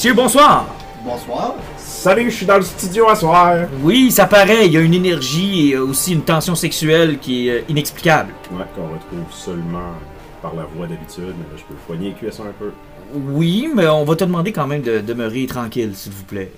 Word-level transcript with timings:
Messieurs, 0.00 0.14
bonsoir. 0.14 0.66
Bonsoir. 1.04 1.56
Salut, 1.76 2.30
je 2.30 2.36
suis 2.36 2.46
dans 2.46 2.56
le 2.56 2.62
studio 2.62 3.10
à 3.10 3.14
soir. 3.14 3.68
Oui, 3.82 4.10
ça 4.10 4.24
paraît, 4.24 4.64
il 4.64 4.72
y 4.72 4.78
a 4.78 4.80
une 4.80 4.94
énergie 4.94 5.72
et 5.72 5.76
aussi 5.76 6.14
une 6.14 6.22
tension 6.22 6.54
sexuelle 6.54 7.18
qui 7.18 7.48
est 7.48 7.50
euh, 7.50 7.64
inexplicable. 7.68 8.32
Ouais, 8.50 8.64
qu'on 8.74 8.84
retrouve 8.84 9.30
seulement 9.30 9.92
par 10.40 10.54
la 10.54 10.62
voix 10.74 10.86
d'habitude, 10.86 11.34
mais 11.36 11.44
là, 11.52 11.58
je 11.58 11.64
peux 11.64 11.74
poigner 11.86 12.08
les 12.08 12.14
cuissons 12.14 12.44
un 12.44 12.54
peu. 12.58 12.70
Oui, 13.12 13.68
mais 13.74 13.88
on 13.88 14.04
va 14.04 14.16
te 14.16 14.24
demander 14.24 14.52
quand 14.52 14.66
même 14.66 14.80
de 14.80 15.00
demeurer 15.00 15.44
tranquille, 15.44 15.92
s'il 15.94 16.12
vous 16.12 16.24
plaît. 16.24 16.50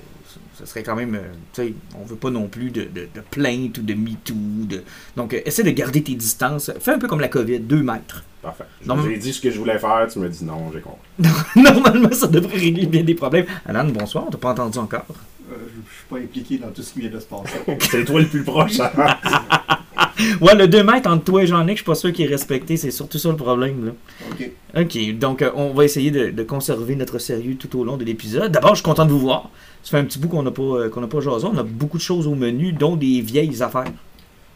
Ce 0.64 0.68
serait 0.70 0.84
quand 0.84 0.94
même, 0.94 1.16
euh, 1.16 1.22
tu 1.52 1.62
sais, 1.62 1.74
on 2.00 2.04
veut 2.04 2.14
pas 2.14 2.30
non 2.30 2.46
plus 2.46 2.70
de, 2.70 2.82
de, 2.82 3.08
de 3.12 3.20
plainte 3.30 3.78
ou 3.78 3.82
de 3.82 3.94
MeToo. 3.94 4.34
De... 4.68 4.84
Donc, 5.16 5.34
euh, 5.34 5.40
essaie 5.44 5.64
de 5.64 5.70
garder 5.72 6.02
tes 6.04 6.14
distances. 6.14 6.70
Fais 6.78 6.92
un 6.92 6.98
peu 7.00 7.08
comme 7.08 7.18
la 7.20 7.26
COVID, 7.28 7.58
deux 7.60 7.82
mètres. 7.82 8.22
Parfait. 8.40 8.64
Je 8.80 8.88
Non, 8.88 8.94
vous 8.94 9.08
mais- 9.08 9.14
ai 9.14 9.18
dit 9.18 9.32
ce 9.32 9.40
que 9.40 9.50
je 9.50 9.58
voulais 9.58 9.78
faire, 9.78 10.06
tu 10.12 10.20
me 10.20 10.28
dis 10.28 10.44
non, 10.44 10.70
j'ai 10.72 10.80
compris. 10.80 11.00
Normalement, 11.60 12.12
ça 12.12 12.28
devrait 12.28 12.58
régler 12.58 12.86
bien 12.86 13.02
des 13.02 13.14
problèmes. 13.16 13.46
Alan, 13.66 13.84
bonsoir, 13.88 14.24
on 14.28 14.30
t'a 14.30 14.38
pas 14.38 14.50
entendu 14.52 14.78
encore? 14.78 15.04
Euh, 15.50 15.54
je 15.58 15.80
je 15.90 15.96
suis 15.96 16.06
pas 16.08 16.16
impliqué 16.18 16.58
dans 16.58 16.68
tout 16.70 16.82
ce 16.82 16.92
qui 16.92 17.00
vient 17.00 17.10
de 17.10 17.18
se 17.18 17.26
passer. 17.26 17.58
C'est 17.90 18.04
toi 18.04 18.20
le 18.20 18.26
plus 18.28 18.44
proche. 18.44 18.76
Ouais, 20.40 20.54
le 20.54 20.68
2 20.68 20.82
mètres 20.82 21.10
entre 21.10 21.24
toi 21.24 21.42
et 21.42 21.46
Jean-Nic, 21.46 21.72
je 21.72 21.82
suis 21.82 21.84
pas 21.84 21.94
sûr 21.94 22.12
qu'il 22.12 22.24
est 22.24 22.28
respecté, 22.28 22.76
c'est 22.76 22.90
surtout 22.90 23.18
ça 23.18 23.30
le 23.30 23.36
problème, 23.36 23.86
là. 23.86 23.92
ok. 24.30 24.50
Ok, 24.74 25.18
donc 25.18 25.42
euh, 25.42 25.50
on 25.54 25.72
va 25.72 25.84
essayer 25.84 26.10
de, 26.10 26.30
de 26.30 26.42
conserver 26.42 26.96
notre 26.96 27.18
sérieux 27.18 27.56
tout 27.56 27.78
au 27.78 27.84
long 27.84 27.96
de 27.96 28.04
l'épisode. 28.04 28.50
D'abord, 28.50 28.70
je 28.70 28.76
suis 28.76 28.84
content 28.84 29.04
de 29.04 29.10
vous 29.10 29.18
voir. 29.18 29.50
Ça 29.82 29.90
fait 29.90 29.98
un 29.98 30.04
petit 30.04 30.18
bout 30.18 30.28
qu'on 30.28 30.42
n'a 30.42 30.50
pas, 30.50 30.62
euh, 30.62 30.88
qu'on 30.88 31.00
n'a 31.00 31.08
pas 31.08 31.20
jasé. 31.20 31.46
On 31.46 31.58
a 31.58 31.62
beaucoup 31.62 31.98
de 31.98 32.02
choses 32.02 32.26
au 32.26 32.34
menu, 32.34 32.72
dont 32.72 32.96
des 32.96 33.20
vieilles 33.20 33.62
affaires. 33.62 33.92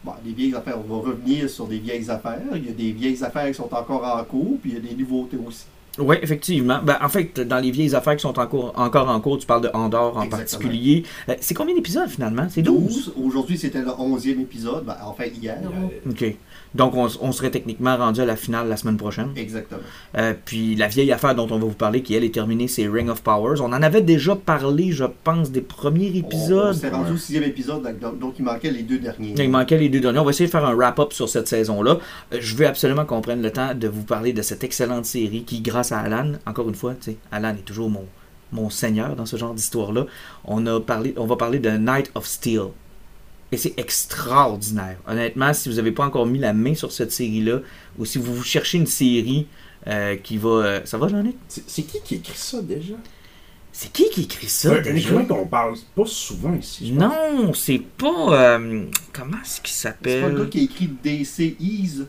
Bon, 0.05 0.13
des 0.25 0.33
vieilles 0.33 0.55
affaires, 0.55 0.79
on 0.79 0.95
va 0.95 1.11
revenir 1.11 1.51
sur 1.51 1.67
des 1.67 1.79
vieilles 1.79 2.09
affaires. 2.11 2.41
Il 2.55 2.65
y 2.65 2.69
a 2.69 2.73
des 2.73 2.93
vieilles 2.93 3.23
affaires 3.25 3.49
qui 3.49 3.55
sont 3.55 3.73
encore 3.75 4.05
en 4.05 4.25
cours, 4.25 4.57
puis 4.63 4.73
il 4.73 4.75
y 4.75 4.79
a 4.79 4.95
des 4.95 4.95
nouveautés 4.95 5.37
aussi. 5.47 5.67
Oui, 5.99 6.17
effectivement. 6.21 6.81
Ben, 6.83 6.97
en 7.03 7.09
fait, 7.09 7.41
dans 7.41 7.59
les 7.59 7.71
vieilles 7.71 7.95
affaires 7.95 8.17
qui 8.17 8.23
sont 8.23 8.39
en 8.39 8.47
cours- 8.47 8.73
encore 8.77 9.09
en 9.09 9.19
cours, 9.21 9.39
tu 9.39 9.47
parles 9.47 9.63
de 9.63 9.71
Andorre 9.73 10.17
en 10.17 10.23
Exactement. 10.23 10.37
particulier. 10.61 11.05
Euh, 11.29 11.35
c'est 11.41 11.55
combien 11.55 11.75
d'épisodes 11.75 12.09
finalement? 12.09 12.47
C'est 12.51 12.63
12. 12.63 12.83
12. 12.83 13.13
Aujourd'hui, 13.25 13.57
c'était 13.57 13.81
le 13.81 13.91
11e 13.99 14.41
épisode. 14.41 14.85
Ben, 14.85 14.97
enfin, 15.05 15.25
hier. 15.25 15.59
là. 15.63 15.69
Ok. 16.11 16.37
Donc 16.77 16.95
on, 16.95 17.09
on 17.21 17.33
serait 17.33 17.51
techniquement 17.51 17.97
rendu 17.97 18.21
à 18.21 18.25
la 18.25 18.37
finale 18.37 18.69
la 18.69 18.77
semaine 18.77 18.97
prochaine. 18.97 19.31
Exactement. 19.37 19.81
Euh, 20.17 20.35
puis 20.45 20.75
la 20.77 20.89
vieille 20.89 21.11
affaire 21.13 21.35
dont 21.35 21.45
on 21.51 21.59
va 21.59 21.67
vous 21.67 21.71
parler, 21.71 22.03
qui 22.03 22.15
elle 22.15 22.25
est 22.25 22.35
terminée, 22.35 22.69
c'est 22.69 22.87
Ring 22.87 23.09
of 23.09 23.23
Powers. 23.23 23.61
On 23.61 23.73
en 23.73 23.83
avait 23.83 24.03
déjà 24.03 24.37
parlé, 24.37 24.93
je 24.93 25.05
pense, 25.25 25.51
des 25.51 25.61
premiers 25.63 26.11
On, 26.13 26.17
on 26.17 26.29
épisodes. 26.29 26.75
s'est 26.75 26.91
rendu 26.91 27.11
ouais. 27.11 27.15
au 27.15 27.19
sixième 27.19 27.45
épisode, 27.45 27.83
donc, 28.21 28.35
il 28.39 28.45
manquait 28.45 28.71
les 28.71 28.83
deux 28.83 28.99
derniers. 28.99 29.35
Il 29.37 29.51
manquait 29.51 29.79
les 29.79 29.89
deux 29.89 30.01
derniers. 30.01 30.19
On 30.19 30.25
va 30.25 30.31
essayer 30.31 30.47
de 30.47 30.51
faire 30.51 30.65
un 30.67 30.75
wrap-up 30.75 31.13
sur 31.13 31.29
cette 31.29 31.49
saison-là. 31.49 31.99
Euh, 32.33 32.39
Je 32.41 32.55
veux 32.57 32.67
absolument 32.67 33.05
qu'on 33.05 33.21
prenne 33.21 33.43
le 33.43 33.51
temps 33.51 33.75
de 33.75 33.89
vous 33.89 34.03
parler 34.05 34.33
de 34.33 34.43
cette 34.43 34.63
excellente 34.65 35.05
série 35.07 35.45
qui, 35.45 35.61
grâce 35.61 35.93
à 35.93 35.99
Alan, 36.01 36.33
encore 36.47 36.69
une 36.69 36.75
fois, 36.75 36.95
tu 36.95 37.13
sais, 37.13 37.17
Alan 37.33 37.51
est 37.51 37.65
toujours 37.65 37.89
mon, 37.91 38.05
mon 38.53 38.71
seigneur 38.71 39.17
dans 39.17 39.27
ce 39.27 39.37
genre 39.37 39.55
d'histoire-là. 39.55 40.07
On, 40.45 40.67
a 40.67 40.81
parlé, 40.81 41.15
on 41.17 41.27
va 41.27 41.37
parler 41.37 41.59
de 41.59 41.71
Night 41.71 42.11
of 42.15 42.27
Steel. 42.27 42.67
Et 43.53 43.57
c'est 43.57 43.75
extraordinaire. 43.79 44.97
Honnêtement, 45.07 45.53
si 45.55 45.69
vous 45.69 45.77
n'avez 45.77 45.93
pas 45.93 46.05
encore 46.05 46.27
mis 46.27 46.39
la 46.39 46.53
main 46.53 46.75
sur 46.75 46.91
cette 46.93 47.13
série-là, 47.13 47.61
ou 47.99 48.05
si 48.05 48.19
vous 48.19 48.43
cherchez 48.43 48.79
une 48.79 48.87
série 48.87 49.47
euh, 49.87 50.17
qui 50.17 50.37
va... 50.37 50.49
euh, 50.49 50.81
ça 50.85 50.99
va, 50.99 51.09
Jean-Luc? 51.09 51.37
C'est 51.49 51.63
c'est 51.69 51.83
qui 51.83 52.01
qui 52.03 52.17
écrit 52.17 52.37
ça 52.37 52.61
déjà? 52.61 52.95
C'est 53.73 53.93
qui 53.93 54.09
qui 54.11 54.23
écrit 54.23 54.49
ça, 54.49 54.71
C'est 54.83 54.91
un 54.91 54.95
écrivain 54.97 55.25
qu'on 55.27 55.47
parle 55.47 55.75
pas 55.95 56.07
souvent 56.07 56.55
ici. 56.55 56.93
Non, 56.93 57.53
c'est 57.55 57.79
pas... 57.99 58.57
euh, 58.59 58.85
comment 59.13 59.37
est-ce 59.45 59.61
qu'il 59.61 59.75
C'est 59.75 59.83
s'appelle? 59.89 60.23
pas 60.23 60.29
le 60.31 60.45
gars 60.45 60.51
qui 60.51 60.61
a 60.61 60.63
écrit 60.63 60.89
DC 61.05 61.57
Ease. 61.61 62.07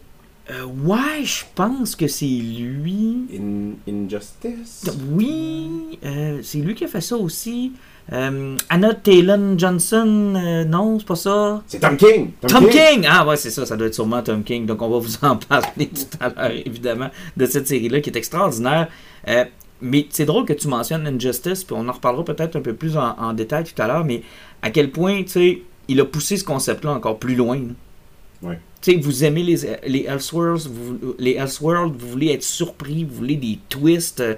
Euh, 0.50 0.64
ouais, 0.64 1.26
je 1.26 1.44
pense 1.56 1.96
que 1.98 2.08
c'est 2.08 2.26
lui. 2.26 3.26
In- 3.38 3.74
Injustice? 3.92 4.90
Oui, 5.12 6.00
euh, 6.06 6.40
c'est 6.42 6.60
lui 6.60 6.74
qui 6.74 6.86
a 6.86 6.88
fait 6.88 7.02
ça 7.02 7.18
aussi. 7.18 7.74
Euh, 8.14 8.56
Anna 8.70 8.94
Taylor 8.94 9.38
Johnson, 9.58 10.34
euh, 10.36 10.64
non, 10.64 10.98
c'est 10.98 11.08
pas 11.08 11.16
ça? 11.16 11.62
C'est 11.68 11.80
Tom 11.80 11.98
King! 11.98 12.32
Tom 12.48 12.70
King! 12.70 13.06
Ah 13.10 13.26
ouais, 13.28 13.36
c'est 13.36 13.50
ça, 13.50 13.66
ça 13.66 13.76
doit 13.76 13.88
être 13.88 13.96
sûrement 13.96 14.22
Tom 14.24 14.44
King. 14.44 14.66
Donc 14.66 14.82
on 14.82 14.90
va 14.90 15.00
vous 15.00 15.26
en 15.26 15.36
parler 15.50 15.88
tout 15.90 16.18
à 16.20 16.30
l'heure, 16.30 16.52
évidemment, 16.66 17.10
de 17.36 17.46
cette 17.46 17.68
série-là 17.68 18.00
qui 18.00 18.10
est 18.10 18.16
extraordinaire. 18.18 18.88
Euh, 19.28 19.44
mais 19.82 20.08
c'est 20.10 20.26
drôle 20.26 20.46
que 20.46 20.54
tu 20.54 20.68
mentionnes 20.70 21.06
Injustice, 21.06 21.64
puis 21.64 21.76
on 21.78 21.88
en 21.88 21.92
reparlera 21.92 22.24
peut-être 22.24 22.56
un 22.56 22.62
peu 22.62 22.74
plus 22.74 22.98
en, 22.98 23.16
en 23.20 23.34
détail 23.34 23.66
tout 23.66 23.80
à 23.82 23.88
l'heure, 23.88 24.06
mais 24.06 24.24
à 24.62 24.72
quel 24.72 24.90
point, 24.90 25.24
tu 25.24 25.30
sais, 25.30 25.62
il 25.88 26.00
a 26.02 26.06
poussé 26.06 26.38
ce 26.38 26.44
concept-là 26.44 26.92
encore 26.92 27.20
plus 27.20 27.36
loin. 27.36 27.58
là. 27.58 28.50
Ouais. 28.50 28.60
Tu 28.82 28.92
sais, 28.92 28.98
vous 28.98 29.24
aimez 29.24 29.42
les, 29.44 29.58
les 29.88 30.04
Elseworlds, 30.04 30.68
vous, 30.70 31.16
les 31.18 31.32
Elseworlds, 31.32 31.96
vous 31.98 32.08
voulez 32.10 32.28
être 32.32 32.44
surpris, 32.44 33.04
vous 33.04 33.16
voulez 33.16 33.36
des 33.36 33.58
twists. 33.70 34.20
euh, 34.20 34.36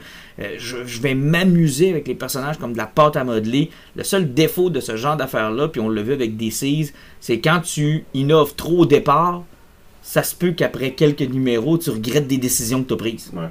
je, 0.58 0.86
je 0.86 1.02
vais 1.02 1.14
m'amuser 1.14 1.90
avec 1.90 2.08
les 2.08 2.16
personnages 2.16 2.58
comme 2.58 2.72
de 2.72 2.78
la 2.78 2.88
pâte 2.88 3.18
à 3.18 3.24
modeler. 3.26 3.70
Le 3.96 4.04
seul 4.04 4.34
défaut 4.34 4.70
de 4.70 4.80
ce 4.80 4.96
genre 4.96 5.18
d'affaires-là, 5.18 5.68
puis 5.68 5.82
on 5.82 5.90
l'a 5.90 6.02
vu 6.02 6.14
avec 6.14 6.38
DC's, 6.38 6.94
c'est 7.20 7.40
quand 7.42 7.60
tu 7.60 8.06
innoves 8.14 8.56
trop 8.56 8.80
au 8.80 8.86
départ, 8.86 9.44
ça 10.02 10.24
se 10.24 10.34
peut 10.34 10.52
qu'après 10.52 10.92
quelques 10.94 11.22
numéros, 11.22 11.78
tu 11.78 11.90
regrettes 11.90 12.28
des 12.28 12.38
décisions 12.38 12.82
que 12.82 12.88
tu 12.88 12.94
as 12.94 12.98
prises. 12.98 13.32
Ouais. 13.34 13.50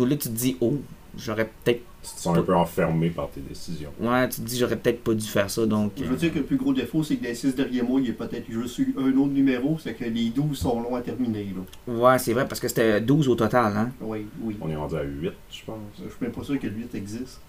Ou 0.00 0.04
là, 0.04 0.14
tu 0.16 0.28
te 0.28 0.34
dis, 0.34 0.56
oh, 0.60 0.78
j'aurais 1.18 1.50
peut-être. 1.64 1.82
Tu 2.02 2.14
te 2.14 2.20
sens 2.20 2.36
un 2.36 2.42
peu 2.42 2.54
enfermé 2.54 3.10
par 3.10 3.30
tes 3.30 3.40
décisions. 3.40 3.90
Ouais, 4.00 4.28
tu 4.28 4.40
te 4.40 4.46
dis, 4.46 4.58
j'aurais 4.58 4.76
peut-être 4.76 5.04
pas 5.04 5.12
dû 5.12 5.26
faire 5.26 5.50
ça. 5.50 5.66
Donc, 5.66 5.92
Je 5.98 6.04
veux 6.04 6.16
dire 6.16 6.32
que 6.32 6.38
le 6.38 6.44
plus 6.44 6.56
gros 6.56 6.72
défaut, 6.72 7.02
c'est 7.02 7.16
que 7.16 7.22
dans 7.22 7.28
les 7.28 7.34
six 7.34 7.54
derniers 7.54 7.82
mois, 7.82 8.00
il 8.00 8.06
y 8.06 8.10
a 8.10 8.14
peut-être 8.14 8.50
juste 8.50 8.78
eu 8.78 8.94
un 8.98 9.14
autre 9.18 9.32
numéro, 9.32 9.78
c'est 9.82 9.92
que 9.94 10.04
les 10.04 10.30
12 10.30 10.56
sont 10.56 10.80
longs 10.80 10.94
à 10.94 11.02
terminer. 11.02 11.46
Là. 11.54 11.92
ouais, 11.92 12.18
c'est 12.18 12.32
vrai, 12.32 12.48
parce 12.48 12.60
que 12.60 12.68
c'était 12.68 13.00
12 13.00 13.28
au 13.28 13.34
total, 13.34 13.76
hein. 13.76 13.90
Oui, 14.00 14.26
oui. 14.42 14.56
On 14.60 14.70
est 14.70 14.76
rendu 14.76 14.96
à 14.96 15.02
8, 15.02 15.30
je 15.50 15.64
pense. 15.66 15.76
Je 15.98 16.08
suis 16.08 16.16
même 16.22 16.32
pas 16.32 16.42
sûr 16.42 16.58
que 16.58 16.66
le 16.66 16.72
8 16.72 16.94
existe. 16.94 17.40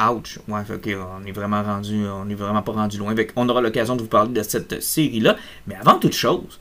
Ouch. 0.00 0.38
Ouais, 0.48 0.62
que, 0.80 0.90
on 0.96 1.26
est 1.26 1.32
vraiment 1.32 1.62
rendu, 1.62 2.06
on 2.06 2.28
est 2.28 2.34
vraiment 2.34 2.62
pas 2.62 2.72
rendu 2.72 2.96
loin. 2.96 3.14
Fait 3.14 3.30
on 3.36 3.48
aura 3.48 3.60
l'occasion 3.60 3.96
de 3.96 4.02
vous 4.02 4.08
parler 4.08 4.32
de 4.32 4.42
cette 4.42 4.82
série-là. 4.82 5.36
Mais 5.66 5.74
avant 5.74 5.98
toute 5.98 6.14
chose, 6.14 6.58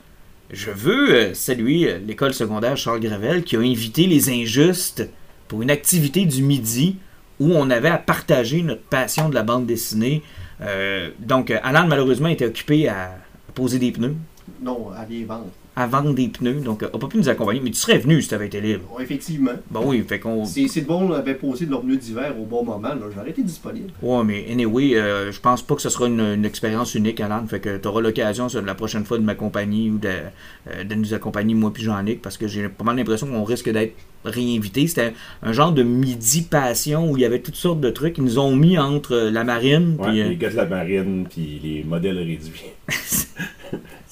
je 0.52 0.72
veux 0.72 1.16
euh, 1.16 1.34
saluer 1.34 1.90
euh, 1.90 2.00
l'école 2.00 2.34
secondaire 2.34 2.76
Charles 2.76 3.00
Gravel 3.00 3.44
qui 3.44 3.56
a 3.56 3.60
invité 3.60 4.08
les 4.08 4.30
injustes 4.30 5.08
pour 5.48 5.62
une 5.62 5.72
activité 5.72 6.26
du 6.26 6.44
midi 6.44 6.98
où 7.40 7.52
on 7.54 7.70
avait 7.70 7.90
à 7.90 7.98
partager 7.98 8.62
notre 8.62 8.84
passion 8.84 9.30
de 9.30 9.36
la 9.36 9.44
bande 9.44 9.66
dessinée. 9.66 10.24
Euh, 10.62 11.10
donc, 11.20 11.52
euh, 11.52 11.60
Alan, 11.64 11.88
malheureusement, 11.88 12.28
était 12.28 12.46
occupé 12.46 12.88
à 12.90 13.18
poser 13.56 13.80
des 13.80 13.92
pneus, 13.92 14.16
Non, 14.62 14.90
allez 14.98 15.24
vendre. 15.24 15.48
À 15.79 15.88
vendre 15.88 16.13
des 16.13 16.28
pneus. 16.28 16.62
Donc, 16.62 16.81
n'a 16.81 16.90
pas 16.90 17.07
pu 17.07 17.17
nous 17.17 17.29
accompagner. 17.29 17.62
Mais 17.63 17.72
tu 17.72 17.78
serais 17.78 17.97
venu 17.97 18.22
si 18.22 18.29
tu 18.29 18.35
avais 18.35 18.47
été 18.47 18.62
libre. 18.62 18.84
Bon, 18.90 19.00
effectivement. 19.00 19.51
Bon, 19.72 19.81
oui, 19.85 20.03
fait 20.07 20.19
qu'on. 20.19 20.45
Si, 20.45 20.69
si 20.69 20.81
le 20.81 20.88
bon 20.88 21.12
avait 21.12 21.35
posé 21.35 21.66
de 21.66 21.72
leur 21.72 21.81
pneus 21.81 21.97
d'hiver 21.97 22.35
au 22.40 22.45
bon 22.45 22.63
moment, 22.63 22.90
j'aurais 23.13 23.31
été 23.31 23.41
disponible. 23.44 23.91
Ouais, 24.01 24.23
mais 24.23 24.45
anyway, 24.51 24.95
euh, 24.95 25.31
je 25.31 25.40
pense 25.40 25.62
pas 25.62 25.75
que 25.75 25.81
ce 25.81 25.90
sera 25.90 26.07
une, 26.07 26.19
une 26.19 26.45
expérience 26.45 26.95
unique, 26.95 27.19
Alan. 27.19 27.45
Fait 27.47 27.59
que 27.59 27.78
tu 27.78 27.88
auras 27.88 28.01
l'occasion 28.01 28.47
la 28.66 28.75
prochaine 28.75 29.06
fois 29.06 29.17
de 29.17 29.23
m'accompagner 29.23 29.90
ou 29.90 29.97
de, 29.97 30.09
euh, 30.09 30.84
de 30.84 30.96
nous 30.96 31.14
accompagner, 31.14 31.53
moi 31.53 31.72
puis 31.73 31.84
Jean-Nic, 31.84 32.22
parce 32.22 32.37
que 32.37 32.47
j'ai 32.47 32.67
pas 32.70 32.84
mal 32.84 32.97
l'impression 32.97 33.28
qu'on 33.28 33.43
risque 33.43 33.70
d'être 33.70 33.93
réinvité. 34.25 34.87
C'était 34.87 35.14
un 35.43 35.53
genre 35.53 35.72
de 35.72 35.84
midi 35.84 36.41
passion 36.41 37.09
où 37.09 37.17
il 37.17 37.22
y 37.22 37.25
avait 37.25 37.40
toutes 37.40 37.55
sortes 37.55 37.79
de 37.79 37.90
trucs. 37.90 38.17
Ils 38.17 38.23
nous 38.23 38.40
ont 38.40 38.55
mis 38.55 38.78
entre 38.78 39.14
euh, 39.14 39.32
la 39.32 39.43
marine, 39.43 39.96
Ouais, 39.99 40.22
euh, 40.22 40.29
les 40.29 40.35
gars 40.35 40.49
de 40.49 40.55
la 40.55 40.66
marine, 40.66 41.25
puis 41.29 41.59
les 41.64 41.84
modèles 41.84 42.17
réduits. 42.17 42.64
ce 42.90 43.25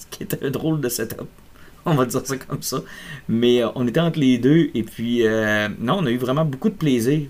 qui 0.10 0.24
était 0.24 0.44
un 0.46 0.50
drôle 0.50 0.80
de 0.82 0.90
setup. 0.90 1.28
On 1.90 1.96
va 1.96 2.06
dire 2.06 2.26
ça 2.26 2.36
comme 2.38 2.62
ça. 2.62 2.80
Mais 3.30 3.64
euh, 3.64 3.70
on 3.76 3.88
était 3.88 4.02
entre 4.02 4.20
les 4.20 4.38
deux, 4.38 4.70
et 4.74 4.84
puis, 4.84 5.26
euh, 5.26 5.70
non, 5.80 6.00
on 6.00 6.06
a 6.06 6.12
eu 6.12 6.18
vraiment 6.18 6.44
beaucoup 6.46 6.70
de 6.70 6.76
plaisir. 6.76 7.30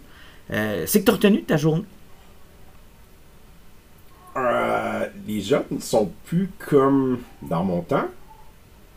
Euh, 0.52 0.84
C'est 0.88 1.02
que 1.02 1.06
tu 1.06 1.12
as 1.12 1.14
retenu 1.16 1.42
de 1.42 1.46
ta 1.46 1.58
journée? 1.58 1.84
Euh, 4.36 5.08
les 5.28 5.42
jeunes 5.42 5.80
sont 5.80 6.12
plus 6.26 6.50
comme 6.60 7.20
dans 7.42 7.64
mon 7.64 7.82
temps. 7.82 8.08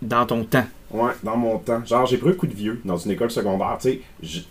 dans 0.02 0.26
ton 0.26 0.44
temps. 0.44 0.66
Ouais, 0.90 1.12
dans 1.22 1.36
mon 1.36 1.58
temps. 1.58 1.84
Genre, 1.84 2.06
j'ai 2.06 2.18
pris 2.18 2.30
un 2.30 2.34
coup 2.34 2.46
de 2.46 2.54
vieux 2.54 2.80
dans 2.84 2.96
une 2.96 3.10
école 3.12 3.30
secondaire. 3.30 3.78
Tu 3.80 4.00
sais, 4.22 4.44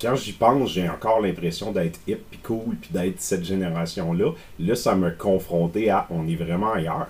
quand 0.00 0.14
j'y 0.16 0.32
pense, 0.32 0.70
j'ai 0.72 0.88
encore 0.88 1.20
l'impression 1.20 1.72
d'être 1.72 2.00
hip 2.06 2.18
puis 2.30 2.40
cool 2.42 2.76
puis 2.80 2.90
d'être 2.92 3.20
cette 3.20 3.44
génération-là. 3.44 4.32
Là, 4.60 4.74
ça 4.74 4.94
me 4.96 5.10
confrontait 5.10 5.88
à 5.90 6.06
on 6.10 6.28
est 6.28 6.36
vraiment 6.36 6.72
ailleurs. 6.72 7.08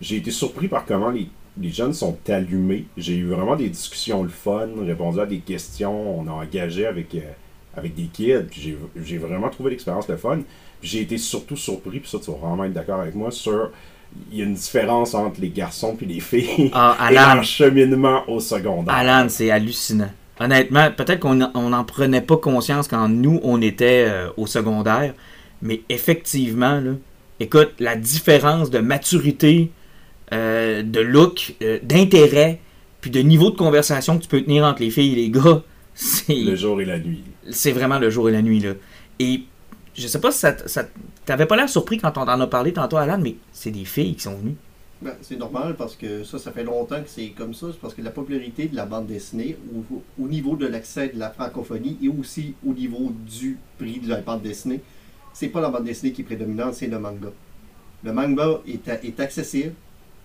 j'ai 0.00 0.16
été 0.16 0.30
surpris 0.30 0.68
par 0.68 0.84
comment 0.86 1.10
les, 1.10 1.28
les 1.58 1.70
jeunes 1.70 1.92
sont 1.94 2.16
allumés. 2.28 2.84
J'ai 2.96 3.16
eu 3.16 3.26
vraiment 3.26 3.56
des 3.56 3.68
discussions 3.68 4.22
le 4.22 4.28
fun, 4.28 4.68
répondu 4.84 5.20
à 5.20 5.26
des 5.26 5.38
questions, 5.38 6.18
on 6.20 6.26
a 6.28 6.32
engagé 6.32 6.86
avec, 6.86 7.14
euh, 7.14 7.20
avec 7.76 7.94
des 7.94 8.04
kids, 8.04 8.44
puis 8.50 8.76
j'ai- 9.04 9.18
vraiment 9.18 9.48
trouvé 9.48 9.70
l'expérience 9.70 10.08
le 10.08 10.16
fun. 10.16 10.40
J'ai 10.82 11.00
été 11.02 11.18
surtout 11.18 11.56
surpris, 11.56 12.00
puis 12.00 12.08
ça, 12.08 12.18
tu 12.18 12.30
vas 12.30 12.36
vraiment 12.38 12.64
être 12.64 12.72
d'accord 12.72 13.00
avec 13.00 13.14
moi, 13.14 13.30
sur. 13.30 13.70
Il 14.32 14.38
y 14.38 14.42
a 14.42 14.44
une 14.44 14.54
différence 14.54 15.14
entre 15.14 15.40
les 15.40 15.50
garçons 15.50 15.94
puis 15.94 16.04
les 16.04 16.18
filles 16.18 16.70
Ah, 16.74 16.96
et 17.10 17.14
leur 17.14 17.44
cheminement 17.44 18.22
au 18.28 18.40
secondaire. 18.40 18.92
Alan, 18.92 19.28
c'est 19.28 19.52
hallucinant. 19.52 20.10
Honnêtement, 20.40 20.90
peut-être 20.90 21.20
qu'on 21.20 21.34
n'en 21.36 21.84
prenait 21.84 22.22
pas 22.22 22.36
conscience 22.38 22.88
quand 22.88 23.08
nous, 23.08 23.38
on 23.44 23.60
était 23.62 24.06
euh, 24.08 24.30
au 24.36 24.46
secondaire, 24.46 25.14
mais 25.62 25.82
effectivement, 25.90 26.80
là, 26.80 26.92
écoute, 27.38 27.74
la 27.78 27.94
différence 27.94 28.70
de 28.70 28.78
maturité, 28.80 29.70
euh, 30.32 30.82
de 30.82 31.00
look, 31.00 31.54
euh, 31.62 31.78
d'intérêt, 31.82 32.60
puis 33.00 33.10
de 33.10 33.20
niveau 33.20 33.50
de 33.50 33.56
conversation 33.56 34.18
que 34.18 34.22
tu 34.22 34.28
peux 34.28 34.42
tenir 34.42 34.64
entre 34.64 34.82
les 34.82 34.90
filles 34.90 35.12
et 35.12 35.16
les 35.16 35.30
gars, 35.30 35.62
c'est 35.94 36.34
Le 36.34 36.56
jour 36.56 36.80
et 36.80 36.84
la 36.84 36.98
nuit. 36.98 37.22
c'est 37.50 37.72
vraiment 37.72 37.98
le 37.98 38.10
jour 38.10 38.28
et 38.28 38.32
la 38.32 38.42
nuit. 38.42 38.60
Là. 38.60 38.74
Et 39.18 39.42
je 39.94 40.06
sais 40.06 40.20
pas 40.20 40.30
si 40.30 40.38
ça, 40.38 40.56
ça 40.66 40.84
t'avais 41.26 41.46
pas 41.46 41.56
l'air 41.56 41.68
surpris 41.68 41.98
quand 41.98 42.16
on 42.16 42.22
en 42.22 42.40
a 42.40 42.46
parlé 42.46 42.72
tantôt, 42.72 42.96
Alan, 42.96 43.18
mais 43.20 43.36
c'est 43.52 43.70
des 43.70 43.84
filles 43.84 44.14
qui 44.14 44.22
sont 44.22 44.36
venues. 44.36 44.56
Ben, 45.02 45.14
c'est 45.22 45.36
normal 45.38 45.76
parce 45.78 45.96
que 45.96 46.24
ça, 46.24 46.38
ça 46.38 46.52
fait 46.52 46.62
longtemps 46.64 47.00
que 47.02 47.08
c'est 47.08 47.28
comme 47.28 47.54
ça. 47.54 47.68
C'est 47.72 47.80
parce 47.80 47.94
que 47.94 48.02
la 48.02 48.10
popularité 48.10 48.68
de 48.68 48.76
la 48.76 48.84
bande 48.84 49.06
dessinée 49.06 49.56
au, 49.74 50.02
au 50.22 50.28
niveau 50.28 50.56
de 50.56 50.66
l'accès 50.66 51.08
de 51.08 51.18
la 51.18 51.30
francophonie 51.30 51.96
et 52.02 52.08
aussi 52.08 52.54
au 52.66 52.74
niveau 52.74 53.10
du 53.26 53.56
prix 53.78 53.98
de 53.98 54.08
la 54.08 54.20
bande 54.20 54.42
dessinée, 54.42 54.80
c'est 55.32 55.48
pas 55.48 55.60
la 55.60 55.70
bande 55.70 55.84
dessinée 55.84 56.12
qui 56.12 56.20
est 56.20 56.24
prédominante, 56.24 56.74
c'est 56.74 56.86
le 56.86 56.98
manga. 56.98 57.30
Le 58.04 58.12
manga 58.12 58.60
est, 58.68 58.88
est 58.88 59.20
accessible, 59.20 59.72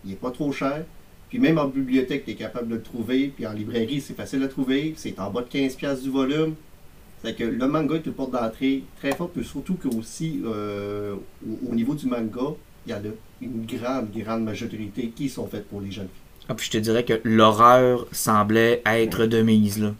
il 0.06 0.13
est 0.13 0.16
pas 0.16 0.31
trop 0.31 0.52
cher. 0.52 0.84
Puis 1.30 1.40
même 1.40 1.57
en 1.57 1.68
bibliothèque, 1.68 2.25
tu 2.25 2.31
es 2.31 2.36
capable 2.36 2.68
de 2.69 2.75
le 2.75 2.81
trouver. 2.81 3.31
Puis 3.36 3.46
en 3.48 3.54
librairie, 3.54 4.02
c'est 4.02 4.13
facile 4.13 4.44
à 4.44 4.48
trouver. 4.48 4.94
C'est 4.96 5.19
en 5.19 5.31
bas 5.31 5.42
de 5.42 5.48
15$ 5.48 5.75
piastres 5.75 6.04
du 6.04 6.10
volume. 6.10 6.56
C'est 7.24 7.36
que 7.36 7.44
le 7.44 7.68
manga 7.68 7.96
est 7.96 8.06
une 8.06 8.13
porte 8.13 8.31
d'entrée 8.31 8.84
très 8.98 9.13
forte. 9.16 9.34
Puis 9.34 9.44
surtout 9.44 9.75
que 9.75 9.88
aussi, 9.88 10.42
euh, 10.46 11.16
au, 11.46 11.72
au 11.72 11.75
niveau 11.75 11.96
du 11.96 12.06
manga, 12.06 12.54
il 12.86 12.92
y 12.92 12.94
en 12.94 12.98
a 13.00 13.12
une 13.42 13.66
grande, 13.66 14.12
grande 14.16 14.44
majorité 14.44 15.12
qui 15.16 15.30
sont 15.30 15.48
faites 15.48 15.68
pour 15.68 15.81
les 15.81 15.92
jeunes 15.92 16.08
filles. 16.08 16.46
Ah, 16.48 16.54
puis 16.54 16.68
je 16.68 16.72
te 16.72 16.78
dirais 16.78 17.04
que 17.04 17.19
l'horreur 17.24 18.06
semblait 18.12 18.81
être 18.86 19.25
de 19.25 19.42
mise. 19.42 19.81
Là. 19.81 19.94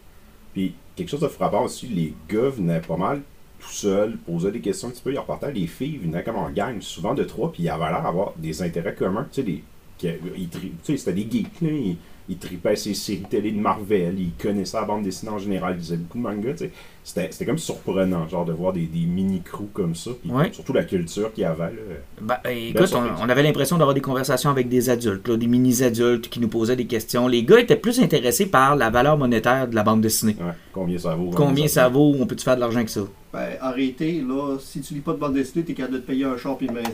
Puis 0.52 0.74
quelque 0.94 1.08
chose 1.08 1.20
de 1.20 1.28
frappant 1.28 1.64
aussi, 1.64 1.88
les 1.88 2.14
gars 2.28 2.48
venaient 2.50 2.80
pas 2.80 2.96
mal 2.96 3.22
tout 3.58 3.72
seuls, 3.72 4.16
posaient 4.18 4.52
des 4.52 4.60
questions 4.60 4.88
un 4.88 4.90
petit 4.90 5.02
peu, 5.02 5.12
ils 5.12 5.18
repartaient. 5.18 5.52
Les 5.52 5.66
filles 5.66 5.98
venaient 5.98 6.22
comme 6.22 6.36
en 6.36 6.50
gang, 6.50 6.80
souvent 6.80 7.14
de 7.14 7.24
trois, 7.24 7.52
puis 7.52 7.64
ils 7.64 7.68
avaient 7.68 7.90
l'air 7.90 8.02
d'avoir 8.02 8.32
des 8.36 8.62
intérêts 8.62 8.94
communs. 8.94 9.26
Tu 9.32 9.36
sais, 9.36 9.42
des, 9.42 9.64
c'était 9.98 11.12
des 11.12 11.28
geeks, 11.30 11.60
là. 11.60 11.70
Ils, 11.70 11.96
ils 12.28 12.38
tripaient 12.38 12.76
ces 12.76 12.94
séries 12.94 13.22
télé 13.30 13.52
de 13.52 13.60
Marvel, 13.60 14.18
ils 14.18 14.32
connaissaient 14.32 14.80
la 14.80 14.84
bande 14.84 15.04
dessinée 15.04 15.30
en 15.30 15.38
général, 15.38 15.74
ils 15.76 15.80
lisaient 15.80 15.96
beaucoup 15.96 16.18
de 16.18 16.52
tu 16.52 16.58
sais. 16.58 16.70
C'était, 17.04 17.28
c'était 17.30 17.46
comme 17.46 17.58
surprenant, 17.58 18.26
genre, 18.26 18.44
de 18.44 18.52
voir 18.52 18.72
des, 18.72 18.86
des 18.86 19.06
mini-crews 19.06 19.68
comme 19.72 19.94
ça, 19.94 20.10
puis 20.20 20.32
Ouais. 20.32 20.50
surtout 20.52 20.72
la 20.72 20.82
culture 20.82 21.32
qu'il 21.32 21.42
y 21.42 21.44
avait, 21.44 21.66
là. 21.70 21.80
Ben, 22.20 22.36
euh, 22.46 22.70
écoute, 22.70 22.92
on, 23.22 23.28
avait 23.28 23.44
l'impression 23.44 23.78
d'avoir 23.78 23.94
des 23.94 24.00
conversations 24.00 24.50
avec 24.50 24.68
des 24.68 24.90
adultes, 24.90 25.28
là, 25.28 25.36
des 25.36 25.46
mini-adultes 25.46 26.28
qui 26.28 26.40
nous 26.40 26.48
posaient 26.48 26.74
des 26.74 26.86
questions. 26.86 27.28
Les 27.28 27.44
gars 27.44 27.60
étaient 27.60 27.76
plus 27.76 28.00
intéressés 28.00 28.46
par 28.46 28.74
la 28.74 28.90
valeur 28.90 29.16
monétaire 29.16 29.68
de 29.68 29.76
la 29.76 29.84
bande 29.84 30.00
dessinée. 30.00 30.34
Ouais, 30.40 30.52
combien 30.72 30.98
ça 30.98 31.14
vaut? 31.14 31.30
Combien 31.30 31.68
ça 31.68 31.88
vaut, 31.88 32.12
on 32.18 32.26
peut-tu 32.26 32.42
faire 32.42 32.56
de 32.56 32.60
l'argent 32.60 32.78
avec 32.78 32.88
ça? 32.88 33.02
Ben, 33.32 33.50
en 33.62 33.70
réalité, 33.70 34.20
là, 34.26 34.56
si 34.58 34.80
tu 34.80 34.94
lis 34.94 35.00
pas 35.00 35.12
de 35.12 35.18
bande 35.18 35.34
dessinée, 35.34 35.64
tu 35.64 35.72
es 35.72 35.74
capable 35.76 35.94
de 35.94 36.00
te 36.00 36.06
payer 36.08 36.24
un 36.24 36.36
char 36.36 36.58
et 36.60 36.64
une 36.64 36.72
maison. 36.72 36.90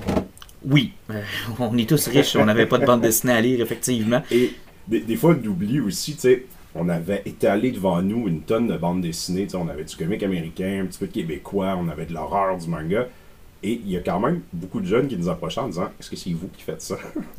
Oui, 0.69 0.93
euh, 1.11 1.23
on 1.59 1.77
est 1.77 1.89
tous 1.89 2.07
riches, 2.09 2.37
on 2.37 2.45
n'avait 2.45 2.67
pas 2.67 2.79
de 2.79 2.87
bande 2.87 3.01
dessinée 3.01 3.33
à 3.33 3.41
lire, 3.41 3.61
effectivement. 3.61 4.23
Et 4.31 4.53
des, 4.89 5.17
fois, 5.17 5.37
on 5.41 5.47
oublie 5.47 5.81
aussi, 5.81 6.15
tu 6.15 6.21
sais, 6.21 6.47
on 6.75 6.89
avait 6.89 7.23
étalé 7.27 7.71
devant 7.71 8.01
nous 8.03 8.29
une 8.29 8.43
tonne 8.43 8.69
de 8.69 8.77
bandes 8.77 9.01
dessinées, 9.01 9.45
tu 9.45 9.51
sais, 9.51 9.57
on 9.57 9.69
avait 9.69 9.85
du 9.85 9.97
comique 9.97 10.23
américain, 10.23 10.83
un 10.83 10.87
petit 10.87 10.99
peu 10.99 11.07
de 11.07 11.13
québécois, 11.13 11.77
on 11.79 11.89
avait 11.89 12.07
de 12.07 12.15
l'horreur, 12.15 12.57
du 12.59 12.69
manga. 12.69 13.09
Et 13.65 13.81
il 13.87 13.93
y 13.93 13.97
a 13.97 14.01
quand 14.01 14.19
même 14.19 14.41
beaucoup 14.53 14.81
de 14.81 14.87
jeunes 14.87 15.07
qui 15.07 15.17
nous 15.17 15.29
approchaient 15.29 15.61
en 15.61 15.69
disant 15.69 15.89
Est-ce 16.01 16.11
que 16.11 16.17
c'est 16.17 16.31
vous 16.31 16.49
qui 16.57 16.65
faites 16.65 16.83
ça? 16.83 16.97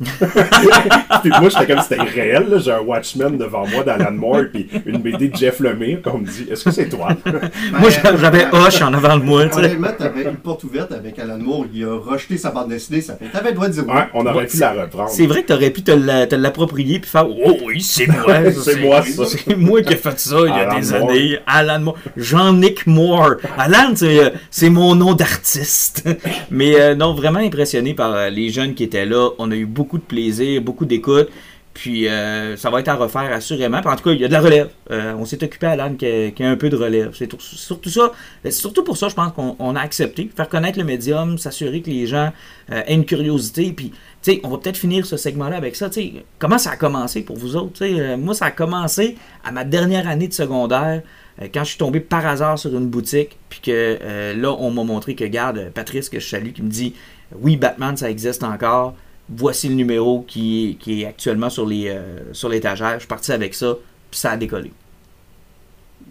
Puis 1.22 1.30
moi, 1.40 1.48
j'étais 1.50 1.66
comme 1.66 1.82
si 1.82 1.88
c'était 1.88 2.02
réel. 2.02 2.58
J'ai 2.64 2.72
un 2.72 2.80
Watchman 2.80 3.30
devant 3.36 3.66
moi 3.66 3.82
d'Alan 3.82 4.12
Moore, 4.12 4.44
puis 4.52 4.68
une 4.86 4.98
BD 4.98 5.28
de 5.28 5.36
Jeff 5.36 5.60
Lemire, 5.60 5.98
puis 6.02 6.12
on 6.14 6.18
me 6.18 6.26
dit 6.26 6.46
Est-ce 6.50 6.64
que 6.64 6.70
c'est 6.70 6.88
toi? 6.88 7.08
Moi, 7.78 7.90
j'a- 7.90 8.16
j'avais 8.16 8.46
Hoche 8.52 8.80
en 8.82 8.92
avant 8.94 9.16
de 9.18 9.22
moi. 9.24 9.42
Honnêtement, 9.54 9.88
t'avais 9.96 10.22
une 10.22 10.36
porte 10.36 10.64
ouverte 10.64 10.92
avec 10.92 11.18
Alan 11.18 11.38
Moore. 11.38 11.66
Il 11.74 11.84
a 11.84 11.94
rejeté 11.98 12.38
sa 12.38 12.50
bande 12.50 12.68
dessinée. 12.68 13.00
Ça 13.00 13.16
fait. 13.16 13.26
T'avais 13.26 13.50
le 13.50 13.54
droit 13.56 13.68
de 13.68 13.72
dire 13.74 13.84
oui. 13.86 13.94
Ouais, 13.94 14.04
on 14.14 14.26
aurait 14.26 14.46
pu 14.46 14.56
la 14.58 14.72
reprendre. 14.72 15.10
C'est 15.10 15.26
vrai 15.26 15.42
que 15.42 15.48
t'aurais 15.48 15.70
pu 15.70 15.82
te 15.82 15.90
la- 15.90 16.26
te 16.26 16.34
l'approprier 16.34 16.98
puis 17.00 17.10
faire 17.10 17.26
Oh 17.28 17.56
oui, 17.66 17.80
c'est 17.82 18.06
moi. 18.06 18.24
C'est 18.64 18.80
moi, 18.80 19.02
ça. 19.02 19.24
C'est 19.26 19.56
moi 19.56 19.82
qui 19.82 19.92
ai 19.92 19.96
fait 19.96 20.18
ça 20.18 20.36
il 20.40 20.46
y 20.46 20.50
a 20.50 20.70
Alan 20.70 20.80
des 20.80 20.90
Moore. 20.98 21.10
années. 21.10 21.38
Alan 21.46 21.80
Moore. 21.80 21.96
Jean-Nick 22.16 22.86
Moore. 22.86 23.34
Alan, 23.58 23.92
c'est 23.94 24.18
euh, 24.24 24.30
c'est 24.50 24.70
mon 24.70 24.94
nom 24.94 25.14
d'artiste. 25.14 26.04
Mais 26.50 26.80
euh, 26.80 26.94
non, 26.94 27.14
vraiment 27.14 27.38
impressionné 27.40 27.94
par 27.94 28.12
euh, 28.14 28.30
les 28.30 28.50
jeunes 28.50 28.74
qui 28.74 28.84
étaient 28.84 29.06
là. 29.06 29.30
On 29.38 29.50
a 29.50 29.54
eu 29.54 29.66
beaucoup 29.66 29.98
de 29.98 30.02
plaisir, 30.02 30.60
beaucoup 30.62 30.84
d'écoute. 30.84 31.28
Puis 31.72 32.06
euh, 32.06 32.56
ça 32.56 32.70
va 32.70 32.78
être 32.78 32.88
à 32.88 32.94
refaire 32.94 33.32
assurément. 33.32 33.78
En 33.84 33.96
tout 33.96 34.04
cas, 34.04 34.12
il 34.12 34.20
y 34.20 34.24
a 34.24 34.28
de 34.28 34.32
la 34.32 34.40
relève. 34.40 34.68
On 34.90 35.24
s'est 35.24 35.42
occupé 35.42 35.74
qui 35.98 36.06
a, 36.06 36.30
qui 36.30 36.44
a 36.44 36.48
un 36.48 36.56
peu 36.56 36.68
de 36.70 36.76
relève. 36.76 37.10
C'est 37.14 37.26
tout- 37.26 37.40
surtout 37.40 37.90
ça. 37.90 38.12
Surtout 38.50 38.84
pour 38.84 38.96
ça, 38.96 39.08
je 39.08 39.14
pense 39.14 39.32
qu'on 39.32 39.56
on 39.58 39.74
a 39.74 39.80
accepté. 39.80 40.30
Faire 40.36 40.48
connaître 40.48 40.78
le 40.78 40.84
médium, 40.84 41.36
s'assurer 41.36 41.80
que 41.82 41.90
les 41.90 42.06
gens 42.06 42.30
aient 42.70 42.94
une 42.94 43.04
curiosité. 43.04 43.72
Puis, 43.72 43.90
tu 43.90 43.96
sais, 44.34 44.40
on 44.44 44.50
va 44.50 44.58
peut-être 44.58 44.76
finir 44.76 45.04
ce 45.04 45.16
segment-là 45.16 45.56
avec 45.56 45.74
ça. 45.74 45.90
Tu 45.90 46.00
sais, 46.00 46.12
comment 46.38 46.58
ça 46.58 46.70
a 46.70 46.76
commencé 46.76 47.22
pour 47.22 47.36
vous 47.36 47.56
autres? 47.56 47.84
Moi, 48.14 48.34
ça 48.34 48.44
a 48.44 48.50
commencé 48.52 49.16
à 49.44 49.50
ma 49.50 49.64
dernière 49.64 50.06
année 50.06 50.28
de 50.28 50.32
secondaire. 50.32 51.02
Euh, 51.40 51.48
quand 51.52 51.64
je 51.64 51.70
suis 51.70 51.78
tombé 51.78 52.00
par 52.00 52.26
hasard 52.26 52.58
sur 52.58 52.76
une 52.76 52.88
boutique, 52.88 53.38
puis 53.48 53.60
que 53.60 53.98
euh, 54.00 54.34
là, 54.34 54.52
on 54.52 54.70
m'a 54.70 54.84
montré 54.84 55.14
que, 55.14 55.24
garde, 55.24 55.70
Patrice, 55.74 56.08
que 56.08 56.20
je 56.20 56.28
salue, 56.28 56.52
qui 56.52 56.62
me 56.62 56.70
dit 56.70 56.94
Oui, 57.40 57.56
Batman, 57.56 57.96
ça 57.96 58.10
existe 58.10 58.42
encore. 58.44 58.94
Voici 59.28 59.68
le 59.68 59.74
numéro 59.74 60.22
qui, 60.22 60.76
qui 60.80 61.02
est 61.02 61.06
actuellement 61.06 61.50
sur 61.50 61.66
les 61.66 61.86
euh, 61.88 62.48
l'étagère. 62.50 62.94
Je 62.94 62.98
suis 63.00 63.08
parti 63.08 63.32
avec 63.32 63.54
ça, 63.54 63.74
puis 64.10 64.20
ça 64.20 64.32
a 64.32 64.36
décollé. 64.36 64.72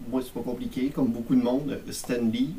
Moi, 0.10 0.22
c'est 0.24 0.34
pas 0.34 0.42
compliqué. 0.42 0.92
Comme 0.94 1.08
beaucoup 1.08 1.36
de 1.36 1.42
monde, 1.42 1.80
Stan 1.92 2.16
Lee, 2.32 2.56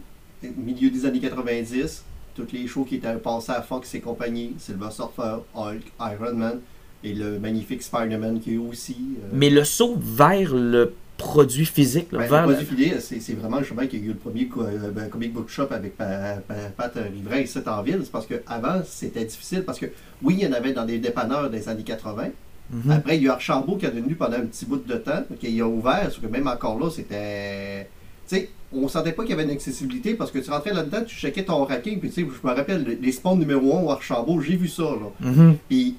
milieu 0.57 0.91
des 0.91 1.05
années 1.07 1.21
90, 1.21 2.05
toutes 2.35 2.53
les 2.53 2.67
shows 2.67 2.85
qui 2.85 2.97
étaient 2.97 3.15
passés 3.15 3.53
à 3.53 3.63
Fox 3.63 3.95
et 3.95 4.01
compagnie, 4.01 4.55
Silver 4.59 4.91
Surfer, 4.91 5.37
Hulk, 5.55 5.83
Iron 6.01 6.35
Man 6.35 6.61
et 7.03 7.13
le 7.13 7.39
magnifique 7.39 7.83
Spider-Man 7.83 8.41
qui 8.41 8.55
est 8.55 8.59
aussi. 8.59 8.97
euh, 9.23 9.29
Mais 9.33 9.51
le 9.51 9.63
saut 9.65 9.97
vers 9.99 10.55
le 10.55 10.95
produit 11.17 11.65
physique, 11.67 12.11
là, 12.13 12.19
Ben, 12.21 12.29
vers 12.29 12.47
le 12.47 12.55
produit 12.55 12.77
fidèle, 12.77 13.01
c'est 13.01 13.21
c'est 13.21 13.35
vraiment 13.35 13.59
le 13.59 13.65
chemin 13.65 13.87
qu'il 13.87 14.01
y 14.01 14.03
a 14.03 14.07
eu 14.07 14.09
le 14.09 14.15
premier 14.17 14.49
euh, 14.59 14.91
ben, 14.91 15.09
comic 15.09 15.33
book 15.33 15.49
shop 15.49 15.69
avec 15.71 15.97
Pa- 15.97 16.39
Pa- 16.47 16.55
Pat 16.77 16.93
Riverain 16.97 17.41
ici 17.41 17.59
en 17.67 17.83
ville. 17.83 18.01
C'est 18.03 18.11
parce 18.13 18.27
qu'avant, 18.27 18.83
c'était 18.87 19.25
difficile 19.25 19.63
parce 19.63 19.79
que 19.79 19.87
oui, 20.23 20.37
il 20.41 20.45
y 20.45 20.49
en 20.49 20.53
avait 20.53 20.73
dans 20.73 20.85
des 20.85 20.99
dépanneurs 20.99 21.51
des 21.51 21.69
années 21.69 21.83
80. 21.85 22.29
Mhm. 22.71 22.91
Après, 22.91 23.17
il 23.17 23.23
y 23.23 23.29
a 23.29 23.35
Archambault 23.35 23.77
qui 23.77 23.87
a 23.87 23.91
tenu 23.91 24.15
pendant 24.15 24.37
un 24.39 24.47
petit 24.47 24.65
bout 24.67 24.85
de 24.85 24.95
temps, 24.95 25.23
qui 25.39 25.61
a 25.61 25.67
ouvert, 25.69 26.11
sauf 26.11 26.21
que 26.23 26.27
même 26.27 26.49
encore 26.49 26.79
là, 26.79 26.91
c'était. 26.91 27.89
Tu 28.29 28.37
sais, 28.37 28.51
on 28.73 28.89
sentait 28.89 29.13
pas 29.13 29.23
qu'il 29.23 29.31
y 29.31 29.35
avait 29.35 29.45
une 29.45 29.51
accessibilité 29.51 30.15
parce 30.15 30.31
que 30.33 30.39
tu 30.39 30.51
rentrais 30.51 30.73
là-dedans, 30.73 31.03
tu 31.07 31.15
checkais 31.15 31.45
ton 31.45 31.63
racking, 31.65 32.01
puis 32.01 32.09
tu 32.11 32.23
sais, 32.23 32.29
je 32.43 32.49
me 32.49 32.53
rappelle, 32.55 32.99
les 33.01 33.13
spawns 33.13 33.39
numéro 33.39 33.77
1 33.77 33.83
au 33.83 33.91
Archambault, 33.91 34.41
j'ai 34.41 34.57
vu 34.57 34.67
ça, 34.67 34.83
là. 34.83 35.11
Mhm. 35.31 35.57
Puis, 35.69 35.97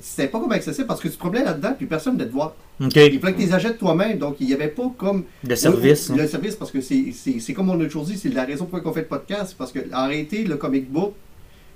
c'était 0.00 0.28
pas 0.28 0.40
comme 0.40 0.52
accessible 0.52 0.86
parce 0.86 1.00
que 1.00 1.08
tu 1.08 1.14
te 1.14 1.18
promenais 1.18 1.44
là-dedans, 1.44 1.74
puis 1.76 1.86
personne 1.86 2.16
ne 2.16 2.24
te 2.24 2.32
voir. 2.32 2.54
Il 2.80 2.90
fallait 2.92 3.18
que 3.18 3.40
tu 3.40 3.46
les 3.46 3.52
achètes 3.54 3.78
toi-même, 3.78 4.18
donc 4.18 4.36
il 4.40 4.46
n'y 4.48 4.54
avait 4.54 4.68
pas 4.68 4.90
comme. 4.98 5.24
Le 5.46 5.54
service. 5.56 6.08
Oui, 6.10 6.18
hein. 6.18 6.22
Le 6.22 6.28
service, 6.28 6.56
parce 6.56 6.70
que 6.72 6.80
c'est- 6.80 7.52
comme 7.54 7.70
on 7.70 7.80
a 7.80 7.84
toujours 7.84 8.04
dit, 8.04 8.18
c'est 8.18 8.28
la 8.30 8.44
raison 8.44 8.64
pour 8.64 8.76
laquelle 8.78 8.90
on 8.90 8.94
fait 8.94 9.02
le 9.02 9.06
podcast, 9.06 9.46
c'est 9.50 9.56
parce 9.56 9.70
que 9.72 9.78
en 9.94 10.06
réalité, 10.08 10.44
le 10.44 10.56
comic 10.56 10.90
book, 10.90 11.14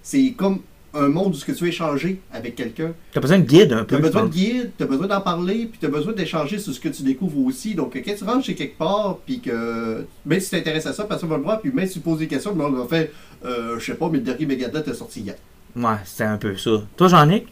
c'est 0.02 0.32
comme 0.36 0.60
un 0.94 1.08
monde 1.08 1.34
où 1.34 1.34
ce 1.34 1.44
que 1.44 1.52
tu 1.52 1.64
veux 1.64 1.68
échanger 1.68 2.18
avec 2.32 2.56
quelqu'un. 2.56 2.92
T'as 3.12 3.20
besoin 3.20 3.38
de 3.38 3.44
guide 3.44 3.72
un 3.74 3.80
Tu 3.80 3.84
peu. 3.88 3.94
as 3.96 3.98
je 3.98 4.02
besoin 4.04 4.24
de 4.24 4.30
guide, 4.30 4.70
tu 4.76 4.82
as 4.82 4.86
besoin 4.86 5.06
d'en 5.06 5.20
parler, 5.20 5.66
puis 5.66 5.78
tu 5.78 5.84
as 5.86 5.90
besoin 5.90 6.14
d'échanger 6.14 6.58
sur 6.58 6.72
ce 6.72 6.80
que 6.80 6.88
tu 6.88 7.02
découvres 7.02 7.44
aussi. 7.46 7.74
Donc, 7.74 7.92
quand 7.94 8.14
tu 8.16 8.24
rentres 8.24 8.44
chez 8.46 8.54
quelque 8.54 8.78
part, 8.78 9.18
puis 9.24 9.38
que 9.40 10.06
même 10.24 10.40
si 10.40 10.48
tu 10.48 10.56
t'intéresses 10.56 10.86
à 10.86 10.94
ça, 10.94 11.04
personne 11.04 11.28
va 11.28 11.36
le 11.36 11.42
voir, 11.42 11.60
puis 11.60 11.70
même 11.72 11.86
si 11.86 11.94
tu 11.94 12.00
poses 12.00 12.18
des 12.20 12.26
questions, 12.26 12.50
le 12.52 12.56
monde 12.56 12.74
va 12.76 12.86
faire, 12.86 13.06
euh, 13.44 13.78
je 13.78 13.84
sais 13.84 13.94
pas, 13.98 14.08
mais 14.10 14.18
le 14.18 14.24
dernier 14.24 14.46
Megadeth 14.46 14.88
est 14.88 14.94
sorti 14.94 15.20
hier. 15.20 15.34
Ouais, 15.76 15.96
c'était 16.06 16.24
un 16.24 16.38
peu 16.38 16.56
ça. 16.56 16.70
Toi, 16.96 17.08
Jean-Nic? 17.08 17.46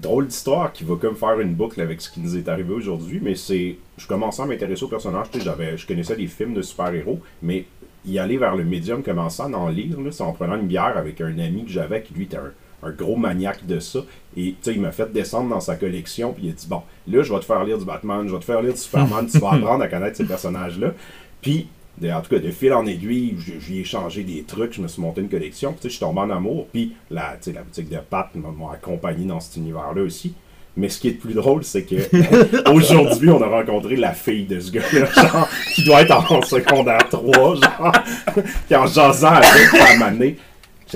Drôle 0.00 0.26
d'histoire 0.26 0.72
qui 0.72 0.84
va 0.84 0.96
comme 0.96 1.16
faire 1.16 1.38
une 1.40 1.54
boucle 1.54 1.80
avec 1.80 2.00
ce 2.00 2.10
qui 2.10 2.20
nous 2.20 2.36
est 2.36 2.48
arrivé 2.48 2.72
aujourd'hui, 2.72 3.20
mais 3.22 3.34
c'est. 3.34 3.76
Je 3.96 4.06
commençais 4.06 4.42
à 4.42 4.46
m'intéresser 4.46 4.84
au 4.84 4.88
personnage, 4.88 5.30
tu 5.30 5.38
sais, 5.38 5.44
j'avais, 5.44 5.76
je 5.76 5.86
connaissais 5.86 6.16
les 6.16 6.26
films 6.26 6.54
de 6.54 6.62
super-héros, 6.62 7.20
mais 7.42 7.66
y 8.06 8.18
aller 8.18 8.38
vers 8.38 8.56
le 8.56 8.64
médium, 8.64 9.02
commençant 9.02 9.52
à 9.52 9.56
en 9.56 9.68
lire, 9.68 10.00
là, 10.00 10.10
c'est 10.10 10.22
en 10.22 10.32
prenant 10.32 10.56
une 10.56 10.66
bière 10.66 10.96
avec 10.96 11.20
un 11.20 11.38
ami 11.38 11.64
que 11.64 11.70
j'avais 11.70 12.02
qui 12.02 12.14
lui 12.14 12.24
était 12.24 12.38
un, 12.38 12.52
un 12.82 12.90
gros 12.90 13.16
maniaque 13.16 13.66
de 13.66 13.78
ça. 13.78 14.00
Et 14.36 14.52
tu 14.52 14.56
sais, 14.62 14.74
il 14.74 14.80
m'a 14.80 14.92
fait 14.92 15.12
descendre 15.12 15.50
dans 15.50 15.60
sa 15.60 15.76
collection, 15.76 16.32
puis 16.32 16.46
il 16.46 16.50
a 16.50 16.52
dit 16.52 16.66
Bon, 16.66 16.82
là, 17.06 17.22
je 17.22 17.32
vais 17.32 17.40
te 17.40 17.44
faire 17.44 17.62
lire 17.64 17.78
du 17.78 17.84
Batman, 17.84 18.26
je 18.26 18.32
vais 18.32 18.40
te 18.40 18.44
faire 18.44 18.62
lire 18.62 18.72
du 18.72 18.78
Superman, 18.78 19.26
tu 19.30 19.38
vas 19.38 19.50
apprendre 19.52 19.82
à 19.82 19.88
connaître 19.88 20.16
ces 20.16 20.26
personnages-là. 20.26 20.94
Puis 21.42 21.68
de- 21.98 22.10
en 22.10 22.20
tout 22.20 22.30
cas, 22.30 22.38
de 22.38 22.50
fil 22.50 22.72
en 22.72 22.86
aiguille, 22.86 23.36
j'ai- 23.38 23.58
j'ai 23.60 23.80
échangé 23.80 24.22
des 24.22 24.42
trucs, 24.42 24.72
je 24.74 24.80
me 24.82 24.88
suis 24.88 25.02
monté 25.02 25.20
une 25.20 25.28
collection, 25.28 25.70
puis 25.72 25.78
tu 25.78 25.82
sais, 25.84 25.88
je 25.88 25.94
suis 25.96 26.00
tombé 26.04 26.20
en 26.20 26.30
amour, 26.30 26.66
puis 26.72 26.92
la, 27.10 27.32
tu 27.40 27.50
sais, 27.50 27.52
la 27.52 27.62
boutique 27.62 27.88
de 27.88 27.98
Pat 27.98 28.28
m'a 28.34 28.48
accompagné 28.72 29.24
dans 29.26 29.40
cet 29.40 29.56
univers-là 29.56 30.02
aussi. 30.02 30.34
Mais 30.76 30.88
ce 30.88 31.00
qui 31.00 31.08
est 31.08 31.12
le 31.12 31.16
plus 31.18 31.34
drôle, 31.34 31.64
c'est 31.64 31.82
que 31.82 31.96
aujourd'hui, 32.70 33.28
on 33.30 33.42
a 33.42 33.46
rencontré 33.48 33.96
la 33.96 34.12
fille 34.12 34.44
de 34.44 34.60
ce 34.60 34.70
gars-là, 34.70 35.06
genre, 35.06 35.48
qui 35.74 35.84
doit 35.84 36.02
être 36.02 36.32
en 36.32 36.42
secondaire 36.42 37.08
3, 37.10 37.56
genre, 37.56 37.92
qui 38.68 38.76
en 38.76 38.86
jasant 38.86 39.32
avec 39.34 39.72
la 39.72 39.96
manée. 39.98 40.36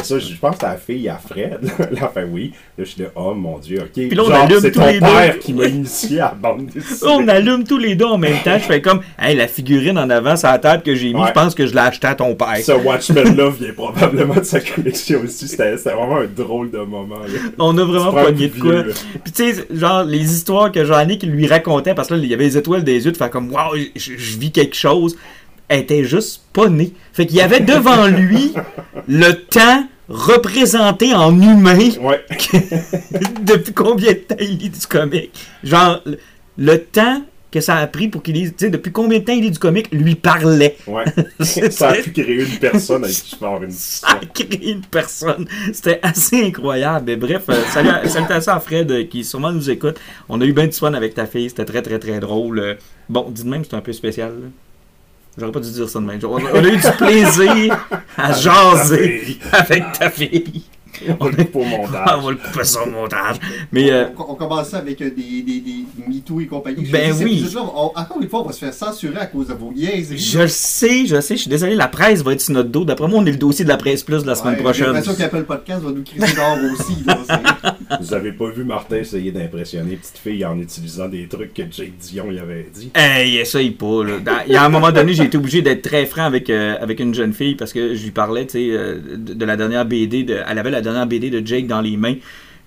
Ça, 0.03 0.19
je 0.19 0.35
pense 0.37 0.57
que 0.57 0.65
la 0.67 0.77
fille 0.77 1.09
à 1.09 1.17
Fred. 1.19 1.59
Là, 1.93 2.11
fait 2.13 2.25
oui. 2.31 2.53
Là, 2.77 2.85
je 2.85 2.91
suis 2.91 3.03
là, 3.03 3.09
oh 3.15 3.33
mon 3.35 3.59
dieu, 3.59 3.81
ok. 3.81 3.91
Puis 3.93 4.11
là, 4.11 4.23
on 4.25 4.29
Genre, 4.29 4.43
allume 4.43 4.61
c'est 4.61 4.73
tous 4.73 4.81
ton 4.81 4.87
les 4.87 4.99
père 4.99 5.33
deux. 5.35 5.39
qui 5.39 5.53
m'a 5.53 5.67
initié 5.67 6.21
à 6.21 6.25
la 6.25 6.35
bande 6.51 6.67
dessinée. 6.67 7.11
On 7.13 7.29
allume 7.29 7.65
tous 7.65 7.79
les 7.79 7.95
deux 7.95 8.05
en 8.07 8.19
même 8.19 8.39
temps. 8.45 8.55
Je 8.59 8.65
fais 8.65 8.81
comme, 8.83 9.01
hey, 9.19 9.37
la 9.37 9.47
figurine 9.47 9.99
en 9.99 10.11
avant 10.11 10.37
sur 10.37 10.49
la 10.49 10.59
table 10.59 10.83
que 10.83 10.95
j'ai 10.95 11.13
mis, 11.13 11.21
Ouais. 11.21 11.29
je 11.29 11.33
pense 11.33 11.55
que 11.55 11.67
je 11.67 11.73
l'ai 11.73 11.79
achetée 11.81 12.07
à 12.09 12.15
ton 12.15 12.35
père. 12.35 12.57
Ce 12.63 12.73
Watchmen-là 12.73 13.51
vient 13.51 13.73
probablement 13.73 14.35
de 14.35 14.43
sa 14.45 14.61
collection 14.61 15.21
aussi. 15.25 15.47
C'était 15.49 15.77
c'était 15.77 15.91
vraiment 15.95 16.19
un 16.19 16.27
drôle 16.27 16.71
de 16.71 16.79
moment. 16.79 17.19
Là. 17.21 17.39
On 17.59 17.77
a 17.79 17.85
vraiment 17.85 18.07
Tu 18.07 18.11
prends 18.11 18.19
un 18.21 18.25
pogné 18.25 18.49
de 18.49 18.61
quoi. 18.61 18.73
vieux. 18.83 18.93
Puis 19.23 19.33
tu 19.33 19.53
sais, 19.55 19.67
genre, 19.73 20.03
les 20.05 20.33
histoires 20.35 20.73
que 20.73 20.85
Jean-Nic 20.85 21.23
lui 21.23 21.47
racontait, 21.47 21.95
parce 21.95 22.09
que 22.09 22.15
là, 22.15 22.21
il 22.23 22.29
y 22.29 22.35
avait 22.35 22.45
les 22.45 22.57
étoiles 22.59 22.85
des 22.85 23.05
yeux, 23.05 23.13
de 23.13 23.17
faire 23.17 23.31
comme, 23.31 23.53
waouh, 23.53 23.77
je, 23.95 24.11
je 24.17 24.39
vis 24.39 24.51
quelque 24.51 24.75
chose, 24.77 25.17
était 25.71 26.05
juste 26.05 26.43
pas 26.53 26.69
née. 26.69 26.93
Fait 27.13 27.27
qu'il 27.27 27.37
y 27.37 27.41
avait 27.41 27.61
devant 27.61 28.07
lui 28.09 28.53
le 29.09 29.33
temps 29.33 29.87
représenté 30.09 31.15
en 31.15 31.41
humain 31.41 31.79
Ouais. 32.01 32.25
depuis 33.43 33.73
combien 33.73 34.13
de 34.13 34.19
temps 34.19 34.37
il 34.41 34.59
lit 34.59 34.71
du 34.71 34.87
comic? 34.87 35.31
Genre, 35.63 36.01
le, 36.05 36.19
le 36.59 36.79
temps 36.79 37.23
que 37.51 37.61
ça 37.61 37.77
a 37.77 37.87
pris 37.87 38.09
pour 38.09 38.21
qu'il 38.23 38.35
lise, 38.35 38.51
tu 38.59 38.65
sais, 38.65 38.71
depuis 38.71 38.91
combien 38.91 39.21
de 39.21 39.25
temps 39.25 39.33
il 39.33 39.43
lit 39.43 39.51
du 39.53 39.61
comic, 39.61 39.87
lui 39.93 40.17
parlait. 40.17 40.77
Ouais. 40.89 41.05
ça 41.71 41.91
a 41.91 41.95
pu 41.95 42.11
créer 42.11 42.43
une 42.43 42.59
personne 42.59 43.05
avec 43.05 43.15
qui 43.17 43.37
faire 43.37 43.63
une 43.63 43.71
Ça 43.71 44.09
a 44.09 44.27
créé 44.27 44.73
une 44.73 44.81
personne. 44.81 45.47
C'était 45.73 46.01
assez 46.03 46.43
incroyable. 46.47 47.05
Mais 47.07 47.17
bref, 47.17 47.45
euh, 47.49 47.63
salut, 47.73 47.91
salutations 48.09 48.53
à 48.55 48.59
Fred 48.61 48.91
euh, 48.91 49.05
qui 49.05 49.23
sûrement 49.23 49.53
nous 49.53 49.71
écoute. 49.71 49.99
On 50.29 50.41
a 50.41 50.45
eu 50.45 50.53
bien 50.53 50.67
du 50.67 50.73
fun 50.73 50.95
avec 50.95 51.15
ta 51.15 51.27
fille. 51.27 51.49
C'était 51.49 51.65
très, 51.65 51.81
très, 51.83 51.99
très 52.01 52.19
drôle. 52.19 52.59
Euh, 52.59 52.75
Bon, 53.09 53.31
dis 53.31 53.45
de 53.45 53.49
même, 53.51 53.63
c'était 53.63 53.77
un 53.77 53.83
peu 53.83 53.93
spécial. 53.93 54.31
là. 54.31 54.49
J'aurais 55.39 55.53
pas 55.53 55.61
dû 55.61 55.71
dire 55.71 55.89
ça 55.89 55.99
de 56.01 56.05
même. 56.05 56.21
On 56.25 56.37
a, 56.37 56.41
on 56.55 56.65
a 56.65 56.69
eu 56.69 56.77
du 56.77 56.91
plaisir 56.99 57.87
à 58.17 58.33
jaser 58.33 59.39
avec 59.53 59.85
ta 59.99 60.11
fille. 60.11 60.63
On 61.19 61.29
est 61.33 61.45
pour 61.47 61.67
Ah, 61.67 61.77
montage. 61.77 62.09
on 62.19 62.21
va 62.21 62.31
le 62.31 62.37
couper 62.37 62.63
ça 62.65 62.83
au 62.85 62.89
montage. 62.89 63.37
Mais 63.73 63.91
euh, 63.91 64.07
On, 64.17 64.31
on 64.31 64.35
commence 64.37 64.69
ça 64.69 64.77
avec 64.79 65.03
euh, 65.03 65.11
des, 65.11 65.43
des, 65.43 65.59
des 65.61 65.85
MeToo 66.07 66.41
et 66.41 66.47
compagnie. 66.47 66.85
Ben 66.89 67.13
Je 67.13 67.25
oui. 67.25 67.45
on- 67.57 67.91
encore 67.99 68.19
une 68.23 68.29
fois, 68.29 68.43
on 68.43 68.47
va 68.47 68.53
se 68.53 68.61
faire 68.61 68.73
censurer 68.73 69.19
à 69.19 69.27
cause 69.27 69.49
de 69.49 69.55
vos 69.55 69.73
niaiseries. 69.73 70.17
je 70.19 70.39
le 70.39 70.47
sais, 70.49 71.05
je 71.05 71.17
le 71.17 71.21
sais. 71.21 71.35
Je 71.35 71.41
suis 71.43 71.51
désolé, 71.51 71.75
la 71.75 71.89
presse 71.89 72.23
va 72.23 72.33
être 72.33 72.41
sur 72.41 72.55
notre 72.55 72.69
dos. 72.69 72.85
D'après 72.85 73.09
moi, 73.09 73.19
on 73.19 73.27
est 73.27 73.33
le 73.33 73.37
dossier 73.39 73.65
de 73.65 73.71
la 73.71 73.77
presse 73.77 74.05
plus 74.05 74.23
de 74.23 74.29
la 74.29 74.37
semaine 74.37 74.53
Ouais, 74.53 74.59
J'ai 74.59 74.63
prochaine. 74.63 74.87
l'impression 74.87 75.15
qu'Apple 75.17 75.43
Podcast 75.43 75.83
va 75.83 75.91
nous 75.91 76.05
crier 76.05 76.21
dehors 76.33 76.59
aussi. 76.73 76.97
là, 77.05 77.74
Vous 78.01 78.15
avez 78.15 78.33
pas 78.33 78.51
vu 78.51 78.65
Martin 78.65 78.97
essayer 78.97 79.33
d'impressionner 79.33 79.97
petite 79.97 80.19
fille 80.19 80.45
en 80.45 80.59
utilisant 80.59 81.09
des 81.09 81.27
trucs 81.27 81.55
que 81.55 81.63
Jake 81.71 81.93
Dion 82.01 82.31
y 82.31 82.39
avait 82.39 82.67
dit? 82.73 82.91
Hey, 82.95 83.37
essaye 83.39 83.71
pas. 83.71 84.05
Là. 84.05 84.19
Dans- 84.19 84.43
Il 84.47 84.53
y 84.53 84.57
a 84.57 84.65
un 84.65 84.69
moment 84.69 84.93
donné, 84.93 85.13
j'ai 85.15 85.25
été 85.25 85.37
obligé 85.39 85.63
d'être 85.63 85.83
très 85.83 86.07
franc 86.07 86.25
avec, 86.25 86.51
euh, 86.51 86.77
avec 86.81 87.01
une 87.01 87.15
jeune 87.15 87.33
fille 87.33 87.55
parce 87.55 87.73
que 87.73 87.95
je 87.95 88.05
lui 88.05 88.11
parlais, 88.11 88.47
euh, 88.55 88.99
de, 89.17 89.35
de 89.35 89.45
la 89.45 89.57
dernière 89.57 89.85
BD. 89.85 90.23
De, 90.25 90.39
elle 90.49 90.59
avait 90.59 90.71
la 90.71 90.81
dernière 90.81 91.07
BD 91.07 91.31
de 91.31 91.47
Jake 91.47 91.67
dans 91.67 91.81
les 91.81 91.97
mains. 91.97 92.15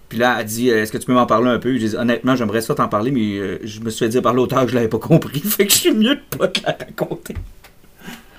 Puis 0.09 0.19
là, 0.19 0.37
elle 0.39 0.45
dit 0.45 0.69
euh, 0.71 0.81
Est-ce 0.83 0.91
que 0.91 0.97
tu 0.97 1.05
peux 1.05 1.13
m'en 1.13 1.25
parler 1.25 1.49
un 1.49 1.59
peu? 1.59 1.77
J'ai 1.77 1.89
dit 1.89 1.95
Honnêtement, 1.97 2.35
j'aimerais 2.35 2.61
ça 2.61 2.73
t'en 2.75 2.87
parler, 2.87 3.11
mais 3.11 3.37
euh, 3.37 3.59
je 3.63 3.79
me 3.81 3.89
suis 3.89 4.05
fait 4.05 4.09
dire 4.09 4.21
par 4.21 4.33
l'auteur 4.33 4.63
que 4.65 4.69
je 4.71 4.75
l'avais 4.75 4.87
pas 4.87 4.99
compris. 4.99 5.39
Fait 5.45 5.65
que 5.65 5.73
je 5.73 5.77
suis 5.77 5.91
mieux 5.93 6.15
de 6.15 6.37
pas 6.37 6.47
te 6.47 6.61
la 6.63 6.71
raconter. 6.79 7.33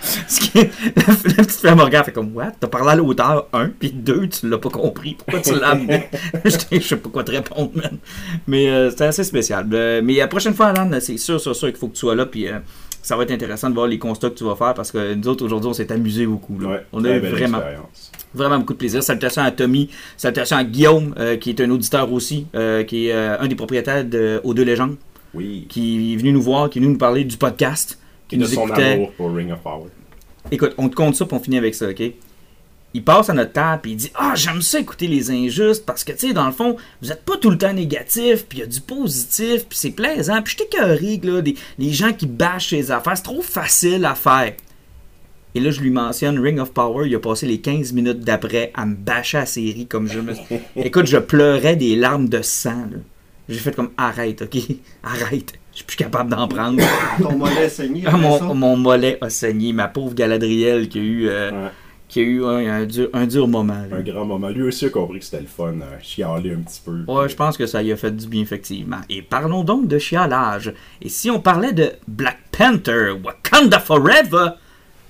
Ce 0.01 0.41
qui 0.41 0.59
est- 0.59 0.71
la, 0.97 1.03
la 1.07 1.15
petite 1.15 1.51
fille 1.53 1.71
elle 1.71 1.75
me 1.77 1.83
regarde, 1.83 2.07
fait 2.07 2.13
comme 2.13 2.35
What? 2.35 2.53
T'as 2.61 2.69
parlé 2.69 2.91
à 2.91 2.95
l'auteur, 2.97 3.49
un, 3.53 3.69
puis 3.69 3.91
deux, 3.91 4.29
tu 4.29 4.49
l'as 4.49 4.59
pas 4.59 4.71
compris. 4.71 5.15
Pourquoi 5.15 5.41
tu 5.41 5.55
l'as 5.59 5.71
amené? 5.71 6.09
Je 6.45 6.79
sais 6.81 6.97
pas 6.97 7.09
quoi 7.11 7.25
te 7.25 7.31
répondre, 7.33 7.71
man. 7.75 7.99
Mais 8.47 8.69
euh, 8.69 8.91
c'était 8.91 9.05
assez 9.05 9.25
spécial. 9.25 9.67
Euh, 9.73 10.01
mais 10.05 10.15
la 10.15 10.29
prochaine 10.29 10.55
fois, 10.55 10.67
Alan, 10.67 10.89
c'est 11.01 11.17
sûr, 11.19 11.41
sûr, 11.41 11.55
sûr 11.55 11.69
qu'il 11.69 11.77
faut 11.79 11.89
que 11.89 11.95
tu 11.95 12.01
sois 12.01 12.15
là. 12.15 12.27
Puis 12.27 12.47
euh, 12.49 12.59
ça 13.03 13.17
va 13.17 13.25
être 13.25 13.31
intéressant 13.33 13.71
de 13.71 13.75
voir 13.75 13.87
les 13.87 13.99
constats 13.99 14.31
que 14.31 14.35
tu 14.37 14.45
vas 14.45 14.55
faire 14.57 14.75
parce 14.75 14.93
que 14.93 15.15
nous 15.15 15.29
autres, 15.29 15.45
aujourd'hui, 15.45 15.69
on 15.69 15.73
s'est 15.75 15.91
amusés 15.93 16.27
beaucoup. 16.27 16.59
là. 16.61 16.69
Ouais, 16.69 16.87
on 16.93 17.05
a 17.05 17.11
eu 17.11 17.19
vraiment, 17.21 17.59
expérience. 17.59 18.13
vraiment 18.35 18.59
beaucoup 18.59 18.75
de 18.75 18.79
plaisir. 18.79 19.03
Salutations 19.03 19.43
à 19.43 19.51
Tommy, 19.51 19.91
salutations 20.17 20.57
à 20.59 20.65
Guillaume, 20.65 21.15
euh, 21.19 21.37
qui 21.37 21.51
est 21.51 21.61
un 21.61 21.71
auditeur 21.71 22.13
aussi, 22.13 22.47
euh, 22.55 22.85
qui 22.85 23.09
est 23.09 23.13
euh, 23.13 23.39
un 23.41 23.47
des 23.49 23.55
propriétaires 23.57 24.05
de 24.05 24.41
Aux 24.45 24.55
Deux 24.55 24.65
Légendes, 24.65 24.97
Oui. 25.35 25.67
qui 25.69 26.13
est 26.15 26.17
venu 26.17 26.33
nous 26.33 26.43
voir, 26.43 26.71
qui 26.71 26.79
est 26.79 26.83
venu 26.83 26.93
nous 26.93 26.99
parler 26.99 27.25
du 27.25 27.37
podcast. 27.37 27.99
Qui 28.29 28.37
Et 28.37 28.39
de 28.39 28.45
nous 28.45 28.49
son 28.49 28.67
écoutait. 28.67 28.93
amour 28.93 29.13
pour 29.13 29.35
Ring 29.35 29.51
of 29.53 29.61
Power. 29.61 29.89
Écoute, 30.51 30.75
on 30.79 30.89
te 30.89 30.95
compte 30.95 31.17
ça, 31.17 31.27
puis 31.27 31.37
on 31.37 31.41
finit 31.41 31.59
avec 31.59 31.75
ça, 31.75 31.89
OK? 31.89 32.03
Il 32.95 33.05
passe 33.05 33.29
à 33.29 33.35
notre 33.35 33.53
table, 33.53 33.81
puis 33.83 33.93
il 33.93 33.97
dit 33.97 34.11
Ah, 34.15 34.33
j'aime 34.35 34.63
ça 34.63 34.81
écouter 34.81 35.07
les 35.07 35.31
injustes, 35.31 35.85
parce 35.85 36.05
que, 36.05 36.13
tu 36.13 36.29
sais, 36.29 36.33
dans 36.33 36.47
le 36.47 36.53
fond, 36.53 36.77
vous 37.03 37.13
êtes 37.13 37.23
pas 37.23 37.37
tout 37.37 37.51
le 37.51 37.59
temps 37.59 37.73
négatif, 37.73 38.47
puis 38.47 38.59
il 38.59 38.61
y 38.63 38.65
a 38.65 38.67
du 38.67 38.81
positif, 38.81 39.67
puis 39.67 39.79
c'est 39.79 39.91
plaisant, 39.91 40.41
puis 40.43 40.57
je 40.59 41.27
là, 41.27 41.43
des, 41.43 41.55
des 41.79 41.91
gens 41.91 42.13
qui 42.13 42.27
bâchent 42.27 42.71
les 42.71 42.91
affaires, 42.91 43.17
c'est 43.17 43.23
trop 43.23 43.43
facile 43.43 44.05
à 44.05 44.15
faire. 44.15 44.55
Et 45.55 45.61
là, 45.61 45.71
je 45.71 45.81
lui 45.81 45.91
mentionne 45.91 46.39
Ring 46.39 46.59
of 46.61 46.73
Power, 46.73 47.09
il 47.09 47.15
a 47.15 47.19
passé 47.19 47.47
les 47.47 47.61
15 47.61 47.93
minutes 47.93 48.21
d'après 48.21 48.71
à 48.75 48.87
me 48.87 48.95
bâcher 48.95 49.39
la 49.39 49.47
série 49.47 49.87
comme 49.87 50.07
je 50.07 50.21
me. 50.21 50.35
Écoute, 50.77 51.07
je 51.07 51.19
pleurais 51.19 51.77
des 51.77 51.97
larmes 51.97 52.29
de 52.29 52.43
sang, 52.43 52.87
là. 52.91 52.99
J'ai 53.49 53.59
fait 53.59 53.75
comme 53.75 53.91
Arrête, 53.97 54.43
OK? 54.43 54.59
Arrête. 55.03 55.55
Je 55.79 55.83
suis 55.85 55.87
plus 55.87 55.97
capable 55.97 56.31
d'en 56.31 56.49
prendre. 56.49 56.83
Ton 57.23 57.37
mollet 57.39 57.67
a 57.67 57.69
saigné. 57.69 58.03
Ah, 58.05 58.17
mon, 58.17 58.53
mon 58.53 58.77
mollet 58.77 59.17
a 59.21 59.31
saigné. 59.31 59.73
Ma 59.73 59.87
pauvre 59.87 60.13
Galadriel 60.13 60.89
qui 60.89 60.99
a 60.99 61.03
eu, 61.03 61.29
euh, 61.29 61.51
Ouais. 61.53 61.69
qui 62.09 62.19
a 62.19 62.23
eu 62.25 62.45
un, 62.45 62.81
un 62.81 62.85
dur, 62.85 63.09
un 63.13 63.27
dur 63.29 63.47
moment. 63.47 63.75
là. 63.89 63.99
Un 63.99 64.01
grand 64.03 64.25
moment. 64.25 64.49
Lui 64.49 64.63
aussi 64.65 64.87
a 64.87 64.91
compris 64.91 65.21
que 65.21 65.25
c'était 65.25 65.41
le 65.43 65.47
fun, 65.47 65.75
euh, 65.75 65.97
chialer 66.03 66.55
un 66.55 66.63
petit 66.63 66.83
peu. 66.85 67.05
Ouais, 67.07 67.29
je 67.29 67.37
pense 67.37 67.57
que 67.57 67.65
ça 67.67 67.81
y 67.85 67.93
a 67.93 67.97
fait 67.97 68.11
du 68.11 68.27
bien, 68.27 68.43
effectivement. 68.43 68.97
Et 69.09 69.23
parlons 69.23 69.63
donc 69.63 69.87
de 69.87 69.99
chialage. 70.01 70.75
Et 71.01 71.09
si 71.09 71.31
on 71.31 71.39
parlait 71.39 71.73
de 71.73 71.93
Black 72.09 72.39
Panther, 72.51 73.13
Wakanda 73.25 73.79
Forever, 73.79 74.49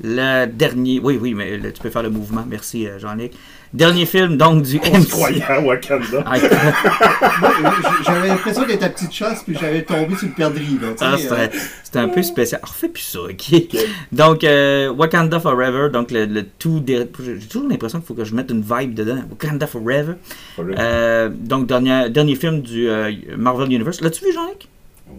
le 0.05 0.45
dernier... 0.47 1.01
Oui, 1.03 1.19
oui, 1.19 1.33
mais 1.33 1.57
là, 1.57 1.71
tu 1.73 1.81
peux 1.81 1.89
faire 1.89 2.03
le 2.03 2.11
mouvement. 2.11 2.45
Merci, 2.47 2.87
euh, 2.87 2.99
Jean-Luc. 2.99 3.33
Dernier 3.75 4.07
film, 4.07 4.37
donc, 4.37 4.63
du 4.63 4.81
On 4.93 5.01
se 5.03 5.09
croyait 5.11 5.43
à 5.43 5.61
Wakanda. 5.61 6.25
Ah, 6.25 6.37
J'avais 8.07 8.29
l'impression 8.29 8.67
d'être 8.67 8.83
à 8.83 8.89
petite 8.89 9.13
chasse, 9.13 9.43
puis 9.43 9.57
j'avais 9.61 9.83
tombé 9.83 10.15
sur 10.17 10.27
le 10.29 10.33
perdrix. 10.35 10.65
Sais, 10.97 10.97
Ah, 11.01 11.15
euh, 11.15 11.17
c'était 11.19 11.59
c'était 11.85 11.99
un 11.99 12.09
peu 12.09 12.23
spécial. 12.23 12.61
Alors, 12.63 12.75
fais 12.75 12.89
plus 12.89 13.03
ça, 13.03 13.21
ok? 13.21 13.77
Donc, 14.13 14.45
euh, 14.45 14.91
Wakanda 14.93 15.39
Forever, 15.41 15.91
donc 15.93 16.11
le, 16.11 16.25
le 16.25 16.45
tout. 16.45 16.81
dé- 16.81 17.07
J'ai 17.23 17.47
toujours 17.47 17.69
l'impression 17.69 17.99
qu'il 17.99 18.07
faut 18.07 18.15
que 18.15 18.25
je 18.25 18.35
mette 18.35 18.51
une 18.51 18.63
vibe 18.63 18.95
dedans. 18.95 19.19
Wakanda 19.31 19.67
Forever. 19.67 20.15
Euh, 20.59 21.29
donc, 21.33 21.67
dernier, 21.67 22.09
dernier 22.11 22.37
film 22.37 22.63
du 22.63 22.89
euh, 22.89 23.13
Marvel 23.37 23.67
Universe. 23.73 24.01
L'as-tu 24.01 24.25
vu, 24.25 24.33
Jean-Luc? 24.33 24.67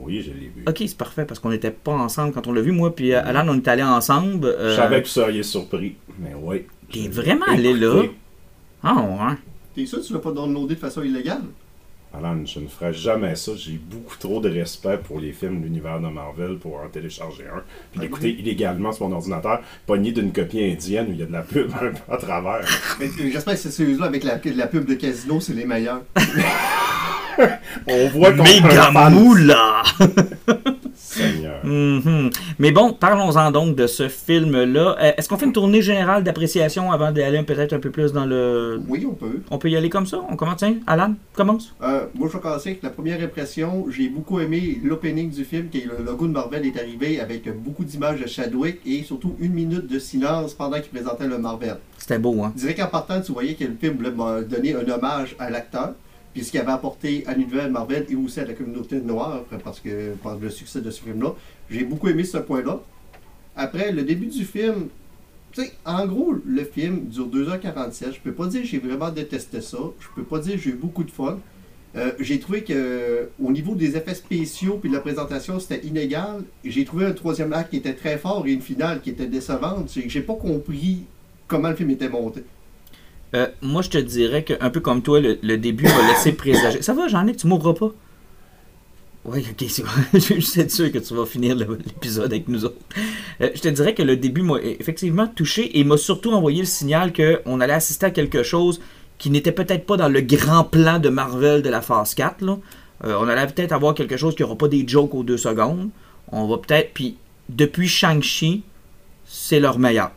Oui, 0.02 0.22
je 0.22 0.30
l'ai 0.32 0.52
vu. 0.56 0.64
Ok, 0.68 0.78
c'est 0.80 0.98
parfait 0.98 1.26
parce 1.26 1.40
qu'on 1.40 1.50
n'était 1.50 1.72
pas 1.72 1.92
ensemble 1.94 2.32
quand 2.34 2.46
on 2.48 2.54
l'a 2.54 2.62
vu. 2.62 2.72
Moi, 2.72 2.96
puis 2.96 3.14
euh, 3.14 3.22
Alan, 3.24 3.46
on 3.48 3.56
est 3.58 3.68
allés 3.68 3.84
ensemble. 3.84 4.56
Je 4.60 4.76
savais 4.76 5.02
que 5.02 5.08
vous 5.08 5.14
seriez 5.14 5.44
surpris, 5.44 5.96
mais 6.20 6.32
oui. 6.40 6.64
T'es 6.92 7.08
vraiment 7.08 7.46
allé 7.48 7.74
là? 7.74 8.04
Ah, 8.84 8.96
ouais. 8.96 9.36
T'es 9.76 9.86
sûr 9.86 10.00
que 10.00 10.06
tu 10.06 10.14
l'as 10.14 10.20
pas 10.20 10.32
downloadé 10.32 10.76
de 10.76 10.80
façon 10.80 11.04
illégale? 11.04 11.42
Alan, 12.12 12.44
je 12.44 12.60
ne 12.60 12.68
ferai 12.68 12.92
jamais 12.92 13.36
ça. 13.36 13.52
J'ai 13.56 13.74
beaucoup 13.78 14.18
trop 14.18 14.40
de 14.40 14.50
respect 14.50 14.98
pour 14.98 15.20
les 15.20 15.32
films 15.32 15.60
de 15.60 15.66
l'univers 15.66 16.00
de 16.00 16.08
Marvel 16.08 16.58
pour 16.58 16.78
en 16.78 16.88
télécharger 16.90 17.44
un. 17.44 17.62
Puis 17.92 18.02
l'écouter 18.02 18.32
illégalement 18.32 18.92
sur 18.92 19.08
mon 19.08 19.16
ordinateur, 19.16 19.62
pogné 19.86 20.12
d'une 20.12 20.34
copie 20.34 20.64
indienne 20.64 21.08
où 21.10 21.12
il 21.12 21.20
y 21.20 21.24
a 21.24 21.28
de 21.28 21.32
la 21.32 21.44
pub 21.44 21.72
un 21.76 21.92
peu 21.92 21.94
à 22.12 22.18
travers. 22.18 22.66
Mais, 23.00 23.06
euh, 23.06 23.30
J'espère 23.32 23.54
que 23.54 23.60
c'est 23.60 23.72
celui-là 23.72 24.06
avec 24.06 24.24
la, 24.24 24.40
la 24.56 24.68
pub 24.68 24.86
de 24.86 24.96
casino, 24.96 25.40
c'est 25.40 25.54
les 25.54 25.66
meilleurs. 25.66 26.02
On 27.88 28.08
voit 28.10 28.34
qu'on 28.34 28.44
Méga 28.44 29.10
moula! 29.10 29.84
Mhm. 31.70 32.32
Mais 32.58 32.72
bon, 32.72 32.94
parlons-en 32.94 33.52
donc 33.52 33.76
de 33.76 33.86
ce 33.88 34.10
film-là. 34.10 34.96
Euh, 35.00 35.12
Est-ce 35.18 35.30
qu'on 35.30 35.38
fait 35.38 35.46
une 35.46 35.54
tournée 35.54 35.82
générale 35.82 36.24
d'appréciation 36.24 36.92
avant 36.92 37.12
d'aller 37.12 37.44
peut-être 37.44 37.74
un 37.74 37.80
peu 37.80 37.92
plus 37.92 38.12
dans 38.12 38.26
le. 38.26 38.82
Oui, 38.88 39.06
on 39.10 39.14
peut. 39.14 39.42
On 39.52 39.58
peut 39.58 39.70
y 39.70 39.76
aller 39.76 39.90
comme 39.90 40.06
ça? 40.06 40.20
On 40.30 40.36
commence, 40.36 40.58
tiens, 40.58 40.76
Alan, 40.88 41.14
commence. 41.34 41.76
Euh, 41.84 42.06
moi, 42.16 42.28
je 42.28 42.34
vais 42.34 42.40
commencer 42.42 42.70
avec 42.72 42.84
la 42.84 42.90
première 42.90 43.22
impression. 43.22 43.86
J'ai 43.90 44.10
beaucoup 44.10 44.40
aimé 44.40 44.80
l'opening 44.84 45.30
du 45.30 45.44
film, 45.46 45.70
qui 45.70 45.80
est 45.80 45.86
le 45.86 46.04
logo 46.04 46.28
de 46.28 46.32
Marvel 46.32 46.66
est 46.66 46.80
arrivé 46.80 47.20
avec 47.20 47.48
beaucoup 47.64 47.84
d'images 47.84 48.20
de 48.20 48.28
Chadwick 48.28 48.80
et 48.86 49.04
surtout 49.04 49.36
une 49.40 49.54
minute 49.54 49.88
de 49.88 50.00
silence 50.00 50.54
pendant 50.54 50.80
qu'il 50.80 50.90
présentait 50.90 51.28
le 51.28 51.38
Marvel. 51.38 51.78
C'était 51.98 52.18
beau, 52.18 52.42
hein? 52.44 52.52
Je 52.56 52.62
dirais 52.62 52.76
qu'en 52.76 52.88
partant, 52.88 53.22
tu 53.22 53.32
voyais 53.32 53.54
que 53.54 53.64
le 53.66 53.76
film 53.80 53.98
voulait 53.98 54.12
m'a 54.12 54.42
donné 54.42 54.74
un 54.74 54.88
hommage 54.90 55.36
à 55.38 55.50
l'acteur, 55.50 55.94
puis 56.34 56.44
ce 56.44 56.52
qu'il 56.52 56.60
avait 56.60 56.72
apporté 56.72 57.24
à 57.28 57.34
l'univers 57.34 57.70
Marvel 57.70 58.06
et 58.10 58.16
aussi 58.16 58.40
à 58.40 58.46
la 58.46 58.54
communauté 58.54 59.00
noire, 59.02 59.42
parce 59.64 59.80
que 59.80 60.14
par 60.24 60.38
le 60.38 60.50
succès 60.50 60.82
de 60.82 60.90
ce 60.90 61.02
film-là. 61.02 61.34
J'ai 61.70 61.84
beaucoup 61.84 62.08
aimé 62.10 62.24
ce 62.24 62.38
point-là. 62.38 62.82
Après, 63.56 63.92
le 63.92 64.04
début 64.04 64.28
du 64.28 64.46
film, 64.46 64.88
tu 65.52 65.64
sais, 65.64 65.74
en 65.86 66.06
gros, 66.06 66.34
le 66.46 66.64
film 66.64 67.06
dure 67.06 67.28
2h47. 67.28 68.14
Je 68.14 68.20
peux 68.20 68.32
pas 68.32 68.48
dire 68.48 68.62
que 68.62 68.68
j'ai 68.68 68.80
vraiment 68.80 69.10
détesté 69.10 69.62
ça. 69.62 69.78
Je 70.00 70.08
peux 70.16 70.24
pas 70.24 70.40
dire 70.40 70.54
que 70.54 70.60
j'ai 70.60 70.72
eu 70.72 70.76
beaucoup 70.76 71.04
de 71.04 71.12
fun. 71.12 71.40
Euh, 71.96 72.12
j'ai 72.20 72.40
trouvé 72.40 72.64
que 72.64 72.74
euh, 72.74 73.26
au 73.44 73.52
niveau 73.52 73.74
des 73.74 73.98
effets 73.98 74.14
spéciaux 74.14 74.78
puis 74.80 74.90
de 74.92 74.96
la 74.96 75.02
présentation, 75.02 75.60
c'était 75.60 75.86
inégal. 75.86 76.44
J'ai 76.64 76.86
trouvé 76.86 77.06
un 77.06 77.14
troisième 77.14 77.52
acte 77.52 77.72
qui 77.72 77.78
était 77.78 77.96
très 77.96 78.18
fort 78.18 78.46
et 78.46 78.52
une 78.52 78.62
finale 78.62 79.02
qui 79.02 79.10
était 79.10 79.26
décevante. 79.26 79.92
J'ai 79.94 80.08
j'ai 80.08 80.22
pas 80.22 80.36
compris 80.36 81.06
comment 81.48 81.70
le 81.70 81.76
film 81.76 81.90
était 81.90 82.10
monté. 82.10 82.44
Euh, 83.36 83.48
moi, 83.62 83.82
je 83.82 83.90
te 83.90 83.98
dirais 83.98 84.44
que, 84.44 84.54
un 84.60 84.70
peu 84.70 84.80
comme 84.80 85.02
toi, 85.02 85.20
le, 85.20 85.58
début 85.58 85.86
va 85.86 86.08
laisser 86.08 86.32
présager. 86.32 86.82
Ça 86.82 86.94
va, 86.94 87.08
Jean-Luc, 87.08 87.38
tu 87.38 87.48
mourras 87.48 87.74
pas? 87.74 87.92
Oui, 89.26 89.46
ok, 89.52 89.70
c'est 89.70 89.84
bon. 89.84 89.90
je 90.14 90.40
suis 90.40 90.70
sûr 90.70 90.92
que 90.92 90.98
tu 90.98 91.14
vas 91.14 91.26
finir 91.26 91.56
l'épisode 91.56 92.32
avec 92.32 92.48
nous 92.48 92.66
autres. 92.66 92.78
Euh, 93.42 93.50
je 93.54 93.62
te 93.62 93.68
dirais 93.68 93.94
que 93.94 94.02
le 94.02 94.16
début 94.16 94.42
m'a 94.42 94.60
effectivement 94.62 95.28
touché 95.28 95.78
et 95.78 95.84
m'a 95.84 95.98
surtout 95.98 96.32
envoyé 96.32 96.60
le 96.60 96.66
signal 96.66 97.12
qu'on 97.12 97.60
allait 97.60 97.74
assister 97.74 98.06
à 98.06 98.12
quelque 98.12 98.44
chose 98.44 98.80
qui 99.18 99.30
n'était 99.30 99.52
peut-être 99.52 99.86
pas 99.86 99.98
dans 99.98 100.08
le 100.08 100.22
grand 100.22 100.64
plan 100.64 101.00
de 101.00 101.10
Marvel 101.10 101.62
de 101.62 101.70
la 101.70 101.82
phase 101.82 102.16
4. 102.16 102.42
là. 102.42 102.58
Euh, 103.04 103.18
on 103.20 103.28
allait 103.28 103.48
peut-être 103.52 103.74
avoir 103.74 103.94
quelque 103.94 104.18
chose 104.18 104.36
qui 104.36 104.42
n'aura 104.42 104.58
pas 104.58 104.68
des 104.68 104.88
jokes 104.88 105.14
aux 105.14 105.24
deux 105.24 105.38
secondes. 105.38 105.90
On 106.32 106.48
va 106.48 106.58
peut-être. 106.58 106.94
Puis, 106.94 107.18
depuis 107.50 107.88
Shang-Chi, 107.88 108.64
c'est 109.26 109.60
leur 109.60 109.80
meilleur. 109.80 110.12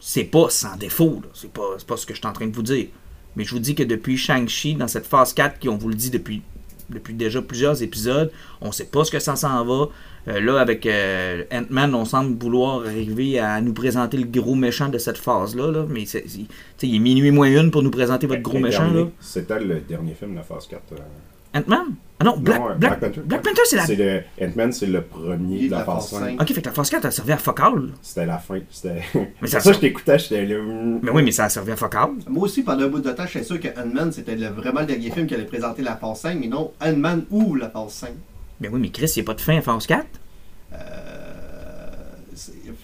C'est 0.00 0.24
pas 0.24 0.48
sans 0.50 0.76
défaut. 0.76 1.22
C'est 1.34 1.52
pas, 1.52 1.76
pas 1.86 1.96
ce 1.96 2.06
que 2.06 2.14
je 2.14 2.18
suis 2.18 2.26
en 2.26 2.32
train 2.32 2.46
de 2.46 2.54
vous 2.54 2.62
dire. 2.62 2.86
Mais 3.36 3.44
je 3.44 3.50
vous 3.50 3.58
dis 3.58 3.74
que 3.74 3.82
depuis 3.82 4.16
Shang-Chi, 4.16 4.74
dans 4.74 4.88
cette 4.88 5.06
phase 5.06 5.32
4, 5.32 5.58
qui 5.58 5.68
on 5.68 5.76
vous 5.76 5.88
le 5.88 5.94
dit 5.94 6.10
depuis, 6.10 6.42
depuis 6.90 7.14
déjà 7.14 7.42
plusieurs 7.42 7.82
épisodes, 7.82 8.30
on 8.60 8.72
sait 8.72 8.86
pas 8.86 9.04
ce 9.04 9.10
que 9.10 9.18
ça 9.18 9.36
s'en 9.36 9.64
va. 9.64 9.88
Euh, 10.26 10.40
là, 10.40 10.60
avec 10.60 10.84
euh, 10.84 11.44
Ant-Man, 11.52 11.94
on 11.94 12.04
semble 12.04 12.38
vouloir 12.38 12.80
arriver 12.86 13.38
à 13.38 13.60
nous 13.60 13.72
présenter 13.72 14.16
le 14.18 14.24
gros 14.26 14.54
méchant 14.54 14.88
de 14.88 14.98
cette 14.98 15.16
phase-là. 15.18 15.70
là. 15.70 15.86
Mais 15.88 16.04
c'est, 16.06 16.24
il 16.82 16.94
est 16.94 16.98
minuit 16.98 17.30
moins 17.30 17.48
une 17.48 17.70
pour 17.70 17.82
nous 17.82 17.90
présenter 17.90 18.26
votre 18.26 18.42
gros 18.42 18.58
méchant. 18.58 18.84
dernier, 18.84 19.04
Là. 19.04 19.08
C'était 19.20 19.60
le 19.60 19.80
dernier 19.80 20.14
film 20.14 20.32
de 20.32 20.36
la 20.36 20.42
phase 20.42 20.66
4. 20.66 20.82
euh. 20.92 21.58
Ant-Man? 21.60 21.94
Ah 22.20 22.24
non, 22.24 22.36
Black, 22.36 22.58
Non, 22.58 22.66
ouais, 22.66 22.74
Black, 22.76 22.98
Black 22.98 23.12
Panther. 23.12 23.20
Black 23.26 23.42
Panther, 23.42 23.60
c'est 23.66 23.76
la. 23.76 23.86
C'est 23.86 23.94
le 23.94 24.22
Ant-Man, 24.42 24.72
c'est 24.72 24.86
le 24.86 25.02
premier 25.02 25.66
de 25.66 25.70
la 25.70 25.84
phase 25.84 26.08
5. 26.08 26.40
Ok, 26.42 26.52
fait 26.52 26.60
que 26.62 26.66
la 26.66 26.72
phase 26.74 26.90
4 26.90 27.04
a 27.04 27.10
servi 27.12 27.30
à 27.32 27.36
Focal. 27.36 27.90
C'était 28.02 28.26
la 28.26 28.38
fin. 28.38 28.58
C'était. 28.70 29.02
Mais 29.40 29.46
ça, 29.46 29.60
ça- 29.60 29.72
je 29.72 29.78
t'écoutais, 29.78 30.18
j'étais 30.18 30.44
là. 30.44 30.56
Mais 31.02 31.10
oui, 31.12 31.22
mais 31.22 31.30
ça 31.30 31.44
a 31.44 31.48
servi 31.48 31.70
à 31.70 31.76
Focal. 31.76 32.08
Moi 32.28 32.42
aussi, 32.44 32.62
pendant 32.64 32.84
un 32.84 32.88
bout 32.88 32.98
de 33.00 33.10
temps, 33.12 33.24
j'étais 33.30 33.44
sûr 33.44 33.60
que 33.60 33.68
Ant-Man, 33.68 34.10
c'était 34.10 34.34
le- 34.34 34.48
vraiment 34.48 34.80
le 34.80 34.86
dernier 34.86 35.10
film 35.12 35.26
qui 35.28 35.34
allait 35.34 35.44
présenter 35.44 35.82
la 35.82 35.94
phase 35.96 36.18
5, 36.20 36.38
mais 36.40 36.48
non, 36.48 36.72
Ant-Man 36.84 37.24
ou 37.30 37.54
la 37.54 37.70
phase 37.70 37.90
5. 37.92 38.10
Mais 38.60 38.68
oui, 38.68 38.80
mais 38.80 38.90
Chris, 38.90 39.12
il 39.14 39.20
n'y 39.20 39.24
a 39.24 39.26
pas 39.26 39.34
de 39.34 39.40
fin 39.40 39.58
à 39.58 39.62
phase 39.62 39.86
4. 39.86 40.04
Euh, 40.72 40.76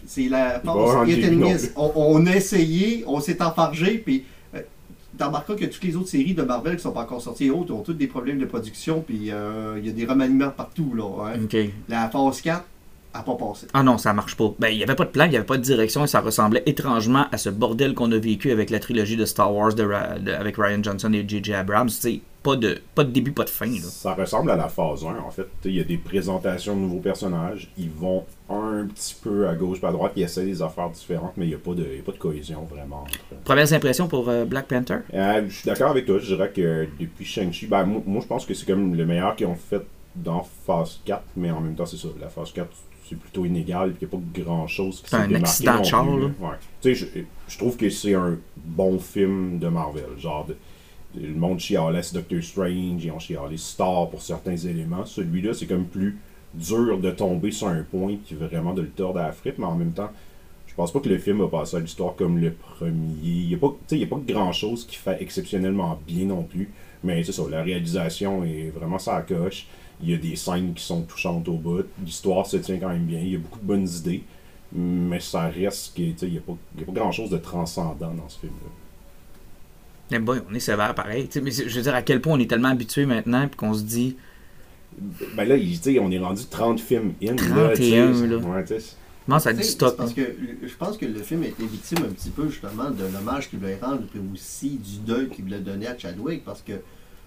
c'est- 0.06 0.28
la 0.28 0.60
phase 0.60 1.04
plus. 1.04 1.72
On, 1.76 1.92
on 1.96 2.26
a 2.26 2.36
essayé, 2.36 3.04
on 3.06 3.20
s'est 3.20 3.42
enfargé, 3.42 3.98
puis 3.98 4.24
remarqueras 5.21 5.56
que 5.56 5.64
toutes 5.66 5.85
les 5.85 5.97
autres 5.97 6.09
séries 6.09 6.35
de 6.35 6.42
Marvel 6.42 6.76
qui 6.76 6.83
sont 6.83 6.92
pas 6.92 7.02
encore 7.02 7.23
sorties 7.23 7.47
et 7.47 7.50
autres 7.50 7.73
ont 7.73 7.83
toutes 7.83 7.99
des 7.99 8.06
problèmes 8.06 8.38
de 8.38 8.47
production, 8.47 9.02
puis 9.06 9.30
euh, 9.30 9.78
il 9.78 9.87
y 9.87 9.90
a 9.90 9.92
des 9.92 10.06
remaniements 10.06 10.50
partout. 10.50 10.92
Là, 10.94 11.28
hein. 11.28 11.38
La 11.88 12.09
phase 12.09 12.40
4 12.40 12.64
a 13.14 13.23
pas 13.23 13.35
passé. 13.37 13.66
Ah 13.73 13.83
non, 13.83 13.97
ça 13.99 14.12
marche 14.12 14.37
pas. 14.37 14.52
Ben, 14.59 14.68
il 14.68 14.76
n'y 14.76 14.83
avait 14.83 14.94
pas 14.97 15.04
de 15.04 15.11
plan, 15.11 15.25
il 15.25 15.30
n'y 15.30 15.37
avait 15.37 15.47
pas 15.47 15.56
de 15.56 15.62
direction 15.62 16.04
et 16.04 16.09
ça 16.09 16.21
ressemblait 16.21 16.62
étrangement 16.66 17.26
à 17.33 17.38
ce 17.38 17.49
bordel 17.49 17.94
qu'on 17.94 18.11
a 18.12 18.18
vécu 18.18 18.50
avec 18.50 18.71
la 18.71 18.80
trilogie 18.80 19.16
de 19.16 19.25
Star 19.25 19.54
Wars 19.54 19.75
de 19.75 19.85
Ra- 19.85 20.18
de- 20.18 20.33
avec 20.33 20.56
Ryan 20.56 20.83
Johnson 20.83 21.12
et 21.12 21.25
J.J. 21.26 21.54
Abrams. 21.54 21.88
Tu 21.88 21.94
sais, 21.94 22.21
pas 22.42 22.56
de, 22.56 22.78
pas 22.94 23.04
de 23.04 23.11
début, 23.11 23.33
pas 23.33 23.44
de 23.44 23.50
fin. 23.50 23.66
Là. 23.66 23.78
Ça 23.83 24.12
ressemble 24.14 24.50
à 24.50 24.56
la 24.56 24.68
phase 24.68 25.02
1, 25.04 25.16
en 25.25 25.30
fait. 25.30 25.44
Tu 25.44 25.49
sais, 25.62 25.68
Il 25.71 25.75
y 25.76 25.80
a 25.80 25.85
des 25.85 25.97
présentations 25.97 26.75
de 26.76 26.80
nouveaux 26.80 26.99
personnages. 27.00 27.71
Ils 27.78 27.88
vont 27.90 28.25
un 28.50 28.87
petit 28.87 29.14
peu 29.23 29.49
à 29.49 29.54
gauche, 29.54 29.80
pas 29.80 29.88
à 29.88 29.92
droite. 29.92 30.12
Ils 30.16 30.25
essaient 30.25 30.44
des 30.44 30.61
affaires 30.61 30.90
différentes, 30.90 31.33
mais 31.38 31.47
il 31.47 31.49
n'y 31.50 31.54
a, 31.54 31.59
pas 31.59 31.73
de- 31.73 31.83
y 31.97 32.00
a 32.00 32.02
pas 32.02 32.12
de 32.12 32.18
cohésion 32.18 32.64
vraiment. 32.71 33.02
entre- 33.02 33.42
Premières 33.44 33.73
impressions 33.73 34.09
pour 34.09 34.28
euh, 34.28 34.44
Black 34.44 34.66
Panther? 34.66 34.99
Euh, 35.14 35.44
je 35.49 35.54
suis 35.54 35.64
d'accord 35.66 35.90
avec 35.90 36.04
toi. 36.04 36.18
Je 36.18 36.35
dirais 36.35 36.50
que 36.54 36.87
depuis 37.00 37.25
Shang-Chi, 37.25 37.66
ben, 37.66 37.85
moi, 37.85 38.02
moi, 38.04 38.21
je 38.21 38.26
pense 38.26 38.44
que 38.44 38.52
c'est 38.52 38.66
comme 38.66 38.94
le 38.94 39.06
meilleur 39.06 39.37
qu'ils 39.37 39.47
ont 39.47 39.54
fait 39.54 39.83
dans 40.14 40.47
phase 40.66 41.00
4, 41.06 41.23
mais 41.37 41.50
en 41.50 41.61
même 41.61 41.75
temps, 41.75 41.87
c'est 41.87 41.97
ça. 41.97 42.09
La 42.21 42.28
phase 42.28 42.52
4, 42.52 42.68
c'est 43.08 43.18
plutôt 43.18 43.44
inégal, 43.44 43.92
puis 43.92 44.06
il 44.06 44.08
n'y 44.08 44.14
a 44.14 44.16
pas 44.18 44.40
grand 44.42 44.66
chose 44.66 45.00
qui 45.02 45.11
s'est 45.11 45.16
un 45.16 45.28
accident 45.42 45.73
de 45.80 45.84
char, 45.84 46.04
là. 46.06 46.26
Ouais. 46.40 46.56
Tu 46.80 46.94
sais, 46.94 47.06
je, 47.14 47.20
je 47.52 47.58
trouve 47.58 47.76
que 47.76 47.90
c'est 47.90 48.14
un 48.14 48.38
bon 48.56 48.99
film 48.99 49.58
de 49.58 49.68
Marvel. 49.68 50.04
Genre, 50.18 50.46
de- 50.46 50.56
le 51.20 51.34
monde 51.34 51.61
chialait 51.61 52.00
Doctor 52.12 52.42
Strange, 52.42 53.04
ils 53.04 53.11
ont 53.12 53.18
chialé 53.20 53.56
Star 53.56 54.08
pour 54.11 54.20
certains 54.23 54.56
éléments. 54.56 55.04
Celui-là, 55.06 55.54
c'est 55.54 55.66
comme 55.66 55.84
plus 55.84 56.18
dur 56.54 56.98
de 56.98 57.11
tomber 57.11 57.50
sur 57.52 57.68
un 57.68 57.83
point 57.83 58.16
qui 58.24 58.35
vraiment 58.35 58.72
de 58.74 58.83
le 58.83 58.88
tordre 58.88 59.20
à 59.20 59.24
la 59.26 59.33
fripe, 59.33 59.59
mais 59.59 59.66
en 59.66 59.76
même 59.76 59.92
temps, 59.92 60.11
je 60.66 60.74
pense 60.74 60.92
pas 60.92 60.98
que 61.00 61.09
le 61.09 61.18
film 61.18 61.38
va 61.38 61.46
passer 61.48 61.76
à 61.76 61.81
l'histoire 61.81 62.16
comme 62.16 62.38
le 62.38 62.52
premier. 62.52 62.90
Il 63.22 63.46
n'y 63.48 63.55
a, 63.55 63.59
pas- 63.59 63.74
y 63.94 64.02
a 64.02 64.07
pas 64.07 64.18
grand 64.26 64.52
chose 64.52 64.87
qui 64.87 64.96
fait 64.96 65.18
exceptionnellement 65.20 66.00
bien 66.07 66.24
non 66.26 66.42
plus. 66.42 66.70
Mais 67.05 67.22
c'est 67.22 67.33
ça, 67.33 67.42
la 67.50 67.62
réalisation 67.62 68.44
est 68.44 68.72
vraiment 68.74 68.98
ça 68.98 69.20
coche. 69.28 69.66
Il 70.04 70.10
y 70.10 70.14
a 70.14 70.18
des 70.18 70.36
scènes 70.36 70.74
qui 70.74 70.84
sont 70.84 71.02
touchantes 71.02 71.48
au 71.48 71.54
bout. 71.54 71.84
L'histoire 72.04 72.46
se 72.46 72.58
tient 72.58 72.76
quand 72.78 72.90
même 72.90 73.04
bien. 73.04 73.20
Il 73.20 73.32
y 73.32 73.34
a 73.36 73.38
beaucoup 73.38 73.58
de 73.58 73.64
bonnes 73.64 73.88
idées. 73.88 74.22
Mais 74.76 75.20
ça 75.20 75.46
reste 75.48 75.94
que, 75.96 76.02
tu 76.02 76.14
sais, 76.18 76.26
il 76.26 76.32
n'y 76.32 76.38
a, 76.38 76.40
pas- 76.42 76.56
il 76.74 76.80
y 76.80 76.82
a 76.82 76.86
pas 76.86 76.92
grand 76.92 77.12
chose 77.12 77.30
de 77.30 77.38
transcendant 77.38 78.12
dans 78.12 78.28
ce 78.28 78.40
film-là. 78.40 78.70
Mais 80.10 80.18
bon, 80.18 80.40
on 80.50 80.54
est 80.54 80.60
sévère 80.60 80.94
pareil. 80.94 81.26
Tu 81.28 81.34
sais, 81.34 81.40
Mais 81.40 81.50
je 81.50 81.74
veux 81.74 81.82
dire, 81.82 81.94
à 81.94 82.02
quel 82.02 82.20
point 82.20 82.34
on 82.34 82.38
est 82.40 82.48
tellement 82.50 82.68
habitué 82.68 83.06
maintenant 83.06 83.46
puis 83.48 83.56
qu'on 83.56 83.72
se 83.74 83.82
dit. 83.82 84.16
Ben 85.36 85.48
là, 85.48 85.56
il- 85.56 85.80
tu 85.80 85.94
sais, 85.94 85.98
on 85.98 86.10
est 86.10 86.18
rendu 86.18 86.44
30 86.46 86.80
films 86.80 87.14
in. 87.22 87.34
31, 87.36 88.12
là. 88.12 88.26
là. 88.26 88.36
Ouais. 88.36 88.64
Comment 89.26 89.38
ça 89.38 89.52
dit 89.54 89.64
stop 89.64 89.96
Parce 89.96 90.12
que 90.12 90.20
je 90.62 90.74
pense 90.74 90.98
que 90.98 91.06
le 91.06 91.22
film 91.22 91.42
a 91.44 91.46
été 91.46 91.64
victime 91.66 91.98
un 92.04 92.12
petit 92.12 92.28
peu 92.28 92.48
justement 92.50 92.90
de 92.90 93.04
l'hommage 93.10 93.48
qu'il 93.48 93.58
voulait 93.58 93.78
rendre, 93.80 94.02
puis 94.10 94.20
aussi 94.34 94.76
du 94.76 94.98
deuil 94.98 95.30
qu'il 95.30 95.44
voulait 95.44 95.60
donner 95.60 95.86
à 95.86 95.96
Chadwick, 95.96 96.44
parce 96.44 96.60
que 96.60 96.72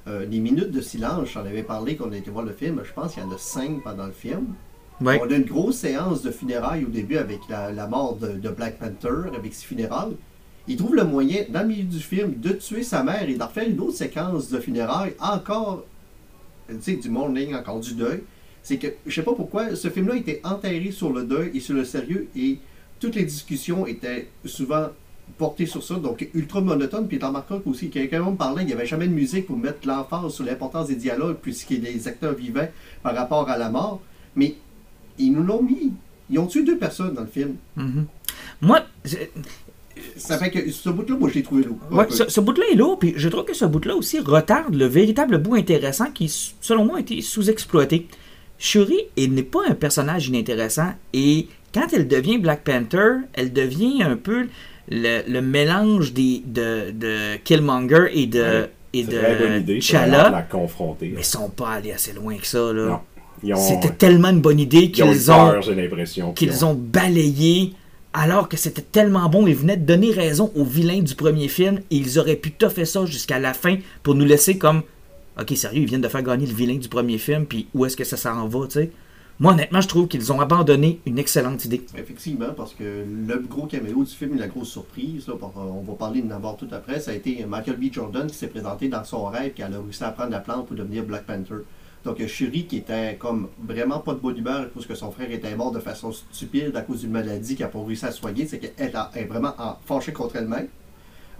euh, 0.08 0.26
les 0.26 0.40
minutes 0.40 0.72
de 0.72 0.82
silence, 0.82 1.30
j'en 1.34 1.42
avais 1.42 1.64
parlé 1.64 1.96
quand 1.96 2.08
on 2.08 2.12
a 2.12 2.18
été 2.18 2.32
voir 2.32 2.46
le 2.46 2.54
film, 2.54 2.82
je 2.84 2.94
pense 2.94 3.14
qu'il 3.14 3.24
y 3.24 3.26
en 3.26 3.32
a 3.32 3.38
cinq 3.38 3.84
pendant 3.84 4.06
le 4.06 4.12
film. 4.12 4.54
Ouais. 5.02 5.20
On 5.22 5.30
a 5.30 5.36
une 5.36 5.44
grosse 5.44 5.78
séance 5.78 6.24
de 6.24 6.32
funérailles 6.32 6.86
au 6.86 6.90
début 6.90 7.18
avec 7.18 7.40
la, 7.50 7.72
la 7.72 7.88
mort 7.88 8.16
de, 8.16 8.30
de 8.30 8.50
Black 8.50 8.80
Panther, 8.80 9.30
avec 9.36 9.54
ses 9.54 9.66
funérailles. 9.66 10.16
Il 10.68 10.76
trouve 10.76 10.96
le 10.96 11.04
moyen, 11.04 11.46
dans 11.50 11.62
le 11.62 11.68
milieu 11.68 11.84
du 11.84 12.00
film, 12.00 12.34
de 12.38 12.50
tuer 12.50 12.84
sa 12.84 13.04
mère 13.04 13.30
et 13.30 13.36
d'en 13.36 13.48
faire 13.48 13.70
une 13.70 13.80
autre 13.80 13.96
séquence 13.98 14.50
de 14.50 14.60
funérailles, 14.60 15.14
encore, 15.20 15.86
tu 16.68 16.76
sais, 16.82 16.96
du 16.96 17.10
mourning, 17.10 17.54
encore 17.54 17.80
du 17.80 17.94
deuil. 17.94 18.24
C'est 18.64 18.78
que, 18.78 18.88
je 19.06 19.16
sais 19.16 19.24
pas 19.24 19.34
pourquoi, 19.34 19.76
ce 19.76 19.90
film-là 19.90 20.16
était 20.16 20.42
enterré 20.44 20.92
sur 20.92 21.14
le 21.14 21.24
deuil 21.24 21.52
et 21.54 21.60
sur 21.60 21.74
le 21.76 21.86
sérieux, 21.86 22.28
et 22.36 22.60
toutes 23.00 23.16
les 23.16 23.24
discussions 23.24 23.86
étaient 23.86 24.28
souvent 24.44 24.88
portées 25.38 25.66
sur 25.66 25.84
ça, 25.84 25.96
donc 25.96 26.28
ultra 26.34 26.62
monotone. 26.62 27.08
Puis 27.08 27.20
t'en 27.20 27.28
remarqueras 27.30 27.60
aussi, 27.66 27.90
quelqu'un 27.90 28.24
me 28.24 28.36
parlait, 28.36 28.64
il 28.64 28.68
n'y 28.68 28.74
avait 28.74 28.86
jamais 28.86 29.08
de 29.08 29.14
musique 29.14 29.48
pour 29.48 29.58
mettre 29.58 29.88
l'emphase 29.88 30.34
sur 30.34 30.44
l'importance 30.46 30.88
des 30.88 30.96
dialogues, 30.96 31.38
puisqu'il 31.42 31.84
y 31.84 31.88
a 31.88 31.92
des 31.94 32.08
acteurs 32.08 32.34
vivants 32.34 32.68
par 33.04 33.16
rapport 33.16 33.50
à 33.50 33.58
la 33.58 33.70
mort. 33.70 34.02
Mais 34.36 34.56
ils 35.20 35.32
nous 35.32 35.44
l'ont 35.44 35.62
mis. 35.64 35.92
Ils 36.30 36.40
ont 36.40 36.48
tué 36.48 36.64
deux 36.64 36.78
personnes 36.78 37.14
dans 37.14 37.22
le 37.22 37.28
film. 37.28 37.56
Mhm. 37.76 38.06
Moi, 38.62 38.82
je- 39.06 39.16
Ça 40.16 40.38
fait 40.38 40.52
que 40.52 40.70
ce 40.72 40.90
bout-là, 40.90 41.16
moi, 41.18 41.28
je 41.30 41.36
l'ai 41.36 41.44
trouvé 41.44 41.64
lourd. 41.64 41.78
Ouais, 41.92 42.06
ce, 42.12 42.30
ce 42.30 42.40
bout-là 42.40 42.66
est 42.72 42.76
lourd, 42.76 43.00
puis 43.00 43.14
je 43.16 43.30
trouve 43.30 43.46
que 43.46 43.56
ce 43.56 43.66
bout-là 43.66 43.96
aussi 43.96 44.20
retarde 44.20 44.76
le 44.76 44.86
véritable 44.86 45.40
bout 45.40 45.56
intéressant 45.56 46.12
qui, 46.12 46.30
selon 46.62 46.86
moi, 46.86 46.98
a 46.98 47.00
été 47.00 47.20
sous-exploité. 47.22 48.08
Shuri, 48.60 48.98
elle 49.18 49.32
n'est 49.34 49.42
pas 49.44 49.62
un 49.68 49.74
personnage 49.74 50.28
inintéressant, 50.28 50.94
et 51.14 51.48
quand 51.74 51.88
elle 51.94 52.08
devient 52.08 52.38
Black 52.38 52.64
Panther, 52.64 53.22
elle 53.34 53.52
devient 53.54 54.04
un 54.04 54.18
peu 54.18 54.48
le, 54.90 55.22
le 55.28 55.42
mélange 55.42 56.14
des, 56.14 56.42
de, 56.46 56.92
de 56.92 57.36
Killmonger 57.44 58.08
et 58.14 58.26
de, 58.28 58.40
Ouais, 58.42 58.70
et 58.94 59.04
de 59.04 59.18
La 60.32 60.42
confronter. 60.44 61.12
mais 61.14 61.22
ils 61.22 61.26
sont 61.26 61.50
pas 61.50 61.72
allés 61.72 61.92
assez 61.92 62.14
loin 62.14 62.36
que 62.38 62.48
ça. 62.48 62.72
Là. 62.74 63.02
Ont, 63.44 63.56
C'était 63.56 63.90
tellement 63.94 64.30
une 64.30 64.42
bonne 64.42 64.60
idée 64.60 64.92
ils 64.94 65.04
ont 65.04 65.12
eu 65.12 65.14
qu'ils 65.16 65.32
ont, 65.32 65.36
peur, 65.36 65.62
j'ai 65.62 65.76
l'impression. 65.76 66.34
puis 66.34 66.48
qu'ils 66.48 66.66
ont 66.66 66.74
balayé 66.74 67.74
alors 68.14 68.50
que 68.50 68.58
c'était 68.58 68.82
tellement 68.82 69.30
bon. 69.30 69.46
Ils 69.46 69.56
venaient 69.56 69.78
de 69.78 69.86
donner 69.86 70.12
raison 70.12 70.52
aux 70.56 70.64
vilains 70.64 71.02
du 71.02 71.14
premier 71.16 71.48
film 71.48 71.80
et 71.92 71.96
ils 71.98 72.18
auraient 72.18 72.36
pu 72.38 72.52
toffer 72.52 72.86
ça 72.86 73.06
jusqu'à 73.06 73.38
la 73.40 73.54
fin 73.54 73.78
pour 74.02 74.16
nous 74.16 74.26
laisser 74.26 74.58
comme 74.58 74.82
Ok, 75.40 75.56
sérieux, 75.56 75.82
ils 75.84 75.88
viennent 75.88 76.02
de 76.02 76.08
faire 76.08 76.24
gagner 76.24 76.48
le 76.48 76.54
vilain 76.54 76.78
du 76.78 76.88
premier 76.88 77.20
film, 77.20 77.46
puis 77.46 77.68
où 77.76 77.86
est-ce 77.86 77.96
que 77.96 78.04
ça 78.04 78.18
s'en 78.18 78.48
va, 78.48 78.66
tu 78.66 78.72
sais? 78.72 78.90
Moi, 79.40 79.54
honnêtement, 79.54 79.82
je 79.82 79.88
trouve 79.88 80.08
qu'ils 80.08 80.34
ont 80.34 80.42
abandonné 80.42 81.00
une 81.06 81.20
excellente 81.20 81.64
idée. 81.66 81.86
Effectivement, 81.96 82.54
parce 82.56 82.74
que 82.74 82.84
le 83.06 83.38
gros 83.48 83.68
caméo 83.68 84.04
du 84.04 84.10
film, 84.12 84.36
la 84.40 84.48
grosse 84.48 84.70
surprise, 84.70 85.26
pour- 85.26 85.54
on 85.56 85.82
va 85.84 85.94
parler 85.94 86.24
de 86.24 86.28
n'avoir 86.28 86.58
tout 86.58 86.68
après, 86.72 87.00
ça 87.00 87.12
a 87.12 87.14
été 87.14 87.46
Michael 87.46 87.76
B. 87.78 87.94
Jordan 87.94 88.26
qui 88.26 88.36
s'est 88.36 88.48
présenté 88.48 88.88
dans 88.90 89.04
son 89.04 89.26
rêve 89.26 89.54
qu'elle 89.54 89.72
a 89.76 89.80
réussi 89.80 90.04
à 90.04 90.10
prendre 90.10 90.32
la 90.32 90.40
plante 90.40 90.66
pour 90.66 90.76
devenir 90.76 91.04
Black 91.04 91.26
Panther. 91.28 91.64
Donc 92.04 92.20
euh, 92.20 92.28
Shuri 92.28 92.66
qui 92.66 92.78
était 92.78 93.16
comme 93.20 93.48
vraiment 93.64 94.00
pas 94.00 94.14
de 94.14 94.20
bonne 94.20 94.38
humeur 94.38 94.70
parce 94.74 94.86
que 94.88 94.96
son 94.96 95.12
frère 95.12 95.30
était 95.30 95.56
mort 95.56 95.72
de 95.72 95.80
façon 95.80 96.12
stupide 96.32 96.76
à 96.76 96.82
cause 96.82 97.02
d'une 97.02 97.12
maladie 97.12 97.56
qu'elle 97.56 97.68
n'a 97.68 97.72
pas 97.72 97.84
réussi 97.84 98.06
à 98.06 98.12
soigner, 98.12 98.48
c'est 98.48 98.60
qu'elle 98.60 98.96
a- 98.96 99.12
est 99.14 99.26
vraiment 99.26 99.54
en- 99.60 99.78
fâchée 99.86 100.14
contre 100.14 100.38
elle-même. 100.38 100.68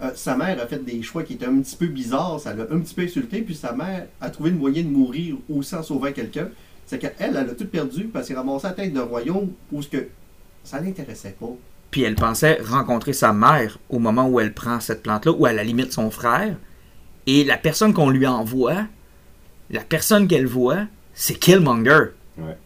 Euh, 0.02 0.10
sa 0.14 0.36
mère 0.36 0.62
a 0.62 0.66
fait 0.68 0.84
des 0.84 1.02
choix 1.02 1.24
qui 1.24 1.32
étaient 1.32 1.46
un 1.46 1.58
petit 1.60 1.74
peu 1.74 1.86
bizarres, 1.86 2.38
ça 2.38 2.54
l'a 2.54 2.64
un 2.70 2.78
petit 2.80 2.94
peu 2.94 3.02
insulté, 3.02 3.40
puis 3.42 3.54
sa 3.56 3.72
mère 3.72 4.06
a 4.20 4.30
trouvé 4.30 4.50
le 4.50 4.56
moyen 4.56 4.82
de 4.84 4.88
mourir 4.88 5.36
aussi 5.52 5.74
en 5.74 5.82
sauvant 5.82 6.12
quelqu'un. 6.12 6.48
C'est 6.88 6.98
qu'elle, 6.98 7.14
elle 7.18 7.36
a 7.36 7.44
tout 7.44 7.66
perdu, 7.66 8.04
parce 8.04 8.26
qu'elle 8.26 8.38
à 8.38 8.44
la 8.62 8.70
tête 8.70 8.92
d'un 8.92 9.04
royaume 9.04 9.50
où 9.70 9.82
ce 9.82 9.88
que 9.88 10.08
ça 10.64 10.80
l'intéressait 10.80 11.36
pas. 11.38 11.50
Puis 11.90 12.02
elle 12.02 12.14
pensait 12.16 12.58
rencontrer 12.62 13.12
sa 13.12 13.32
mère 13.32 13.78
au 13.88 13.98
moment 13.98 14.26
où 14.28 14.40
elle 14.40 14.52
prend 14.52 14.80
cette 14.80 15.02
plante-là, 15.02 15.32
ou 15.32 15.46
à 15.46 15.52
la 15.52 15.62
limite 15.64 15.92
son 15.92 16.10
frère. 16.10 16.56
Et 17.26 17.44
la 17.44 17.58
personne 17.58 17.92
qu'on 17.92 18.08
lui 18.10 18.26
envoie, 18.26 18.86
la 19.70 19.82
personne 19.82 20.26
qu'elle 20.28 20.46
voit, 20.46 20.86
c'est 21.12 21.38
Killmonger. 21.38 22.06
Ouais. 22.38 22.56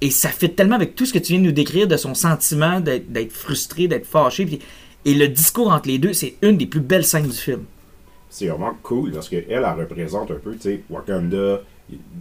Et 0.00 0.10
ça 0.12 0.28
fait 0.28 0.50
tellement 0.50 0.76
avec 0.76 0.94
tout 0.94 1.04
ce 1.04 1.12
que 1.12 1.18
tu 1.18 1.32
viens 1.32 1.40
de 1.42 1.46
nous 1.46 1.52
décrire 1.52 1.88
de 1.88 1.96
son 1.96 2.14
sentiment 2.14 2.78
d'être 2.80 3.10
d'être 3.10 3.32
frustré, 3.32 3.88
d'être 3.88 4.06
fâché. 4.06 4.46
puis- 4.46 4.60
et 5.04 5.14
le 5.14 5.26
discours 5.28 5.72
entre 5.72 5.88
les 5.88 5.98
deux, 5.98 6.12
c'est 6.12 6.36
une 6.42 6.56
des 6.56 6.66
plus 6.66 6.80
belles 6.80 7.04
scènes 7.04 7.26
du 7.26 7.36
film. 7.36 7.64
c'est 8.30 8.46
vraiment 8.48 8.76
cool 8.82 9.10
parce 9.12 9.28
qu'elle, 9.28 9.46
elle 9.48 9.64
représente 9.64 10.30
un 10.30 10.34
peu, 10.34 10.52
tu 10.54 10.60
sais, 10.60 10.82
Wakanda, 10.90 11.62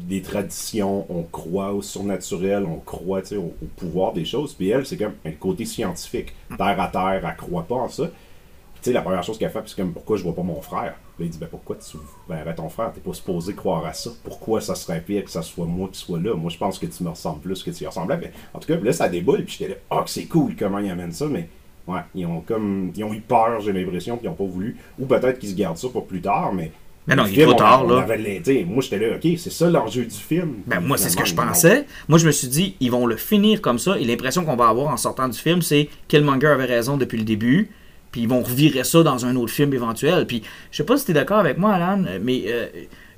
des 0.07 0.21
traditions, 0.21 1.05
on 1.09 1.23
croit 1.23 1.73
au 1.73 1.81
surnaturel, 1.81 2.65
on 2.65 2.77
croit, 2.77 3.21
au, 3.33 3.53
au 3.61 3.65
pouvoir 3.75 4.13
des 4.13 4.25
choses. 4.25 4.53
Puis 4.53 4.69
elle, 4.69 4.85
c'est 4.85 4.97
comme 4.97 5.13
un 5.25 5.31
côté 5.31 5.65
scientifique, 5.65 6.33
terre 6.57 6.79
à 6.79 6.87
terre, 6.87 7.21
elle 7.27 7.35
croit 7.35 7.63
pas 7.63 7.75
en 7.75 7.89
ça. 7.89 8.05
Puis, 8.05 8.83
tu 8.83 8.89
sais, 8.89 8.93
la 8.93 9.01
première 9.01 9.23
chose 9.23 9.37
qu'elle 9.37 9.49
fait, 9.49 9.63
c'est 9.65 9.75
comme 9.75 9.91
pourquoi 9.91 10.17
je 10.17 10.23
vois 10.23 10.35
pas 10.35 10.43
mon 10.43 10.61
frère? 10.61 10.95
Là, 11.19 11.25
il 11.25 11.29
dit, 11.29 11.39
ben 11.39 11.47
pourquoi 11.49 11.77
tu 11.77 11.97
verrais 12.29 12.53
ton 12.53 12.69
frère, 12.69 12.93
t'es 12.93 13.01
pas 13.01 13.13
supposé 13.13 13.55
croire 13.55 13.85
à 13.85 13.93
ça. 13.93 14.11
Pourquoi 14.23 14.61
ça 14.61 14.75
serait 14.75 15.01
pire 15.01 15.23
que 15.23 15.31
ça 15.31 15.41
soit 15.41 15.65
moi 15.65 15.89
qui 15.91 15.99
soit 15.99 16.19
là? 16.19 16.35
Moi, 16.35 16.51
je 16.51 16.57
pense 16.57 16.77
que 16.77 16.85
tu 16.85 17.03
me 17.03 17.09
ressembles 17.09 17.41
plus 17.41 17.63
que 17.63 17.71
tu 17.71 17.83
y 17.83 17.87
ressemblais. 17.87 18.17
Ben, 18.17 18.31
en 18.53 18.59
tout 18.59 18.67
cas, 18.67 18.77
puis 18.77 18.85
là, 18.85 18.93
ça 18.93 19.09
déboule, 19.09 19.43
puis 19.43 19.57
j'étais 19.59 19.79
là, 19.89 20.03
que 20.03 20.09
c'est 20.09 20.25
cool 20.25 20.55
comment 20.55 20.77
ils 20.77 20.91
amènent 20.91 21.11
ça, 21.11 21.25
mais 21.25 21.49
ouais, 21.87 22.01
ils 22.13 22.25
ont 22.27 22.41
comme, 22.41 22.91
ils 22.95 23.03
ont 23.03 23.13
eu 23.13 23.21
peur, 23.21 23.59
j'ai 23.61 23.73
l'impression, 23.73 24.15
puis 24.15 24.27
ils 24.27 24.29
ont 24.29 24.35
pas 24.35 24.45
voulu. 24.45 24.77
Ou 24.99 25.07
peut-être 25.07 25.39
qu'ils 25.39 25.49
se 25.49 25.55
gardent 25.55 25.77
ça 25.77 25.89
pour 25.89 26.05
plus 26.05 26.21
tard, 26.21 26.53
mais. 26.53 26.71
Mais 27.07 27.15
non, 27.15 27.23
il 27.25 27.39
est 27.39 27.43
trop 27.43 27.53
on- 27.53 27.55
tard, 27.55 27.85
on 27.85 27.89
là. 27.89 28.01
avait 28.01 28.41
tu 28.43 28.43
sais, 28.43 28.65
moi, 28.67 28.81
j'étais 28.83 28.99
là, 28.99 29.15
ok, 29.15 29.27
c'est 29.37 29.49
ça 29.51 29.69
l'enjeu 29.69 30.03
du 30.03 30.15
film. 30.15 30.55
Ben, 30.67 30.81
moi, 30.81 30.97
c'est 30.97 31.09
ce 31.09 31.15
que 31.15 31.25
je 31.25 31.33
pensais. 31.33 31.85
Moi, 32.09 32.19
je 32.19 32.25
me 32.27 32.31
suis 32.31 32.49
dit, 32.49 32.75
ils 32.81 32.91
vont 32.91 33.05
le 33.05 33.15
finir 33.15 33.61
comme 33.61 33.79
ça. 33.79 33.97
Et 33.97 34.03
l'impression 34.03 34.43
qu'on 34.43 34.57
va 34.57 34.67
avoir 34.67 34.91
en 34.91 34.97
sortant 34.97 35.29
du 35.29 35.37
film, 35.39 35.61
c'est 35.61 35.87
Killmonger 36.09 36.47
avait 36.47 36.65
raison 36.65 36.97
depuis 36.97 37.17
le 37.17 37.23
début. 37.23 37.69
Puis 38.11 38.21
ils 38.21 38.27
vont 38.27 38.41
revirer 38.41 38.83
ça 38.83 39.03
dans 39.03 39.25
un 39.25 39.35
autre 39.37 39.51
film 39.53 39.73
éventuel. 39.73 40.25
Puis 40.27 40.41
je 40.71 40.77
sais 40.77 40.83
pas 40.83 40.97
si 40.97 41.05
tu 41.05 41.11
es 41.11 41.13
d'accord 41.13 41.39
avec 41.39 41.57
moi, 41.57 41.73
Alan, 41.73 42.03
mais 42.21 42.43
euh, 42.47 42.67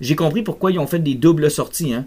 j'ai 0.01 0.15
compris 0.15 0.41
pourquoi 0.43 0.71
ils 0.71 0.79
ont 0.79 0.87
fait 0.87 0.99
des 0.99 1.15
doubles 1.15 1.49
sorties. 1.49 1.93
Hein. 1.93 2.05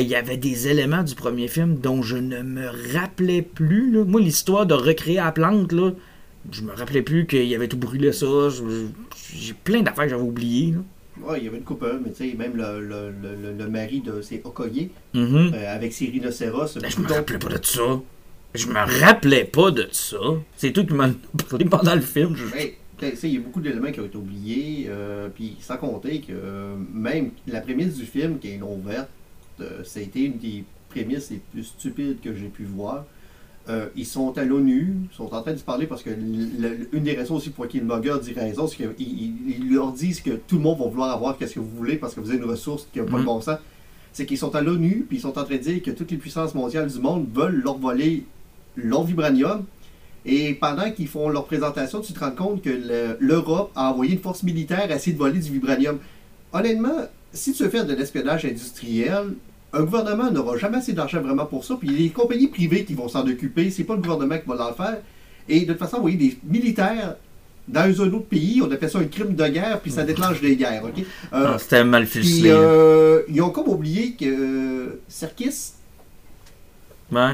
Il 0.00 0.06
y 0.08 0.14
avait 0.16 0.36
des 0.36 0.68
éléments 0.68 1.02
du 1.02 1.14
premier 1.14 1.46
film 1.48 1.76
dont 1.76 2.02
je 2.02 2.16
ne 2.16 2.42
me 2.42 2.68
rappelais 2.96 3.42
plus. 3.42 3.90
là. 3.92 4.04
Moi, 4.04 4.20
l'histoire 4.20 4.66
de 4.66 4.74
recréer 4.74 5.16
la 5.16 5.30
plante, 5.30 5.72
là, 5.72 5.90
je 6.50 6.62
me 6.62 6.72
rappelais 6.72 7.02
plus 7.02 7.26
qu'il 7.26 7.44
y 7.44 7.54
avait 7.54 7.68
tout 7.68 7.76
brûlé 7.76 8.12
ça. 8.12 8.26
J'ai 9.34 9.52
plein 9.54 9.82
d'affaires 9.82 10.04
que 10.04 10.10
j'avais 10.10 10.22
oubliées. 10.22 10.72
là. 10.72 10.78
Ouais, 11.22 11.38
il 11.38 11.44
y 11.44 11.48
avait 11.48 11.58
une 11.58 11.64
couple, 11.64 12.00
mais 12.04 12.10
tu 12.12 12.28
sais, 12.30 12.36
même 12.36 12.56
le, 12.56 12.80
le, 12.80 13.52
le, 13.56 13.68
mari 13.68 14.00
de 14.00 14.20
c'est 14.20 14.40
Okoye, 14.44 14.90
Mhm. 15.14 15.52
euh, 15.54 15.74
avec 15.74 15.92
ses 15.92 16.06
rhinocéros. 16.06 16.76
Ben, 16.80 16.90
je 16.90 17.00
me 17.00 17.06
rappelais 17.08 17.38
pas 17.38 17.48
de 17.56 17.64
ça. 17.64 18.00
Je 18.54 18.66
me 18.68 19.00
rappelais 19.04 19.44
pas 19.44 19.70
de 19.70 19.88
ça. 19.92 20.16
C'est 20.56 20.72
toi 20.72 20.84
qui 20.84 20.92
as 20.94 21.44
parlé 21.48 21.64
pendant 21.64 21.94
le 21.94 22.00
film. 22.00 22.34
Je- 22.36 22.44
il 23.24 23.34
y 23.34 23.36
a 23.36 23.40
beaucoup 23.40 23.60
d'éléments 23.60 23.90
qui 23.92 24.00
ont 24.00 24.06
été 24.06 24.16
oubliés, 24.16 24.86
euh, 24.88 25.28
puis 25.28 25.56
sans 25.60 25.76
compter 25.76 26.20
que 26.20 26.32
euh, 26.32 26.74
même 26.92 27.30
la 27.46 27.60
prémisse 27.60 27.96
du 27.96 28.06
film, 28.06 28.38
qui 28.38 28.52
est 28.52 28.56
non 28.58 28.78
verte, 28.78 29.08
euh, 29.60 29.82
ça 29.84 30.00
a 30.00 30.02
été 30.02 30.20
une 30.24 30.38
des 30.38 30.64
prémices 30.88 31.30
les 31.30 31.40
plus 31.52 31.64
stupides 31.64 32.20
que 32.22 32.34
j'ai 32.34 32.46
pu 32.48 32.64
voir. 32.64 33.04
Euh, 33.70 33.86
ils 33.96 34.04
sont 34.04 34.36
à 34.36 34.44
l'ONU, 34.44 34.94
ils 35.10 35.16
sont 35.16 35.32
en 35.32 35.40
train 35.40 35.52
de 35.52 35.56
se 35.56 35.62
parler 35.64 35.86
parce 35.86 36.02
que 36.02 36.10
le- 36.10 36.86
une 36.92 37.04
des 37.04 37.14
raisons 37.14 37.36
aussi 37.36 37.48
pour 37.48 37.66
qui 37.66 37.78
le 37.80 37.86
Mugger 37.86 38.16
dit 38.22 38.34
raison, 38.34 38.66
c'est 38.66 38.76
qu'ils 38.76 38.90
ils- 38.98 39.34
ils 39.58 39.72
leur 39.74 39.90
disent 39.92 40.20
que 40.20 40.32
tout 40.32 40.56
le 40.56 40.62
monde 40.62 40.78
va 40.78 40.84
vouloir 40.86 41.10
avoir 41.14 41.38
qu'est-ce 41.38 41.54
que 41.54 41.60
vous 41.60 41.70
voulez 41.74 41.96
parce 41.96 42.12
que 42.14 42.20
vous 42.20 42.28
avez 42.28 42.36
une 42.38 42.44
ressource 42.44 42.86
qui 42.92 42.98
n'a 42.98 43.06
pas 43.06 43.12
de 43.12 43.18
Mhm. 43.20 43.24
bon 43.24 43.40
sens. 43.40 43.58
C'est 44.12 44.26
qu'ils 44.26 44.36
sont 44.38 44.54
à 44.54 44.60
l'ONU, 44.60 45.06
puis 45.08 45.16
ils 45.16 45.20
sont 45.20 45.30
en 45.38 45.44
train 45.44 45.54
de 45.56 45.56
dire 45.56 45.82
que 45.82 45.90
toutes 45.92 46.10
les 46.10 46.18
puissances 46.18 46.54
mondiales 46.54 46.88
du 46.92 46.98
monde 46.98 47.26
veulent 47.34 47.62
leur 47.64 47.78
voler 47.78 48.24
leur 48.76 49.02
vibranium. 49.04 49.64
Et 50.26 50.54
pendant 50.54 50.90
qu'ils 50.90 51.08
font 51.08 51.28
leur 51.30 51.46
présentation, 51.46 52.00
tu 52.02 52.12
te 52.12 52.20
rends 52.20 52.30
compte 52.32 52.62
que 52.62 52.68
le- 52.70 53.16
l'Europe 53.18 53.70
a 53.74 53.90
envoyé 53.90 54.12
une 54.12 54.20
force 54.20 54.42
militaire 54.42 54.86
à 54.90 54.94
essayer 54.96 55.12
de 55.14 55.18
voler 55.18 55.38
du 55.38 55.50
vibranium. 55.52 55.98
Honnêtement, 56.52 57.08
si 57.32 57.52
tu 57.54 57.62
veux 57.62 57.70
faire 57.70 57.86
de 57.86 57.94
l'espionnage 57.94 58.44
industriel, 58.44 59.34
un 59.74 59.82
gouvernement 59.82 60.30
n'aura 60.30 60.56
jamais 60.56 60.78
assez 60.78 60.92
d'argent 60.92 61.20
vraiment 61.20 61.46
pour 61.46 61.64
ça. 61.64 61.76
Puis 61.78 61.88
les 61.88 62.10
compagnies 62.10 62.48
privées 62.48 62.84
qui 62.84 62.94
vont 62.94 63.08
s'en 63.08 63.26
occuper, 63.26 63.70
c'est 63.70 63.84
pas 63.84 63.94
le 63.94 64.00
gouvernement 64.00 64.38
qui 64.38 64.46
va 64.48 64.68
le 64.70 64.74
faire. 64.74 64.98
Et 65.48 65.60
de 65.60 65.72
toute 65.72 65.78
façon, 65.78 65.96
vous 65.96 66.02
voyez, 66.02 66.16
des 66.16 66.38
militaires 66.48 67.16
dans 67.66 67.80
un 68.02 68.06
autre 68.12 68.26
pays, 68.26 68.60
on 68.62 68.70
appelle 68.70 68.90
ça 68.90 68.98
un 68.98 69.04
crime 69.04 69.34
de 69.34 69.46
guerre, 69.48 69.80
puis 69.80 69.90
ça 69.90 70.02
déclenche 70.04 70.40
des 70.40 70.54
guerres. 70.56 70.82
ok? 70.84 70.98
Euh, 71.00 71.04
Ah, 71.32 71.56
C'était 71.58 71.82
mal 71.84 72.06
puis 72.06 72.20
ficelé. 72.22 72.50
hein. 72.50 72.56
euh, 72.56 73.22
ils 73.28 73.40
ont 73.42 73.50
comme 73.50 73.68
oublié 73.68 74.12
que 74.12 74.24
euh, 74.26 75.00
Serkis, 75.08 75.72
Ouais. 77.12 77.32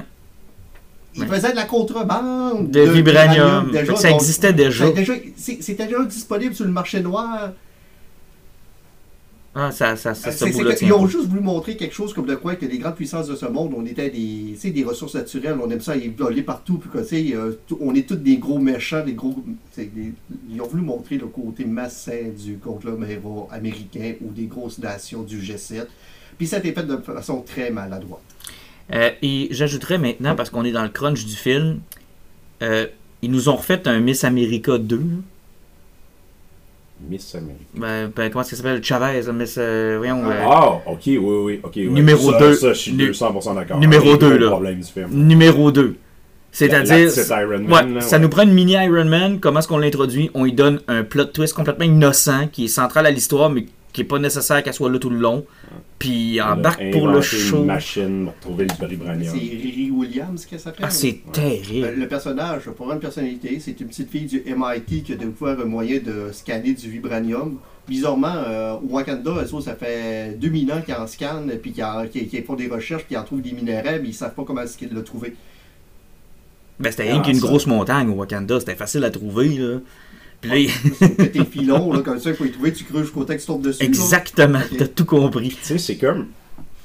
il 1.14 1.22
Ouais. 1.22 1.26
faisait 1.29 1.50
de 1.50 1.57
la 1.57 1.64
contrebande 1.64 2.70
De 2.70 2.81
vibranium. 2.81 3.70
déjà, 3.70 3.96
ça 3.96 4.09
donc- 4.11 4.20
existait 4.20 4.53
déjà. 4.53 4.85
c'est- 5.37 5.62
C'était 5.62 5.87
déjà 5.87 6.05
disponible 6.05 6.55
sur 6.55 6.64
le 6.64 6.72
marché 6.72 7.00
noir. 7.00 7.50
Ah, 9.52 9.72
ça, 9.72 9.96
ça, 9.96 10.14
ça, 10.14 10.28
Euh, 10.28 10.32
ce 10.32 10.44
que- 10.44 10.84
ils 10.86 10.92
ont 10.92 11.08
juste 11.08 11.26
voulu 11.26 11.40
montrer 11.40 11.76
quelque 11.76 11.92
chose 11.94 12.14
comme 12.14 12.26
de 12.26 12.36
quoi 12.36 12.54
que 12.54 12.66
les 12.66 12.78
grandes 12.78 12.94
puissances 12.94 13.26
de 13.26 13.34
ce 13.34 13.46
monde, 13.46 13.72
on 13.76 13.84
était 13.84 14.08
des, 14.08 14.70
des 14.70 14.84
ressources 14.84 15.14
naturelles, 15.16 15.56
on 15.60 15.68
aime 15.70 15.80
ça 15.80 15.96
y 15.96 16.06
voler 16.08 16.42
partout, 16.42 16.78
puis 16.78 16.88
que, 16.88 16.98
euh, 17.36 17.58
on 17.80 17.92
est 17.96 18.06
tous 18.08 18.14
des 18.14 18.36
gros 18.36 18.58
méchants, 18.60 19.04
des 19.04 19.14
gros. 19.14 19.34
des- 19.76 20.12
ils 20.52 20.60
ont 20.60 20.68
voulu 20.68 20.82
montrer 20.84 21.16
le 21.18 21.26
côté 21.26 21.64
massin 21.64 22.28
du 22.38 22.58
conglomérat 22.58 23.48
américain 23.50 24.14
ou 24.20 24.30
des 24.30 24.44
grosses 24.44 24.78
nations 24.78 25.22
du 25.22 25.40
G7. 25.40 25.86
Puis 26.38 26.46
ça 26.46 26.56
a 26.56 26.58
été 26.60 26.72
fait 26.72 26.84
de 26.86 26.96
façon 26.98 27.40
très 27.42 27.70
maladroite. 27.70 28.20
Euh, 28.92 29.10
et 29.20 29.48
j'ajouterais 29.50 29.98
maintenant, 29.98 30.36
parce 30.36 30.50
qu'on 30.50 30.64
est 30.64 30.72
dans 30.72 30.82
le 30.84 30.88
crunch 30.90 31.24
du 31.24 31.34
film, 31.34 31.80
euh, 32.62 32.86
ils 33.22 33.30
nous 33.30 33.48
ont 33.48 33.56
refait 33.56 33.86
un 33.88 33.98
Miss 34.00 34.22
America 34.24 34.78
2. 34.78 35.00
Miss 37.08 37.34
America. 37.34 37.64
Ben, 37.74 38.10
ben, 38.14 38.30
comment 38.30 38.42
est-ce 38.42 38.50
que 38.50 38.56
ça 38.56 38.62
s'appelle? 38.62 38.82
Chavez, 38.84 39.22
Miss. 39.32 39.56
euh, 39.58 39.96
voyons. 39.98 40.22
euh, 40.30 40.44
Ah, 40.46 40.74
ok, 40.86 41.00
oui, 41.06 41.16
oui, 41.18 41.60
ok. 41.62 41.72
ouais. 41.76 41.86
Numéro 41.86 42.32
Ça, 42.32 42.38
deux. 42.38 42.54
Ça, 42.54 42.68
je 42.72 42.78
suis 42.78 42.92
Nu- 42.92 43.10
200% 43.12 43.54
d'accord. 43.54 43.78
numéro 43.78 44.10
Un 44.10 44.12
des 44.12 44.18
deux, 44.18 44.28
gros 44.30 44.38
là. 44.38 44.50
problème 44.50 44.80
du 44.80 44.86
film. 44.86 45.08
Numéro 45.10 45.70
2. 45.72 45.96
C'est-à-dire. 46.52 47.10
C'est 47.10 47.28
Iron 47.40 47.60
Man. 47.60 47.94
Ouais, 47.94 48.00
ça 48.00 48.16
ouais. 48.16 48.22
nous 48.22 48.28
prend 48.28 48.42
une 48.42 48.52
mini 48.52 48.72
Iron 48.72 49.04
Man. 49.04 49.38
Comment 49.40 49.60
est-ce 49.60 49.68
qu'on 49.68 49.78
l'introduit? 49.78 50.30
On 50.34 50.44
lui 50.44 50.52
donne 50.52 50.80
un 50.88 51.04
plot 51.04 51.26
twist 51.26 51.54
complètement 51.54 51.84
innocent 51.84 52.48
qui 52.50 52.64
est 52.64 52.68
central 52.68 53.06
à 53.06 53.10
l'histoire, 53.10 53.50
mais 53.50 53.66
qui 53.92 54.03
est 54.03 54.05
pas 54.05 54.18
nécessaire 54.18 54.62
qu'elle 54.62 54.74
soit 54.74 54.90
là 54.90 54.98
tout 54.98 55.11
le 55.11 55.18
long. 55.18 55.44
Puis 55.98 56.40
embarque 56.40 56.90
pour 56.92 57.09
le 57.09 57.20
show. 57.20 57.59
une 57.59 57.66
machine 57.66 58.24
pour 58.24 58.35
trouver 58.40 58.66
le 58.66 58.87
vibranium. 58.88 59.33
C'est 59.35 59.38
Riri 59.38 59.90
Williams 59.90 60.46
qu'elle 60.46 60.61
s'appelle? 60.61 60.85
Ah, 60.87 60.90
c'est 60.90 61.20
terrible. 61.33 61.94
Le 61.96 62.09
personnage 62.09 62.64
pas 62.70 62.94
une 62.94 63.00
personnalité, 63.00 63.59
c'est 63.61 63.79
une 63.81 63.88
petite 63.88 64.11
fille 64.11 64.26
du 64.26 64.42
MIT 64.46 65.03
qui 65.03 65.12
a 65.12 65.16
découvert 65.16 65.61
un 65.61 65.64
moyen 65.66 65.98
de 65.98 66.31
scanner 66.33 66.72
du 66.72 66.88
vibranium. 66.90 67.59
Bizarrement, 67.88 68.33
euh, 68.35 68.74
au 68.74 68.94
Wakanda, 68.94 69.31
eux 69.42 69.61
ça 69.61 69.74
fait 69.74 70.37
2000 70.38 70.72
ans 70.72 70.81
qu'ils 70.81 70.94
en 70.94 71.07
scannent, 71.07 71.53
puis 71.61 71.72
qu'ils 71.72 72.44
font 72.44 72.55
des 72.55 72.68
recherches, 72.68 73.03
puis 73.03 73.09
qu'ils 73.09 73.18
en 73.18 73.24
trouvent 73.24 73.42
des 73.42 73.53
minéraux, 73.53 73.83
mais 74.00 74.09
ils 74.09 74.14
savent 74.14 74.35
pas 74.35 74.44
comment 74.46 74.62
est-ce 74.62 74.79
qu'ils 74.79 74.92
l'ont 74.94 75.03
trouvé. 75.03 75.35
Ben, 76.79 76.90
c'était 76.90 77.09
Ah, 77.09 77.12
rien 77.14 77.22
qu'une 77.22 77.35
ça. 77.35 77.46
grosse 77.46 77.66
montagne 77.66 78.09
au 78.11 78.14
Wakanda. 78.14 78.59
C'était 78.61 78.76
facile 78.76 79.05
à 79.05 79.11
trouver. 79.11 79.48
Là. 79.48 79.79
Puis 80.40 80.50
là, 80.50 80.57
il- 80.59 80.70
C'est 80.98 81.33
tes 81.33 81.44
filons, 81.44 81.92
là, 81.92 82.00
comme 82.00 82.18
ça, 82.18 82.31
il 82.31 82.37
faut 82.37 82.44
les 82.44 82.50
trouver, 82.53 82.72
tu 82.72 82.85
creuses 82.85 83.03
jusqu'au 83.05 83.24
texte, 83.24 83.46
tu 83.46 83.53
tombes 83.53 83.62
dessus. 83.62 83.83
Exactement, 83.85 84.61
t'as 84.79 84.87
tout 84.87 85.05
compris. 85.05 85.48
Tu 85.50 85.57
sais, 85.62 85.79
c'est 85.79 85.96
comme. 85.96 86.29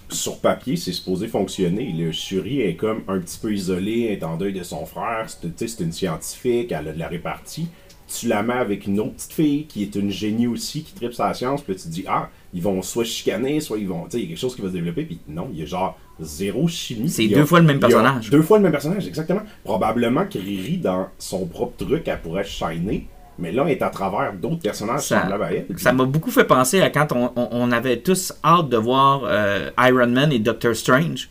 Sur 0.09 0.37
papier, 0.39 0.75
c'est 0.75 0.91
supposé 0.93 1.27
fonctionner. 1.27 1.91
Le 1.97 2.11
Shuri 2.11 2.61
est 2.61 2.75
comme 2.75 3.01
un 3.07 3.17
petit 3.19 3.39
peu 3.41 3.51
isolé, 3.51 4.09
est 4.11 4.23
en 4.23 4.37
deuil 4.37 4.53
de 4.53 4.61
son 4.61 4.85
frère. 4.85 5.25
C'est 5.27 5.41
tu 5.41 5.67
sais, 5.67 5.67
c'est 5.77 5.83
une 5.83 5.91
scientifique, 5.91 6.71
elle 6.71 6.87
a 6.89 6.93
de 6.93 6.99
la 6.99 7.07
répartie. 7.07 7.67
Tu 8.15 8.27
la 8.27 8.43
mets 8.43 8.53
avec 8.53 8.85
une 8.85 8.99
autre 8.99 9.13
petite 9.15 9.33
fille 9.33 9.65
qui 9.65 9.81
est 9.81 9.95
une 9.95 10.11
génie 10.11 10.45
aussi, 10.45 10.83
qui 10.83 10.93
tripe 10.93 11.13
sa 11.13 11.33
science, 11.33 11.63
puis 11.63 11.73
là, 11.73 11.79
tu 11.79 11.87
te 11.87 11.91
dis, 11.91 12.05
ah, 12.07 12.29
ils 12.53 12.61
vont 12.61 12.83
soit 12.83 13.03
chicaner, 13.03 13.59
soit 13.61 13.79
ils 13.79 13.87
vont. 13.87 14.03
Tu 14.03 14.11
sais, 14.11 14.17
il 14.19 14.21
y 14.21 14.25
a 14.25 14.29
quelque 14.29 14.37
chose 14.39 14.55
qui 14.55 14.61
va 14.61 14.67
se 14.67 14.73
développer, 14.73 15.05
puis 15.05 15.17
non, 15.27 15.49
il 15.51 15.59
y 15.59 15.63
a 15.63 15.65
genre 15.65 15.97
zéro 16.21 16.67
chimie. 16.67 17.09
C'est 17.09 17.23
a- 17.33 17.39
deux 17.39 17.45
fois 17.45 17.59
le 17.59 17.65
même 17.65 17.79
personnage. 17.79 18.29
Deux 18.29 18.43
fois 18.43 18.57
le 18.59 18.63
même 18.63 18.71
personnage, 18.71 19.07
exactement. 19.07 19.41
Probablement 19.63 20.25
que 20.27 20.37
Riri, 20.37 20.77
dans 20.77 21.07
son 21.17 21.47
propre 21.47 21.83
truc, 21.83 22.07
elle 22.07 22.21
pourrait 22.21 22.45
shiner, 22.45 23.07
mais 23.39 23.51
là, 23.51 23.63
elle 23.65 23.71
est 23.73 23.81
à 23.81 23.89
travers 23.89 24.33
d'autres 24.33 24.61
personnages 24.61 25.01
Ça- 25.07 25.19
à 25.21 25.51
elle. 25.51 25.65
puis- 25.65 25.81
Ça 25.83 25.91
m'a 25.93 26.05
beaucoup 26.05 26.31
fait 26.31 26.45
penser 26.45 26.81
à 26.81 26.89
quand 26.89 27.11
on, 27.11 27.31
on- 27.35 27.49
on 27.51 27.71
avait 27.71 27.97
tous 27.97 28.33
hâte 28.43 28.69
de 28.69 28.77
voir 28.77 29.21
euh, 29.25 29.69
Iron 29.79 30.07
Man 30.07 30.31
et 30.31 30.39
Doctor 30.39 30.75
Strange. 30.75 31.29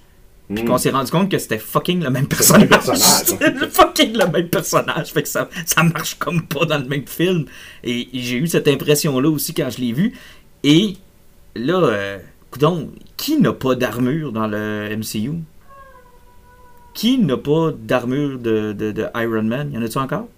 Puis 0.54 0.62
Mm. 0.62 0.66
qu'on 0.66 0.76
s'est 0.76 0.90
rendu 0.90 1.10
compte 1.10 1.30
que 1.30 1.38
c'était 1.38 1.56
fucking 1.58 2.02
le 2.04 2.10
même 2.10 2.26
personnage. 2.28 2.68
personnage. 2.68 3.00
C'était 3.24 3.50
le 3.50 3.66
fucking 3.66 4.12
le 4.12 4.26
même 4.30 4.48
personnage. 4.48 5.10
Fait 5.12 5.22
que 5.22 5.28
ça, 5.28 5.48
ça 5.64 5.82
marche 5.82 6.16
comme 6.18 6.42
pas 6.42 6.66
dans 6.66 6.76
le 6.76 6.84
même 6.84 7.06
film. 7.06 7.46
Et, 7.82 8.00
et 8.14 8.20
j'ai 8.20 8.36
eu 8.36 8.46
cette 8.46 8.68
impression-là 8.68 9.30
aussi 9.30 9.54
quand 9.54 9.70
je 9.70 9.78
l'ai 9.80 9.92
vu. 9.94 10.12
Et 10.62 10.98
là, 11.56 11.78
euh, 11.84 12.18
coudonc, 12.50 12.90
qui 13.16 13.40
n'a 13.40 13.54
pas 13.54 13.74
d'armure 13.74 14.32
dans 14.32 14.46
le 14.46 14.94
MCU? 14.94 15.32
Qui 16.92 17.18
n'a 17.18 17.36
pas 17.38 17.72
d'armure 17.76 18.38
de, 18.38 18.72
de, 18.72 18.92
de 18.92 19.06
Iron 19.16 19.42
Man? 19.44 19.72
Y 19.72 19.78
en 19.78 19.82
a-tu 19.82 19.98
encore? 19.98 20.28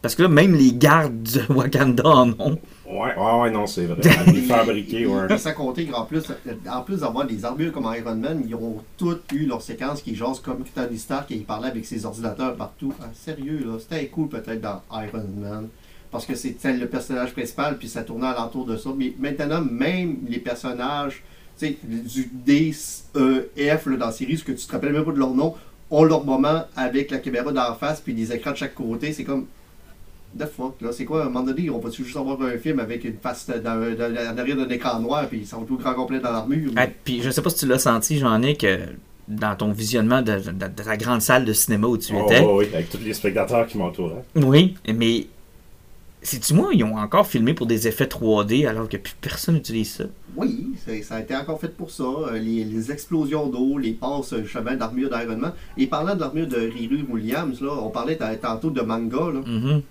Parce 0.00 0.14
que 0.14 0.22
là, 0.22 0.28
même 0.28 0.54
les 0.54 0.72
gardes 0.72 1.22
du 1.22 1.40
Wakanda 1.48 2.06
en 2.06 2.30
ont. 2.38 2.58
Ouais, 2.86 3.14
ouais, 3.16 3.40
ouais, 3.40 3.50
non, 3.50 3.66
c'est 3.66 3.86
vrai. 3.86 4.00
Elle 4.26 4.38
est 4.38 4.42
fabriquée, 4.42 5.06
ouais. 5.06 5.36
Sans 5.38 5.52
compter 5.52 5.86
qu'en 5.86 6.04
plus, 6.04 6.24
en 6.70 6.80
plus 6.82 7.00
d'avoir 7.00 7.26
des 7.26 7.44
armures 7.44 7.72
comme 7.72 7.92
Iron 7.96 8.14
Man, 8.14 8.42
ils 8.46 8.54
ont 8.54 8.76
toutes 8.96 9.30
eu 9.32 9.44
leur 9.46 9.60
séquence 9.60 10.00
qui 10.00 10.14
jasent 10.14 10.40
comme 10.40 10.64
Tony 10.74 10.98
Stark 10.98 11.30
et 11.30 11.34
il 11.34 11.44
parlait 11.44 11.68
avec 11.68 11.84
ses 11.84 12.06
ordinateurs 12.06 12.54
partout. 12.56 12.94
Ah, 13.02 13.06
sérieux, 13.12 13.62
là, 13.66 13.78
c'était 13.78 14.06
cool 14.06 14.28
peut-être 14.28 14.60
dans 14.60 14.80
Iron 14.92 15.26
Man. 15.36 15.68
parce 16.10 16.24
que 16.24 16.34
c'était 16.34 16.72
le 16.72 16.86
personnage 16.86 17.32
principal, 17.32 17.76
puis 17.76 17.88
ça 17.88 18.02
tournait 18.02 18.28
alentour 18.28 18.64
de 18.64 18.76
ça. 18.76 18.90
Mais 18.96 19.12
maintenant, 19.18 19.60
même 19.60 20.18
les 20.28 20.38
personnages 20.38 21.22
tu 21.58 21.66
sais, 21.66 21.78
du 21.82 22.30
D, 22.32 22.72
E, 23.16 23.48
F 23.56 23.86
là, 23.86 23.96
dans 23.96 24.06
la 24.06 24.12
série, 24.12 24.38
ce 24.38 24.44
que 24.44 24.52
tu 24.52 24.64
te 24.64 24.72
rappelles 24.72 24.92
même 24.92 25.04
pas 25.04 25.12
de 25.12 25.18
leur 25.18 25.34
nom, 25.34 25.54
ont 25.90 26.04
leur 26.04 26.24
moment 26.24 26.64
avec 26.76 27.10
la 27.10 27.18
caméra 27.18 27.52
d'en 27.52 27.74
face, 27.74 28.00
puis 28.00 28.14
des 28.14 28.32
écrans 28.32 28.52
de 28.52 28.56
chaque 28.56 28.74
côté. 28.74 29.12
C'est 29.12 29.24
comme. 29.24 29.46
The 30.36 30.44
fuck, 30.46 30.80
là, 30.82 30.90
c'est 30.92 31.04
quoi, 31.04 31.22
à 31.22 31.26
un 31.26 31.30
moment 31.30 31.44
donné, 31.44 31.70
on 31.70 31.78
va-tu 31.78 32.04
juste 32.04 32.16
avoir 32.16 32.40
un 32.42 32.58
film 32.58 32.80
avec 32.80 33.04
une 33.04 33.16
face 33.16 33.46
dans, 33.48 33.62
dans, 33.62 34.34
en 34.34 34.38
arrière 34.38 34.56
d'un 34.56 34.68
écran 34.68 35.00
noir, 35.00 35.26
puis 35.28 35.38
ils 35.40 35.46
sont 35.46 35.62
tout 35.62 35.76
grand 35.78 35.94
complet 35.94 36.20
dans 36.20 36.32
l'armure? 36.32 36.70
Ah, 36.76 36.86
puis 37.04 37.22
je 37.22 37.30
sais 37.30 37.40
pas 37.42 37.50
si 37.50 37.56
tu 37.60 37.66
l'as 37.66 37.78
senti, 37.78 38.18
Jean-Nic, 38.18 38.58
que 38.60 38.78
dans 39.26 39.56
ton 39.56 39.72
visionnement 39.72 40.20
de, 40.22 40.32
de- 40.36 40.50
de 40.52 40.82
la 40.86 40.96
grande 40.98 41.22
salle 41.22 41.44
de 41.44 41.52
cinéma 41.54 41.86
où 41.86 41.96
tu 41.96 42.12
Oh, 42.14 42.26
étais. 42.26 42.40
ouais, 42.40 42.52
ouais, 42.54 42.70
avec 42.74 42.90
tous 42.90 42.98
les 42.98 43.14
spectateurs 43.14 43.66
qui 43.66 43.78
m'entouraient. 43.78 44.22
Oui, 44.36 44.74
mais. 44.94 45.26
C'est-tu 46.20 46.52
moi, 46.52 46.70
ils 46.72 46.82
ont 46.82 46.96
encore 46.96 47.26
filmé 47.28 47.54
pour 47.54 47.66
des 47.66 47.86
effets 47.86 48.06
3D 48.06 48.66
alors 48.66 48.88
que 48.88 48.96
plus 48.96 49.14
personne 49.20 49.54
n'utilise 49.54 49.92
ça? 49.92 50.04
Oui, 50.36 50.74
ça 51.04 51.14
a 51.14 51.20
été 51.20 51.34
encore 51.36 51.60
fait 51.60 51.74
pour 51.74 51.92
ça. 51.92 52.02
Euh, 52.02 52.38
Les, 52.38 52.64
les 52.64 52.90
explosions 52.90 53.46
d'eau, 53.46 53.78
les 53.78 53.92
passes 53.92 54.32
euh, 54.32 54.44
chemin 54.44 54.74
d'armure 54.74 55.10
d'Iron 55.10 55.36
Man. 55.36 55.52
Et 55.76 55.86
parlant 55.86 56.16
de 56.16 56.20
l'armure 56.20 56.48
de 56.48 56.56
Riri 56.56 57.04
Williams, 57.08 57.60
là, 57.60 57.70
on 57.80 57.90
parlait 57.90 58.18
tantôt 58.42 58.70
de 58.70 58.80
manga. 58.80 59.30
Là. 59.32 59.40
Mhm. 59.46 59.82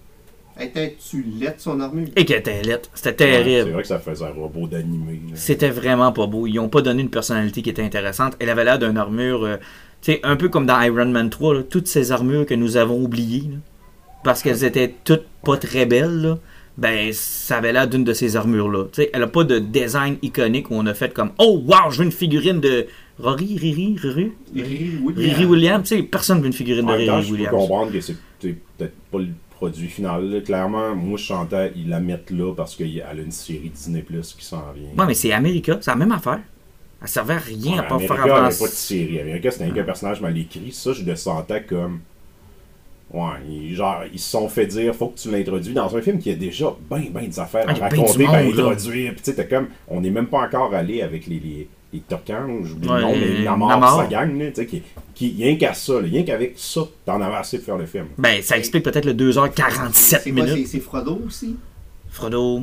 Étais-tu 0.59 1.23
laide 1.39 1.55
son 1.59 1.79
armure? 1.79 2.07
Et 2.15 2.25
qu'elle 2.25 2.39
était 2.39 2.61
laide. 2.61 2.81
C'était 2.93 3.09
Ouais, 3.25 3.31
terrible. 3.43 3.63
C'est 3.65 3.71
vrai 3.71 3.81
que 3.83 3.87
ça 3.87 3.99
faisait 3.99 4.25
un 4.25 4.29
robot 4.33 4.67
d'animé. 4.67 5.19
C'était 5.35 5.69
vraiment 5.69 6.11
pas 6.11 6.27
beau. 6.27 6.47
Ils 6.47 6.55
n'ont 6.55 6.69
pas 6.69 6.81
donné 6.81 7.01
une 7.03 7.09
personnalité 7.09 7.61
qui 7.61 7.69
était 7.69 7.83
intéressante. 7.83 8.35
Elle 8.39 8.49
avait 8.49 8.63
l'air 8.63 8.79
d'une 8.79 8.97
armure, 8.97 9.43
euh, 9.45 9.57
tu 10.01 10.13
sais, 10.13 10.19
un 10.23 10.35
peu 10.35 10.49
comme 10.49 10.65
dans 10.65 10.79
Iron 10.81 11.05
Man 11.07 11.29
3, 11.29 11.53
là, 11.55 11.63
toutes 11.63 11.87
ces 11.87 12.11
armures 12.11 12.45
que 12.45 12.53
nous 12.55 12.77
avons 12.77 13.01
oubliées, 13.03 13.49
là, 13.51 13.57
parce 14.23 14.41
qu'elles 14.41 14.63
étaient 14.63 14.93
toutes 15.03 15.25
pas 15.43 15.57
très 15.57 15.85
belles, 15.85 16.21
là, 16.21 16.39
ben 16.77 17.11
ça 17.11 17.57
avait 17.57 17.73
l'air 17.73 17.87
d'une 17.87 18.03
de 18.03 18.13
ces 18.13 18.35
armures-là. 18.35 18.85
Tu 18.91 19.01
sais, 19.01 19.09
elle 19.13 19.23
a 19.23 19.27
pas 19.27 19.43
de 19.43 19.57
design 19.57 20.17
iconique 20.21 20.69
où 20.69 20.75
on 20.75 20.85
a 20.85 20.93
fait 20.93 21.11
comme 21.13 21.31
Oh 21.39 21.63
wow, 21.65 21.89
je 21.89 21.99
veux 21.99 22.05
une 22.05 22.11
figurine 22.11 22.59
de 22.59 22.85
Rory, 23.19 23.57
Riri, 23.59 23.95
Riri, 23.99 24.31
Riri 24.53 24.91
Williams. 25.01 25.17
Riri 25.17 25.45
Williams. 25.45 25.89
Tu 25.89 25.95
sais, 25.97 26.03
personne 26.03 26.39
veut 26.39 26.45
une 26.45 26.53
figurine 26.53 26.85
de 26.85 26.91
Riri 26.91 27.23
je 27.23 27.27
peux 27.29 27.33
Williams. 27.33 27.51
comprendre 27.51 27.91
que 27.91 27.99
c'est 27.99 28.15
peut-être 28.39 28.93
pas 29.11 29.17
le 29.17 29.29
produit 29.57 29.87
final. 29.87 30.29
là. 30.29 30.41
Clairement, 30.41 30.95
moi, 30.95 31.17
je 31.17 31.23
chantais, 31.25 31.71
ils 31.75 31.89
la 31.89 31.99
mettent 31.99 32.31
là 32.31 32.53
parce 32.55 32.75
qu'elle 32.75 33.01
a 33.01 33.13
une 33.13 33.31
série 33.31 33.69
Disney 33.69 34.01
Plus 34.01 34.33
qui 34.33 34.45
s'en 34.45 34.63
vient. 34.75 34.89
Ouais, 34.97 35.05
mais 35.07 35.13
c'est 35.13 35.33
America, 35.33 35.77
c'est 35.81 35.91
la 35.91 35.97
même 35.97 36.11
affaire. 36.11 36.39
Elle 37.01 37.07
servait 37.07 37.35
à 37.35 37.37
rien 37.39 37.73
Ouais, 37.73 37.79
à 37.79 37.83
pas 37.83 37.95
America, 37.95 38.15
faire 38.15 38.35
avancer. 38.35 38.59
pas 38.63 38.69
de 38.69 38.75
série. 38.75 39.19
America, 39.19 39.51
c'était 39.51 39.65
un 39.65 39.71
qu'un 39.71 39.83
personnage 39.83 40.21
mal 40.21 40.37
écrit. 40.37 40.71
Ça, 40.71 40.93
je 40.93 41.03
le 41.03 41.15
sentais 41.15 41.63
comme. 41.63 41.99
Ouais, 43.11 43.29
il- 43.49 43.73
genre, 43.75 44.01
ils 44.11 44.19
se 44.19 44.29
sont 44.29 44.49
fait 44.49 44.65
dire, 44.67 44.93
faut 44.93 45.07
que 45.07 45.17
tu 45.19 45.31
l'introduis 45.31 45.73
dans 45.73 45.95
un 45.95 46.01
film 46.01 46.19
qui 46.19 46.29
a 46.31 46.35
déjà 46.35 46.75
ben, 46.89 47.03
ben 47.11 47.25
des 47.25 47.39
affaires 47.39 47.63
Ah, 47.67 47.71
à 47.71 47.73
ben 47.75 47.81
raconter, 48.01 48.25
ben 48.25 48.31
là. 48.31 48.39
introduire. 48.69 49.11
Puis 49.13 49.21
tu 49.21 49.31
sais, 49.31 49.35
t'es 49.35 49.47
comme, 49.47 49.67
on 49.87 50.01
n'est 50.01 50.09
même 50.09 50.27
pas 50.27 50.39
encore 50.41 50.73
allé 50.73 51.01
avec 51.01 51.25
les, 51.27 51.39
les, 51.39 51.69
les 51.93 51.99
Tocan, 52.01 52.47
j'oublie 52.63 52.89
Ouais, 52.89 52.95
le 52.97 53.01
nom, 53.01 53.13
mais 53.15 53.43
Namor, 53.45 53.69
Namor. 53.69 54.01
sa 54.01 54.07
gang, 54.07 54.37
là, 54.37 54.47
tu 54.47 54.55
sais, 54.55 54.65
qui, 54.65 54.83
qui, 55.15 55.35
rien 55.43 55.55
qu'à 55.55 55.73
ça, 55.73 55.93
là, 55.93 55.99
rien 56.01 56.23
qu'avec 56.23 56.53
ça, 56.57 56.81
t'en 57.05 57.21
avais 57.21 57.35
assez 57.37 57.57
pour 57.57 57.65
faire 57.67 57.77
le 57.77 57.85
film. 57.85 58.05
Ben, 58.17 58.41
ça 58.41 58.57
explique 58.57 58.83
peut-être 58.83 59.05
le 59.05 59.13
2h47 59.13 59.91
C'est 59.93 60.15
quoi, 60.15 60.21
c'est- 60.23 60.31
minutes. 60.31 60.67
c'est 60.67 60.79
Frodo 60.79 61.21
aussi? 61.25 61.55
Frodo. 62.09 62.61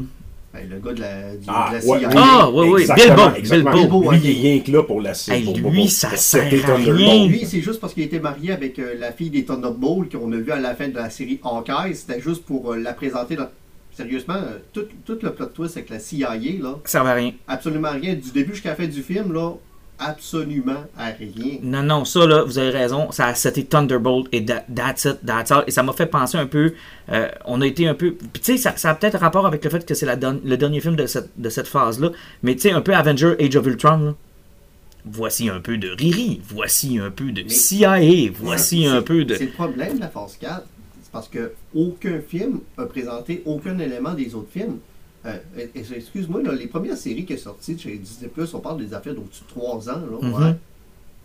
Ben, 0.53 0.69
le 0.71 0.79
gars 0.79 0.93
de 0.93 1.01
la, 1.01 1.37
du, 1.37 1.45
Ah, 1.49 1.69
de 1.73 1.79
la 1.79 1.85
ouais, 1.85 1.99
CIA. 2.01 2.09
oui, 2.09 2.15
Ah, 2.17 2.51
oui, 2.53 2.69
oui, 2.69 2.87
Bilbo. 2.95 3.31
Bilbo. 3.51 3.73
Bilbo, 3.73 4.11
Lui, 4.13 4.21
il 4.23 4.31
est 4.31 4.41
rien 4.53 4.61
que 4.61 4.71
là 4.71 4.83
pour 4.85 5.01
la 5.01 5.11
Hey, 5.29 5.43
pour- 5.45 5.57
lui, 5.57 5.81
pour- 5.83 5.91
ça 5.91 6.15
sert 6.17 6.45
à 6.45 6.49
Thunderbolt. 6.51 6.97
rien. 6.97 7.27
Lui, 7.27 7.45
c'est 7.47 7.61
juste 7.61 7.81
parce 7.81 7.93
qu'il 7.93 8.05
était 8.05 8.21
marié 8.21 8.53
avec 8.53 8.79
euh, 8.79 8.95
la 8.99 9.11
fille 9.11 9.31
des 9.31 9.45
Thunderbolts 9.45 10.13
qu'on 10.17 10.31
a 10.33 10.37
vu 10.37 10.53
à 10.53 10.61
la 10.61 10.75
fin 10.77 10.87
de 10.89 10.95
la 10.95 11.11
série 11.11 11.41
Hawkeye. 11.43 11.95
C'était 11.95 12.21
juste 12.21 12.45
pour 12.45 12.73
euh, 12.73 12.77
la 12.77 12.93
présenter 12.93 13.35
dans... 13.35 13.49
Sérieusement, 13.97 14.35
euh, 14.35 14.59
tout, 14.73 14.87
tout 15.07 15.19
le 15.23 15.33
plot 15.33 15.47
twist 15.47 15.77
avec 15.77 15.89
la 15.91 15.99
CIA, 16.01 16.35
là, 16.61 16.75
Ça 16.85 17.03
à 17.03 17.15
rien. 17.15 17.33
absolument 17.47 17.91
rien. 17.93 18.15
Du 18.15 18.31
début 18.33 18.53
jusqu'à 18.53 18.71
la 18.71 18.77
fin 18.77 18.87
du 18.87 19.03
film, 19.03 19.33
là, 19.33 19.53
absolument 19.99 20.85
à 20.99 21.07
rien. 21.07 21.59
Non, 21.63 21.83
non, 21.83 22.05
ça, 22.05 22.27
là, 22.27 22.43
vous 22.43 22.59
avez 22.59 22.71
raison. 22.71 23.13
Ça 23.13 23.27
a 23.29 23.35
c'était 23.35 23.63
Thunderbolt 23.63 24.27
et 24.33 24.45
that- 24.45 24.65
that's 24.75 25.05
it, 25.05 25.19
that's 25.25 25.51
all. 25.53 25.63
Et 25.67 25.71
ça 25.71 25.83
m'a 25.85 25.93
fait 25.93 26.07
penser 26.07 26.37
un 26.39 26.47
peu. 26.47 26.73
euh, 27.13 27.29
on 27.45 27.61
a 27.61 27.67
été 27.67 27.87
un 27.87 27.95
peu. 27.95 28.13
Puis, 28.13 28.43
tu 28.43 28.53
sais, 28.53 28.57
ça, 28.59 28.77
ça 28.77 28.91
a 28.91 28.95
peut-être 28.97 29.19
rapport 29.19 29.47
avec 29.47 29.63
le 29.65 29.71
fait 29.71 29.87
que 29.87 29.95
c'est 29.95 30.07
la 30.07 30.17
don- 30.17 30.41
le 30.45 30.57
dernier 30.57 30.81
film 30.81 30.97
de 30.97 31.07
cette, 31.07 31.31
de 31.37 31.49
cette 31.49 31.69
phase-là. 31.69 32.11
Mais, 32.43 32.55
tu 32.55 32.63
sais, 32.63 32.73
un 32.73 32.81
peu 32.81 32.95
Avenger 32.95 33.35
Age 33.41 33.55
of 33.57 33.67
Ultron, 33.67 33.99
là. 33.99 34.15
Voici 35.07 35.51
un 35.51 35.61
peu 35.61 35.77
de 35.77 35.91
Riri. 35.91 36.41
Voici 36.49 36.99
un 36.99 37.11
peu 37.11 37.31
de 37.31 37.47
CIA. 37.49 38.31
Voici 38.35 38.87
un 38.87 39.03
peu 39.03 39.25
de. 39.27 39.35
C'est 39.35 39.45
le 39.45 39.51
problème 39.53 39.97
de 39.97 40.01
la 40.01 40.09
phase 40.09 40.37
4. 40.41 40.65
Parce 41.15 41.29
que 41.29 41.53
aucun 41.77 42.21
film 42.21 42.59
a 42.77 42.87
présenté 42.87 43.43
aucun 43.47 43.79
élément 43.79 44.15
des 44.15 44.35
autres 44.35 44.51
films. 44.51 44.79
Euh, 45.25 45.39
Excuse-moi, 45.77 46.43
les 46.43 46.67
premières 46.67 46.97
séries 46.97 47.25
qui 47.25 47.39
sont 47.39 47.45
sorties 47.51 47.79
chez 47.79 47.97
Disney+, 47.97 48.29
on 48.53 48.59
parle 48.59 48.79
des 48.85 48.93
affaires 48.93 49.15
d'au-dessus 49.15 49.45
de 49.45 49.49
3 49.49 49.89
ans. 49.91 50.01
Là, 50.11 50.19
Mhm. 50.21 50.35
ouais. 50.35 50.55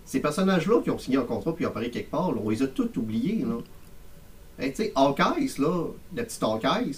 Ces 0.06 0.20
personnages-là 0.20 0.82
qui 0.84 0.92
ont 0.92 1.00
signé 1.00 1.18
un 1.18 1.24
contrat 1.24 1.56
puis 1.56 1.66
apparu 1.66 1.90
quelque 1.90 2.12
part, 2.12 2.32
là, 2.32 2.40
on 2.44 2.50
les 2.50 2.62
a 2.62 2.68
tous 2.68 2.90
oubliés. 2.98 3.44
Là. 3.46 3.58
Tu 4.68 4.76
sais, 4.76 4.92
Hawkeye, 4.96 5.50
là, 5.58 5.86
la 6.16 6.24
petite 6.24 6.44
Hawkeye, 6.44 6.92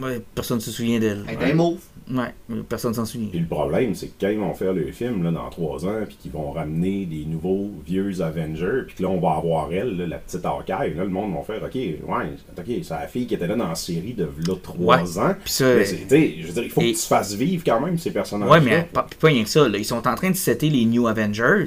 Ouais, 0.00 0.20
personne 0.34 0.56
ne 0.58 0.62
se 0.62 0.70
souvient 0.70 0.98
d'elle. 0.98 1.24
elle 1.28 1.34
était 1.34 1.54
mauve. 1.54 1.78
Ouais, 2.10 2.34
personne 2.68 2.92
s'en 2.92 3.06
souvient. 3.06 3.28
Puis 3.28 3.38
le 3.38 3.46
problème, 3.46 3.94
c'est 3.94 4.08
que 4.08 4.12
quand 4.20 4.28
ils 4.28 4.38
vont 4.38 4.52
faire 4.52 4.74
le 4.74 4.92
film 4.92 5.22
là, 5.22 5.30
dans 5.30 5.48
trois 5.48 5.86
ans, 5.86 6.00
puis 6.06 6.16
qu'ils 6.20 6.32
vont 6.32 6.50
ramener 6.50 7.06
des 7.06 7.24
nouveaux 7.24 7.70
vieux 7.86 8.20
Avengers, 8.20 8.82
puis 8.86 8.96
que 8.96 9.02
là, 9.04 9.08
on 9.08 9.18
va 9.20 9.36
avoir 9.36 9.72
elle, 9.72 9.96
là, 9.96 10.06
la 10.06 10.18
petite 10.18 10.44
Hawkeye, 10.44 10.94
là, 10.94 11.04
le 11.04 11.08
monde 11.08 11.32
va 11.34 11.42
faire 11.42 11.62
OK, 11.64 11.74
ouais, 11.74 11.96
OK, 12.58 12.64
c'est 12.82 12.90
la 12.90 13.06
fille 13.06 13.26
qui 13.26 13.34
était 13.34 13.46
là 13.46 13.56
dans 13.56 13.68
la 13.68 13.74
série 13.74 14.12
de 14.12 14.24
là 14.46 14.54
trois 14.62 15.02
Ouais. 15.02 15.18
ans. 15.18 15.34
Puis 15.42 15.52
ça, 15.52 15.74
Mais 15.76 15.84
je 15.86 16.46
veux 16.46 16.52
dire, 16.52 16.64
il 16.64 16.70
faut 16.70 16.82
et- 16.82 16.92
que 16.92 16.98
tu 16.98 17.06
fasses 17.06 17.32
vivre 17.34 17.62
quand 17.64 17.80
même 17.80 17.96
ces 17.96 18.10
personnages. 18.10 18.50
Ouais, 18.50 18.60
mais 18.60 18.86
pas, 18.92 19.06
pas 19.18 19.28
rien 19.28 19.42
que 19.44 19.48
ça. 19.48 19.66
là. 19.66 19.78
Ils 19.78 19.84
sont 19.86 20.06
en 20.06 20.14
train 20.14 20.30
de 20.30 20.36
setter 20.36 20.68
les 20.68 20.84
New 20.84 21.06
Avengers. 21.06 21.66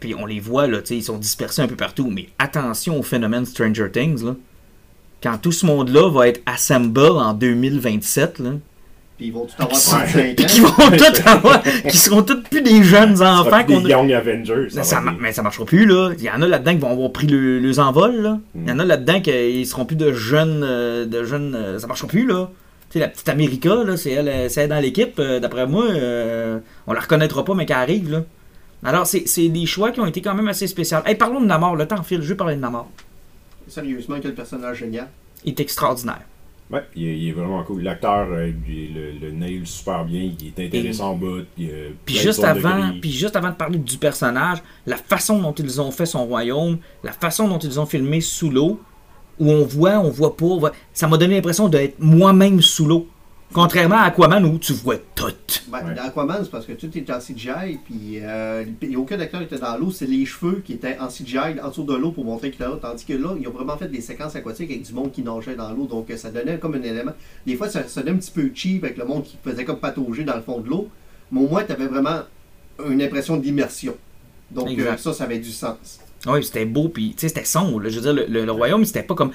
Puis 0.00 0.14
on 0.14 0.24
les 0.24 0.40
voit, 0.40 0.66
là, 0.68 0.78
tu 0.80 0.88
sais, 0.88 0.96
ils 0.96 1.02
sont 1.02 1.18
dispersés 1.18 1.60
un 1.62 1.68
peu 1.68 1.76
partout. 1.76 2.10
Mais 2.10 2.28
attention 2.38 2.98
au 2.98 3.02
phénomène 3.02 3.44
Stranger 3.44 3.90
Things. 3.92 4.24
Là. 4.24 4.36
Quand 5.22 5.38
tout 5.38 5.52
ce 5.52 5.64
monde-là 5.66 6.10
va 6.10 6.28
être 6.28 6.40
assemble 6.46 7.00
en 7.00 7.32
2027, 7.34 8.38
là, 8.38 8.50
Puis 9.16 9.26
ils 9.28 9.32
vont 9.32 9.46
tout 9.46 9.54
avoir 9.58 9.72
Ouais. 9.76 9.82
35 9.82 10.36
puis 10.36 10.44
ans. 10.44 10.48
qu'ils 10.48 10.62
vont 10.62 10.96
tous 10.96 11.26
avoir, 11.28 11.62
qui 11.62 11.96
seront 11.96 12.22
tous 12.22 12.42
plus 12.42 12.60
des 12.62 12.82
jeunes 12.84 13.20
enfants 13.22 13.64
des 13.66 13.74
Young 13.76 14.12
Avengers. 14.12 14.54
mais 14.64 14.70
Ça 14.70 14.82
ça, 14.82 15.02
mais 15.18 15.32
ça 15.32 15.42
marchera 15.42 15.64
plus, 15.64 15.86
là. 15.86 16.10
Il 16.18 16.24
y 16.24 16.30
en 16.30 16.42
a 16.42 16.46
là-dedans 16.46 16.72
qui 16.72 16.78
vont 16.80 16.90
avoir 16.92 17.10
pris 17.12 17.26
le, 17.26 17.58
les 17.58 17.80
envols, 17.80 18.20
là. 18.20 18.38
Il 18.54 18.68
y 18.68 18.70
en 18.72 18.78
a 18.78 18.84
Mm. 18.84 18.88
là-dedans 18.88 19.20
qui 19.22 19.64
seront 19.66 19.86
plus 19.86 19.96
de 19.96 20.12
jeunes. 20.12 20.62
euh, 20.62 21.06
de 21.06 21.24
jeunes 21.24 21.54
euh, 21.54 21.78
ça 21.78 21.86
marchera 21.86 22.08
plus, 22.08 22.26
là. 22.26 22.50
Tu 22.90 22.94
sais, 22.94 22.98
la 23.00 23.08
petite 23.08 23.28
America, 23.28 23.74
là, 23.84 23.96
c'est 23.96 24.10
elle, 24.12 24.50
c'est 24.50 24.60
elle 24.62 24.68
dans 24.68 24.78
l'équipe. 24.80 25.18
euh, 25.18 25.40
D'après 25.40 25.66
moi, 25.66 25.86
euh, 25.90 26.58
on 26.86 26.92
la 26.92 27.00
reconnaîtra 27.00 27.44
pas, 27.44 27.54
mais 27.54 27.64
qu'elle 27.66 27.78
arrive, 27.78 28.10
là. 28.12 28.22
Alors, 28.84 29.06
c'est 29.06 29.26
c'est 29.26 29.48
des 29.48 29.64
choix 29.66 29.90
qui 29.90 30.00
ont 30.00 30.06
été 30.06 30.20
quand 30.20 30.34
même 30.34 30.46
assez 30.46 30.66
spéciaux. 30.68 30.98
Hey, 31.06 31.14
parlons 31.16 31.40
de 31.40 31.46
Namor. 31.46 31.74
Le 31.74 31.86
temps 31.86 32.02
file. 32.04 32.20
Je 32.22 32.28
vais 32.28 32.34
parler 32.36 32.54
de 32.54 32.60
Namor. 32.60 32.88
Sérieusement, 33.68 34.16
quel 34.22 34.34
personnage 34.34 34.78
génial. 34.78 35.08
Il 35.44 35.50
est 35.50 35.60
extraordinaire. 35.60 36.22
Ouais, 36.68 36.82
il 36.96 37.06
est, 37.06 37.18
il 37.18 37.28
est 37.28 37.32
vraiment 37.32 37.62
cool. 37.62 37.82
L'acteur, 37.82 38.26
euh, 38.32 38.50
il 38.68 38.92
le, 38.92 39.12
le 39.12 39.30
nail 39.30 39.62
super 39.64 40.04
bien, 40.04 40.22
il 40.22 40.48
est 40.48 40.66
intéressant 40.66 41.10
en 41.12 41.14
Puis 42.04 42.16
juste, 42.16 42.42
avant, 42.44 42.90
puis 43.00 43.12
juste 43.12 43.36
avant 43.36 43.50
de 43.50 43.54
parler 43.54 43.78
du 43.78 43.98
personnage, 43.98 44.58
la 44.84 44.96
façon 44.96 45.40
dont 45.40 45.52
ils 45.54 45.80
ont 45.80 45.92
fait 45.92 46.06
son 46.06 46.26
royaume, 46.26 46.78
la 47.04 47.12
façon 47.12 47.46
dont 47.46 47.58
ils 47.58 47.78
ont 47.78 47.86
filmé 47.86 48.20
sous 48.20 48.50
l'eau, 48.50 48.80
où 49.38 49.50
on 49.52 49.64
voit, 49.64 49.98
on 50.00 50.10
voit 50.10 50.36
pas, 50.36 50.46
on 50.46 50.58
voit- 50.58 50.72
ça 50.92 51.06
m'a 51.06 51.16
donné 51.18 51.36
l'impression 51.36 51.68
d'être 51.68 52.00
moi-même 52.00 52.60
sous 52.60 52.86
l'eau. 52.86 53.06
Contrairement 53.52 53.96
à 53.96 54.02
Aquaman 54.06 54.44
où 54.44 54.58
tu 54.58 54.72
vois 54.72 54.96
tout. 55.14 55.26
Ben, 55.68 55.78
Ouais. 55.86 55.94
Dans 55.94 56.02
Aquaman, 56.02 56.38
c'est 56.42 56.50
parce 56.50 56.66
que 56.66 56.72
tout 56.72 56.86
était 56.96 57.12
en 57.12 57.18
CGI, 57.20 57.78
puis 57.84 58.18
euh, 58.22 58.64
il 58.82 58.90
y 58.90 58.94
a 58.96 58.98
aucun 58.98 59.18
acteur 59.20 59.40
qui 59.40 59.46
était 59.46 59.58
dans 59.58 59.76
l'eau, 59.76 59.90
c'est 59.90 60.06
les 60.06 60.26
cheveux 60.26 60.62
qui 60.64 60.74
étaient 60.74 60.96
en 61.00 61.08
CGI 61.08 61.60
en 61.62 61.68
dessous 61.68 61.84
de 61.84 61.94
l'eau 61.94 62.10
pour 62.12 62.24
montrer 62.24 62.50
qu'il 62.50 62.60
était 62.62 62.70
là. 62.70 62.78
Tandis 62.80 63.04
que 63.04 63.12
là, 63.14 63.34
ils 63.40 63.46
ont 63.48 63.52
vraiment 63.52 63.76
fait 63.76 63.88
des 63.88 64.00
séquences 64.00 64.34
aquatiques 64.36 64.70
avec 64.70 64.82
du 64.82 64.92
monde 64.92 65.12
qui 65.12 65.22
nageait 65.22 65.54
dans 65.54 65.70
l'eau, 65.72 65.86
donc 65.86 66.10
euh, 66.10 66.16
ça 66.16 66.30
donnait 66.30 66.58
comme 66.58 66.74
un 66.74 66.82
élément. 66.82 67.12
Des 67.46 67.56
fois, 67.56 67.68
ça 67.68 67.82
donnait 67.96 68.10
un 68.12 68.16
petit 68.16 68.30
peu 68.32 68.50
cheap 68.54 68.84
avec 68.84 68.96
le 68.98 69.04
monde 69.04 69.22
qui 69.24 69.36
faisait 69.42 69.64
comme 69.64 69.78
patauger 69.78 70.24
dans 70.24 70.36
le 70.36 70.42
fond 70.42 70.60
de 70.60 70.68
l'eau, 70.68 70.88
mais 71.30 71.40
au 71.40 71.48
moins, 71.48 71.64
tu 71.64 71.72
avais 71.72 71.86
vraiment 71.86 72.20
une 72.88 73.00
impression 73.02 73.36
d'immersion. 73.36 73.94
Donc 74.50 74.68
euh, 74.78 74.96
ça, 74.96 75.12
ça 75.12 75.24
avait 75.24 75.38
du 75.38 75.50
sens. 75.50 76.00
Oui, 76.26 76.42
c'était 76.42 76.64
beau, 76.64 76.88
puis 76.88 77.10
tu 77.10 77.20
sais, 77.20 77.28
c'était 77.28 77.44
sombre. 77.44 77.80
là. 77.80 77.88
Je 77.88 77.96
veux 77.96 78.02
dire, 78.02 78.12
le, 78.12 78.26
le- 78.28 78.44
le 78.44 78.52
royaume, 78.52 78.84
c'était 78.84 79.02
pas 79.02 79.14
comme. 79.14 79.30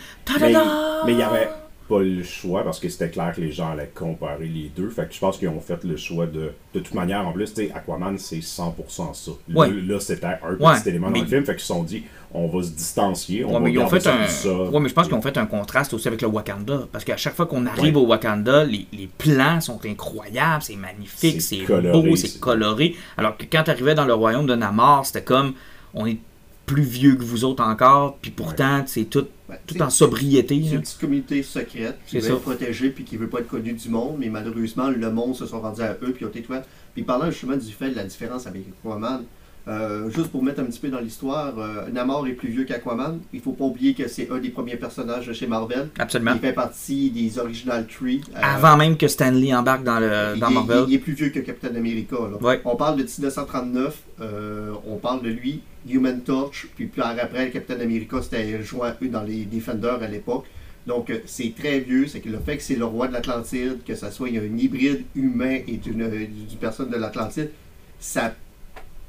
Mais 1.05 1.13
il 1.13 1.19
y 1.19 1.23
avait 1.23 1.49
pas 1.91 1.99
le 2.01 2.23
choix 2.23 2.63
parce 2.63 2.79
que 2.79 2.87
c'était 2.89 3.09
clair 3.09 3.33
que 3.35 3.41
les 3.41 3.51
gens 3.51 3.71
allaient 3.71 3.91
comparer 3.93 4.47
les 4.47 4.71
deux. 4.75 4.89
Fait 4.89 5.07
que 5.07 5.13
je 5.13 5.19
pense 5.19 5.37
qu'ils 5.37 5.49
ont 5.49 5.59
fait 5.59 5.83
le 5.83 5.97
choix 5.97 6.25
de. 6.25 6.51
De 6.73 6.79
toute 6.79 6.93
manière, 6.93 7.27
en 7.27 7.33
plus, 7.33 7.53
Aquaman, 7.75 8.17
c'est 8.17 8.39
100% 8.41 9.13
ça. 9.13 9.31
Là, 9.49 9.99
c'était 9.99 10.25
un 10.25 10.55
petit 10.55 10.89
élément 10.89 11.09
mais- 11.09 11.19
dans 11.19 11.25
le 11.25 11.29
film. 11.29 11.45
Fait 11.45 11.51
qu'ils 11.53 11.59
se 11.61 11.67
sont 11.67 11.83
dit, 11.83 12.03
on 12.33 12.47
va 12.47 12.63
se 12.63 12.69
distancier. 12.69 13.43
On 13.43 13.49
Ouais, 13.49 13.53
va 13.55 13.59
mais 13.59 13.71
ils 13.73 13.79
ont 13.79 13.87
fait 13.87 13.99
ça 13.99 14.15
un. 14.15 14.27
ça. 14.27 14.49
Ouais, 14.53 14.79
mais 14.79 14.87
je 14.89 14.93
pense 14.93 15.07
qu'ils 15.07 15.15
ont 15.15 15.21
fait 15.21 15.37
un 15.37 15.45
contraste 15.45 15.93
aussi 15.93 16.07
avec 16.07 16.21
le 16.21 16.27
Wakanda. 16.29 16.87
Parce 16.91 17.03
qu'à 17.03 17.17
chaque 17.17 17.35
fois 17.35 17.45
qu'on 17.45 17.65
arrive 17.65 17.97
au 17.97 18.05
Wakanda, 18.05 18.63
les, 18.63 18.87
les 18.93 19.07
plans 19.17 19.59
sont 19.59 19.79
incroyables, 19.85 20.63
c'est 20.63 20.75
magnifique, 20.77 21.41
C'est 21.41 21.57
beau, 21.91 22.15
c'est 22.15 22.27
c'est- 22.27 22.39
coloré. 22.39 22.95
Alors 23.17 23.35
que 23.37 23.43
quand 23.51 23.63
tu 23.63 23.71
arrivais 23.71 23.95
dans 23.95 24.05
le 24.05 24.13
royaume 24.13 24.45
de 24.47 24.55
Namor, 24.55 25.05
c'était 25.05 25.23
comme 25.23 25.53
on 25.93 26.05
est 26.05 26.17
plus 26.65 26.83
vieux 26.83 27.15
que 27.15 27.23
vous 27.23 27.43
autres 27.43 27.63
encore, 27.63 28.17
puis 28.21 28.31
pourtant, 28.31 28.83
c'est 28.85 29.03
tout 29.03 29.27
Tout 29.67 29.81
en 29.81 29.89
sobriété. 29.89 30.61
C'est 30.63 30.69
là. 30.69 30.75
une 30.75 30.81
petite 30.81 30.99
communauté 30.99 31.43
secrète 31.43 31.97
qui 32.07 32.19
veut 32.19 32.29
être 32.29 32.41
protégée 32.41 32.89
puis 32.89 33.03
qui 33.03 33.17
veut 33.17 33.27
pas 33.27 33.39
être 33.39 33.47
connue 33.47 33.73
du 33.73 33.89
monde, 33.89 34.17
mais 34.19 34.29
malheureusement, 34.29 34.89
le 34.89 35.11
monde 35.11 35.35
se 35.35 35.45
sont 35.45 35.61
rendus 35.61 35.81
à 35.81 35.97
eux 36.01 36.13
puis 36.13 36.25
ont 36.25 36.29
été. 36.29 36.45
Puis 36.93 37.03
parlant 37.03 37.31
justement 37.31 37.57
du 37.57 37.71
fait 37.71 37.89
de 37.89 37.95
la 37.95 38.03
différence 38.03 38.47
avec 38.47 38.63
Aquaman, 38.83 39.23
euh, 39.67 40.09
juste 40.09 40.27
pour 40.29 40.43
mettre 40.43 40.59
un 40.61 40.65
petit 40.65 40.79
peu 40.79 40.87
dans 40.89 40.99
l'histoire, 40.99 41.53
euh, 41.59 41.87
Namor 41.91 42.27
est 42.27 42.31
plus 42.33 42.49
vieux 42.49 42.63
qu'Aquaman. 42.63 43.19
Il 43.31 43.41
faut 43.41 43.51
pas 43.51 43.65
oublier 43.65 43.93
que 43.93 44.07
c'est 44.07 44.31
un 44.31 44.39
des 44.39 44.49
premiers 44.49 44.75
personnages 44.75 45.27
de 45.27 45.33
chez 45.33 45.45
Marvel. 45.47 45.89
Absolument. 45.99 46.31
Il 46.35 46.39
fait 46.39 46.53
partie 46.53 47.11
des 47.11 47.37
Original 47.37 47.85
Tree. 47.87 48.21
euh, 48.35 48.39
Avant 48.41 48.75
même 48.77 48.97
que 48.97 49.07
Stanley 49.07 49.53
embarque 49.53 49.83
dans, 49.83 49.99
le, 49.99 50.37
dans 50.39 50.49
Marvel. 50.49 50.85
il 50.87 50.95
est 50.95 50.99
plus 50.99 51.13
vieux 51.13 51.29
que 51.29 51.39
Captain 51.39 51.75
America. 51.75 52.15
là. 52.15 52.37
Ouais. 52.41 52.59
On 52.65 52.75
parle 52.75 52.97
de 52.97 53.03
1939, 53.03 53.99
euh, 54.21 54.73
on 54.87 54.95
parle 54.97 55.21
de 55.21 55.29
lui, 55.29 55.61
Human 55.87 56.21
Torch, 56.21 56.67
puis 56.75 56.87
plus 56.87 57.01
après, 57.01 57.49
Captain 57.51 57.79
America, 57.79 58.17
c'était 58.21 58.61
joint 58.63 58.95
eux 59.01 59.07
dans 59.09 59.23
les 59.23 59.45
Defenders 59.45 60.01
à 60.01 60.07
l'époque. 60.07 60.45
Donc 60.87 61.11
c'est 61.27 61.53
très 61.55 61.79
vieux, 61.79 62.07
c'est 62.07 62.19
que 62.21 62.29
le 62.29 62.39
fait 62.39 62.57
que 62.57 62.63
c'est 62.63 62.75
le 62.75 62.85
roi 62.85 63.07
de 63.07 63.13
l'Atlantide, 63.13 63.77
que 63.85 63.93
ça 63.93 64.09
soit 64.09 64.29
un 64.29 64.57
hybride 64.57 65.03
humain 65.15 65.59
et 65.67 65.77
d'une 65.77 66.09
d'une 66.09 66.57
personne 66.59 66.89
de 66.89 66.97
l'Atlantide, 66.97 67.51
ça 67.99 68.33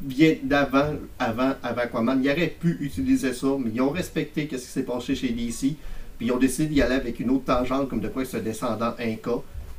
vient 0.06 0.34
d'avant, 0.42 0.94
avant, 1.18 1.52
avant 1.62 1.80
Aquaman. 1.82 2.20
Ils 2.22 2.30
auraient 2.30 2.54
pu 2.58 2.76
utiliser 2.80 3.32
ça, 3.32 3.48
mais 3.58 3.70
ils 3.74 3.80
ont 3.80 3.90
respecté 3.90 4.48
ce 4.50 4.56
qui 4.56 4.60
s'est 4.60 4.82
passé 4.82 5.14
chez 5.14 5.28
DC, 5.30 5.76
puis 6.18 6.26
ils 6.26 6.32
ont 6.32 6.38
décidé 6.38 6.66
d'y 6.68 6.82
aller 6.82 6.94
avec 6.94 7.20
une 7.20 7.30
autre 7.30 7.44
tangente, 7.44 7.88
comme 7.88 8.00
de 8.00 8.08
quoi 8.08 8.22
un 8.32 8.38
descendant 8.38 8.94
Inca. 8.98 9.32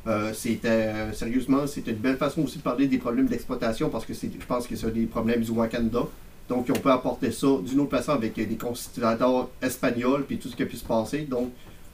Euh, 0.06 0.32
c'était 0.34 0.68
euh, 0.68 1.12
sérieusement, 1.14 1.66
c'était 1.66 1.92
une 1.92 1.96
belle 1.96 2.18
façon 2.18 2.42
aussi 2.42 2.58
de 2.58 2.62
parler 2.62 2.86
des 2.86 2.98
problèmes 2.98 3.26
d'exploitation 3.26 3.88
parce 3.88 4.04
que 4.04 4.12
c'est, 4.12 4.30
je 4.38 4.44
pense 4.44 4.66
que 4.66 4.76
c'est 4.76 4.92
des 4.92 5.06
problèmes 5.06 5.40
du 5.40 5.50
Wakanda. 5.50 6.00
Donc, 6.46 6.66
on 6.68 6.78
peut 6.78 6.90
apporter 6.90 7.30
ça 7.30 7.46
d'une 7.66 7.80
autre 7.80 7.96
façon 7.96 8.12
avec 8.12 8.38
euh, 8.38 8.44
des 8.44 8.56
conquistadors 8.56 9.48
espagnols 9.62 10.24
puis 10.26 10.36
tout 10.36 10.48
ce 10.48 10.56
qui 10.56 10.62
a 10.62 10.66
pu 10.66 10.76
se 10.76 10.84
passer. 10.84 11.20
Donc, 11.20 11.50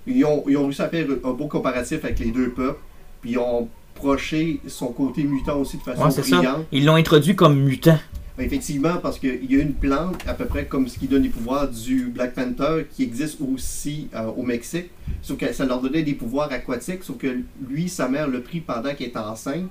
ils 0.08 0.24
ont, 0.24 0.42
ils 0.48 0.56
ont 0.56 0.64
réussi 0.64 0.82
à 0.82 0.88
faire 0.88 1.06
un 1.24 1.30
beau 1.32 1.46
comparatif 1.46 2.04
avec 2.04 2.18
les 2.18 2.32
deux 2.32 2.50
peuples. 2.50 2.80
Puis, 3.20 3.32
ils 3.32 3.38
ont 3.38 3.68
proché 3.94 4.60
son 4.66 4.88
côté 4.88 5.22
mutant 5.22 5.58
aussi 5.60 5.76
de 5.76 5.82
façon 5.82 6.02
Ouais, 6.02 6.10
ça. 6.10 6.22
brillante. 6.22 6.66
Ils 6.72 6.84
l'ont 6.84 6.94
introduit 6.96 7.36
comme 7.36 7.60
mutant. 7.60 7.98
Effectivement, 8.40 8.96
parce 8.98 9.18
qu'il 9.18 9.50
y 9.50 9.56
a 9.58 9.62
une 9.62 9.74
plante, 9.74 10.22
à 10.26 10.34
peu 10.34 10.46
près 10.46 10.64
comme 10.66 10.88
ce 10.88 10.98
qui 10.98 11.06
donne 11.06 11.22
les 11.22 11.28
pouvoirs 11.28 11.68
du 11.68 12.06
Black 12.06 12.34
Panther, 12.34 12.86
qui 12.94 13.02
existe 13.02 13.38
aussi 13.40 14.08
euh, 14.14 14.26
au 14.28 14.42
Mexique. 14.42 14.90
Sauf 15.22 15.36
que 15.38 15.52
ça 15.52 15.66
leur 15.66 15.80
donnait 15.80 16.02
des 16.02 16.14
pouvoirs 16.14 16.50
aquatiques, 16.50 17.04
sauf 17.04 17.18
que 17.18 17.40
lui, 17.68 17.88
sa 17.88 18.08
mère 18.08 18.28
l'a 18.28 18.40
pris 18.40 18.60
pendant 18.60 18.94
qu'elle 18.94 19.08
était 19.08 19.18
enceinte. 19.18 19.68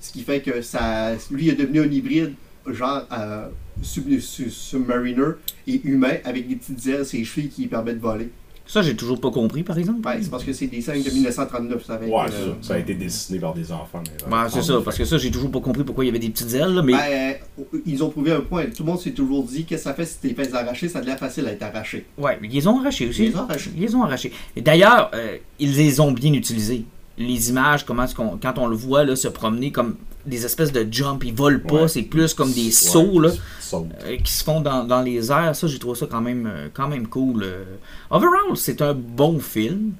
Ce 0.00 0.12
qui 0.12 0.22
fait 0.22 0.40
que 0.42 0.60
ça, 0.60 1.14
lui 1.30 1.48
est 1.48 1.54
devenu 1.54 1.80
un 1.80 1.90
hybride, 1.90 2.34
genre 2.66 3.06
euh, 3.12 3.48
sub- 3.82 4.18
sub- 4.20 4.48
submariner 4.50 5.32
et 5.66 5.80
humain, 5.84 6.16
avec 6.24 6.46
des 6.46 6.56
petites 6.56 6.86
ailes, 6.88 7.06
ses 7.06 7.24
chevilles 7.24 7.48
qui 7.48 7.62
lui 7.62 7.68
permettent 7.68 7.96
de 7.96 8.02
voler. 8.02 8.30
Ça, 8.66 8.80
j'ai 8.80 8.96
toujours 8.96 9.20
pas 9.20 9.30
compris, 9.30 9.62
par 9.62 9.78
exemple. 9.78 10.06
Ouais, 10.08 10.18
c'est 10.22 10.30
parce 10.30 10.42
que 10.42 10.52
c'est 10.52 10.66
des 10.68 10.80
scènes 10.80 11.02
de 11.02 11.10
1939, 11.10 11.84
ça 11.84 11.94
avait 11.94 12.06
Ouais, 12.10 12.22
été, 12.26 12.32
c'est 12.32 12.42
euh, 12.42 12.52
ça. 12.62 12.68
Ça 12.68 12.74
a 12.74 12.78
été 12.78 12.94
dessiné 12.94 13.38
par 13.38 13.52
des 13.52 13.70
enfants. 13.70 14.02
mais, 14.26 14.32
Ouais, 14.34 14.42
c'est 14.48 14.58
en 14.60 14.62
ça, 14.62 14.80
parce 14.82 14.96
que 14.96 15.04
ça, 15.04 15.18
j'ai 15.18 15.30
toujours 15.30 15.50
pas 15.50 15.60
compris 15.60 15.84
pourquoi 15.84 16.04
il 16.04 16.08
y 16.08 16.10
avait 16.10 16.18
des 16.18 16.30
petites 16.30 16.52
ailes, 16.54 16.74
là, 16.74 16.82
mais 16.82 16.92
ben, 16.92 17.38
euh, 17.60 17.62
ils 17.84 18.02
ont 18.02 18.08
prouvé 18.08 18.32
un 18.32 18.40
point. 18.40 18.64
Tout 18.66 18.82
le 18.82 18.90
monde 18.90 19.00
s'est 19.00 19.10
toujours 19.12 19.44
dit 19.44 19.66
que 19.66 19.76
ça 19.76 19.92
fait 19.92 20.06
si 20.06 20.18
t'es 20.18 20.32
fait 20.34 20.52
arracher, 20.54 20.88
ça 20.88 21.00
a 21.00 21.02
l'air 21.02 21.18
facile 21.18 21.46
à 21.46 21.52
être 21.52 21.62
arraché. 21.62 22.06
ouais, 22.16 22.38
mais 22.40 22.48
ils 22.48 22.54
les 22.54 22.66
ont 22.66 22.80
arrachés 22.80 23.08
aussi. 23.08 23.24
Ils 23.24 23.30
les 23.30 23.36
ont 23.36 23.42
arrachés. 23.42 23.70
Ils 23.76 23.82
les 23.82 23.94
ont 23.94 24.02
arrachés. 24.02 24.32
Et 24.56 24.62
d'ailleurs, 24.62 25.10
euh, 25.14 25.36
ils 25.58 25.76
les 25.76 26.00
ont 26.00 26.12
bien 26.12 26.32
utilisés. 26.32 26.84
Les 27.16 27.50
images, 27.50 27.84
comment 27.84 28.06
quand 28.42 28.58
on 28.58 28.66
le 28.66 28.74
voit 28.76 29.04
là, 29.04 29.14
se 29.14 29.28
promener 29.28 29.70
comme 29.70 29.96
des 30.26 30.44
espèces 30.44 30.72
de 30.72 30.86
jump, 30.90 31.22
ils 31.24 31.34
volent 31.34 31.60
pas, 31.60 31.82
Ouais. 31.82 31.88
c'est 31.88 32.02
plus 32.02 32.34
comme 32.34 32.50
des 32.52 32.64
Ouais, 32.66 32.70
sauts 32.70 33.20
là, 33.20 33.30
euh, 33.74 34.16
qui 34.24 34.32
se 34.32 34.42
font 34.42 34.60
dans, 34.60 34.84
dans 34.84 35.02
les 35.02 35.30
airs. 35.30 35.54
Ça, 35.54 35.66
j'ai 35.66 35.78
trouvé 35.78 35.96
ça 35.98 36.06
quand 36.10 36.20
même, 36.22 36.46
euh, 36.46 36.68
quand 36.72 36.88
même 36.88 37.06
cool. 37.06 37.42
euh. 37.44 37.64
Overall, 38.10 38.56
c'est 38.56 38.80
un 38.82 38.94
bon 38.94 39.38
film. 39.38 39.92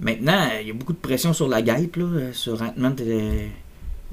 Maintenant, 0.00 0.48
il 0.60 0.66
y 0.66 0.70
a 0.70 0.74
beaucoup 0.74 0.92
de 0.92 0.98
pression 0.98 1.32
sur 1.32 1.46
la 1.48 1.62
guêpe, 1.62 1.96
là, 1.96 2.32
sur 2.32 2.60
Ant-Man 2.60 2.96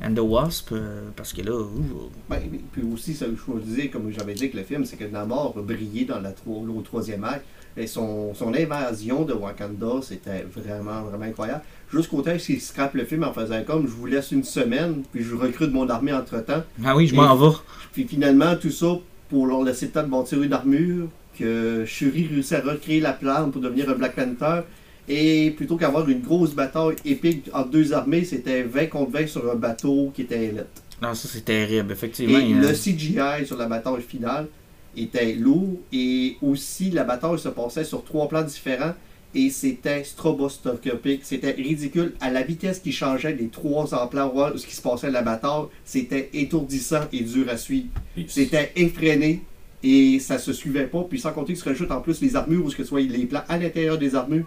and 0.03 0.13
the 0.13 0.19
Wasp, 0.19 0.71
euh, 0.71 1.09
parce 1.15 1.33
que 1.33 1.41
là, 1.41 1.59
ouh, 1.59 2.09
Ben, 2.29 2.39
puis 2.71 2.83
aussi, 2.93 3.13
ça, 3.13 3.25
je 3.27 3.51
vous 3.51 3.59
disais, 3.59 3.87
comme 3.89 4.11
j'avais 4.11 4.33
dit 4.33 4.49
que 4.49 4.57
le 4.57 4.63
film, 4.63 4.85
c'est 4.85 4.97
que 4.97 5.05
Namor 5.05 5.55
a 5.57 5.61
brillé 5.61 6.05
dans 6.05 6.19
la 6.19 6.33
au 6.47 6.81
troisième 6.81 7.23
acte. 7.23 7.45
Et 7.77 7.87
son, 7.87 8.33
son 8.33 8.53
invasion 8.53 9.23
de 9.23 9.33
Wakanda, 9.33 10.01
c'était 10.01 10.45
vraiment, 10.53 11.03
vraiment 11.03 11.25
incroyable. 11.25 11.61
Jusqu'au 11.93 12.21
temps 12.21 12.35
qu'il 12.35 12.59
scrape 12.59 12.93
le 12.93 13.05
film 13.05 13.23
en 13.23 13.31
faisant 13.31 13.63
comme 13.63 13.83
je 13.83 13.91
vous 13.91 14.05
laisse 14.05 14.31
une 14.31 14.43
semaine, 14.43 15.03
puis 15.13 15.23
je 15.23 15.35
recrute 15.35 15.71
mon 15.71 15.87
armée 15.87 16.11
entre 16.11 16.43
temps. 16.43 16.63
ah 16.83 16.95
oui, 16.95 17.07
je 17.07 17.15
m'en 17.15 17.35
vais. 17.35 17.55
Puis 17.93 18.05
finalement, 18.05 18.55
tout 18.55 18.71
ça 18.71 18.97
pour 19.29 19.47
leur 19.47 19.63
laisser 19.63 19.85
le 19.85 19.91
temps 19.91 20.03
de 20.03 20.09
bâtir 20.09 20.41
une 20.41 20.51
armure, 20.51 21.07
que 21.37 21.85
Shuri 21.85 22.27
réussit 22.27 22.53
à 22.53 22.61
recréer 22.61 22.99
la 22.99 23.13
plante 23.13 23.53
pour 23.53 23.61
devenir 23.61 23.89
un 23.89 23.93
Black 23.93 24.15
Panther. 24.15 24.61
Et 25.09 25.51
plutôt 25.51 25.75
qu'avoir 25.75 26.07
une 26.07 26.21
grosse 26.21 26.53
bataille 26.53 26.95
épique 27.03 27.49
entre 27.53 27.69
deux 27.69 27.93
armées, 27.93 28.23
c'était 28.23 28.61
20 28.63 28.87
contre 28.87 29.11
20 29.11 29.27
sur 29.27 29.51
un 29.51 29.55
bateau 29.55 30.11
qui 30.15 30.21
était 30.21 30.45
élite. 30.45 30.65
Non, 31.01 31.13
ça 31.15 31.27
c'est 31.31 31.45
terrible, 31.45 31.91
effectivement. 31.91 32.37
Et 32.37 32.53
a- 32.53 32.61
le 32.69 32.73
CGI 32.73 33.45
sur 33.45 33.57
la 33.57 33.65
bataille 33.65 34.01
finale 34.07 34.47
était 34.95 35.33
lourd 35.33 35.79
et 35.91 36.35
aussi 36.41 36.91
la 36.91 37.03
bataille 37.05 37.39
se 37.39 37.49
passait 37.49 37.83
sur 37.85 38.03
trois 38.03 38.27
plans 38.27 38.43
différents 38.43 38.93
et 39.33 39.49
c'était 39.49 40.03
stroboscopique, 40.03 41.21
c'était 41.23 41.51
ridicule 41.51 42.13
à 42.19 42.31
la 42.31 42.41
vitesse 42.41 42.79
qui 42.79 42.91
changeait 42.91 43.33
les 43.35 43.47
trois 43.47 43.93
emplats 43.93 44.31
ce 44.55 44.65
qui 44.65 44.75
se 44.75 44.81
passait 44.81 45.07
à 45.07 45.11
la 45.11 45.21
bataille, 45.21 45.65
c'était 45.85 46.29
étourdissant 46.33 47.01
et 47.13 47.21
dur 47.21 47.47
à 47.49 47.57
suivre. 47.57 47.87
C'était 48.27 48.71
effréné 48.75 49.41
et 49.83 50.19
ça 50.19 50.37
se 50.39 50.51
suivait 50.51 50.87
pas 50.87 51.03
puis 51.09 51.19
sans 51.19 51.31
compter 51.31 51.53
que 51.53 51.59
se 51.59 51.65
rajoute 51.65 51.91
en 51.91 52.01
plus 52.01 52.19
les 52.21 52.35
armures 52.35 52.65
ou 52.65 52.69
ce 52.71 52.75
que 52.75 52.83
ce 52.83 52.89
soit 52.89 53.01
les 53.01 53.25
plans 53.25 53.43
à 53.47 53.57
l'intérieur 53.57 53.97
des 53.97 54.15
armures, 54.15 54.45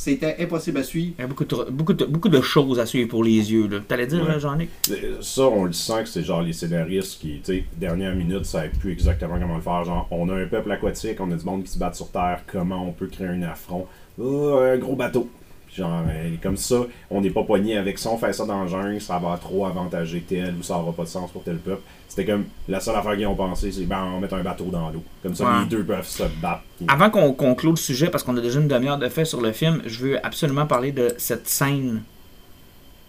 c'était 0.00 0.36
impossible 0.38 0.78
à 0.78 0.84
suivre. 0.84 1.14
Il 1.18 1.22
y 1.22 1.24
a 1.24 1.26
beaucoup 1.26 1.44
de, 1.44 1.70
beaucoup, 1.70 1.92
de, 1.92 2.04
beaucoup 2.04 2.28
de 2.28 2.40
choses 2.40 2.78
à 2.78 2.86
suivre 2.86 3.08
pour 3.08 3.24
les 3.24 3.52
yeux. 3.52 3.66
là. 3.66 3.78
T'allais 3.86 4.06
dire, 4.06 4.22
Ouais. 4.22 4.28
là, 4.28 4.38
Jean-Nic? 4.38 4.70
Euh, 4.92 5.16
Ça, 5.20 5.42
on 5.42 5.64
le 5.64 5.72
sent 5.72 6.04
que 6.04 6.08
c'est 6.08 6.22
genre 6.22 6.40
les 6.40 6.52
scénaristes 6.52 7.20
qui, 7.20 7.40
tu 7.40 7.52
sais, 7.52 7.64
dernière 7.76 8.14
minute, 8.14 8.44
savaient 8.44 8.68
plus 8.68 8.92
exactement 8.92 9.38
comment 9.40 9.56
le 9.56 9.60
faire. 9.62 9.82
Genre, 9.84 10.06
on 10.12 10.28
a 10.28 10.34
un 10.34 10.46
peuple 10.46 10.70
aquatique, 10.70 11.20
on 11.20 11.30
a 11.32 11.34
du 11.34 11.44
monde 11.44 11.64
qui 11.64 11.72
se 11.72 11.78
bat 11.80 11.92
sur 11.92 12.10
terre, 12.12 12.44
comment 12.46 12.86
on 12.88 12.92
peut 12.92 13.08
créer 13.08 13.26
un 13.26 13.42
affront? 13.42 13.86
Ah, 14.20 14.72
Un 14.74 14.78
gros 14.78 14.94
bateau. 14.94 15.28
Puis 15.68 15.76
Genre, 15.76 16.02
euh, 16.08 16.30
comme 16.42 16.56
ça, 16.56 16.76
on 17.10 17.20
n'est 17.20 17.30
pas 17.30 17.42
poigné 17.44 17.76
avec 17.76 17.98
ça, 17.98 18.10
on 18.10 18.18
fait 18.18 18.32
ça 18.32 18.44
dans 18.46 18.62
le 18.62 18.68
jungle, 18.68 19.00
ça 19.00 19.18
va 19.18 19.36
trop 19.38 19.66
avantager 19.66 20.20
tel 20.26 20.54
ou 20.58 20.62
ça 20.62 20.78
aura 20.78 20.92
pas 20.92 21.04
de 21.04 21.08
sens 21.08 21.30
pour 21.30 21.42
tel 21.44 21.58
peuple. 21.58 21.82
C'était 22.08 22.24
comme 22.24 22.46
la 22.68 22.80
seule 22.80 22.96
affaire 22.96 23.14
qu'ils 23.16 23.26
ont 23.26 23.34
pensé, 23.34 23.70
c'est 23.70 23.84
ben, 23.84 24.02
on 24.02 24.14
va 24.14 24.20
mettre 24.20 24.34
un 24.34 24.42
bateau 24.42 24.64
dans 24.66 24.88
l'eau. 24.90 25.02
Comme 25.22 25.34
ça, 25.34 25.44
Ouais. 25.44 25.60
les 25.60 25.66
deux 25.66 25.84
peuvent 25.84 26.06
se 26.06 26.22
battre. 26.40 26.62
Avant 26.88 27.10
qu'on 27.10 27.32
conclue 27.34 27.70
le 27.70 27.76
sujet, 27.76 28.08
parce 28.08 28.24
qu'on 28.24 28.36
a 28.36 28.40
déjà 28.40 28.58
une 28.60 28.68
demi-heure 28.68 28.98
de 28.98 29.08
fait 29.08 29.24
sur 29.26 29.40
le 29.42 29.52
film, 29.52 29.82
je 29.86 29.98
veux 30.06 30.26
absolument 30.26 30.66
parler 30.66 30.90
de 30.90 31.12
cette 31.18 31.46
scène 31.48 32.02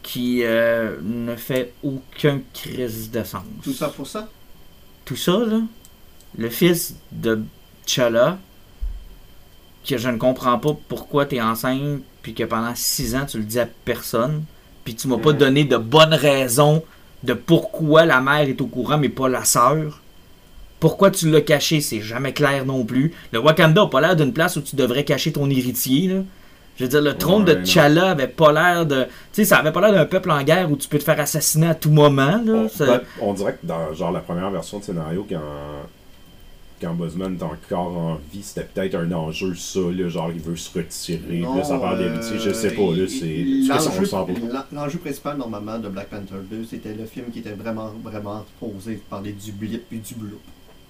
qui 0.04 0.44
euh, 0.44 0.98
ne 1.02 1.36
fait 1.36 1.74
aucun 1.84 2.42
crise 2.54 3.10
de 3.12 3.24
sens. 3.24 3.44
Tout 3.64 3.74
ça 3.74 3.88
pour 3.90 4.06
ça? 4.08 4.28
Tout 5.06 5.16
ça, 5.16 5.38
là, 5.46 5.62
le 6.38 6.50
fils 6.50 6.96
de 7.12 7.42
T'Challa, 7.86 8.38
que 9.88 9.98
je 9.98 10.10
ne 10.10 10.18
comprends 10.18 10.60
pas 10.60 10.76
pourquoi 10.88 11.26
tu 11.26 11.36
es 11.38 11.42
enceinte, 11.42 12.02
puis 12.22 12.34
que 12.34 12.44
pendant 12.44 12.74
six 12.76 13.16
ans, 13.16 13.26
tu 13.28 13.38
le 13.38 13.44
dis 13.44 13.60
à 13.60 13.68
personne, 13.86 14.44
puis 14.86 14.96
tu 14.96 15.08
m'as 15.08 15.18
pas 15.18 15.32
Mhm. 15.34 15.38
donné 15.38 15.64
de 15.64 15.78
bonnes 15.78 16.14
raisons 16.14 16.84
de 17.24 17.34
pourquoi 17.34 18.06
la 18.06 18.22
mère 18.22 18.48
est 18.48 18.60
au 18.62 18.68
courant, 18.68 18.98
mais 18.98 19.10
pas 19.10 19.28
la 19.30 19.44
sœur. 19.46 20.02
Pourquoi 20.80 21.12
tu 21.12 21.30
l'as 21.30 21.42
caché, 21.42 21.82
c'est 21.82 22.00
jamais 22.02 22.32
clair 22.32 22.66
non 22.66 22.86
plus. 22.86 23.14
Le 23.34 23.40
Wakanda 23.40 23.82
a 23.84 23.88
pas 23.88 24.00
l'air 24.00 24.16
d'une 24.16 24.32
place 24.32 24.56
où 24.56 24.62
tu 24.62 24.76
devrais 24.78 25.04
cacher 25.04 25.34
ton 25.34 25.50
héritier, 25.50 26.08
là. 26.08 26.22
Je 26.78 26.86
veux 26.86 26.90
dire, 26.90 27.02
le 27.02 27.14
trône 27.18 27.44
Ouais, 27.44 27.56
de. 27.56 27.62
T'Challa 27.62 28.12
avait 28.12 28.30
pas 28.30 28.54
l'air 28.54 28.86
de... 28.86 29.04
Tu 29.04 29.10
sais, 29.34 29.44
ça 29.44 29.58
avait 29.58 29.74
pas 29.74 29.82
l'air 29.82 29.92
d'un 29.92 30.06
peuple 30.06 30.32
en 30.32 30.42
guerre 30.44 30.72
où 30.72 30.78
tu 30.78 30.88
peux 30.88 30.98
te 30.98 31.04
faire 31.04 31.20
assassiner 31.20 31.68
à 31.68 31.76
tout 31.76 31.92
moment, 31.92 32.42
là. 32.46 32.54
On, 32.54 32.70
Ça- 32.70 32.86
peut- 33.00 33.04
on 33.20 33.34
dirait 33.34 33.58
que 33.62 33.68
dans 33.68 33.94
genre 33.94 34.14
la 34.14 34.22
première 34.22 34.50
version 34.50 34.80
de 34.80 34.86
scénario, 34.86 35.28
quand, 35.30 35.42
quand 36.80 36.94
Buzzman 36.94 37.36
est 37.36 37.44
encore 37.44 37.98
en 37.98 38.20
vie, 38.32 38.42
c'était 38.44 38.64
peut-être 38.64 38.96
un 38.96 39.12
enjeu, 39.12 39.56
ça, 39.56 39.80
là, 39.80 40.10
genre 40.10 40.32
il 40.32 40.42
veut 40.42 40.56
se 40.56 40.78
retirer, 40.78 41.40
Non, 41.40 41.56
là, 41.56 41.64
ça 41.64 41.76
euh, 41.76 41.98
d'héritier, 41.98 42.40
je 42.40 42.54
sais 42.54 42.72
pas, 42.72 42.96
là, 42.96 43.08
c'est. 43.08 43.46
L'enjeu 44.72 45.00
principal, 45.00 45.38
normalement, 45.38 45.80
de 45.80 45.90
Black 45.90 46.10
Panther 46.10 46.36
2, 46.50 46.66
c'était 46.66 46.94
le 46.94 47.06
film 47.06 47.28
qui 47.32 47.40
était 47.40 47.54
vraiment, 47.54 47.94
vraiment 48.04 48.46
posé, 48.60 49.02
parler 49.10 49.34
du 49.34 49.52
blip 49.52 49.88
puis 49.90 50.00
du 50.00 50.16
bloop. 50.16 50.42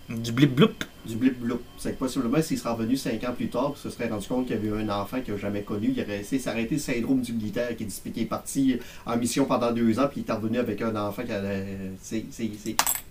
Du 0.10 0.32
blip 0.32 0.56
bloup? 0.56 0.72
Du 1.06 1.16
blip 1.16 1.40
bloop. 1.40 1.62
C'est 1.78 1.94
que 1.94 2.00
possiblement, 2.00 2.42
s'il 2.42 2.58
serait 2.58 2.72
revenu 2.72 2.98
5 2.98 3.24
ans 3.26 3.34
plus 3.36 3.48
tard, 3.48 3.74
il 3.76 3.80
se 3.80 3.92
serait 3.92 4.10
rendu 4.10 4.28
compte 4.28 4.48
qu'il 4.48 4.56
y 4.56 4.60
avait 4.60 4.68
eu 4.68 4.74
un 4.74 4.90
enfant 4.90 5.22
qu'il 5.22 5.36
n'a 5.36 5.40
jamais 5.40 5.62
connu, 5.62 5.94
il 5.96 6.02
aurait 6.02 6.22
essayé 6.22 6.42
s'arrêter 6.42 6.76
le 6.76 6.82
syndrome 6.82 7.22
du 7.22 7.32
militaire 7.32 7.76
qui, 7.78 7.84
est 7.84 8.26
parti 8.26 8.80
en 9.06 9.18
mission 9.18 9.46
pendant 9.46 9.72
deux 9.72 10.00
ans, 10.00 10.08
puis 10.12 10.24
il 10.26 10.30
est 10.30 10.34
revenu 10.34 10.58
avec 10.58 10.82
un 10.82 10.96
enfant 10.96 11.24
qui 11.24 11.32
allait. 11.32 11.92
C'est 12.02 12.26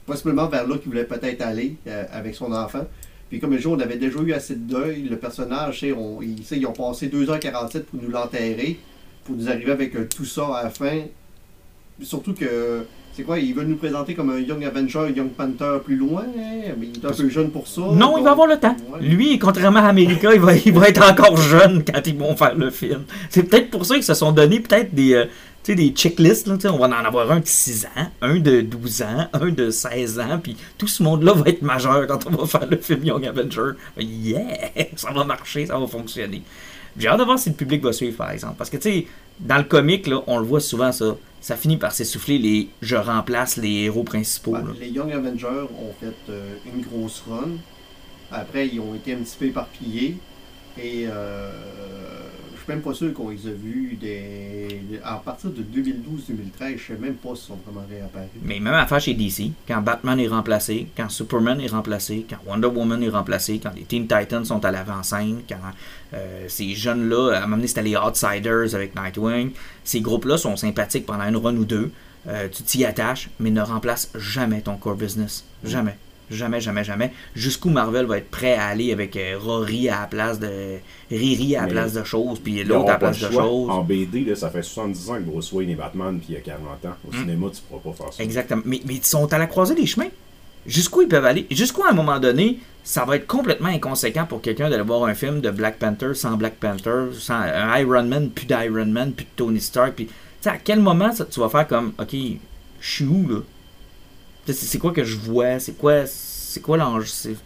possiblement 0.09 0.49
vers 0.49 0.67
là 0.67 0.77
qu'il 0.79 0.89
voulait 0.91 1.05
peut-être 1.05 1.43
aller 1.43 1.77
euh, 1.87 2.05
avec 2.13 2.35
son 2.35 2.51
enfant. 2.53 2.85
Puis 3.31 3.39
comme 3.39 3.53
le 3.53 3.59
jour, 3.59 3.75
on 3.77 3.81
avait 3.81 3.97
déjà 3.99 4.19
eu 4.21 4.33
assez 4.33 4.55
de 4.55 4.61
deuil, 4.75 5.03
le 5.09 5.17
personnage, 5.17 5.85
on- 5.97 6.21
sais, 6.45 6.57
ils 6.59 6.67
ont 6.67 6.73
passé 6.73 7.09
2h47 7.09 7.83
pour 7.83 8.03
nous 8.03 8.11
l'enterrer, 8.11 8.79
pour 9.25 9.37
nous 9.37 9.49
arriver 9.49 9.71
avec 9.73 9.95
un 9.95 10.05
tout 10.05 10.25
ça 10.25 10.47
à 10.57 10.65
la 10.65 10.71
fin. 10.71 11.03
Surtout 12.01 12.33
que, 12.33 12.87
c'est 13.13 13.25
quoi, 13.25 13.39
ils 13.41 13.53
veulent 13.53 13.67
nous 13.67 13.77
présenter 13.77 14.15
comme 14.15 14.31
un 14.31 14.39
Young 14.39 14.65
Avenger, 14.65 15.01
un 15.01 15.09
Young 15.11 15.31
Panther 15.31 15.79
plus 15.85 15.97
loin, 15.97 16.23
hein, 16.23 16.73
mais 16.79 16.87
il 16.95 17.01
est 17.01 17.05
un 17.05 17.13
peu 17.13 17.29
jeune 17.29 17.51
pour 17.51 17.67
ça. 17.67 17.81
Non, 17.93 18.17
il 18.17 18.23
va 18.25 18.31
avoir 18.31 18.47
le 18.47 18.57
temps. 18.57 18.77
Ouais. 18.93 19.01
Lui, 19.07 19.37
contrairement 19.41 19.81
à 19.81 19.89
America, 19.89 20.33
il 20.33 20.41
va, 20.41 20.55
il 20.55 20.73
va 20.73 20.89
être 20.89 21.03
encore 21.11 21.37
jeune 21.37 21.83
quand 21.85 22.01
ils 22.07 22.17
vont 22.17 22.37
faire 22.37 22.55
le 22.55 22.71
film. 22.71 23.03
C'est 23.31 23.43
peut-être 23.43 23.71
pour 23.71 23.85
ça 23.85 23.97
qu'ils 23.97 24.05
se 24.05 24.15
sont 24.15 24.31
donné 24.31 24.61
peut-être 24.61 24.95
des, 24.95 25.15
euh, 25.15 25.25
sais, 25.69 25.75
des 25.75 25.91
checklists. 25.91 26.47
Là, 26.47 26.57
on 26.73 26.79
va 26.79 26.87
en 26.87 27.05
avoir 27.05 27.31
un 27.31 27.41
de 27.41 27.47
6 27.47 27.87
ans, 27.87 28.07
un 28.23 28.37
de 28.37 28.61
12 28.61 29.03
ans, 29.03 29.29
un 29.33 29.51
de 29.51 29.71
16 29.71 30.21
ans, 30.21 30.39
puis 30.43 30.57
tout 30.77 30.89
ce 30.89 31.03
monde-là 31.03 31.33
va 31.33 31.49
être 31.49 31.63
majeur 31.63 32.07
quand 32.07 32.27
on 32.27 32.31
va 32.31 32.47
faire 32.47 32.67
le 32.69 32.77
film 32.77 33.05
Young 33.05 33.27
Avenger. 33.27 33.73
Yeah! 33.99 34.71
Ça 34.97 35.13
va 35.13 35.25
marcher, 35.25 35.67
ça 35.67 35.79
va 35.79 35.87
fonctionner. 35.87 36.43
J'ai 36.97 37.09
hâte 37.09 37.21
de 37.21 37.25
voir 37.25 37.39
si 37.39 37.51
le 37.51 37.55
public 37.55 37.83
va 37.83 37.93
suivre, 37.93 38.17
par 38.17 38.31
exemple. 38.31 38.55
Parce 38.59 38.71
que, 38.71 38.77
tu 38.77 38.91
sais, 38.91 39.07
dans 39.39 39.59
le 39.59 39.65
comic, 39.65 40.07
là, 40.07 40.23
on 40.27 40.39
le 40.39 40.45
voit 40.45 40.61
souvent, 40.61 40.93
ça. 40.93 41.17
Ça 41.41 41.57
finit 41.57 41.77
par 41.77 41.93
s'essouffler 41.93 42.39
les 42.39 42.69
«je 42.83 42.97
remplace 42.97 43.57
les 43.57 43.85
héros 43.85 44.03
principaux». 44.03 44.53
Là. 44.55 44.65
les 44.81 44.89
Young 44.89 45.13
Avengers 45.13 45.69
ont 45.81 45.93
fait 46.01 46.17
euh, 46.31 46.55
une 46.67 46.83
grosse 46.83 47.23
run. 47.29 47.51
Après, 48.33 48.67
ils 48.67 48.81
ont 48.81 48.95
été 48.97 49.13
un 49.13 49.19
petit 49.19 49.37
peu 49.39 49.45
éparpillés. 49.47 50.17
Et 50.77 51.07
euh, 51.07 51.53
suis 52.69 52.75
même 52.75 52.83
pas 52.83 52.95
sûr 52.95 53.13
qu'on 53.15 53.31
les 53.31 53.47
a 53.47 53.51
vus 53.51 53.97
des... 54.01 55.01
à 55.03 55.17
partir 55.17 55.51
de 55.51 55.63
2012-2013. 55.63 56.77
Je 56.77 56.87
sais 56.87 56.99
même 56.99 57.15
pas 57.15 57.31
s'ils 57.31 57.47
sont 57.49 57.59
vraiment 57.65 57.87
réapparus. 57.89 58.29
Mais 58.43 58.61
même 58.61 58.75
affaire 58.75 59.01
chez 59.01 59.15
DC, 59.15 59.53
quand 59.67 59.81
Batman 59.81 60.21
est 60.21 60.29
remplacé, 60.29 60.87
quand 60.97 61.09
Superman 61.09 61.61
est 61.61 61.69
remplacé, 61.69 62.27
quand 62.29 62.39
Wonder 62.47 62.69
Woman 62.69 63.03
est 63.03 63.09
remplacé, 63.09 63.59
quand 63.63 63.73
les 63.75 63.83
Teen 63.83 64.07
Titans 64.07 64.45
sont 64.45 64.65
à 64.65 64.71
l'avant-scène, 64.71 65.41
quand 65.49 65.57
euh, 66.15 66.45
ces 66.49 66.75
jeunes-là, 66.75 67.33
à 67.35 67.39
un 67.39 67.41
moment 67.43 67.57
donné 67.57 67.69
c'était 67.69 67.83
les 67.83 67.97
Outsiders 67.97 68.75
avec 68.75 68.95
Nightwing, 68.95 69.53
ces 69.85 70.01
groupes-là 70.01 70.37
sont 70.39 70.57
sympathiques 70.57 71.07
pendant 71.07 71.25
une 71.25 71.37
run 71.37 71.57
ou 71.57 71.65
deux, 71.65 71.91
euh, 72.27 72.49
tu 72.49 72.63
t'y 72.63 72.85
attaches, 72.85 73.31
mais 73.41 73.51
ne 73.51 73.63
remplace 73.63 74.11
jamais 74.15 74.61
ton 74.61 74.77
core 74.77 74.97
business. 74.97 75.45
Jamais. 75.65 75.97
Jamais, 76.31 76.61
jamais, 76.61 76.85
jamais. 76.85 77.13
Jusqu'où 77.35 77.71
Marvel 77.71 78.07
va 78.07 78.19
être 78.19 78.31
prêt 78.31 78.55
à 78.55 78.67
aller 78.67 78.93
avec 78.93 79.17
euh, 79.17 79.39
Rory 79.41 79.89
à 79.89 80.01
la 80.03 80.07
place 80.07 80.39
de. 80.39 80.49
Riri 81.11 81.57
à 81.57 81.61
la 81.63 81.67
Mais 81.67 81.73
place 81.73 81.93
de 81.95 82.05
choses, 82.05 82.39
puis 82.39 82.63
l'autre 82.65 82.89
à 82.89 82.93
la 82.93 82.99
place 82.99 83.19
de 83.21 83.31
choses. 83.31 83.71
En 83.71 83.83
BD, 83.83 84.25
là, 84.25 84.35
ça 84.37 84.51
fait 84.51 84.63
70 84.63 85.11
ans 85.11 85.15
que 85.15 85.21
Bruce 85.23 85.51
Wayne 85.53 85.71
est 85.71 85.75
Batman, 85.75 86.19
puis 86.19 86.27
il 86.31 86.35
y 86.35 86.39
a 86.39 86.41
40 86.41 86.61
ans. 86.85 86.97
Au 87.09 87.15
Mm. 87.17 87.21
cinéma, 87.21 87.47
tu 87.55 87.63
pourras 87.63 87.81
pas 87.93 88.05
faire 88.05 88.13
ça. 88.13 88.23
Exactement. 88.23 88.63
Mais, 88.67 88.81
mais 88.87 88.95
ils 88.97 89.05
sont 89.05 89.33
à 89.33 89.39
la 89.39 89.47
croisée 89.47 89.75
des 89.75 89.87
chemins. 89.87 90.09
Jusqu'où 90.67 91.01
ils 91.03 91.09
peuvent 91.09 91.25
aller? 91.25 91.47
Jusqu'où, 91.51 91.83
à 91.85 91.91
un 91.91 91.95
moment 91.95 92.19
donné, 92.21 92.59
ça 92.85 93.07
va 93.07 93.17
être 93.17 93.27
complètement 93.27 93.69
inconséquent 93.69 94.27
pour 94.27 94.43
quelqu'un 94.43 94.69
d'aller 94.69 94.83
voir 94.83 95.05
un 95.05 95.15
film 95.15 95.41
de 95.41 95.51
Black 95.51 95.79
Panther 95.79 96.13
sans 96.13 96.37
Black 96.37 96.57
Panther, 96.57 97.07
sans 97.19 97.37
un 97.41 97.79
Iron 97.79 98.03
Man, 98.05 98.29
plus 98.29 98.45
d'Iron 98.45 98.85
Man, 98.87 99.13
plus 99.13 99.25
de 99.25 99.31
Tony 99.35 99.61
Stark. 99.63 99.95
Puis, 99.95 100.07
tu 100.07 100.13
sais, 100.43 100.51
à 100.51 100.59
quel 100.59 100.81
moment 100.81 101.11
ça, 101.13 101.25
tu 101.25 101.41
vas 101.41 101.49
faire 101.49 101.67
comme, 101.67 101.93
OK, 101.99 102.15
je 102.81 102.91
suis 102.91 103.05
où, 103.07 103.27
là? 103.29 103.37
C'est 104.53 104.79
quoi 104.79 104.93
que 104.93 105.05
je 105.05 105.17
vois? 105.17 105.59
C'est 105.61 105.75
quoi, 105.77 106.07
c'est 106.07 106.61
quoi 106.61 106.77
l'enjeu? 106.77 107.37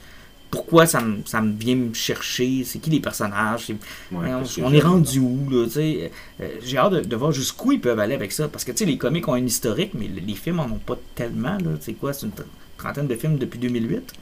Pourquoi 0.50 0.84
ça 0.86 1.00
me, 1.00 1.22
ça 1.24 1.40
me 1.40 1.52
vient 1.56 1.76
me 1.76 1.94
chercher? 1.94 2.62
C'est 2.64 2.78
qui 2.78 2.90
les 2.90 3.00
personnages? 3.00 3.68
Ouais, 4.12 4.28
on 4.62 4.72
est 4.72 4.80
rendu 4.80 5.18
où, 5.18 5.48
là, 5.50 5.64
tu 5.64 5.72
sais? 5.72 6.12
Euh, 6.40 6.48
J'ai 6.62 6.76
hâte 6.76 6.92
de, 6.92 7.00
de 7.00 7.16
voir 7.16 7.32
jusqu'où 7.32 7.72
ils 7.72 7.80
peuvent 7.80 7.98
aller 7.98 8.14
avec 8.14 8.32
ça. 8.32 8.48
Parce 8.48 8.64
que, 8.64 8.72
tu 8.72 8.78
sais, 8.78 8.84
les 8.84 8.98
comics 8.98 9.26
ont 9.28 9.32
un 9.34 9.46
historique, 9.46 9.92
mais 9.94 10.08
les 10.08 10.34
films 10.34 10.60
en 10.60 10.66
ont 10.66 10.78
pas 10.78 10.98
tellement, 11.14 11.56
là. 11.56 11.70
C'est 11.80 11.94
quoi? 11.94 12.12
C'est 12.12 12.26
une 12.26 12.32
tr- 12.32 12.44
trentaine 12.76 13.06
de 13.06 13.14
films 13.16 13.38
depuis 13.38 13.58
2008? 13.58 14.12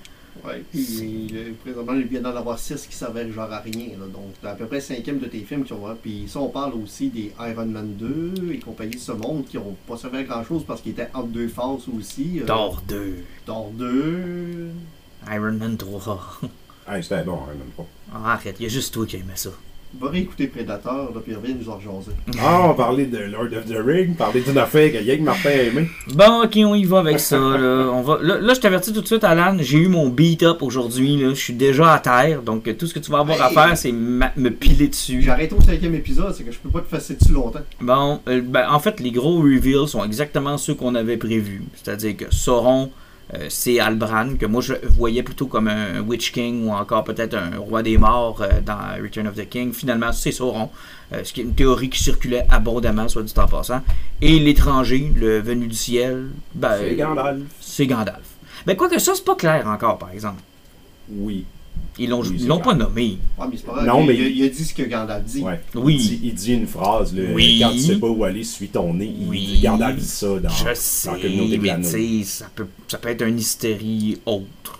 Ouais, 0.44 0.62
puis 0.70 1.32
présentement, 1.62 1.92
il 1.94 2.04
vient 2.06 2.20
d'en 2.20 2.34
avoir 2.36 2.58
6 2.58 2.86
qui 2.86 2.94
s'avaient 2.96 3.30
genre 3.32 3.52
à 3.52 3.58
rien. 3.60 3.88
Là, 3.98 4.06
donc, 4.12 4.32
t'as 4.42 4.50
à 4.52 4.54
peu 4.54 4.66
près 4.66 4.80
cinquième 4.80 5.18
de 5.18 5.26
tes 5.26 5.40
films 5.40 5.64
qui 5.64 5.72
ont. 5.72 5.84
Puis 6.00 6.24
ça, 6.28 6.40
on 6.40 6.48
parle 6.48 6.74
aussi 6.74 7.08
des 7.08 7.32
Iron 7.40 7.66
Man 7.66 7.94
2 7.96 8.52
et 8.52 8.58
compagnie 8.58 8.96
de 8.96 9.00
ce 9.00 9.12
monde 9.12 9.44
qui 9.46 9.58
ont 9.58 9.76
pas 9.86 9.96
servi 9.96 10.18
à 10.18 10.22
grand 10.24 10.44
chose 10.44 10.64
parce 10.66 10.80
qu'ils 10.80 10.92
étaient 10.92 11.08
entre 11.14 11.28
deux 11.28 11.48
phases 11.48 11.88
aussi. 11.96 12.40
euh, 12.40 12.46
Thor 12.46 12.82
2, 12.88 13.16
Thor 13.46 13.70
2. 13.72 14.70
Iron 15.30 15.52
Man 15.52 15.76
3. 15.76 16.38
Hey, 16.88 17.02
c'était 17.02 17.22
bon, 17.24 17.34
hein, 17.34 17.52
même 17.58 17.68
pas. 17.76 17.86
Ah, 18.12 18.32
arrête, 18.34 18.56
il 18.58 18.62
y 18.64 18.66
a 18.66 18.68
juste 18.68 18.92
toi 18.94 19.06
qui 19.06 19.16
aimais 19.16 19.32
ça. 19.36 19.50
Va 19.98 20.08
réécouter 20.08 20.46
Predator, 20.46 21.10
là, 21.12 21.20
puis 21.22 21.34
reviens 21.34 21.54
nous 21.58 21.68
en 21.68 21.74
rejaser. 21.76 22.12
Ah, 22.40 22.68
on 22.70 22.74
parlait 22.74 23.06
de 23.06 23.18
Lord 23.18 23.48
of 23.56 23.66
the 23.66 23.76
Ring, 23.84 24.16
parler 24.16 24.40
d'une 24.40 24.56
affaire 24.56 24.92
que 24.92 24.98
Yank 25.02 25.20
Martin 25.20 25.48
a 25.50 25.62
aimé. 25.62 25.88
Bon, 26.14 26.44
ok, 26.44 26.58
on 26.58 26.74
y 26.76 26.84
va 26.84 27.00
avec 27.00 27.18
ça. 27.18 27.36
Là, 27.36 27.90
on 27.92 28.00
va... 28.00 28.18
là, 28.22 28.38
là, 28.38 28.54
je 28.54 28.60
t'avertis 28.60 28.92
tout 28.92 29.00
de 29.00 29.06
suite, 29.06 29.24
Alan, 29.24 29.56
j'ai 29.58 29.78
eu 29.78 29.88
mon 29.88 30.08
beat-up 30.08 30.62
aujourd'hui. 30.62 31.16
là. 31.16 31.30
Je 31.30 31.40
suis 31.40 31.54
déjà 31.54 31.92
à 31.94 31.98
terre. 31.98 32.42
Donc, 32.42 32.74
tout 32.78 32.86
ce 32.86 32.94
que 32.94 33.00
tu 33.00 33.10
vas 33.10 33.18
avoir 33.18 33.42
à 33.42 33.50
faire, 33.50 33.76
c'est 33.76 33.92
ma- 33.92 34.32
me 34.36 34.50
piler 34.50 34.88
dessus. 34.88 35.22
J'ai 35.22 35.30
arrêté 35.30 35.54
au 35.56 35.60
cinquième 35.60 35.94
épisode, 35.96 36.32
c'est 36.34 36.44
que 36.44 36.52
je 36.52 36.58
peux 36.58 36.70
pas 36.70 36.80
te 36.80 36.88
fasser 36.88 37.16
dessus 37.16 37.32
longtemps. 37.32 37.60
Bon, 37.80 38.20
euh, 38.28 38.40
ben, 38.42 38.70
en 38.70 38.78
fait, 38.78 39.00
les 39.00 39.10
gros 39.10 39.38
reveals 39.40 39.88
sont 39.88 40.04
exactement 40.04 40.56
ceux 40.56 40.74
qu'on 40.74 40.94
avait 40.94 41.16
prévus. 41.16 41.64
C'est-à-dire 41.74 42.16
que 42.16 42.24
Sauron, 42.30 42.90
euh, 43.34 43.46
c'est 43.48 43.78
Albran, 43.78 44.36
que 44.38 44.46
moi 44.46 44.60
je 44.60 44.74
voyais 44.88 45.22
plutôt 45.22 45.46
comme 45.46 45.68
un 45.68 46.00
Witch 46.00 46.32
King 46.32 46.66
ou 46.66 46.72
encore 46.72 47.04
peut-être 47.04 47.34
un 47.34 47.58
roi 47.58 47.82
des 47.82 47.96
morts 47.96 48.42
euh, 48.42 48.60
dans 48.60 49.00
Return 49.00 49.26
of 49.28 49.34
the 49.34 49.48
King. 49.48 49.72
Finalement, 49.72 50.12
c'est 50.12 50.32
Sauron, 50.32 50.70
euh, 51.12 51.22
ce 51.22 51.32
qui 51.32 51.40
est 51.40 51.44
une 51.44 51.54
théorie 51.54 51.90
qui 51.90 52.02
circulait 52.02 52.46
abondamment, 52.50 53.08
soit 53.08 53.22
dit 53.22 53.32
en 53.36 53.46
passant. 53.46 53.82
Et 54.20 54.38
l'étranger, 54.38 55.12
le 55.14 55.38
venu 55.38 55.68
du 55.68 55.76
ciel, 55.76 56.30
ben, 56.54 56.76
C'est 56.80 56.96
Gandalf. 56.96 57.42
c'est 57.60 57.86
Gandalf. 57.86 58.26
Ben, 58.66 58.76
quoique 58.76 58.98
ça, 58.98 59.12
c'est 59.14 59.24
pas 59.24 59.36
clair 59.36 59.66
encore, 59.68 59.98
par 59.98 60.10
exemple. 60.10 60.42
Oui. 61.08 61.44
Ils 62.02 62.08
l'ont 62.10 62.22
ils 62.24 62.46
l'ont 62.46 62.58
pas 62.60 62.74
nommé. 62.74 63.18
Ouais, 63.38 63.46
mais 63.50 63.56
c'est 63.56 63.66
pas 63.66 63.72
grave. 63.74 63.86
Non, 63.86 64.00
il, 64.00 64.06
mais- 64.06 64.14
il 64.16 64.24
a, 64.24 64.28
il 64.28 64.42
a 64.44 64.48
dit 64.48 64.64
ce 64.64 64.72
que 64.74 64.82
Gandalf 64.82 65.24
dit. 65.24 65.42
Ouais. 65.42 65.60
Oui. 65.74 65.96
Il 65.96 66.08
dit, 66.08 66.20
il 66.24 66.34
dit 66.34 66.52
une 66.54 66.66
phrase, 66.66 67.14
là, 67.14 67.22
Oui. 67.34 67.60
quand 67.62 67.70
tu 67.72 67.78
sais 67.78 67.96
pas 67.96 68.06
où 68.08 68.24
aller, 68.24 68.42
suis 68.42 68.68
ton 68.68 68.94
nez. 68.94 69.14
Il 69.20 69.28
Oui. 69.28 69.46
dit, 69.46 69.60
Gandalf 69.60 69.98
dit 69.98 70.04
ça 70.06 70.26
dans, 70.28 70.48
Je 70.48 70.64
dans 70.64 70.74
sais, 70.74 71.10
la 71.12 71.18
communauté 71.18 71.56
de 71.58 71.62
mais 71.62 71.80
tu 71.82 72.24
ça 72.24 72.46
peut, 72.54 72.66
ça 72.88 72.98
peut 72.98 73.10
être 73.10 73.22
une 73.26 73.38
hystérie 73.38 74.18
autre. 74.26 74.78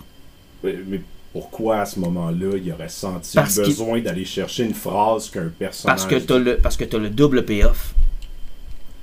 Mais, 0.63 0.75
mais 0.87 1.01
pourquoi 1.31 1.81
à 1.81 1.85
ce 1.85 1.99
moment-là, 1.99 2.57
il 2.57 2.71
aurait 2.73 2.89
senti 2.89 3.35
Parce 3.35 3.55
le 3.57 3.65
besoin 3.65 4.01
d'aller 4.01 4.25
chercher 4.25 4.65
une 4.65 4.73
phrase 4.73 5.29
qu'un 5.29 5.47
personnage. 5.57 5.95
Parce 5.97 6.05
que 6.11 6.15
t'as 6.15 6.39
le, 6.39 6.57
parce 6.57 6.75
que 6.75 6.83
t'as 6.85 6.97
le 6.97 7.09
double 7.11 7.45
payoff. 7.45 7.93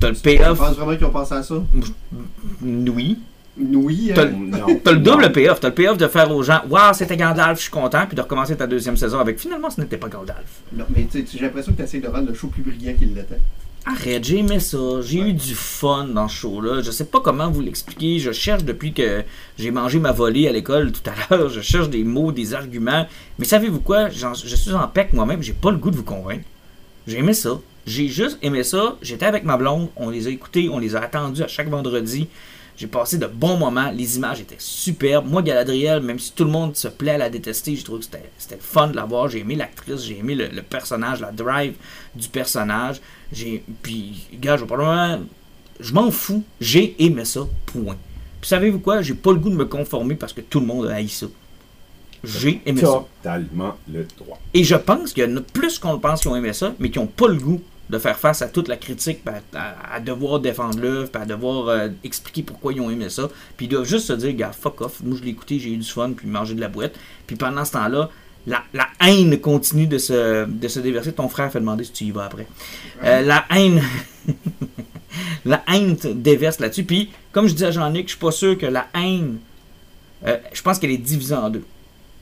T'as 0.01 0.09
le 0.11 0.17
Tu 0.17 0.23
payoff, 0.23 0.59
penses 0.59 0.77
vraiment 0.77 0.97
qu'ils 0.97 1.07
ont 1.07 1.11
pensé 1.11 1.35
à 1.35 1.43
ça? 1.43 1.55
oui. 2.63 3.19
Oui, 3.61 4.13
T'as 4.15 4.25
hein? 4.27 4.31
le-. 4.31 4.81
T'as 4.85 4.93
le 4.93 4.99
double 4.99 5.23
Non. 5.23 5.31
payoff. 5.33 5.61
T'as 5.61 5.69
le 5.69 5.75
payoff 5.75 5.99
de 5.99 6.07
faire 6.09 6.31
aux 6.31 6.43
gens, 6.43 6.61
waouh, 6.69 6.95
c'était 6.95 7.17
Gandalf, 7.17 7.57
je 7.59 7.63
suis 7.63 7.71
content, 7.71 8.07
puis 8.07 8.17
de 8.17 8.21
recommencer 8.23 8.57
ta 8.57 8.67
deuxième 8.67 8.97
saison 8.97 9.19
avec 9.19 9.39
finalement, 9.39 9.71
ce 9.71 9.81
n'était 9.81 9.97
pas 9.97 10.09
Gandalf. 10.09 10.47
Non, 10.73 10.85
mais 10.95 11.07
tu 11.11 11.21
sais, 11.21 11.27
j'ai 11.33 11.41
l'impression 11.41 11.73
que 11.73 11.79
tu 11.79 11.83
essaies 11.83 12.01
de 12.01 12.09
rendre 12.09 12.29
le 12.29 12.35
show 12.35 12.49
plus 12.49 12.63
brillant 12.63 12.95
qu'il 12.99 13.15
l'était. 13.15 13.39
Arrête, 13.87 14.23
j'ai 14.23 14.39
aimé 14.39 14.61
ça. 14.61 15.01
J'ai 15.01 15.21
eu 15.21 15.33
du 15.33 15.55
fun 15.55 16.09
dans 16.09 16.29
ce 16.29 16.37
show-là. 16.37 16.83
Je 16.83 16.91
sais 16.91 17.07
pas 17.07 17.21
comment 17.21 17.51
vous 17.51 17.63
l'expliquer. 17.63 18.19
Je 18.19 18.33
cherche 18.33 18.63
depuis 18.65 18.93
que 18.93 19.23
j'ai 19.59 19.71
mangé 19.71 19.99
ma 19.99 20.13
volée 20.13 20.47
à 20.47 20.53
l'école 20.53 20.93
tout 20.93 21.09
à 21.09 21.15
l'heure. 21.35 21.49
Je 21.49 21.61
cherche 21.63 21.89
des 21.89 22.05
mots, 22.05 22.31
des 22.31 22.53
arguments. 22.53 23.07
Mais 23.39 23.47
savez-vous 23.47 23.81
quoi? 23.81 24.11
Je 24.11 24.27
suis 24.35 24.73
en 24.75 24.89
paix 24.89 25.09
moi-même. 25.15 25.43
J'ai 25.43 25.55
pas 25.55 25.71
le 25.71 25.79
goût 25.79 25.91
de 25.91 25.97
vous 25.97 26.03
convaincre. 26.03 26.45
J'ai 27.07 27.19
aimé 27.19 27.33
ça. 27.33 27.59
J'ai 27.87 28.09
juste 28.09 28.37
aimé 28.43 28.63
ça. 28.63 28.97
J'étais 29.01 29.25
avec 29.25 29.45
ma 29.45 29.57
blonde. 29.57 29.89
On 29.97 30.11
les 30.11 30.27
a 30.27 30.31
écoutés. 30.31 30.69
On 30.71 30.79
les 30.79 30.95
a 30.95 31.01
attendus 31.01 31.43
à 31.43 31.49
chaque 31.49 31.71
vendredi. 31.71 32.29
J'ai 32.79 32.87
passé 32.87 33.19
de 33.19 33.27
bons 33.27 33.57
moments. 33.57 33.91
Les 33.91 34.17
images 34.17 34.41
étaient 34.41 34.55
superbes. 34.57 35.27
Moi, 35.27 35.43
Galadriel, 35.43 36.01
même 36.01 36.21
si 36.21 36.31
tout 36.33 36.45
le 36.45 36.51
monde 36.51 36.77
se 36.77 36.87
plaît 36.87 37.13
à 37.13 37.19
la 37.19 37.29
détester, 37.29 37.75
j'ai 37.75 37.83
trouvé 37.83 37.99
que 37.99 38.05
c'était 38.39 38.55
le 38.55 38.61
fun 38.61 38.87
de 38.87 38.95
la 38.95 39.05
voir. 39.05 39.29
J'ai 39.29 39.41
aimé 39.41 39.57
l'actrice, 39.57 40.05
j'ai 40.05 40.19
aimé 40.19 40.37
le, 40.37 40.47
le 40.47 40.63
personnage, 40.63 41.21
la 41.21 41.33
drive 41.33 41.75
du 42.15 42.29
personnage. 42.29 43.01
J'ai. 43.33 43.65
Puis, 43.83 44.29
gars, 44.35 44.57
je 44.57 44.61
vais 44.61 44.69
probablement. 44.69 45.25
Je 45.81 45.93
m'en 45.93 46.13
fous. 46.13 46.45
J'ai 46.61 46.95
aimé 47.05 47.25
ça. 47.25 47.41
Point. 47.67 47.97
Puis, 48.41 48.49
savez-vous 48.49 48.79
quoi? 48.79 49.03
J'ai 49.03 49.15
pas 49.15 49.33
le 49.33 49.39
goût 49.39 49.51
de 49.51 49.57
me 49.57 49.67
conformer 49.67 50.15
parce 50.15 50.33
que 50.33 50.41
tout 50.41 50.61
le 50.61 50.67
monde 50.67 50.87
a 50.87 50.95
haï 50.95 51.09
ça. 51.09 51.27
J'ai 52.23 52.61
aimé 52.65 52.81
ça. 52.81 53.05
Totalement 53.23 53.77
le 53.93 54.07
droit. 54.17 54.39
Et 54.55 54.63
je 54.63 54.77
pense 54.77 55.13
qu'il 55.13 55.29
y 55.29 55.33
en 55.33 55.37
a 55.37 55.41
plus 55.41 55.81
qu'on 55.81 55.95
le 55.95 56.01
pense 56.01 56.21
qui 56.21 56.29
ont 56.29 56.37
aimé 56.37 56.53
ça, 56.53 56.75
mais 56.79 56.91
qui 56.91 57.01
n'ont 57.01 57.07
pas 57.07 57.27
le 57.27 57.39
goût 57.39 57.61
de 57.91 57.99
faire 57.99 58.19
face 58.19 58.43
à 58.43 58.49
toute 58.49 58.69
la 58.69 58.77
critique, 58.77 59.25
puis 59.25 59.35
à, 59.55 59.59
à- 59.59 59.95
à 59.97 60.01
devoir 60.01 60.41
défendre 60.41 60.79
l'œuvre, 60.79 61.11
puis 61.11 61.23
à 61.23 61.25
devoir 61.27 61.69
euh, 61.69 61.89
expliquer 62.05 62.43
pourquoi 62.43 62.73
ils 62.73 62.81
ont 62.81 62.91
aimé 62.91 63.09
ça. 63.09 63.29
Puis 63.57 63.67
ils 63.67 63.69
doivent 63.69 63.87
juste 63.89 64.07
se 64.07 64.13
dire, 64.13 64.33
gars, 64.35 64.53
fuck 64.53 64.81
off, 64.83 65.01
moi 65.03 65.17
je 65.19 65.25
l'ai 65.25 65.31
écouté, 65.31 65.59
j'ai 65.59 65.71
eu 65.73 65.77
du 65.79 65.89
fun, 65.89 66.13
puis 66.13 66.27
manger 66.27 66.55
de 66.55 66.61
la 66.61 66.69
boîte. 66.69 66.95
Puis 67.27 67.37
pendant 67.37 67.65
ce 67.65 67.73
temps-là, 67.73 68.11
la, 68.47 68.63
la 68.75 68.89
haine 69.01 69.39
continue 69.41 69.87
de 69.87 69.99
se, 69.99 70.45
de 70.47 70.69
se 70.69 70.81
déverser. 70.81 71.13
Ton 71.13 71.29
frère 71.29 71.51
fait 71.53 71.61
demander 71.61 71.85
si 71.85 71.93
tu 71.93 72.05
y 72.05 72.11
vas 72.11 72.25
après. 72.25 72.47
Euh, 73.05 73.21
la 73.23 73.45
haine. 73.55 73.83
la 75.45 75.63
haine 75.73 75.97
déverse 76.15 76.59
là-dessus. 76.61 76.85
Puis, 76.85 77.11
comme 77.33 77.47
je 77.47 77.55
dis 77.55 77.65
à 77.65 77.71
Jean-Nic, 77.71 78.05
je 78.05 78.11
suis 78.11 78.19
pas 78.19 78.31
sûr 78.33 78.57
que 78.59 78.67
la 78.67 78.87
haine. 78.95 79.39
euh, 80.27 80.37
je 80.53 80.63
pense 80.63 80.79
qu'elle 80.79 80.91
est 80.91 80.97
divisée 80.99 81.35
en 81.35 81.51
deux. 81.51 81.65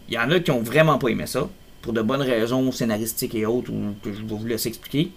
Il 0.09 0.15
y 0.15 0.19
en 0.19 0.31
a 0.31 0.39
qui 0.41 0.51
ont 0.51 0.63
vraiment 0.63 0.99
pas 0.99 1.09
aimé 1.09 1.27
ça, 1.27 1.49
pour 1.83 1.93
de 1.93 2.03
bonnes 2.03 2.23
raisons 2.23 2.71
scénaristiques 2.73 3.35
et 3.35 3.47
autres, 3.47 3.73
ou 3.73 3.95
que 4.03 4.13
je 4.13 4.19
vais 4.23 4.35
vous 4.37 4.47
laisser 4.47 4.69
expliquer. 4.69 5.11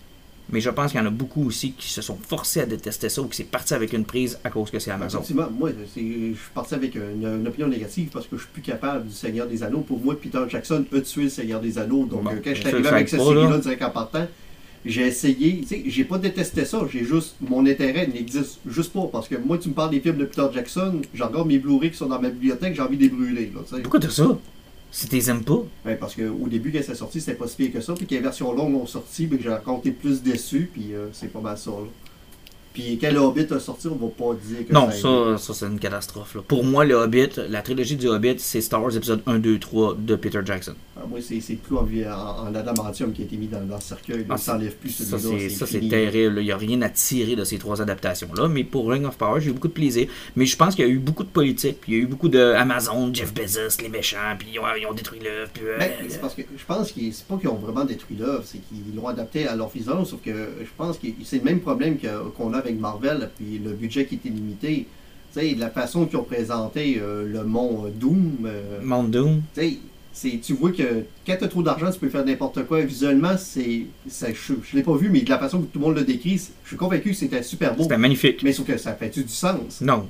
Mais 0.52 0.62
je 0.62 0.70
pense 0.70 0.92
qu'il 0.92 1.00
y 1.00 1.04
en 1.04 1.06
a 1.06 1.12
beaucoup 1.12 1.46
aussi 1.46 1.74
qui 1.74 1.90
se 1.90 2.02
sont 2.02 2.18
forcés 2.28 2.62
à 2.62 2.66
détester 2.66 3.08
ça 3.10 3.22
ou 3.22 3.26
qui 3.28 3.38
c'est 3.38 3.44
parti 3.44 3.74
avec 3.74 3.94
une 3.94 4.04
prise 4.06 4.40
à 4.44 4.50
cause 4.50 4.72
que 4.72 4.80
c'est 4.80 4.92
Amazon. 4.92 5.20
Effectivement, 5.20 5.48
moi, 5.52 5.70
je 5.80 5.86
suis 5.92 6.36
parti 6.54 6.74
avec 6.74 6.96
une, 6.96 7.24
une 7.24 7.48
opinion 7.48 7.68
négative 7.68 8.10
parce 8.12 8.26
que 8.26 8.36
je 8.36 8.42
suis 8.42 8.52
plus 8.52 8.62
capable 8.64 9.08
du 9.08 9.14
Seigneur 9.14 9.46
des 9.48 9.62
Anneaux. 9.64 9.82
Pour 9.82 10.00
moi, 10.00 10.16
Peter 10.20 10.40
Jackson 10.50 10.86
a 10.96 11.02
tué 11.02 11.24
le 11.24 11.30
Seigneur 11.30 11.62
des 11.62 11.78
Anneaux. 11.78 12.06
Donc, 12.06 12.24
Bon, 12.24 12.32
euh, 12.32 12.40
quand 12.44 12.50
je 12.56 12.60
suis 12.62 12.68
arrivé 12.68 12.88
avec 12.88 13.12
là. 13.12 13.18
série-là, 13.20 13.58
direct 13.60 13.82
en 13.84 13.90
partant, 13.92 14.28
J'ai 14.86 15.06
essayé, 15.08 15.60
tu 15.60 15.68
sais, 15.68 15.84
j'ai 15.88 16.06
pas 16.06 16.18
détesté 16.18 16.64
ça, 16.64 16.80
j'ai 16.92 17.04
juste, 17.04 17.36
mon 17.42 17.66
intérêt 17.66 18.08
n'existe 18.08 18.60
juste 18.66 18.94
pas, 18.94 19.08
parce 19.12 19.28
que 19.28 19.36
moi, 19.36 19.58
tu 19.58 19.68
me 19.68 19.74
parles 19.74 19.92
des 19.92 20.00
films 20.00 20.16
de 20.18 20.24
Peter 20.24 20.48
Jackson, 20.54 21.02
j'en 21.14 21.28
regarde 21.28 21.48
mes 21.50 21.60
Blu-ray 21.60 21.92
qui 21.92 21.98
sont 21.98 22.08
dans 22.08 22.22
ma 22.22 22.30
bibliothèque, 22.30 22.76
j'ai 22.76 22.82
envie 22.82 22.96
de 22.96 23.02
les 23.04 23.10
brûler, 23.10 23.52
là, 23.54 23.60
tu 23.68 23.76
sais. 23.76 23.82
Pourquoi 23.82 24.00
t'as 24.00 24.10
ça? 24.10 24.38
Si 24.92 25.08
t'es 25.08 25.30
aimes 25.30 25.44
pas. 25.44 25.64
Ben, 25.86 25.98
parce 25.98 26.16
qu'au 26.16 26.48
début, 26.48 26.72
quand 26.72 26.80
c'est 26.84 26.96
sorti, 26.96 27.22
c'était 27.22 27.38
pas 27.38 27.48
si 27.48 27.56
pire 27.56 27.72
que 27.72 27.82
ça, 27.82 27.94
puis 27.94 28.08
quand 28.08 28.16
les 28.16 28.22
versions 28.22 28.52
longues 28.54 28.76
ont 28.76 28.88
sorti, 28.88 29.28
ben, 29.28 29.40
j'ai 29.42 29.50
raconté 29.50 29.92
plus 29.92 30.24
déçu, 30.24 30.70
puis 30.74 30.94
euh, 30.94 31.08
c'est 31.14 31.32
pas 31.32 31.42
mal 31.42 31.58
ça, 31.58 31.72
là. 31.72 31.88
Puis 32.80 32.98
quand 32.98 33.12
le 33.12 33.20
Hobbit 33.20 33.48
a 33.52 33.60
sorti, 33.60 33.88
on 33.88 33.96
va 33.96 34.08
pas 34.08 34.34
dire 34.46 34.66
que 34.66 34.72
Non, 34.74 34.90
ça, 34.90 35.38
ça 35.38 35.54
c'est 35.54 35.66
une 35.66 35.80
catastrophe. 35.80 36.36
là. 36.36 36.42
Pour 36.48 36.64
moi, 36.64 36.86
le 36.86 36.96
Hobbit, 36.96 37.30
la 37.50 37.62
trilogie 37.62 37.98
du 37.98 38.08
Hobbit, 38.08 38.36
c'est 38.38 38.62
Star 38.62 38.82
Wars 38.82 38.96
épisode 38.96 39.22
1, 39.26 39.40
2, 39.40 39.60
3 39.60 39.98
de 40.00 40.16
Peter 40.16 40.40
Jackson. 40.46 40.76
Ah, 40.96 41.02
moi, 41.10 41.20
c'est 41.22 41.56
plus 41.56 41.76
en, 41.76 42.48
en, 42.48 42.56
adamantium 42.56 43.12
qui 43.12 43.22
a 43.22 43.26
été 43.26 43.36
mis 43.36 43.48
dans, 43.48 43.62
dans 43.66 43.76
le 43.76 43.82
cercueil. 43.82 44.26
Ah, 44.30 44.38
ça 44.38 44.56
enlève 44.56 44.76
plus 44.76 44.92
Ça, 44.92 45.18
celui-là. 45.18 45.40
c'est, 45.50 45.50
ça, 45.50 45.66
c'est 45.66 45.80
fini. 45.80 45.90
terrible. 45.90 46.40
Il 46.40 46.46
n'y 46.46 46.52
a 46.52 46.58
rien 46.58 46.82
à 46.82 46.90
tirer 46.90 47.36
de 47.36 47.44
ces 47.44 47.58
trois 47.58 47.82
adaptations-là. 47.82 48.48
Mais 48.48 48.64
pour 48.64 48.90
Ring 48.90 49.06
of 49.06 49.18
Power, 49.18 49.42
j'ai 49.42 49.50
eu 49.50 49.54
beaucoup 49.54 49.68
de 49.68 49.74
plaisir. 49.74 50.08
Mais 50.38 50.46
je 50.46 50.56
pense 50.56 50.76
qu'il 50.76 50.86
y 50.86 50.90
a 50.90 50.92
eu 50.92 51.00
beaucoup 51.00 51.24
de 51.24 51.30
politique. 51.30 51.80
Puis 51.82 51.94
il 51.94 51.98
y 51.98 52.02
a 52.02 52.04
eu 52.04 52.08
beaucoup 52.08 52.30
de 52.30 52.40
Amazon, 52.40 53.14
Jeff 53.14 53.34
Bezos, 53.34 53.82
les 53.82 53.90
méchants. 53.90 54.18
Puis 54.38 54.50
ils 54.54 54.60
ont, 54.60 54.64
ils 54.80 54.86
ont 54.86 54.94
détruit 54.94 55.20
l'œuvre. 55.20 55.52
Euh, 55.64 55.80
c'est 56.08 56.22
parce 56.22 56.34
que 56.36 56.42
je 56.56 56.66
pense 56.66 56.92
que 56.92 57.00
c'est 57.12 57.26
pas 57.26 57.38
qu'ils 57.38 57.50
ont 57.50 57.56
vraiment 57.56 57.86
détruit 57.86 58.18
l'œuvre, 58.18 58.44
c'est 58.46 58.60
qu'ils 58.60 58.96
l'ont 58.96 59.08
adapté 59.08 59.48
à 59.48 59.56
leur 59.56 59.72
façon, 59.72 60.06
sauf 60.06 60.22
que 60.22 60.32
je 60.62 60.70
pense 60.78 60.98
que 60.98 61.08
c'est 61.24 61.38
le 61.38 61.44
même 61.44 61.60
problème 61.60 61.98
qu'on 62.38 62.54
a 62.54 62.58
avec 62.58 62.69
Marvel, 62.78 63.30
puis 63.38 63.60
le 63.64 63.72
budget 63.72 64.06
qui 64.06 64.16
était 64.16 64.30
limité. 64.30 64.86
Tu 65.34 65.40
sais, 65.40 65.54
de 65.54 65.60
la 65.60 65.70
façon 65.70 66.06
qu'ils 66.06 66.18
ont 66.18 66.24
présenté 66.24 67.00
euh, 67.02 67.26
le 67.26 67.44
mont 67.44 67.86
euh, 67.86 67.90
Doom, 67.94 68.38
euh, 68.46 68.80
Mount 68.82 69.04
Doom. 69.10 69.42
tu 69.54 69.62
sais, 69.62 69.78
c'est- 70.12 70.40
tu 70.42 70.54
vois 70.54 70.72
que 70.72 71.04
quand 71.26 71.36
tu 71.38 71.44
as 71.44 71.48
trop 71.48 71.62
d'argent, 71.62 71.92
tu 71.92 72.00
peux 72.00 72.10
faire 72.10 72.26
n'importe 72.26 72.64
quoi. 72.66 72.82
Visuellement, 72.82 73.38
c'est, 73.38 73.84
ça- 74.08 74.34
je, 74.34 74.54
je 74.64 74.76
l'ai 74.76 74.82
pas 74.84 74.96
vu, 74.96 75.08
mais 75.10 75.22
de 75.22 75.30
la 75.30 75.38
façon 75.38 75.60
que 75.62 75.66
tout 75.68 75.78
le 75.80 75.86
monde 75.86 75.96
le 75.96 76.04
décrit, 76.04 76.38
je 76.64 76.68
suis 76.68 76.78
convaincu 76.78 77.12
que 77.12 77.16
c'était 77.16 77.44
super 77.44 77.76
beau. 77.76 77.84
C'était 77.84 77.98
magnifique. 77.98 78.42
Mais 78.44 78.54
sauf 78.54 78.66
que 78.66 78.78
ça 78.78 78.94
fait-tu 78.94 79.24
du 79.24 79.30
sens? 79.34 79.82
Non. 79.82 80.08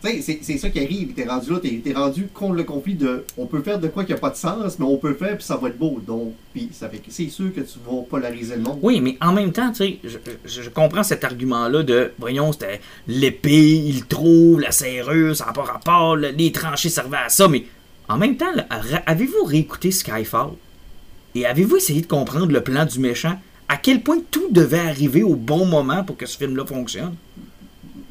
C'est- 0.00 0.58
ça 0.58 0.70
qui 0.70 0.78
arrive. 0.78 1.12
T'es 1.14 1.24
rendu 1.24 1.50
là, 1.50 1.58
t'es 1.60 1.82
es 1.84 1.92
rendu 1.92 2.28
contre 2.32 2.54
le 2.54 2.62
conflit 2.64 2.94
de 2.94 3.24
on 3.36 3.46
peut 3.46 3.62
faire 3.62 3.80
de 3.80 3.88
quoi 3.88 4.04
qui 4.04 4.12
a 4.12 4.16
pas 4.16 4.30
de 4.30 4.36
sens, 4.36 4.78
mais 4.78 4.84
on 4.84 4.96
peut 4.96 5.14
faire 5.14 5.36
puis 5.36 5.44
ça 5.44 5.56
va 5.56 5.68
être 5.68 5.78
beau. 5.78 6.00
Donc, 6.06 6.34
puis 6.54 6.68
ça 6.72 6.88
fait 6.88 7.02
c'est 7.08 7.28
sûr 7.28 7.52
que 7.52 7.60
tu 7.60 7.78
vas 7.84 8.02
polariser 8.08 8.54
le 8.56 8.62
monde. 8.62 8.78
Oui, 8.82 9.00
mais 9.00 9.16
en 9.20 9.32
même 9.32 9.50
temps, 9.52 9.70
tu 9.72 9.76
sais, 9.84 9.98
je, 10.44 10.68
comprends 10.70 11.02
cet 11.02 11.24
argument-là 11.24 11.82
de, 11.82 12.12
voyons, 12.18 12.52
c'était 12.52 12.80
l'épée, 13.08 13.74
il 13.74 14.04
trouve, 14.06 14.60
la 14.60 14.70
serrure, 14.70 15.34
ça 15.34 15.46
n'a 15.46 15.52
pas 15.52 15.62
rapport, 15.64 16.14
le- 16.14 16.28
les 16.30 16.52
tranchées 16.52 16.90
servaient 16.90 17.16
à 17.26 17.28
ça, 17.28 17.48
mais 17.48 17.64
en 18.08 18.18
même 18.18 18.36
temps, 18.36 18.46
avez-vous 19.06 19.44
réécouté 19.44 19.90
Skyfall? 19.90 20.50
Et 21.34 21.44
avez-vous 21.44 21.76
essayé 21.76 22.00
de 22.02 22.06
comprendre 22.06 22.52
le 22.52 22.62
plan 22.62 22.84
du 22.86 23.00
méchant? 23.00 23.38
À 23.68 23.76
quel 23.76 24.00
point 24.02 24.18
tout 24.30 24.48
devait 24.50 24.78
arriver 24.78 25.22
au 25.22 25.34
bon 25.34 25.66
moment 25.66 26.02
pour 26.04 26.16
que 26.16 26.24
ce 26.24 26.38
film-là 26.38 26.64
fonctionne? 26.64 27.14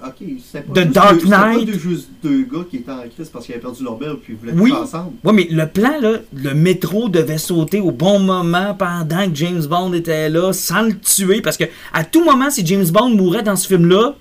Ok, 0.05 0.13
c'est 0.45 0.61
pas, 0.61 0.73
The 0.73 0.83
juste 0.83 0.91
Dark 0.93 1.19
deux- 1.23 1.29
pas 1.29 1.53
Knight. 1.53 1.65
deux- 1.65 1.79
juste 1.79 2.09
deux 2.23 2.43
gars 2.43 2.63
qui 2.69 2.77
étaient 2.77 2.91
en 2.91 3.01
crise 3.15 3.29
parce 3.29 3.45
qu'ils 3.45 3.55
avaient 3.55 3.61
perdu 3.63 3.83
leur 3.83 3.97
belle 3.97 4.17
puis 4.21 4.33
ils 4.33 4.39
voulaient 4.39 4.61
Oui. 4.61 4.69
être 4.71 4.81
ensemble. 4.83 5.13
Ouais, 5.23 5.33
mais 5.33 5.47
le 5.49 5.67
plan, 5.67 5.99
là, 5.99 6.17
le 6.33 6.53
métro 6.53 7.09
devait 7.09 7.39
sauter 7.39 7.79
au 7.79 7.89
bon 7.91 8.19
moment 8.19 8.75
pendant 8.75 9.27
que 9.29 9.35
James 9.35 9.65
Bond 9.65 9.93
était 9.93 10.29
là, 10.29 10.53
sans 10.53 10.83
le 10.83 10.97
tuer, 10.99 11.41
parce 11.41 11.57
que 11.57 11.63
à 11.93 12.03
tout 12.03 12.23
moment, 12.23 12.49
si 12.51 12.65
James 12.65 12.85
Bond 12.91 13.09
mourait 13.09 13.43
dans 13.43 13.55
ce 13.55 13.67
film-là, 13.67 14.15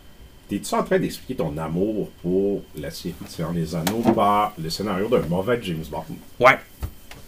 T'es-tu 0.48 0.74
en 0.76 0.84
train 0.84 1.00
d'expliquer 1.00 1.34
ton 1.34 1.58
amour 1.58 2.08
pour 2.22 2.62
la 2.80 2.88
série 2.92 3.16
de 3.20 3.28
Seigneur 3.28 3.50
des 3.52 3.74
Anneaux 3.74 4.00
par 4.14 4.52
le 4.62 4.70
scénario 4.70 5.08
d'un 5.08 5.22
mauvais 5.28 5.58
James 5.60 5.82
Bond? 5.90 6.04
Ouais. 6.38 6.56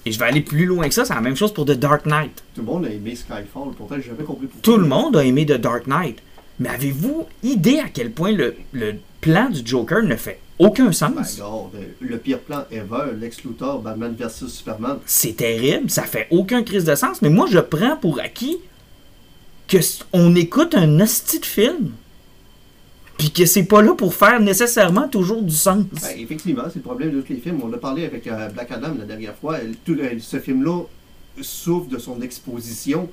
Et 0.07 0.13
je 0.13 0.19
vais 0.21 0.27
aller 0.27 0.41
plus 0.41 0.65
loin 0.67 0.87
que 0.89 0.95
ça, 0.95 1.05
c'est 1.05 1.15
la 1.15 1.21
même 1.21 1.35
chose 1.35 1.53
pour 1.53 1.65
The 1.67 1.73
Dark 1.73 2.07
Knight. 2.07 2.45
Tout 2.55 2.61
le 2.61 2.67
monde 2.69 2.87
a 2.87 2.91
aimé 2.91 3.17
Skyfall, 3.17 3.73
pourtant 3.77 3.97
j'ai 3.97 4.05
jamais 4.05 4.23
compris 4.23 4.47
pourquoi. 4.47 4.63
Tout 4.63 4.81
le 4.81 4.87
monde 4.87 5.17
a 5.17 5.25
aimé 5.25 5.45
The 5.45 5.55
Dark 5.61 5.89
Knight. 5.89 6.21
Mais 6.61 6.69
avez-vous 6.71 7.27
idée 7.43 7.79
à 7.79 7.89
quel 7.93 8.11
point 8.11 8.33
le, 8.33 8.57
le 8.73 8.95
plan 9.21 9.49
du 9.49 9.61
Joker 9.65 10.03
ne 10.03 10.17
fait 10.17 10.41
aucun 10.59 10.87
Ben, 10.87 10.93
sens? 10.93 11.35
regarde, 11.35 11.75
euh, 11.77 11.85
le 12.01 12.19
pire 12.19 12.41
plan 12.41 12.65
ever, 12.71 13.13
Lex 13.21 13.45
Luthor, 13.45 13.81
Batman 13.81 14.15
vs 14.19 14.49
Superman. 14.49 14.99
C'est 15.07 15.37
terrible, 15.37 15.89
ça 15.91 16.03
fait 16.03 16.27
aucun 16.31 16.63
crise 16.65 16.85
de 16.85 16.95
sens, 16.97 17.23
mais 17.23 17.29
moi 17.31 17.47
je 17.51 17.59
prends 17.61 17.97
pour 17.97 18.19
acquis 18.21 18.59
que 19.69 19.77
s- 19.79 20.01
on 20.13 20.35
écoute 20.35 20.75
un 20.75 20.99
hostie 21.01 21.39
de 21.41 21.47
film. 21.47 21.93
Puis 23.19 23.33
que 23.33 23.47
c'est 23.47 23.65
pas 23.65 23.83
là 23.83 23.95
pour 23.95 24.15
faire 24.15 24.39
nécessairement 24.41 25.09
toujours 25.09 25.43
du 25.43 25.55
sens. 25.55 25.85
Ben, 25.91 26.17
effectivement, 26.19 26.63
c'est 26.69 26.77
le 26.77 26.83
problème 26.83 27.11
de 27.13 27.21
tous 27.21 27.33
les 27.33 27.41
films. 27.41 27.61
On 27.65 27.73
a 27.73 27.77
parlé 27.77 28.05
avec 28.07 28.25
euh, 28.29 28.49
Black 28.51 28.71
Adam 28.71 28.95
la 28.97 29.05
dernière 29.07 29.35
fois. 29.35 29.57
Tout 29.85 29.95
le- 29.95 30.21
ce 30.21 30.39
film-là 30.39 30.83
souffre 31.41 31.89
de 31.89 31.99
son 31.99 32.21
exposition. 32.23 33.09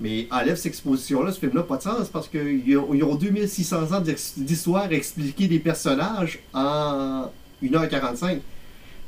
Mais 0.00 0.28
enlève 0.30 0.56
cette 0.56 0.66
exposition-là, 0.66 1.32
ce 1.32 1.38
film-là, 1.38 1.62
pas 1.62 1.78
de 1.78 1.82
sens 1.82 2.08
parce 2.08 2.28
qu'ils 2.28 2.76
ont, 2.76 2.92
ils 2.92 3.02
ont 3.02 3.14
2600 3.14 3.92
ans 3.92 4.02
d'histoire 4.36 4.84
à 4.84 4.92
expliquer 4.92 5.48
des 5.48 5.58
personnages 5.58 6.40
en 6.52 7.30
1h45. 7.62 8.40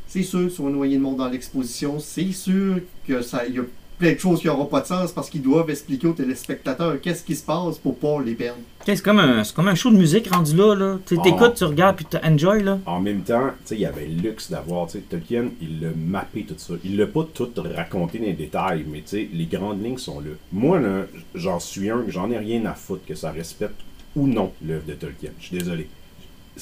C'est 0.07 0.23
sûr 0.23 0.41
qu'ils 0.41 0.51
sont 0.51 0.71
noyés 0.71 0.97
de 0.97 1.03
monde 1.03 1.19
dans 1.19 1.29
l'exposition. 1.29 1.99
C'est 1.99 2.33
sûr 2.33 2.81
que 3.07 3.21
ça, 3.21 3.47
y 3.47 3.59
a 3.59 3.63
plein 3.99 4.13
de 4.13 4.19
choses 4.19 4.41
qui 4.41 4.47
n'auront 4.47 4.67
pas 4.67 4.81
de 4.81 4.87
sens 4.87 5.11
parce 5.13 5.29
qu'ils 5.29 5.43
doivent 5.43 5.69
expliquer 5.71 6.07
aux 6.07 6.13
téléspectateurs 6.13 7.01
qu'est-ce 7.01 7.25
qui 7.25 7.35
se 7.35 7.45
passe 7.45 7.79
pour 7.79 7.97
pas 7.99 8.21
les 8.25 8.35
perdre. 8.35 8.61
C'est 8.87 9.03
comme, 9.03 9.19
un- 9.19 9.43
c'est 9.45 9.55
comme 9.55 9.69
un 9.69 9.75
show 9.75 9.91
de 9.91 9.97
musique 9.97 10.33
rendu 10.33 10.57
là. 10.57 10.75
là. 10.75 10.99
Tu 11.05 11.15
sais, 11.17 11.21
Ah. 11.21 11.25
T'écoutes, 11.25 11.55
tu 11.55 11.65
regardes, 11.65 11.97
puis 11.97 12.07
tu 12.09 12.17
enjoy. 12.17 12.63
Là. 12.63 12.79
En 12.87 13.01
même 13.01 13.23
temps, 13.23 13.49
tu 13.49 13.55
sais, 13.67 13.75
il 13.75 13.81
y 13.81 13.87
avait 13.87 14.07
le 14.07 14.23
luxe 14.23 14.51
d'avoir, 14.51 14.87
tu 14.87 14.93
sais, 14.93 15.01
Tolkien, 15.01 15.47
il 15.61 15.81
l'a 15.81 15.89
mappé 15.97 16.45
tout 16.45 16.55
ça. 16.57 16.75
Il 16.85 16.97
l'a 16.97 17.07
pas 17.07 17.27
tout 17.35 17.51
raconté 17.75 18.19
dans 18.19 18.25
les 18.27 18.33
détails, 18.35 18.85
mais 18.89 18.99
tu 19.01 19.09
sais, 19.09 19.29
les 19.33 19.47
grandes 19.47 19.85
lignes 19.85 19.99
sont 19.99 20.21
là. 20.21 20.31
Moi, 20.53 20.79
là, 20.81 21.03
j'en 21.35 21.59
suis 21.61 21.91
un, 21.91 22.05
j'en 22.09 22.31
ai 22.31 22.39
rien 22.39 22.65
à 22.67 22.75
foutre 22.75 23.05
que 23.05 23.15
ça 23.15 23.31
respecte 23.33 23.81
ou 24.17 24.27
non 24.27 24.53
l'œuvre 24.65 24.87
de 24.87 24.95
Tolkien. 24.95 25.31
Je 25.41 25.47
suis 25.47 25.59
désolé. 25.59 25.89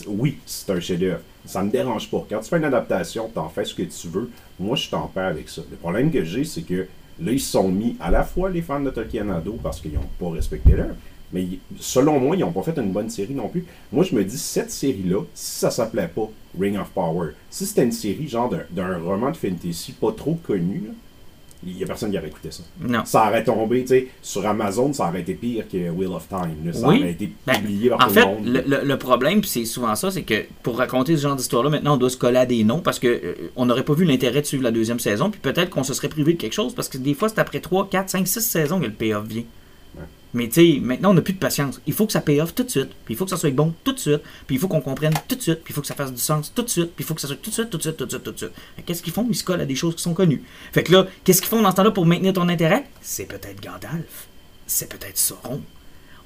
Oui, 0.06 0.38
c'est 0.46 0.70
un 0.70 0.80
chef-d'œuvre. 0.80 1.20
Ça 1.46 1.62
me 1.62 1.70
dérange 1.70 2.10
pas. 2.10 2.26
Quand 2.28 2.40
tu 2.40 2.48
fais 2.50 2.58
une 2.58 2.64
adaptation, 2.64 3.30
t'en 3.32 3.48
fais 3.48 3.64
ce 3.64 3.74
que 3.74 3.82
tu 3.82 4.08
veux. 4.08 4.30
Moi, 4.58 4.76
je 4.76 4.90
t'en 4.90 5.06
perds 5.06 5.26
avec 5.28 5.48
ça. 5.48 5.62
Le 5.70 5.76
problème 5.76 6.10
que 6.10 6.22
j'ai, 6.24 6.44
c'est 6.44 6.62
que 6.62 6.86
là, 7.20 7.32
ils 7.32 7.40
se 7.40 7.50
sont 7.52 7.68
mis 7.68 7.96
à 8.00 8.10
la 8.10 8.22
fois 8.24 8.50
les 8.50 8.62
fans 8.62 8.80
de 8.80 8.90
Tolkien 8.90 9.28
à 9.30 9.40
dos 9.40 9.58
parce 9.62 9.80
qu'ils 9.80 9.92
n'ont 9.94 10.00
pas 10.18 10.30
respecté 10.30 10.72
l'œuvre, 10.72 10.94
mais 11.32 11.46
selon 11.80 12.20
moi, 12.20 12.36
ils 12.36 12.40
n'ont 12.40 12.52
pas 12.52 12.62
fait 12.62 12.78
une 12.78 12.92
bonne 12.92 13.10
série 13.10 13.34
non 13.34 13.48
plus. 13.48 13.64
Moi, 13.92 14.04
je 14.04 14.14
me 14.14 14.24
dis, 14.24 14.38
cette 14.38 14.70
série-là, 14.70 15.22
si 15.34 15.58
ça 15.60 15.70
s'appelait 15.70 16.08
pas 16.08 16.28
Ring 16.58 16.78
of 16.78 16.90
Power, 16.90 17.30
si 17.50 17.66
c'était 17.66 17.84
une 17.84 17.92
série 17.92 18.28
genre 18.28 18.50
d'un- 18.70 18.98
roman 18.98 19.30
de 19.30 19.36
fantasy 19.36 19.92
pas 19.92 20.12
trop 20.12 20.34
connu, 20.34 20.84
il 21.64 21.74
n'y 21.76 21.82
a 21.84 21.86
personne 21.86 22.10
qui 22.10 22.18
aurait 22.18 22.26
écouté 22.28 22.50
ça. 22.50 22.62
Non. 22.80 23.04
Ça 23.04 23.28
aurait 23.28 23.44
tombé, 23.44 23.82
tu 23.82 23.88
sais, 23.88 24.08
sur 24.22 24.44
Amazon, 24.46 24.92
ça 24.92 25.08
aurait 25.08 25.20
été 25.20 25.34
pire 25.34 25.64
que 25.70 25.90
Wheel 25.90 26.08
of 26.08 26.26
Time. 26.28 26.56
là. 26.64 26.72
Ça 26.72 26.88
Oui. 26.88 26.98
aurait 26.98 27.10
été 27.12 27.32
Ben, 27.46 27.54
publié 27.60 27.88
par 27.90 28.00
En 28.04 28.08
tout 28.08 28.14
fait, 28.14 28.20
le 28.20 28.26
monde. 28.26 28.46
le, 28.46 28.62
le- 28.66 28.84
le 28.84 28.98
problème, 28.98 29.42
c'est 29.44 29.64
souvent 29.64 29.94
ça, 29.94 30.10
c'est 30.10 30.22
que 30.22 30.44
pour 30.62 30.78
raconter 30.78 31.16
ce 31.16 31.22
genre 31.22 31.36
d'histoire-là, 31.36 31.70
maintenant, 31.70 31.94
on 31.94 31.98
doit 31.98 32.10
se 32.10 32.16
coller 32.16 32.38
à 32.38 32.46
des 32.46 32.64
noms 32.64 32.80
parce 32.80 32.98
que 32.98 33.06
euh, 33.08 33.34
on 33.56 33.66
n'aurait 33.66 33.84
pas 33.84 33.94
vu 33.94 34.04
l'intérêt 34.04 34.40
de 34.40 34.46
suivre 34.46 34.62
la 34.64 34.70
deuxième 34.72 35.00
saison, 35.00 35.30
puis 35.30 35.40
peut-être 35.40 35.70
qu'on 35.70 35.84
se 35.84 35.94
serait 35.94 36.08
privé 36.08 36.34
de 36.34 36.38
quelque 36.40 36.52
chose 36.54 36.74
parce 36.74 36.88
que 36.88 36.98
des 36.98 37.14
fois, 37.14 37.28
c'est 37.28 37.38
après 37.38 37.60
3, 37.60 37.88
4, 37.90 38.10
5, 38.10 38.26
6 38.28 38.40
saisons 38.40 38.78
que 38.80 38.86
le 38.86 38.92
payoff 38.92 39.26
vient. 39.26 39.44
Mais 40.36 40.48
tu 40.48 40.74
sais, 40.74 40.80
maintenant, 40.82 41.12
on 41.12 41.14
n'a 41.14 41.22
plus 41.22 41.32
de 41.32 41.38
patience. 41.38 41.80
Il 41.86 41.94
faut 41.94 42.04
que 42.04 42.12
ça 42.12 42.20
paye 42.20 42.42
off 42.42 42.54
tout 42.54 42.62
de 42.62 42.68
suite, 42.68 42.90
puis 43.06 43.14
il 43.14 43.16
faut 43.16 43.24
que 43.24 43.30
ça 43.30 43.38
soit 43.38 43.50
bon 43.52 43.72
tout 43.82 43.94
de 43.94 43.98
suite, 43.98 44.20
puis 44.46 44.56
il 44.56 44.58
faut 44.58 44.68
qu'on 44.68 44.82
comprenne 44.82 45.14
tout 45.26 45.34
de 45.34 45.40
suite, 45.40 45.64
puis 45.64 45.72
il 45.72 45.74
faut 45.74 45.80
que 45.80 45.86
ça 45.86 45.94
fasse 45.94 46.12
du 46.12 46.20
sens 46.20 46.52
tout 46.54 46.60
de 46.60 46.68
suite, 46.68 46.92
puis 46.94 47.04
il 47.04 47.06
faut 47.06 47.14
que 47.14 47.22
ça 47.22 47.26
soit 47.26 47.36
tout 47.36 47.48
de 47.48 47.54
suite, 47.54 47.70
tout 47.70 47.78
de 47.78 47.82
suite, 47.82 47.96
tout 47.96 48.04
de 48.04 48.10
suite, 48.10 48.22
tout 48.22 48.32
de 48.32 48.36
suite. 48.36 48.50
Qu'est-ce 48.84 49.02
qu'ils 49.02 49.14
font? 49.14 49.26
Ils 49.30 49.34
se 49.34 49.42
collent 49.42 49.62
à 49.62 49.64
des 49.64 49.74
choses 49.74 49.96
qui 49.96 50.02
sont 50.02 50.12
connues. 50.12 50.42
Fait 50.72 50.82
que 50.82 50.92
là, 50.92 51.06
qu'est-ce 51.24 51.40
qu'ils 51.40 51.48
font 51.48 51.62
dans 51.62 51.70
ce 51.70 51.76
temps-là 51.76 51.90
pour 51.90 52.04
maintenir 52.04 52.34
ton 52.34 52.50
intérêt? 52.50 52.84
C'est 53.00 53.24
peut-être 53.24 53.62
Gandalf, 53.62 54.28
c'est 54.66 54.90
peut-être 54.90 55.16
Sauron, 55.16 55.62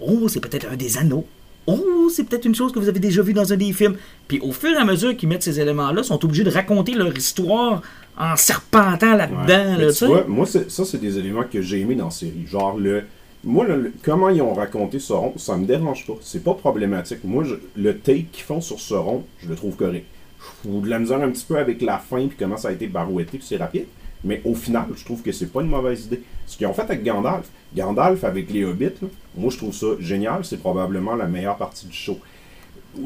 oh, 0.01 0.27
c'est 0.27 0.41
peut-être 0.41 0.67
un 0.69 0.77
des 0.77 0.99
anneaux. 0.99 1.25
Oh, 1.69 2.11
c'est 2.13 2.25
peut-être 2.25 2.47
une 2.47 2.55
chose 2.57 2.73
que 2.73 2.81
vous 2.81 2.89
avez 2.89 2.99
déjà 2.99 3.23
vue 3.23 3.33
dans 3.33 3.53
un 3.53 3.57
des 3.57 3.73
films. 3.73 3.97
Puis 4.27 4.41
au 4.41 4.51
fur 4.51 4.71
et 4.71 4.77
à 4.77 4.85
mesure 4.85 5.17
qu'ils 5.17 5.29
mettent 5.29 5.45
ces 5.45 5.61
éléments-là, 5.61 6.01
ils 6.03 6.05
sont 6.05 6.25
obligés 6.25 6.43
de 6.43 6.51
raconter 6.51 6.95
leur 6.95 7.17
histoire 7.17 7.81
en 8.19 8.35
serpentant 8.35 9.15
là-dedans. 9.15 9.77
Là, 9.79 9.93
tu 9.93 10.07
vois, 10.07 10.25
moi, 10.27 10.47
ça, 10.47 10.85
c'est 10.85 11.01
des 11.01 11.17
éléments 11.19 11.45
que 11.45 11.63
j'ai 11.63 11.81
aimés 11.81 11.95
dans 11.95 12.07
la 12.07 12.11
série. 12.11 12.45
Genre, 12.47 12.77
le, 12.77 13.05
moi, 13.43 13.67
comment 14.03 14.29
ils 14.29 14.43
ont 14.43 14.53
raconté 14.53 14.99
Sauron, 14.99 15.33
ça 15.37 15.57
me 15.57 15.65
dérange 15.65 16.07
pas. 16.07 16.15
C'est 16.21 16.45
pas 16.45 16.55
problématique. 16.55 17.25
Moi, 17.25 17.45
le 17.77 17.99
take 17.99 18.27
qu'ils 18.31 18.45
font 18.45 18.61
sur 18.61 18.81
Sauron, 18.81 19.25
je 19.43 19.49
le 19.49 19.55
trouve 19.55 19.77
correct. 19.77 20.05
Je 20.39 20.69
trouve 20.69 20.85
de 20.85 20.91
la 20.91 20.99
misère 20.99 21.23
un 21.23 21.31
petit 21.31 21.45
peu 21.47 21.59
avec 21.59 21.81
la 21.83 21.99
fin, 21.99 22.27
puis 22.27 22.37
comment 22.39 22.57
ça 22.57 22.69
a 22.69 22.73
été 22.73 22.87
barouetté, 22.87 23.39
puis 23.39 23.47
c'est 23.47 23.57
rapide. 23.57 23.87
Mais 24.25 24.43
au 24.45 24.55
final, 24.55 24.87
je 24.95 25.05
trouve 25.05 25.23
que 25.23 25.33
c'est 25.33 25.51
pas 25.51 25.63
une 25.63 25.69
mauvaise 25.69 26.07
idée. 26.07 26.23
Ce 26.47 26.59
qu'ils 26.59 26.67
ont 26.67 26.75
fait 26.75 26.83
avec 26.83 27.03
Gandalf, 27.03 27.49
Gandalf 27.75 28.25
avec 28.25 28.51
les 28.51 28.65
Hobbits, 28.65 29.07
moi, 29.37 29.51
je 29.51 29.57
trouve 29.57 29.75
ça 29.75 29.87
génial. 29.99 30.45
C'est 30.45 30.59
probablement 30.59 31.15
la 31.15 31.27
meilleure 31.27 31.57
partie 31.57 31.87
du 31.87 31.97
show. 31.97 32.19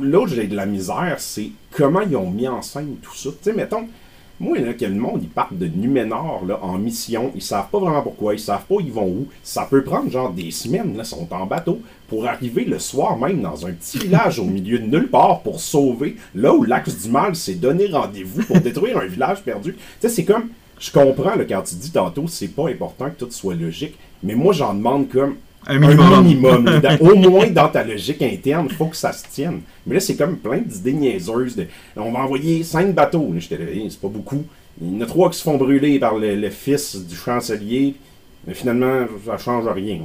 Là 0.01 0.21
où 0.21 0.27
j'ai 0.27 0.49
de 0.49 0.57
la 0.57 0.67
misère, 0.67 1.17
c'est 1.19 1.51
comment 1.71 2.01
ils 2.01 2.17
ont 2.17 2.31
mis 2.31 2.49
en 2.49 2.63
scène 2.63 2.97
tout 3.03 3.15
ça. 3.15 3.31
Tu 3.31 3.51
sais, 3.51 3.53
mettons, 3.53 3.87
moi, 4.41 4.59
là, 4.59 4.75
que 4.75 4.85
le 4.85 4.95
monde, 4.95 5.21
ils 5.23 5.29
partent 5.29 5.57
de 5.57 5.67
Numénor 5.67 6.45
là, 6.47 6.59
en 6.63 6.77
mission, 6.77 7.31
ils 7.35 7.43
savent 7.43 7.69
pas 7.71 7.79
vraiment 7.79 8.03
pourquoi, 8.03 8.35
ils 8.35 8.41
savent 8.41 8.65
pas 8.69 8.77
ils 8.81 8.93
vont 8.93 9.07
où. 9.07 9.29
Ça 9.43 9.67
peut 9.71 9.85
prendre 9.85 10.11
genre 10.11 10.33
des 10.33 10.51
semaines, 10.51 10.97
là, 10.97 11.05
sont 11.05 11.29
en 11.33 11.47
bateau, 11.47 11.81
pour 12.09 12.27
arriver 12.27 12.65
le 12.65 12.79
soir 12.79 13.17
même 13.17 13.41
dans 13.41 13.67
un 13.67 13.73
petit 13.73 13.99
village 13.99 14.39
au 14.41 14.45
milieu 14.45 14.79
de 14.79 14.87
nulle 14.87 15.09
part 15.09 15.41
pour 15.41 15.61
sauver, 15.61 16.17
là 16.35 16.53
où 16.53 16.65
l'axe 16.65 17.03
du 17.03 17.11
mal 17.11 17.37
s'est 17.37 17.55
donné 17.55 17.87
rendez-vous 17.87 18.43
pour 18.43 18.61
détruire 18.61 18.99
un 18.99 19.07
village 19.07 19.43
perdu. 19.43 19.75
Tu 19.75 19.81
sais, 20.01 20.09
c'est 20.09 20.25
comme, 20.25 20.49
je 20.81 20.91
comprends 20.91 21.37
là, 21.37 21.45
quand 21.45 21.63
tu 21.63 21.77
dis 21.77 21.93
tantôt, 21.93 22.27
c'est 22.27 22.49
pas 22.49 22.69
important 22.69 23.11
que 23.11 23.25
tout 23.25 23.31
soit 23.31 23.55
logique, 23.55 23.97
mais 24.23 24.35
moi, 24.35 24.53
j'en 24.53 24.75
demande 24.75 25.09
comme, 25.09 25.37
Un 25.67 25.79
minimum. 25.79 26.81
Au 27.01 27.15
moins, 27.15 27.49
dans 27.49 27.69
ta 27.69 27.85
logique 27.85 28.23
interne, 28.23 28.67
il 28.71 28.75
faut 28.75 28.87
que 28.87 28.97
ça 28.97 29.13
se 29.13 29.25
tienne. 29.29 29.61
Mais 29.87 29.95
là, 29.95 30.01
c'est 30.01 30.17
comme 30.17 30.37
plein 30.37 30.59
d'idées 30.59 30.93
niaiseuses. 30.93 31.57
De, 31.57 31.67
on 31.97 32.13
va 32.13 32.21
envoyer 32.21 32.63
cinq 32.63 32.95
bateaux. 32.95 33.33
J'étais 33.39 33.59
là, 33.59 33.67
c'est 33.89 34.01
pas 34.01 34.09
beaucoup. 34.09 34.45
Il 34.81 34.95
y 34.95 34.97
en 34.97 35.01
a 35.01 35.07
trois 35.07 35.31
qui 35.31 35.39
se 35.39 35.43
font 35.43 35.57
brûler 35.57 35.99
par 35.99 36.17
le, 36.17 36.51
fils 36.51 36.97
du 36.97 37.17
chancelier. 37.17 37.95
Mais 38.47 38.55
finalement, 38.55 39.07
ça 39.25 39.39
change 39.39 39.67
rien. 39.69 39.99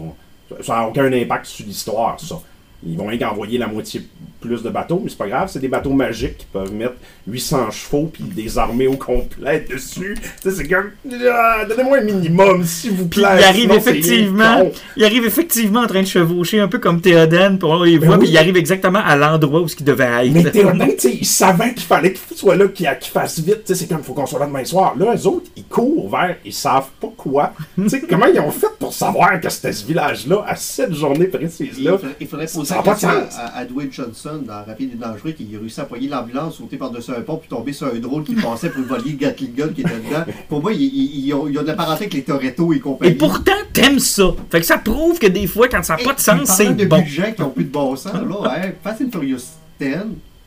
Ça 0.61 0.75
n'a 0.75 0.87
aucun 0.87 1.11
impact 1.11 1.45
sur 1.45 1.65
l'histoire, 1.65 2.19
ça. 2.19 2.41
Ils 2.85 2.97
vont 2.97 3.07
rien 3.07 3.17
qu'envoyer 3.19 3.57
la 3.57 3.67
moitié 3.67 4.01
plus 4.39 4.63
de 4.63 4.69
bateaux, 4.69 5.01
mais 5.03 5.09
c'est 5.09 5.17
pas 5.17 5.27
grave, 5.27 5.49
c'est 5.51 5.59
des 5.59 5.67
bateaux 5.67 5.91
magiques 5.91 6.37
qui 6.37 6.45
peuvent 6.45 6.73
mettre 6.73 6.93
800 7.27 7.71
chevaux 7.71 8.09
puis 8.13 8.23
des 8.23 8.57
armées 8.57 8.87
au 8.87 8.95
complet 8.95 9.65
dessus. 9.69 10.15
Tu 10.41 10.49
sais, 10.49 10.55
c'est 10.55 10.67
comme. 10.69 10.91
Ah, 11.29 11.65
Donnez-moi 11.67 11.97
un 11.97 12.01
minimum, 12.03 12.63
s'il 12.63 12.91
vous 12.91 13.07
Puis 13.09 13.19
plaît. 13.19 13.35
il 13.39 13.43
arrive 13.43 13.61
sinon, 13.63 13.75
effectivement, 13.75 14.71
il 14.95 15.03
arrive 15.03 15.25
effectivement 15.25 15.81
en 15.81 15.87
train 15.87 16.01
de 16.03 16.07
chevaucher 16.07 16.61
un 16.61 16.69
peu 16.69 16.79
comme 16.79 17.01
Théoden, 17.01 17.57
puis 17.59 17.67
on 17.69 17.83
les 17.83 17.99
Ben 17.99 18.05
voit, 18.07 18.15
oui. 18.15 18.21
puis 18.23 18.29
il 18.33 18.37
arrive 18.37 18.55
exactement 18.55 18.99
à 19.03 19.17
l'endroit 19.17 19.59
où 19.59 19.67
ce 19.67 19.75
qu'il 19.75 19.85
devait 19.85 20.05
être. 20.27 20.31
Mais 20.31 20.49
Théoden, 20.49 20.87
tu 20.87 20.99
sais, 20.99 21.17
il 21.19 21.25
savait 21.25 21.73
qu'il 21.73 21.83
fallait 21.83 22.13
qu'il 22.13 22.37
soit 22.37 22.55
là, 22.55 22.67
qu'il 22.69 22.87
fasse 23.11 23.39
vite. 23.39 23.65
Tu 23.65 23.73
sais, 23.73 23.75
c'est 23.75 23.87
comme, 23.93 24.03
faut 24.03 24.13
qu'on 24.13 24.25
soit 24.25 24.39
là 24.39 24.45
demain 24.45 24.63
soir. 24.63 24.95
Là, 24.97 25.13
eux 25.17 25.27
autres, 25.27 25.47
ils 25.57 25.65
courent 25.65 26.09
vers, 26.09 26.37
ils 26.45 26.53
savent 26.53 26.87
pas 27.01 27.11
quoi. 27.17 27.51
tu 27.75 27.89
sais, 27.89 28.01
comment 28.09 28.27
ils 28.27 28.39
ont 28.39 28.51
fait 28.51 28.67
pour 28.79 28.93
savoir 28.93 29.41
que 29.41 29.49
c'était 29.49 29.73
ce 29.73 29.85
village-là, 29.85 30.45
à 30.47 30.55
cette 30.55 30.93
journée 30.93 31.25
Il 31.33 31.37
précise-là? 31.37 31.97
faudrait, 31.97 32.15
il 32.21 32.27
faudrait 32.27 32.47
Ça 32.69 32.75
poser 32.75 32.75
a 32.75 32.77
la 32.77 32.83
pas 32.83 32.95
de 32.95 32.99
sens. 33.29 33.37
à, 33.39 33.57
à 33.57 33.65
Dwayne 33.65 33.91
Johnson 33.91 34.41
dans 34.45 34.63
Rapide 34.65 34.91
et 34.93 34.95
Dangereux 34.95 35.31
qui 35.31 35.47
a 35.55 35.59
réussi 35.59 35.81
à 35.81 35.85
poigner 35.85 36.07
l'ambulance, 36.07 36.55
sauter 36.55 36.77
par-dessus 36.77 37.11
un 37.11 37.21
pont 37.21 37.37
puis 37.37 37.49
tomber 37.49 37.73
sur 37.73 37.87
un 37.87 37.99
drôle 37.99 38.23
qui 38.23 38.35
passait 38.35 38.69
pour 38.69 38.83
voler 38.83 39.11
le 39.11 39.17
Gatling 39.17 39.53
Gun 39.53 39.67
qui 39.69 39.81
était 39.81 39.89
dedans. 39.89 40.23
Pour 40.47 40.61
moi, 40.61 40.71
il, 40.73 40.81
il, 40.81 41.25
il, 41.25 41.33
a, 41.33 41.47
il 41.49 41.57
a 41.57 41.61
de 41.61 41.67
la 41.67 41.73
parenté 41.73 42.03
avec 42.05 42.13
les 42.13 42.23
Toretto 42.23 42.71
et 42.73 42.79
compagnie. 42.79 43.11
Et 43.11 43.15
pourtant, 43.15 43.51
t'aimes 43.73 43.99
ça. 43.99 44.31
Fait 44.51 44.59
que 44.61 44.65
ça 44.65 44.77
prouve 44.77 45.19
que 45.19 45.27
des 45.27 45.47
fois, 45.47 45.67
quand 45.67 45.83
ça 45.83 45.97
n'a 45.97 46.03
pas 46.03 46.13
de 46.13 46.19
sens, 46.19 46.47
c'est 46.49 46.63
parlant 46.65 46.77
de 46.77 46.85
bon. 46.85 46.99
budget 46.99 47.33
qui 47.35 47.41
n'ont 47.41 47.49
plus 47.49 47.65
de 47.65 47.71
bon 47.71 47.95
sens, 47.95 48.13
là, 48.13 48.51
hein, 48.63 48.69
Fast 48.83 49.01
and 49.01 49.11
Furious 49.11 49.41
10 49.81 49.87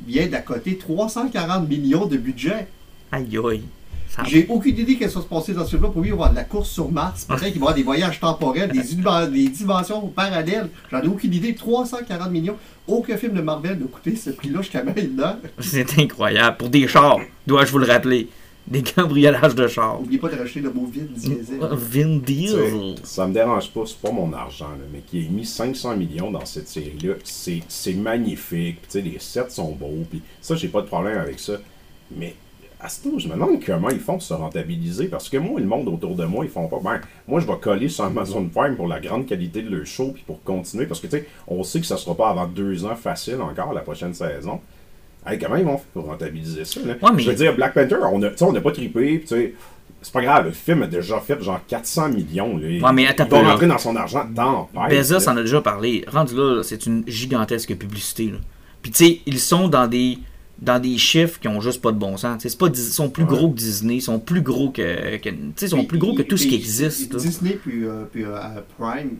vient 0.06 0.26
d'à 0.26 0.40
côté 0.40 0.76
340 0.76 1.68
millions 1.68 2.06
de 2.06 2.16
budget. 2.16 2.66
Aïe 3.12 3.38
aïe. 3.38 3.62
J'ai 4.26 4.46
aucune 4.48 4.76
idée 4.76 4.96
qu'elle 4.96 5.08
va 5.08 5.20
se 5.20 5.26
passer 5.26 5.52
dans 5.54 5.64
ce 5.64 5.70
film-là. 5.70 5.88
Pour 5.88 6.02
lui, 6.02 6.10
il 6.10 6.12
va 6.12 6.16
y 6.16 6.18
avoir 6.18 6.30
de 6.30 6.36
la 6.36 6.44
course 6.44 6.70
sur 6.70 6.90
Mars. 6.90 7.24
Peut-être 7.24 7.44
qu'il 7.44 7.52
va 7.52 7.56
y 7.56 7.58
avoir 7.58 7.74
des 7.74 7.82
voyages 7.82 8.20
temporels, 8.20 8.70
des, 8.70 9.48
dimensions 9.48 10.06
parallèles. 10.08 10.68
J'en 10.90 11.02
ai 11.02 11.06
aucune 11.08 11.32
idée. 11.32 11.54
340 11.54 12.30
millions. 12.30 12.56
Aucun 12.86 13.16
film 13.16 13.34
de 13.34 13.40
Marvel 13.40 13.78
n'a 13.78 13.86
coûté 13.86 14.16
ce 14.16 14.30
prix-là 14.30 14.60
jusqu'à 14.60 14.82
maintenant. 14.82 15.36
C'est 15.58 15.98
incroyable. 15.98 16.56
Pour 16.58 16.68
des 16.68 16.86
chars, 16.88 17.18
dois-je 17.46 17.72
vous 17.72 17.78
le 17.78 17.86
rappeler. 17.86 18.28
Des 18.66 18.82
cambriolages 18.82 19.56
de 19.56 19.66
chars. 19.66 19.98
N'oubliez 20.00 20.20
pas 20.20 20.28
de 20.28 20.36
racheter 20.38 20.60
le 20.60 20.72
mot 20.72 20.86
vide 20.86 21.12
diesel. 21.12 21.58
Vin 21.58 22.20
Tu 22.20 22.32
Diesel. 22.32 22.94
sais, 22.96 23.02
Ça 23.02 23.26
me 23.26 23.34
dérange 23.34 23.70
pas, 23.72 23.80
c'est 23.86 23.98
pas 23.98 24.12
mon 24.12 24.32
argent, 24.32 24.68
là, 24.68 24.84
mais 24.92 25.00
qui 25.00 25.18
ait 25.26 25.28
mis 25.28 25.44
500 25.44 25.96
millions 25.96 26.30
dans 26.30 26.44
cette 26.44 26.68
série-là, 26.68 27.14
c'est 27.24 27.60
c'est 27.66 27.94
magnifique. 27.94 28.80
Puis, 28.82 28.90
tu 28.92 28.98
sais, 28.98 29.00
les 29.00 29.18
sets 29.18 29.50
sont 29.50 29.72
beaux, 29.72 30.04
puis 30.08 30.22
ça, 30.40 30.54
j'ai 30.54 30.68
pas 30.68 30.80
de 30.82 30.86
problème 30.86 31.18
avec 31.18 31.40
ça. 31.40 31.54
Mais 32.16 32.36
à 32.82 32.88
ce 32.88 33.00
je 33.16 33.28
me 33.28 33.34
demande 33.34 33.64
comment 33.64 33.90
ils 33.90 34.00
font 34.00 34.14
pour 34.14 34.22
se 34.22 34.34
rentabiliser, 34.34 35.06
parce 35.06 35.28
que 35.28 35.36
moi, 35.36 35.60
le 35.60 35.66
monde 35.66 35.86
autour 35.88 36.16
de 36.16 36.24
moi, 36.24 36.44
ils 36.44 36.50
font 36.50 36.66
pas. 36.66 36.80
Ben, 36.82 37.00
moi, 37.28 37.38
je 37.40 37.46
vais 37.46 37.56
coller 37.60 37.88
sur 37.88 38.04
Amazon 38.04 38.44
Prime 38.52 38.74
pour 38.74 38.88
la 38.88 38.98
grande 38.98 39.26
qualité 39.26 39.62
de 39.62 39.74
leur 39.74 39.86
show, 39.86 40.10
puis 40.12 40.24
pour 40.26 40.42
continuer, 40.42 40.86
parce 40.86 41.00
que, 41.00 41.06
tu 41.06 41.18
sais, 41.18 41.28
on 41.46 41.62
sait 41.62 41.80
que 41.80 41.86
ça 41.86 41.96
sera 41.96 42.16
pas 42.16 42.30
avant 42.30 42.46
deux 42.46 42.84
ans 42.84 42.96
facile 42.96 43.40
encore, 43.40 43.72
la 43.72 43.82
prochaine 43.82 44.14
saison. 44.14 44.60
Hey, 45.24 45.38
comment 45.38 45.54
ils 45.54 45.64
vont 45.64 45.76
faire 45.76 45.86
pour 45.94 46.06
rentabiliser 46.06 46.64
ça? 46.64 46.80
Là? 46.84 46.94
Ouais, 47.00 47.10
mais- 47.14 47.22
Je 47.22 47.30
veux 47.30 47.36
dire, 47.36 47.54
Black 47.54 47.74
Panther, 47.74 47.98
on 48.10 48.18
n'a 48.52 48.60
pas 48.60 48.72
trippé, 48.72 49.20
tu 49.20 49.28
sais, 49.28 49.54
c'est 50.02 50.12
pas 50.12 50.22
grave, 50.22 50.46
le 50.46 50.50
film 50.50 50.82
a 50.82 50.88
déjà 50.88 51.20
fait 51.20 51.40
genre 51.40 51.60
400 51.68 52.08
millions. 52.08 52.56
Là. 52.56 52.66
Ouais, 52.66 52.92
mais 52.92 53.06
attends 53.06 53.26
là. 53.30 53.52
rentrer 53.52 53.68
dans 53.68 53.78
son 53.78 53.94
argent 53.94 54.26
tant 54.34 54.68
Bezos 54.90 55.28
en 55.28 55.36
a 55.36 55.42
déjà 55.42 55.60
parlé. 55.60 56.04
Rendu 56.08 56.34
là, 56.34 56.62
c'est 56.64 56.86
une 56.86 57.04
gigantesque 57.06 57.76
publicité. 57.76 58.26
Là. 58.26 58.38
Puis 58.82 58.90
tu 58.90 59.04
sais, 59.04 59.20
ils 59.26 59.38
sont 59.38 59.68
dans 59.68 59.86
des 59.86 60.18
dans 60.62 60.78
des 60.80 60.96
chiffres 60.96 61.40
qui 61.40 61.48
ont 61.48 61.60
juste 61.60 61.82
pas 61.82 61.90
de 61.92 61.98
bon 61.98 62.16
sens. 62.16 62.40
C'est 62.40 62.56
pas 62.56 62.68
ils 62.68 62.76
sont 62.76 63.10
plus 63.10 63.24
Ouais. 63.24 63.28
gros 63.30 63.50
que 63.50 63.56
Disney, 63.56 63.96
ils 63.96 64.00
sont 64.00 64.20
plus 64.20 64.40
gros 64.42 64.70
que, 64.70 65.16
ils 65.60 65.68
sont 65.68 65.78
Puis- 65.78 65.86
plus 65.86 65.98
gros 65.98 66.14
que 66.14 66.22
tout 66.22 66.36
ce 66.36 66.46
qui 66.46 66.54
existe. 66.54 67.14
Disney 67.16 67.58
puis, 67.62 67.84
euh, 67.84 68.04
puis, 68.10 68.24
euh, 68.24 68.38
Prime 68.78 69.16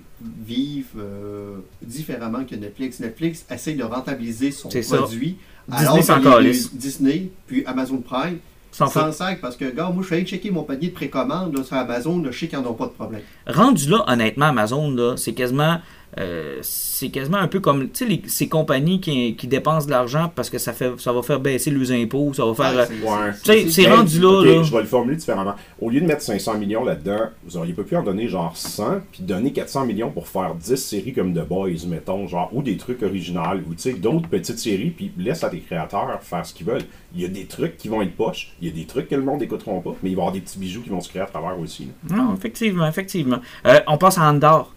vivent 0.47 0.87
euh, 0.99 1.57
différemment 1.83 2.45
que 2.45 2.55
Netflix. 2.55 3.01
Netflix 3.01 3.45
essaye 3.51 3.75
de 3.75 3.83
rentabiliser 3.85 4.53
son 4.53 4.71
ça. 4.71 4.97
produit. 4.99 5.37
Disney 5.69 6.11
alors 6.11 6.41
les-. 6.41 6.53
Disney 6.75 7.31
puis 7.47 7.65
Amazon 7.67 7.99
Prime 7.99 8.39
fout. 8.71 8.89
s'en 8.89 9.13
sac 9.13 9.41
parce 9.41 9.57
que, 9.57 9.65
gars, 9.75 9.91
moi, 9.93 10.03
je 10.03 10.07
suis 10.07 10.17
allé 10.17 10.25
checker 10.25 10.51
mon 10.51 10.63
panier 10.63 10.89
de 10.89 10.93
précommande 10.95 11.57
là, 11.57 11.63
sur 11.65 11.77
Amazon. 11.77 12.23
Là, 12.23 12.31
je 12.31 12.39
sais 12.39 12.49
qu'ils 12.49 12.59
n'en 12.61 12.71
ont 12.71 12.75
pas 12.75 12.87
de 12.87 12.91
problème. 12.93 13.21
Rendu 13.47 13.89
là, 13.89 14.05
honnêtement, 14.07 14.47
Amazon, 14.47 14.91
là, 14.91 15.17
c'est 15.17 15.33
quasiment, 15.35 15.79
euh, 16.19 16.59
c'est 16.63 17.09
quasiment 17.09 17.39
un 17.39 17.49
peu 17.49 17.61
comme 17.61 17.85
tu 17.91 18.05
sais, 18.05 18.07
les- 18.07 18.23
ces 18.27 18.47
compagnies 18.49 19.01
qui, 19.01 19.35
qui 19.35 19.47
dépensent 19.47 19.87
de 19.87 19.91
l'argent 19.93 20.31
parce 20.35 20.51
que 20.51 20.59
ça, 20.59 20.73
fait, 20.73 20.93
ça 20.99 21.13
va 21.13 21.23
faire 21.23 21.41
baisser 21.41 21.71
leurs 21.71 21.91
impôts, 21.93 22.33
ça 22.35 22.45
va 22.45 22.55
faire. 22.55 22.79
euh, 22.79 22.85
c'est- 22.87 23.07
ouais. 23.07 23.33
Tu 23.65 23.71
sais, 23.71 23.71
c'est 23.71 23.91
rendu 23.91 24.21
là, 24.21 24.29
là. 24.45 24.63
Je 24.63 24.73
vais 24.73 24.81
le 24.81 24.87
formuler 24.87 25.17
différemment. 25.17 25.55
Au 25.81 25.89
lieu 25.89 26.01
de 26.01 26.07
mettre 26.07 26.21
500 26.23 26.59
millions 26.59 26.85
là-dedans, 26.85 27.31
vous 27.47 27.57
auriez 27.57 27.73
pas 27.73 27.83
pu 27.83 27.97
en 27.97 28.03
donner 28.03 28.29
genre 28.29 28.57
100, 28.57 29.01
puis 29.11 29.23
donner 29.23 29.53
400 29.53 29.87
millions 29.87 30.11
pour 30.11 30.29
faire 30.29 30.55
10 30.55 30.77
séries 30.77 31.13
comme 31.15 31.33
The 31.33 31.47
Boys, 31.49 31.87
mettons, 31.89 32.27
genre, 32.27 32.51
ou 32.53 32.63
des 32.63 32.77
trucs 32.77 33.03
originaux, 33.03 33.41
ou 33.69 33.75
tu 33.75 33.81
sais, 33.83 33.93
d'autres 33.95 34.29
petites 34.29 34.59
séries, 34.59 34.91
puis 34.91 35.13
laisse 35.19 35.43
à 35.45 35.49
tes 35.49 35.61
créateurs 35.61 36.19
faire 36.23 36.45
ce 36.45 36.53
qu'ils 36.53 36.67
veulent. 36.67 36.85
Il 37.15 37.23
y 37.23 37.25
a 37.25 37.29
des 37.29 37.45
trucs 37.47 37.77
qui 37.79 37.89
vont 37.89 38.03
être 38.03 38.15
poches, 38.17 38.53
il 38.61 38.69
y 38.69 38.71
a 38.71 38.75
des 38.75 38.85
trucs 38.87 39.09
que 39.09 39.15
le 39.15 39.23
monde 39.23 39.41
n'écouteront 39.41 39.81
pas, 39.81 39.95
mais 40.03 40.11
il 40.11 40.15
va 40.17 40.21
y 40.21 40.23
avoir 40.23 40.33
des 40.33 40.41
petits 40.41 40.59
bijoux 40.59 40.83
qui 40.83 40.91
vont 40.91 41.01
se 41.01 41.09
créer 41.09 41.23
à 41.23 41.27
travers 41.27 41.59
aussi. 41.59 41.89
là. 42.11 42.17
Non, 42.17 42.35
effectivement, 42.35 42.87
effectivement. 42.87 43.39
Euh, 43.67 43.81
on 43.87 43.97
passe 43.99 44.19
à 44.19 44.23
Andorre. 44.31 44.73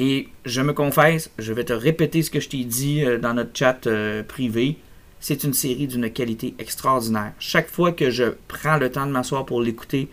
Et 0.00 0.28
je 0.44 0.60
me 0.60 0.72
confesse, 0.72 1.28
je 1.40 1.52
vais 1.52 1.64
te 1.64 1.72
répéter 1.72 2.22
ce 2.22 2.30
que 2.30 2.38
je 2.38 2.48
t'ai 2.48 2.62
dit 2.62 3.04
euh, 3.04 3.18
dans 3.18 3.34
notre 3.34 3.50
chat 3.52 3.84
euh, 3.88 4.22
privé. 4.22 4.76
C'est 5.18 5.42
une 5.42 5.52
série 5.52 5.88
d'une 5.88 6.08
qualité 6.08 6.54
extraordinaire. 6.60 7.32
Chaque 7.40 7.68
fois 7.68 7.90
que 7.90 8.08
je 8.08 8.26
prends 8.46 8.76
le 8.76 8.92
temps 8.92 9.06
de 9.06 9.10
m'asseoir 9.10 9.44
pour 9.44 9.60
l'écouter, 9.60 10.08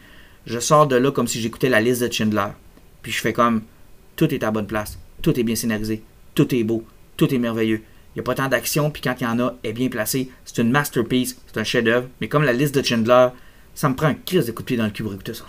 je 0.48 0.58
sors 0.58 0.88
de 0.88 0.96
là 0.96 1.12
comme 1.12 1.28
si 1.28 1.40
j'écoutais 1.40 1.70
la 1.70 1.82
liste 1.82 2.02
de 2.02 2.12
Schindler. 2.12 2.48
Puis 3.04 3.12
je 3.12 3.22
fais 3.22 3.32
comme 3.32 3.62
tout 4.16 4.34
est 4.34 4.44
à 4.44 4.50
bonne 4.50 4.66
place, 4.66 4.98
tout 5.22 5.40
est 5.40 5.44
bien 5.44 5.54
scénarisé, 5.56 6.02
tout 6.34 6.56
est 6.56 6.64
beau, 6.64 6.84
tout 7.16 7.32
est 7.32 7.38
merveilleux. 7.38 7.84
Il 8.16 8.20
n'y 8.20 8.22
a 8.22 8.24
pas 8.24 8.34
tant 8.34 8.48
d'action, 8.48 8.90
puis 8.90 9.04
quand 9.04 9.14
il 9.22 9.26
y 9.26 9.28
en 9.28 9.40
a, 9.40 9.54
elle 9.62 9.70
est 9.70 9.74
bien 9.74 9.90
placée. 9.90 10.32
C'est 10.46 10.64
une 10.64 10.72
masterpiece, 10.72 11.40
c'est 11.46 11.60
un 11.60 11.64
chef-d'œuvre. 11.64 12.08
Mais 12.22 12.28
comme 12.28 12.44
la 12.44 12.54
liste 12.54 12.74
de 12.74 12.82
Schindler, 12.82 13.28
ça 13.76 13.88
me 13.88 13.94
prend 13.94 14.08
un 14.08 14.16
crise 14.16 14.48
de 14.48 14.52
coup 14.52 14.64
de 14.64 14.68
pied 14.68 14.78
dans 14.78 14.86
le 14.86 14.90
cul 14.90 15.04
pour 15.04 15.14
écouter 15.14 15.36
ça. 15.36 15.46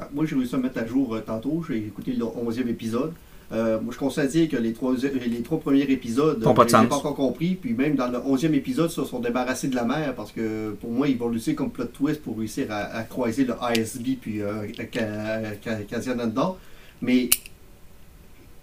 Ah, 0.00 0.08
Moi, 0.14 0.24
j'ai 0.26 0.34
réussi 0.36 0.54
à 0.54 0.58
mettre 0.58 0.78
à 0.78 0.86
jour 0.86 1.14
euh, 1.14 1.20
tantôt. 1.20 1.62
J'ai 1.68 1.76
écouté 1.78 2.12
le 2.12 2.24
11e 2.24 2.68
épisode. 2.68 3.12
Euh, 3.52 3.80
moi, 3.80 3.92
je 3.92 3.98
constate 3.98 4.28
dire 4.30 4.48
que 4.48 4.56
les 4.56 4.72
trois, 4.72 4.94
les 4.94 5.42
trois 5.42 5.58
premiers 5.58 5.82
épisodes, 5.82 6.40
Font 6.42 6.54
pas 6.54 6.64
de 6.64 6.70
sens. 6.70 6.88
pas 6.88 6.94
encore 6.96 7.16
compris. 7.16 7.56
Puis 7.56 7.74
même 7.74 7.96
dans 7.96 8.06
le 8.08 8.18
11e 8.18 8.54
épisode, 8.54 8.90
ils 8.90 8.94
se 8.94 9.04
sont 9.04 9.18
débarrassés 9.18 9.66
de 9.68 9.74
la 9.74 9.84
mer 9.84 10.14
parce 10.14 10.30
que 10.30 10.70
pour 10.80 10.90
moi, 10.90 11.08
ils 11.08 11.18
vont 11.18 11.28
l'utiliser 11.28 11.56
comme 11.56 11.70
plot 11.70 11.86
twist 11.86 12.22
pour 12.22 12.38
réussir 12.38 12.66
à, 12.70 12.76
à 12.96 13.02
croiser 13.02 13.44
le 13.44 13.54
ASB 13.60 14.06
puis 14.20 14.40
euh, 14.40 14.66
Ca- 14.92 15.56
Ca- 15.64 15.82
Casian 15.88 16.18
Andor. 16.20 16.58
Mais 17.02 17.28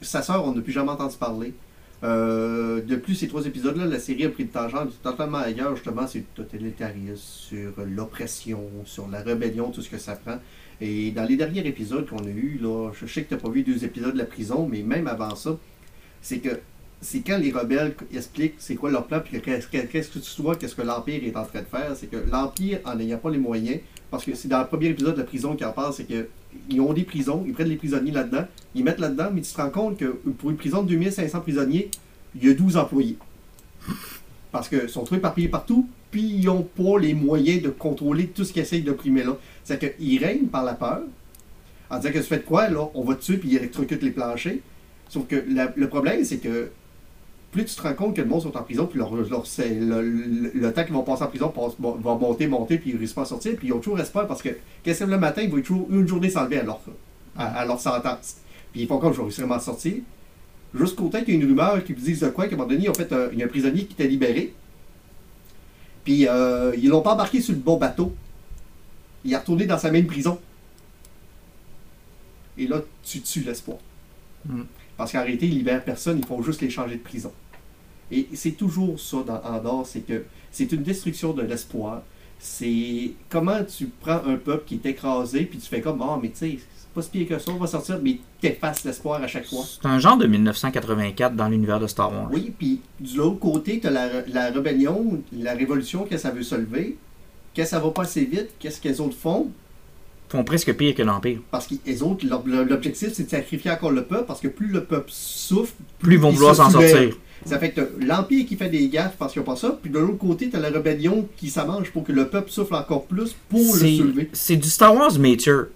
sa 0.02 0.22
sœur, 0.22 0.46
on 0.46 0.54
n'a 0.54 0.62
plus 0.62 0.72
jamais 0.72 0.92
entendu 0.92 1.18
parler. 1.18 1.54
Euh, 2.04 2.82
de 2.82 2.96
plus, 2.96 3.16
ces 3.16 3.28
trois 3.28 3.46
épisodes-là, 3.46 3.86
la 3.86 4.00
série 4.00 4.24
a 4.26 4.30
pris 4.30 4.46
de 4.46 4.52
tangente 4.52 4.94
totalement 5.02 5.40
ailleurs. 5.40 5.76
Justement, 5.76 6.06
c'est 6.08 6.24
totalitarisme, 6.36 7.16
sur 7.18 7.72
l'oppression, 7.86 8.62
sur 8.86 9.08
la 9.10 9.22
rébellion, 9.22 9.72
tout 9.72 9.82
ce 9.82 9.90
que 9.90 9.98
ça 9.98 10.16
prend. 10.16 10.38
Et 10.80 11.12
dans 11.12 11.24
les 11.24 11.36
derniers 11.36 11.66
épisodes 11.66 12.08
qu'on 12.08 12.24
a 12.24 12.30
eu, 12.30 12.60
là, 12.62 12.92
je 12.94 13.08
sais 13.08 13.24
que 13.24 13.30
tu 13.30 13.34
n'as 13.34 13.40
pas 13.40 13.50
vu 13.50 13.64
deux 13.64 13.84
épisodes 13.84 14.14
de 14.14 14.18
la 14.18 14.26
prison, 14.26 14.68
mais 14.70 14.84
même 14.84 15.08
avant 15.08 15.36
ça, 15.36 15.58
c'est 16.22 16.38
que 16.40 16.60
c'est 17.02 17.20
quand 17.20 17.38
les 17.38 17.52
rebelles 17.52 17.96
expliquent 18.14 18.56
c'est 18.58 18.76
quoi 18.76 18.90
leur 18.90 19.06
plan, 19.06 19.20
puis 19.20 19.40
qu'est-ce 19.42 19.68
que 19.68 20.20
tu 20.20 20.42
vois, 20.42 20.56
qu'est-ce 20.56 20.76
que 20.76 20.82
l'Empire 20.82 21.24
est 21.24 21.36
en 21.36 21.46
train 21.46 21.62
de 21.62 21.66
faire, 21.66 21.96
c'est 21.96 22.08
que 22.08 22.18
l'Empire, 22.32 22.80
en 22.86 22.96
n'ayant 22.96 23.18
pas 23.18 23.30
les 23.30 23.38
moyens, 23.38 23.80
parce 24.10 24.24
que 24.24 24.36
c'est 24.36 24.48
dans 24.48 24.60
le 24.60 24.68
premier 24.68 24.88
épisode 24.88 25.14
de 25.14 25.20
la 25.20 25.26
prison 25.26 25.56
qui 25.56 25.66
en 25.66 25.72
parle, 25.72 25.94
c'est 25.94 26.06
que 26.06 26.28
ils 26.70 26.82
ont 26.82 26.94
des 26.94 27.04
prisons, 27.04 27.44
ils 27.46 27.54
prennent 27.54 27.70
les 27.70 27.76
prisonniers 27.76 28.12
là-dedans, 28.12 28.46
ils 28.74 28.84
mettent 28.84 29.00
là-dedans, 29.00 29.30
mais 29.34 29.42
tu 29.42 29.52
te 29.52 29.62
rends 29.62 29.70
compte 29.70 29.98
que 29.98 30.06
pour 30.06 30.50
une 30.50 30.58
prison 30.58 30.82
de 30.84 30.90
2500 30.90 31.42
prisonniers, 31.42 31.92
il 32.36 32.48
y 32.48 32.50
a 32.50 32.54
12 32.54 32.78
employés. 32.78 33.18
Parce 34.52 34.70
qu'ils 34.70 34.90
sont 34.90 35.04
trop 35.04 35.16
éparpillés 35.16 35.50
partout, 35.50 35.88
puis 36.12 36.22
ils 36.22 36.46
n'ont 36.46 36.64
pas 36.64 37.00
les 37.00 37.14
moyens 37.14 37.62
de 37.62 37.70
contrôler 37.70 38.28
tout 38.28 38.44
ce 38.44 38.54
qu'ils 38.54 38.62
essayent 38.62 38.82
d'opprimer 38.82 39.24
là. 39.24 39.38
C'est 39.64 39.98
qu'ils 39.98 40.24
règnent 40.24 40.48
par 40.48 40.64
la 40.64 40.74
peur, 40.74 41.02
en 41.90 42.00
disant 42.00 42.14
que 42.14 42.20
tu 42.20 42.24
fais 42.24 42.38
de 42.38 42.44
quoi, 42.44 42.70
là, 42.70 42.90
on 42.94 43.04
va 43.04 43.16
te 43.16 43.24
tuer, 43.24 43.38
puis 43.38 43.50
ils 43.50 43.56
électrocutent 43.58 44.04
les 44.04 44.12
planchers. 44.12 44.60
Sauf 45.10 45.26
que 45.28 45.36
le 45.36 45.88
problème, 45.88 46.24
c'est 46.24 46.38
que 46.38 46.70
plus 47.52 47.66
tu 47.66 47.76
te 47.76 47.82
rends 47.82 47.94
compte 47.94 48.16
que 48.16 48.22
le 48.22 48.28
monde 48.28 48.42
sont 48.42 48.56
en 48.58 48.64
prison, 48.64 48.86
puis 48.86 49.00
le, 49.00 50.72
temps 50.72 50.84
qu'ils 50.84 50.94
vont 50.94 51.04
passer 51.04 51.24
en 51.24 51.28
prison 51.28 51.54
va 51.80 52.16
monter, 52.16 52.48
monter, 52.48 52.78
puis 52.78 52.92
ils 52.92 52.94
ne 52.94 53.00
réussissent 53.00 53.16
pas 53.16 53.22
à 53.24 53.26
sortir, 53.26 53.56
puis 53.56 53.68
ils 53.68 53.74
ont 53.74 53.80
toujours 53.80 54.00
espoir 54.00 54.28
parce 54.28 54.42
que 54.42 54.50
quand 54.50 54.94
c'est 54.94 55.06
le 55.06 55.18
matin, 55.18 55.42
ils 55.42 55.50
vont 55.50 55.62
toujours 55.62 55.88
une 55.90 56.08
journée 56.08 56.30
s'enlever 56.30 56.60
à 56.60 56.64
leur, 56.64 56.82
à, 57.38 57.66
leur 57.66 57.80
sentence. 57.80 58.38
Puis 58.72 58.82
ils 58.82 58.88
font 58.88 58.98
comme 58.98 59.14
je 59.14 59.42
vais 59.42 59.48
m'en 59.48 59.60
sortir. 59.60 59.96
Jusqu'au 60.74 61.08
temps 61.08 61.20
qu'il 61.24 61.36
y 61.36 61.38
a 61.38 61.40
une 61.42 61.48
rumeur 61.48 61.84
qui 61.84 61.94
vous 61.94 62.02
dise 62.02 62.20
de 62.20 62.28
quoi, 62.28 62.48
qu'à 62.48 62.56
un 62.56 62.58
moment 62.58 62.70
donné, 62.70 62.90
ont 62.90 62.94
fait 62.94 63.12
un, 63.14 63.30
il 63.32 63.40
y 63.40 63.42
a 63.42 63.46
un 63.46 63.50
prisonnier 63.50 63.86
qui 63.86 63.94
était 63.94 64.08
libéré. 64.08 64.54
Puis 66.08 66.26
euh, 66.26 66.74
ils 66.78 66.88
l'ont 66.88 67.02
pas 67.02 67.16
embarqué 67.16 67.42
sur 67.42 67.54
le 67.54 67.60
bon 67.60 67.76
bateau. 67.76 68.16
Il 69.26 69.34
est 69.34 69.36
retourné 69.36 69.66
dans 69.66 69.78
sa 69.78 69.92
même 69.92 70.08
prison. 70.08 70.40
Et 72.58 72.66
là, 72.66 72.82
tu 73.04 73.20
tues 73.20 73.42
l'espoir. 73.42 73.80
Mm. 74.46 74.62
Parce 74.96 75.12
qu'en 75.12 75.22
réalité, 75.22 75.48
ils 75.48 75.58
libèrent 75.58 75.84
personne, 75.84 76.20
ils 76.20 76.26
font 76.26 76.42
juste 76.42 76.62
les 76.62 76.70
changer 76.70 76.96
de 76.96 77.02
prison. 77.02 77.34
Et 78.10 78.30
c'est 78.36 78.54
toujours 78.54 78.98
ça 78.98 79.18
dans 79.28 79.42
Andorre, 79.44 79.86
c'est 79.86 80.00
que 80.00 80.24
c'est 80.50 80.72
une 80.72 80.82
destruction 80.82 81.34
de 81.34 81.42
l'espoir. 81.42 82.04
C'est 82.40 83.12
comment 83.28 83.62
tu 83.66 83.88
prends 83.88 84.24
un 84.26 84.38
peuple 84.38 84.64
qui 84.66 84.76
est 84.76 84.86
écrasé, 84.86 85.44
puis 85.44 85.60
tu 85.60 85.68
fais 85.68 85.82
comme, 85.82 86.02
ah, 86.02 86.18
mais 86.22 86.30
tu 86.30 86.38
sais, 86.38 86.60
pas 86.98 87.04
si 87.04 87.10
pire 87.12 87.28
que 87.28 87.38
ça, 87.38 87.52
on 87.52 87.58
va 87.58 87.68
sortir, 87.68 88.00
mais 88.02 88.18
t'effaces 88.42 88.84
l'espoir 88.84 89.22
à 89.22 89.28
chaque 89.28 89.46
fois. 89.46 89.64
C'est 89.64 89.88
un 89.88 90.00
genre 90.00 90.18
de 90.18 90.26
1984 90.26 91.36
dans 91.36 91.48
l'univers 91.48 91.80
de 91.80 91.86
Star 91.86 92.12
Wars. 92.12 92.28
Oui, 92.34 92.52
puis 92.58 92.82
de 93.00 93.18
l'autre 93.18 93.40
côté, 93.40 93.80
tu 93.80 93.86
as 93.86 93.92
la, 93.92 94.08
la 94.28 94.50
rébellion, 94.50 95.22
la 95.32 95.54
révolution, 95.54 96.06
que 96.06 96.18
ça 96.18 96.32
veut 96.32 96.42
se 96.42 96.56
lever, 96.56 96.98
que 97.54 97.64
ça 97.66 97.80
va 97.80 97.92
pas 97.92 98.02
assez 98.02 98.26
vite, 98.26 98.50
qu'est-ce 98.58 98.82
que 98.82 98.88
les 98.88 99.00
autres 99.00 99.16
font? 99.16 99.52
Font 100.30 100.44
presque 100.44 100.74
pire 100.74 100.96
que 100.96 101.04
l'Empire. 101.04 101.40
Parce 101.52 101.68
que 101.68 101.76
les 101.86 102.02
autres, 102.02 102.26
l'objectif, 102.26 103.14
c'est 103.14 103.26
de 103.26 103.30
sacrifier 103.30 103.70
encore 103.72 103.92
le 103.92 104.04
peuple, 104.04 104.26
parce 104.26 104.42
que 104.42 104.48
plus 104.48 104.68
le 104.68 104.84
peuple 104.84 105.10
souffre, 105.14 105.74
Plus 106.00 106.16
ils 106.16 106.20
vont 106.20 106.32
vouloir 106.32 106.56
se 106.56 106.64
s'en 106.64 106.72
sortir. 106.72 107.16
Ça 107.46 107.60
fait 107.60 107.72
que 107.72 107.82
t'as 107.82 108.06
l'Empire 108.06 108.46
qui 108.48 108.56
fait 108.56 108.70
des 108.70 108.90
gaffes 108.90 109.16
parce 109.20 109.32
qu'ils 109.32 109.42
n'ont 109.42 109.46
pas 109.46 109.56
ça, 109.56 109.78
puis 109.80 109.92
de 109.92 110.00
l'autre 110.00 110.18
côté, 110.18 110.50
tu 110.50 110.56
as 110.56 110.60
la 110.60 110.70
rébellion 110.70 111.30
qui 111.38 111.50
s'amange 111.50 111.92
pour 111.92 112.04
que 112.04 112.12
le 112.12 112.28
peuple 112.28 112.50
souffle 112.50 112.74
encore 112.74 113.06
plus 113.06 113.36
pour 113.48 113.60
le 113.76 113.88
soulever. 113.98 114.30
c'est 114.34 114.56
du 114.56 114.70
Star 114.70 114.96
Wars 114.96 115.18
mature. 115.20 115.68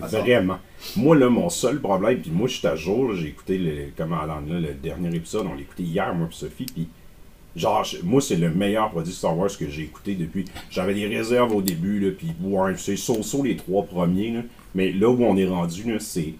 Ah. 0.00 0.06
Vraiment. 0.06 0.58
Moi, 0.96 1.16
là, 1.16 1.28
mon 1.30 1.48
seul 1.48 1.80
problème, 1.80 2.20
puis 2.20 2.30
moi, 2.30 2.48
je 2.48 2.58
suis 2.58 2.66
à 2.66 2.74
jour, 2.74 3.14
j'ai 3.14 3.28
écouté 3.28 3.58
le, 3.58 3.92
comment 3.96 4.20
le 4.48 4.74
dernier 4.74 5.14
épisode, 5.14 5.46
on 5.46 5.54
l'a 5.54 5.60
écouté 5.60 5.84
hier, 5.84 6.12
moi 6.14 6.28
et 6.30 6.34
Sophie, 6.34 6.66
puis 6.66 6.88
genre, 7.54 7.86
moi, 8.02 8.20
c'est 8.20 8.36
le 8.36 8.50
meilleur 8.50 8.90
produit 8.90 9.12
Star 9.12 9.36
Wars 9.36 9.56
que 9.56 9.68
j'ai 9.68 9.82
écouté 9.82 10.14
depuis. 10.14 10.44
J'avais 10.70 10.94
des 10.94 11.06
réserves 11.06 11.54
au 11.54 11.62
début, 11.62 12.12
puis 12.18 12.34
ouais, 12.42 12.74
c'est 12.76 12.96
so-so 12.96 13.44
les 13.44 13.56
trois 13.56 13.84
premiers, 13.84 14.32
là, 14.32 14.40
mais 14.74 14.92
là 14.92 15.08
où 15.08 15.22
on 15.22 15.36
est 15.36 15.46
rendu, 15.46 15.84
c'est 16.00 16.34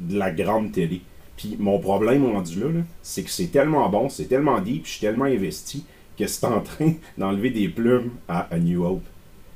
de 0.00 0.18
la 0.18 0.30
grande 0.30 0.72
télé. 0.72 1.02
Puis 1.36 1.56
mon 1.58 1.78
problème 1.78 2.26
rendu 2.26 2.58
là, 2.58 2.66
là, 2.66 2.80
c'est 3.00 3.22
que 3.22 3.30
c'est 3.30 3.46
tellement 3.46 3.88
bon, 3.88 4.08
c'est 4.08 4.26
tellement 4.26 4.60
deep, 4.60 4.84
je 4.84 4.90
suis 4.90 5.00
tellement 5.00 5.26
investi 5.26 5.84
que 6.18 6.26
c'est 6.26 6.44
en 6.44 6.60
train 6.60 6.94
d'enlever 7.18 7.50
des 7.50 7.68
plumes 7.68 8.10
à 8.28 8.48
A 8.52 8.58
New 8.58 8.84
Hope. 8.84 9.04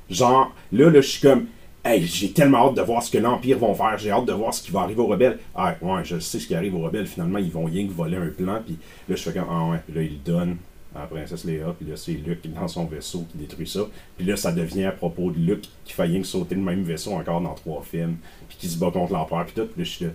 Genre, 0.09 0.53
là, 0.71 0.89
là, 0.89 1.01
je 1.01 1.07
suis 1.07 1.21
comme, 1.21 1.47
hey, 1.85 2.05
j'ai 2.05 2.31
tellement 2.31 2.69
hâte 2.69 2.75
de 2.75 2.81
voir 2.81 3.03
ce 3.03 3.11
que 3.11 3.17
l'Empire 3.17 3.59
vont 3.59 3.73
faire, 3.73 3.97
j'ai 3.97 4.11
hâte 4.11 4.25
de 4.25 4.33
voir 4.33 4.53
ce 4.53 4.61
qui 4.63 4.71
va 4.71 4.81
arriver 4.81 5.01
aux 5.01 5.07
rebelles. 5.07 5.39
Ah, 5.55 5.75
ouais, 5.81 6.01
je 6.03 6.19
sais 6.19 6.39
ce 6.39 6.47
qui 6.47 6.55
arrive 6.55 6.75
aux 6.75 6.81
rebelles, 6.81 7.07
finalement, 7.07 7.39
ils 7.39 7.51
vont 7.51 7.65
rien 7.65 7.85
que 7.87 7.91
voler 7.91 8.17
un 8.17 8.27
plan, 8.27 8.61
puis 8.65 8.77
là, 9.09 9.15
je 9.15 9.21
fais 9.21 9.33
comme, 9.33 9.47
ah 9.49 9.69
ouais, 9.71 9.79
puis 9.85 9.95
là, 9.95 10.01
ils 10.01 10.13
le 10.13 10.31
donnent 10.31 10.57
à 10.95 10.99
la 11.01 11.05
princesse 11.07 11.43
Léa, 11.43 11.73
puis 11.77 11.89
là, 11.89 11.97
c'est 11.97 12.11
Luke 12.13 12.47
dans 12.53 12.67
son 12.67 12.85
vaisseau 12.85 13.25
qui 13.31 13.37
détruit 13.39 13.67
ça. 13.67 13.81
Puis 14.15 14.25
là, 14.27 14.37
ça 14.37 14.51
devient 14.51 14.85
à 14.85 14.91
propos 14.91 15.31
de 15.31 15.39
Luke 15.39 15.67
qui 15.85 15.93
fait 15.93 16.03
rien 16.03 16.21
que 16.21 16.27
sauter 16.27 16.55
le 16.55 16.61
même 16.61 16.83
vaisseau 16.83 17.13
encore 17.13 17.41
dans 17.41 17.55
trois 17.55 17.81
films, 17.81 18.17
puis 18.47 18.57
qui 18.59 18.67
se 18.67 18.77
bat 18.77 18.91
contre 18.91 19.13
l'Empereur, 19.13 19.45
puis 19.45 19.55
tout, 19.55 19.67
puis 19.67 19.81
là, 19.81 19.83
je 19.83 19.89
suis 19.89 20.05
là, 20.05 20.11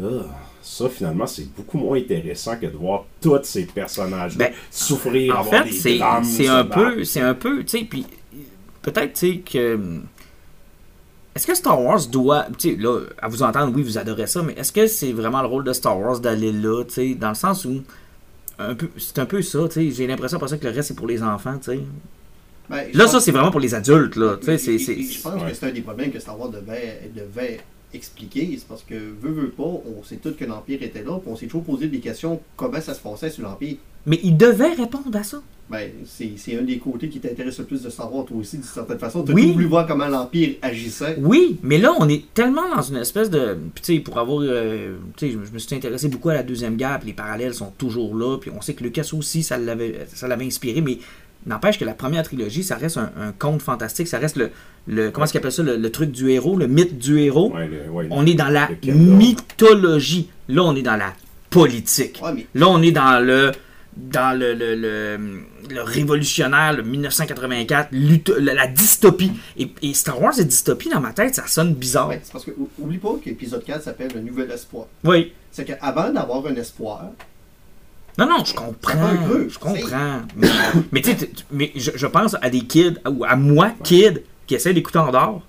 ah, 0.00 0.26
ça, 0.62 0.88
finalement, 0.88 1.26
c'est 1.26 1.52
beaucoup 1.54 1.76
moins 1.78 1.98
intéressant 1.98 2.56
que 2.56 2.66
de 2.66 2.76
voir 2.76 3.04
tous 3.20 3.40
ces 3.42 3.66
personnages-là 3.66 4.46
Ben, 4.46 4.54
souffrir, 4.70 5.34
En 5.36 5.40
avoir 5.40 5.64
fait, 5.64 5.70
des 5.70 5.76
c'est 5.76 5.98
drames. 5.98 6.24
c'est 6.24 6.44
se 6.44 6.50
un 6.50 6.64
peu, 6.64 7.04
c'est 7.04 7.20
un 7.20 7.34
peu, 7.34 7.64
tu 7.64 7.78
sais, 7.78 7.84
puis 7.84 8.06
peut-être, 8.82 9.12
tu 9.14 9.32
sais, 9.32 9.38
que. 9.38 10.00
Est-ce 11.38 11.46
que 11.46 11.54
Star 11.54 11.80
Wars 11.80 12.04
doit, 12.08 12.46
tu 12.58 12.70
sais, 12.70 12.76
là, 12.76 12.98
à 13.22 13.28
vous 13.28 13.44
entendre, 13.44 13.72
oui, 13.72 13.84
vous 13.84 13.96
adorez 13.96 14.26
ça, 14.26 14.42
mais 14.42 14.54
est-ce 14.54 14.72
que 14.72 14.88
c'est 14.88 15.12
vraiment 15.12 15.40
le 15.40 15.46
rôle 15.46 15.62
de 15.62 15.72
Star 15.72 15.96
Wars 15.96 16.18
d'aller 16.18 16.50
là, 16.50 16.82
tu 16.82 16.94
sais, 16.94 17.14
dans 17.14 17.28
le 17.28 17.36
sens 17.36 17.64
où, 17.64 17.80
c'est 18.96 19.18
un 19.20 19.24
peu 19.24 19.40
ça, 19.40 19.60
tu 19.68 19.74
sais, 19.74 19.90
j'ai 19.92 20.08
l'impression 20.08 20.40
pour 20.40 20.48
ça 20.48 20.58
que 20.58 20.66
le 20.66 20.72
reste 20.74 20.88
c'est 20.88 20.94
pour 20.96 21.06
les 21.06 21.22
enfants, 21.22 21.56
tu 21.58 21.70
sais. 21.70 21.80
Ben, 22.68 22.88
Là, 22.92 23.06
ça 23.06 23.20
c'est 23.20 23.30
vraiment 23.30 23.52
pour 23.52 23.60
les 23.60 23.72
adultes, 23.72 24.16
là, 24.16 24.36
tu 24.36 24.46
sais, 24.46 24.58
c'est, 24.58 24.78
Je 24.78 25.22
pense 25.22 25.40
Ouais. 25.40 25.50
que 25.50 25.54
c'est 25.56 25.66
un 25.68 25.70
des 25.72 25.80
problèmes 25.80 26.10
que 26.10 26.18
Star 26.18 26.36
Wars 26.38 26.48
devait, 26.50 27.08
devait 27.14 27.60
expliquer. 27.94 28.56
C'est 28.58 28.66
parce 28.66 28.82
que, 28.82 28.94
veut, 28.94 29.30
veut 29.30 29.50
pas, 29.50 29.62
on 29.62 30.02
sait 30.02 30.16
tous 30.16 30.32
que 30.32 30.44
l'Empire 30.44 30.82
était 30.82 31.04
là, 31.04 31.18
puis 31.20 31.30
on 31.30 31.36
s'est 31.36 31.46
toujours 31.46 31.62
posé 31.64 31.86
des 31.86 32.00
questions 32.00 32.40
comment 32.56 32.80
ça 32.80 32.94
se 32.94 33.00
passait 33.00 33.30
sur 33.30 33.44
l'Empire. 33.44 33.76
mais 34.06 34.18
ils 34.24 34.36
devaient 34.36 34.74
répondre 34.74 35.16
à 35.16 35.22
ça. 35.22 35.40
Ben, 35.70 35.90
c'est 36.06 36.30
c'est 36.36 36.58
un 36.58 36.62
des 36.62 36.78
côtés 36.78 37.10
qui 37.10 37.20
t'intéresse 37.20 37.58
le 37.58 37.64
plus 37.66 37.82
de 37.82 37.90
Star 37.90 38.10
Wars, 38.14 38.24
toi 38.24 38.38
aussi, 38.38 38.56
d'une 38.56 38.64
certaine 38.64 38.98
façon. 38.98 39.22
Tu 39.22 39.32
as 39.32 39.34
Oui. 39.34 39.52
voulu 39.52 39.66
voir 39.66 39.86
comment 39.86 40.06
l'Empire 40.08 40.54
agissait. 40.62 41.16
Oui, 41.20 41.58
mais 41.62 41.76
là, 41.76 41.92
on 41.98 42.08
est 42.08 42.24
tellement 42.32 42.74
dans 42.74 42.80
une 42.80 42.96
espèce 42.96 43.28
de. 43.28 43.56
Puis, 43.74 43.82
tu 43.84 43.94
sais, 43.96 44.00
pour 44.00 44.18
avoir. 44.18 44.40
euh, 44.42 44.96
tu 45.18 45.26
sais, 45.26 45.32
je, 45.32 45.44
je 45.46 45.52
me 45.52 45.58
suis 45.58 45.74
intéressé 45.76 46.08
beaucoup 46.08 46.30
à 46.30 46.34
la 46.34 46.42
Deuxième 46.42 46.76
Guerre, 46.76 46.98
puis 47.00 47.08
les 47.08 47.12
parallèles 47.14 47.52
sont 47.52 47.70
toujours 47.76 48.14
là, 48.16 48.38
puis 48.38 48.50
on 48.56 48.62
sait 48.62 48.72
que 48.72 48.82
Lucas 48.82 49.10
aussi, 49.12 49.42
ça 49.42 49.58
l'avait, 49.58 50.06
ça 50.14 50.26
l'avait 50.26 50.46
inspiré, 50.46 50.80
mais 50.80 50.98
n'empêche 51.46 51.78
que 51.78 51.84
la 51.84 51.92
première 51.94 52.22
trilogie, 52.22 52.62
ça 52.64 52.76
reste 52.76 52.96
un, 52.96 53.10
un 53.20 53.32
conte 53.38 53.60
fantastique, 53.60 54.08
ça 54.08 54.18
reste 54.18 54.36
le. 54.36 54.48
le 54.86 55.10
comment 55.10 55.24
est-ce 55.24 55.32
qu'il 55.32 55.38
appelle 55.40 55.52
ça 55.52 55.62
le, 55.62 55.76
le 55.76 55.90
truc 55.92 56.10
du 56.12 56.30
héros, 56.30 56.56
le 56.56 56.66
mythe 56.66 56.96
du 56.98 57.20
héros? 57.20 57.52
Ouais, 57.54 57.68
le- 57.68 57.90
ouais, 57.90 58.06
On 58.10 58.24
est 58.24 58.32
dans 58.34 58.48
la 58.48 58.70
mythologie. 58.86 60.28
Là, 60.48 60.62
on 60.64 60.74
est 60.76 60.82
dans 60.82 60.96
la 60.96 61.12
politique. 61.50 62.20
Ouais, 62.22 62.32
mais 62.34 62.46
Là, 62.54 62.68
on 62.68 62.80
est 62.82 62.92
dans 62.92 63.22
le 63.24 63.52
dans 63.96 64.38
le, 64.38 64.54
le, 64.54 64.76
le- 64.76 65.40
le 65.70 65.82
révolutionnaire, 65.82 66.72
le 66.74 66.82
1984, 66.82 67.88
l'uto- 67.92 68.38
la, 68.38 68.54
la 68.54 68.66
dystopie. 68.66 69.32
Et, 69.56 69.70
et 69.82 69.94
Star 69.94 70.20
Wars 70.20 70.38
et 70.38 70.44
dystopie, 70.44 70.88
dans 70.88 71.00
ma 71.00 71.12
tête, 71.12 71.34
ça 71.34 71.46
sonne 71.46 71.74
bizarre. 71.74 72.08
ouais, 72.08 72.20
c'est 72.22 72.32
parce 72.32 72.44
que, 72.44 72.52
ou- 72.52 72.68
oublie 72.78 72.98
pas 72.98 73.14
que 73.22 73.28
l'épisode 73.28 73.64
4 73.64 73.82
s'appelle 73.82 74.10
Le 74.14 74.20
Nouvel 74.20 74.50
Espoir. 74.50 74.86
Oui. 75.04 75.32
C'est 75.52 75.64
qu'avant 75.64 76.10
d'avoir 76.10 76.46
un 76.46 76.54
espoir, 76.56 77.04
Non, 78.18 78.26
non, 78.28 78.44
je 78.44 78.54
comprends. 78.54 79.10
Je 79.48 79.58
comprends. 79.58 80.22
Mais, 80.36 80.48
mais 80.92 81.02
tu 81.02 81.10
sais, 81.16 81.30
mais 81.50 81.72
je, 81.76 81.90
je 81.94 82.06
pense 82.06 82.36
à 82.40 82.50
des 82.50 82.60
kids, 82.60 82.96
ou 83.08 83.24
à 83.24 83.36
moi, 83.36 83.72
kid, 83.84 84.22
qui 84.46 84.54
essaie 84.56 84.72
d'écouter 84.74 84.98
en 84.98 85.10
dehors. 85.10 85.42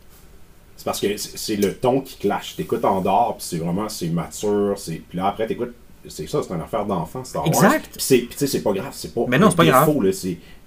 C'est 0.78 0.86
parce 0.86 0.99
que 1.01 1.07
c'est 1.18 1.57
le 1.57 1.74
ton 1.74 1.99
qui 2.01 2.16
clash. 2.18 2.55
T'écoutes 2.55 2.86
en 2.86 3.01
dehors, 3.01 3.36
puis 3.38 3.45
c'est 3.49 3.57
vraiment, 3.57 3.89
c'est 3.89 4.07
mature, 4.07 4.76
c'est... 4.78 5.01
Puis 5.10 5.18
là, 5.18 5.28
après, 5.28 5.45
t'écoutes... 5.45 5.74
C'est 6.08 6.28
ça, 6.28 6.41
c'est 6.41 6.54
une 6.54 6.62
affaire 6.62 6.86
d'enfant, 6.86 7.24
Star 7.24 7.43
Wars. 7.43 7.54
Exact. 7.54 7.89
Puis 7.97 8.28
tu 8.30 8.38
sais, 8.38 8.47
c'est 8.47 8.62
pas 8.62 8.72
grave, 8.72 8.93
c'est 8.93 9.14
pas 9.14 9.26
Mais 9.28 9.38
non, 9.38 9.50
c'est 9.50 9.58
pas 9.58 9.66
grave. 9.66 10.02
là, 10.02 10.12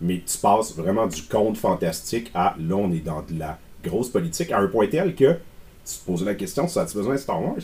Mais 0.01 0.23
tu 0.27 0.39
passes 0.39 0.77
vraiment 0.77 1.07
du 1.07 1.23
conte 1.23 1.57
fantastique 1.57 2.31
à, 2.35 2.55
là, 2.59 2.75
on 2.77 2.93
est 2.93 3.05
dans 3.05 3.23
de 3.23 3.39
la 3.39 3.59
grosse 3.83 4.11
politique, 4.11 4.53
à 4.53 4.59
un 4.59 4.67
point 4.67 4.87
tel 4.87 5.15
que 5.15 5.39
tu 5.85 5.95
te 5.99 6.05
poses 6.07 6.25
la 6.25 6.35
question, 6.35 6.69
ça 6.69 6.83
a-tu 6.83 6.97
besoin 6.97 7.15
de 7.15 7.19
Star 7.21 7.43
Wars? 7.43 7.57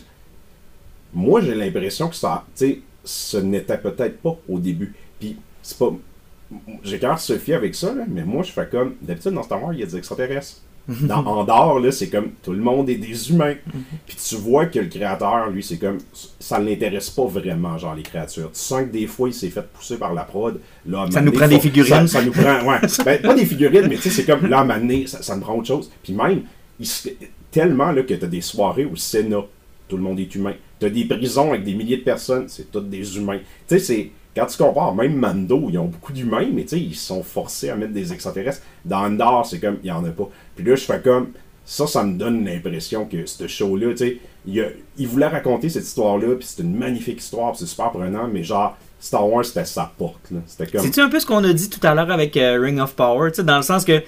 Moi, 1.13 1.41
j'ai 1.41 1.55
l'impression 1.55 2.09
que 2.09 2.17
ça, 2.17 2.45
tu 2.57 2.67
sais, 2.67 2.81
ce 3.05 3.37
n'était 3.37 3.79
peut-être 3.79 4.21
pas 4.21 4.37
au 4.49 4.59
début. 4.59 4.95
Puis 5.21 5.37
c'est 5.63 5.79
pas... 5.79 5.93
J'ai 6.83 6.99
cœur 6.99 7.19
Sophie 7.19 7.53
avec 7.53 7.75
ça, 7.75 7.95
là, 7.95 8.05
mais 8.09 8.25
moi, 8.25 8.43
je 8.43 8.53
fais 8.53 8.67
comme... 8.67 8.95
D'habitude, 9.01 9.33
dans 9.33 9.43
Star 9.43 9.63
Wars, 9.63 9.75
il 9.75 9.81
y 9.81 9.83
a 9.83 9.87
des 9.87 9.97
extraterrestres. 9.97 10.63
Dans 10.89 11.19
Andorre, 11.27 11.81
là, 11.81 11.93
c'est 11.93 12.09
comme 12.09 12.31
tout 12.43 12.53
le 12.53 12.61
monde 12.61 12.89
est 12.89 12.97
des 12.97 13.31
humains. 13.31 13.55
Puis 14.07 14.17
tu 14.17 14.37
vois 14.37 14.67
que 14.67 14.79
le 14.79 14.87
créateur, 14.87 15.51
lui, 15.51 15.63
c'est 15.63 15.77
comme 15.77 15.99
ça 16.41 16.59
l'intéresse 16.59 17.11
pas 17.11 17.27
vraiment, 17.27 17.77
genre 17.77 17.95
les 17.95 18.03
créatures. 18.03 18.51
Tu 18.53 18.61
sens 18.61 18.83
que 18.83 18.91
des 18.91 19.07
fois, 19.07 19.29
il 19.29 19.35
s'est 19.35 19.51
fait 19.51 19.67
pousser 19.73 19.99
par 19.99 20.15
la 20.15 20.23
prod. 20.23 20.61
Là, 20.87 21.07
Ça 21.11 21.21
nous 21.21 21.33
prend 21.33 21.49
des 21.49 21.61
figurines. 21.61 22.07
Ça, 22.07 22.21
ça 22.21 22.23
nous 22.23 22.33
prend, 22.33 22.63
ouais. 22.65 22.79
Ben, 23.05 23.21
pas 23.21 23.35
des 23.35 23.47
figurines, 23.47 23.87
mais 23.89 23.97
tu 23.97 24.03
sais, 24.03 24.11
c'est 24.11 24.25
comme 24.25 24.47
là, 24.47 24.61
à 24.61 25.07
ça, 25.07 25.23
ça 25.23 25.37
nous 25.37 25.43
prend 25.43 25.57
autre 25.57 25.69
chose. 25.69 25.91
Puis 26.03 26.13
même, 26.13 26.43
il 26.81 26.89
tellement 27.51 27.93
là, 27.93 28.03
que 28.03 28.15
tu 28.15 28.25
as 28.25 28.29
des 28.29 28.41
soirées 28.41 28.85
au 28.85 28.97
Sénat, 28.97 29.45
tout 29.89 29.97
le 29.97 30.03
monde 30.03 30.21
est 30.21 30.35
humain. 30.35 30.55
Tu 30.81 30.87
as 30.87 30.91
des 30.91 31.05
prisons 31.05 31.51
avec 31.51 31.65
des 31.65 31.75
milliers 31.75 31.99
de 31.99 32.03
personnes, 32.03 32.49
c'est 32.49 32.71
tous 32.71 32.81
des 32.81 33.17
humains. 33.17 33.39
Tu 33.67 33.79
sais, 33.79 33.79
c'est. 33.79 34.11
Quand 34.39 34.47
tu 34.47 34.57
compares, 34.57 34.95
même 34.95 35.17
Mando, 35.17 35.67
ils 35.69 35.79
ont 35.79 35.87
beaucoup 35.87 36.13
d'humains, 36.13 36.47
mais 36.53 36.63
tu 36.63 36.69
sais, 36.69 36.81
ils 36.81 36.95
sont 36.95 37.25
forcés 37.25 37.71
à 37.71 37.75
mettre 37.75 37.93
des 37.93 38.13
extraterrestres. 38.13 38.63
Dans 38.85 38.99
Andorre, 38.99 39.45
c'est 39.47 39.59
comme, 39.59 39.79
il 39.83 39.87
n'y 39.87 39.91
en 39.91 40.05
a 40.05 40.11
pas. 40.11 40.29
Puis 40.55 40.65
là, 40.65 40.77
je 40.77 40.85
fais 40.85 41.01
comme, 41.01 41.33
ça, 41.65 41.89
ça 41.89 42.05
me 42.05 42.17
donne 42.17 42.45
l'impression 42.45 43.05
que 43.05 43.27
ce 43.27 43.49
show-là, 43.49 43.91
tu 43.91 43.97
sais, 43.97 44.19
il 44.47 45.09
voulait 45.09 45.27
raconter 45.27 45.69
cette 45.69 45.83
histoire-là, 45.83 46.37
puis 46.37 46.47
c'est 46.49 46.63
une 46.63 46.77
magnifique 46.77 47.19
histoire, 47.19 47.51
puis 47.51 47.59
c'est 47.59 47.67
super 47.67 47.91
prenant, 47.91 48.29
mais 48.33 48.45
genre, 48.45 48.77
Star 49.01 49.29
Wars, 49.29 49.45
c'était 49.45 49.65
sa 49.65 49.91
porte, 49.99 50.31
là. 50.31 50.39
C'était 50.47 50.71
comme. 50.71 50.83
C'est-tu 50.83 51.01
un 51.01 51.09
peu 51.09 51.19
ce 51.19 51.27
qu'on 51.27 51.43
a 51.43 51.53
dit 51.53 51.69
tout 51.69 51.85
à 51.85 51.95
l'heure 51.95 52.11
avec 52.13 52.37
euh, 52.37 52.61
Ring 52.61 52.79
of 52.79 52.95
Power, 52.95 53.33
tu 53.33 53.37
sais, 53.37 53.43
dans 53.43 53.57
le 53.57 53.63
sens 53.63 53.85
que 53.85 54.05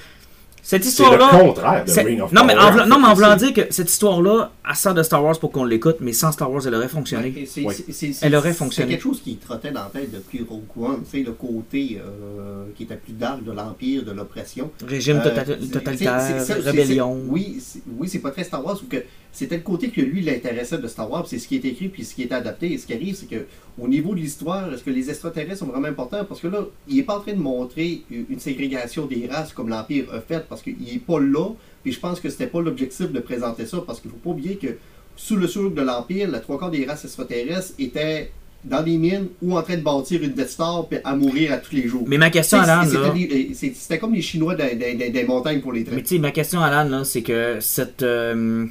cette 0.62 0.84
C'est 0.84 0.88
le 1.02 1.08
histoire-là. 1.14 1.38
contraire 1.38 1.84
de 1.84 1.90
c'est- 1.90 2.02
Ring 2.02 2.20
of 2.22 2.32
non, 2.32 2.44
mais 2.44 2.54
Power, 2.54 2.82
en, 2.82 2.86
non, 2.86 2.98
mais 3.00 3.06
en 3.08 3.14
voulant 3.14 3.38
c'est- 3.38 3.52
dire 3.52 3.54
que 3.66 3.72
cette 3.72 3.90
histoire-là, 3.90 4.52
elle 4.68 4.76
sort 4.76 4.94
de 4.94 5.02
Star 5.02 5.24
Wars 5.24 5.38
pour 5.38 5.50
qu'on 5.52 5.64
l'écoute, 5.64 5.96
mais 6.00 6.12
sans 6.12 6.32
Star 6.32 6.50
Wars, 6.50 6.62
elle 6.66 6.74
aurait 6.74 6.88
fonctionné. 6.88 7.32
Ouais, 7.36 7.44
c'est- 7.46 7.62
Ouais. 7.64 7.74
c'est- 7.74 7.92
c'est- 7.92 8.12
c'est- 8.12 8.26
Elle 8.26 8.34
aurait 8.36 8.52
C'est 8.52 8.58
fonctionné. 8.58 8.90
quelque 8.92 9.02
chose 9.02 9.20
qui 9.22 9.36
trottait 9.36 9.70
dans 9.70 9.84
la 9.84 9.90
tête 9.90 10.10
depuis 10.12 10.44
Rogue 10.48 10.62
One, 10.78 11.02
tu 11.04 11.18
sais, 11.18 11.24
le 11.24 11.32
côté 11.32 12.00
euh, 12.04 12.64
qui 12.76 12.84
était 12.84 12.96
plus 12.96 13.12
dark 13.14 13.42
de 13.44 13.52
l'Empire, 13.52 14.04
de 14.04 14.12
l'oppression. 14.12 14.70
Régime 14.86 15.16
Euh, 15.18 15.22
tota- 15.22 15.44
c'est- 15.46 15.70
totalitaire, 15.70 16.20
c'est- 16.20 16.40
c'est 16.40 16.60
c'est- 16.62 16.70
rébellion. 16.70 17.18
c'est- 17.24 17.30
Oui, 17.32 17.56
c'est- 17.60 17.82
oui, 17.98 18.08
c'est 18.08 18.18
pas 18.18 18.30
très 18.30 18.44
Star 18.44 18.64
Wars, 18.64 18.76
sauf 18.76 18.88
que 18.88 18.98
c'était 19.32 19.56
le 19.56 19.62
côté 19.62 19.88
que 19.90 20.00
lui 20.00 20.20
l'intéressait 20.22 20.78
de 20.78 20.86
Star 20.88 21.10
Wars, 21.10 21.26
c'est 21.26 21.38
ce 21.38 21.46
qui 21.48 21.56
est 21.56 21.64
écrit 21.64 21.88
puis 21.88 22.04
ce 22.04 22.14
qui 22.14 22.22
est 22.22 22.32
adapté. 22.32 22.72
Et 22.72 22.78
ce 22.78 22.86
qui 22.86 22.94
arrive, 22.94 23.14
c'est 23.14 23.26
que 23.28 23.46
au 23.80 23.86
niveau 23.88 24.14
de 24.14 24.20
l'histoire, 24.20 24.72
est-ce 24.72 24.82
que 24.82 24.90
les 24.90 25.08
extraterrestres 25.08 25.58
sont 25.60 25.66
vraiment 25.66 25.88
importants? 25.88 26.24
Parce 26.28 26.40
que 26.40 26.48
là, 26.48 26.66
il 26.88 26.98
est 26.98 27.02
pas 27.04 27.16
en 27.18 27.20
train 27.20 27.32
de 27.34 27.38
montrer 27.38 28.02
une 28.10 28.40
ségrégation 28.40 29.06
des 29.06 29.28
races 29.30 29.52
comme 29.52 29.68
l'Empire 29.68 30.06
a 30.12 30.20
fait, 30.20 30.44
parce 30.48 30.62
qu'il 30.62 30.72
est 30.92 30.98
pas 31.04 31.20
là. 31.20 31.50
Puis 31.82 31.92
je 31.92 32.00
pense 32.00 32.20
que 32.20 32.28
c'était 32.28 32.46
pas 32.48 32.60
l'objectif 32.60 33.10
de 33.10 33.20
présenter 33.20 33.66
ça, 33.66 33.78
parce 33.86 34.00
qu'il 34.00 34.10
faut 34.10 34.16
pas 34.18 34.30
oublier 34.30 34.56
que 34.56 34.68
sous 35.16 35.36
le 35.36 35.46
sceau 35.46 35.68
de 35.70 35.80
l'Empire, 35.82 36.28
la 36.30 36.40
trois 36.40 36.58
quarts 36.58 36.70
des 36.70 36.84
races 36.86 37.04
extraterrestres 37.04 37.72
étaient 37.78 38.30
dans 38.62 38.82
les 38.82 38.98
mines 38.98 39.28
ou 39.40 39.56
en 39.56 39.62
train 39.62 39.76
de 39.78 39.82
bâtir 39.82 40.22
une 40.22 40.32
Death 40.32 40.50
Star 40.50 40.86
puis 40.86 40.98
à 41.02 41.16
mourir 41.16 41.50
à 41.52 41.56
tous 41.56 41.74
les 41.74 41.88
jours. 41.88 42.04
Mais 42.06 42.18
ma 42.18 42.28
question, 42.28 42.58
Alan, 42.60 42.82
c'était 42.86 43.26
des- 43.48 43.54
c'est- 43.54 43.74
C'était 43.74 43.98
comme 43.98 44.12
les 44.12 44.20
Chinois 44.20 44.54
des, 44.54 44.74
des- 44.76 44.94
des- 44.94 45.08
des 45.08 45.24
montagnes 45.24 45.62
pour 45.62 45.72
les 45.72 45.82
trains. 45.82 45.94
Mais 45.96 46.02
tu 46.02 46.08
sais, 46.08 46.18
ma 46.18 46.30
question, 46.30 46.60
Alan, 46.60 46.86
là, 46.86 47.04
c'est 47.04 47.22
que 47.22 47.56
cette. 47.60 48.02
euh, 48.02 48.66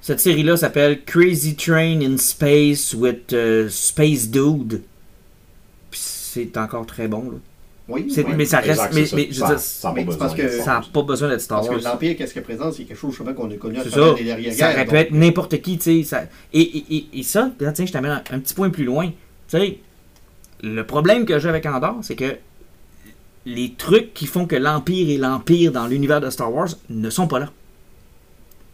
Cette 0.00 0.20
série-là 0.20 0.56
s'appelle 0.56 1.04
Crazy 1.04 1.54
Train 1.56 2.00
in 2.00 2.16
Space 2.16 2.94
with 2.94 3.32
euh, 3.32 3.68
Space 3.68 4.28
Dude. 4.28 4.82
C'est 5.90 6.56
encore 6.56 6.86
très 6.86 7.08
bon. 7.08 7.30
Là. 7.30 7.36
Oui. 7.88 8.06
Mais 8.36 8.44
ça 8.44 8.58
reste. 8.58 8.70
Exact, 8.70 8.94
mais, 8.94 9.06
c'est 9.06 9.16
mais 9.16 9.28
je 9.30 9.38
ça. 9.40 9.46
veux 9.46 9.54
dire, 9.54 9.60
Ça 9.60 9.92
pas 9.92 10.34
que- 10.34 10.48
ça 10.50 10.66
n'a 10.66 10.82
pas 10.92 11.02
besoin 11.02 11.28
d'être 11.30 11.40
Star 11.40 11.58
Parce 11.60 11.68
que 11.70 11.82
Wars. 11.82 11.92
l'Empire, 11.94 12.16
qu'est-ce 12.16 12.34
qu'il 12.34 12.42
présente, 12.42 12.74
c'est 12.74 12.84
quelque 12.84 12.98
chose 12.98 13.10
justement 13.12 13.32
qu'on 13.32 13.50
a 13.50 13.54
connu 13.56 13.78
à 13.78 13.84
C'est 13.84 13.90
travers 13.90 14.16
ça. 14.18 14.22
les 14.22 14.30
arrière 14.30 14.52
Ça 14.52 14.70
aurait 14.72 14.86
pu 14.86 14.94
être 14.96 15.10
n'importe 15.12 15.60
qui, 15.62 15.78
tu 15.78 15.84
sais. 15.84 16.02
ça- 16.04 16.24
Et, 16.52 16.60
et, 16.60 16.96
et, 16.96 17.06
et 17.14 17.22
ça, 17.22 17.50
là, 17.58 17.72
tiens, 17.72 17.86
je 17.86 17.92
t'amène 17.92 18.10
un, 18.12 18.22
un 18.30 18.38
petit 18.40 18.52
point 18.54 18.68
plus 18.68 18.84
loin. 18.84 19.06
Tu 19.08 19.12
sais, 19.58 19.78
le 20.62 20.84
problème 20.84 21.24
que 21.24 21.38
j'ai 21.38 21.48
avec 21.48 21.64
Andorre, 21.64 21.98
c'est 22.02 22.16
que 22.16 22.36
les 23.46 23.72
trucs 23.78 24.12
qui 24.12 24.26
font 24.26 24.46
que 24.46 24.56
l'Empire 24.56 25.08
est 25.08 25.16
l'Empire 25.16 25.72
dans 25.72 25.86
l'univers 25.86 26.20
de 26.20 26.28
Star 26.28 26.52
Wars 26.52 26.68
ne 26.90 27.08
sont 27.08 27.26
pas 27.26 27.38
là. 27.38 27.50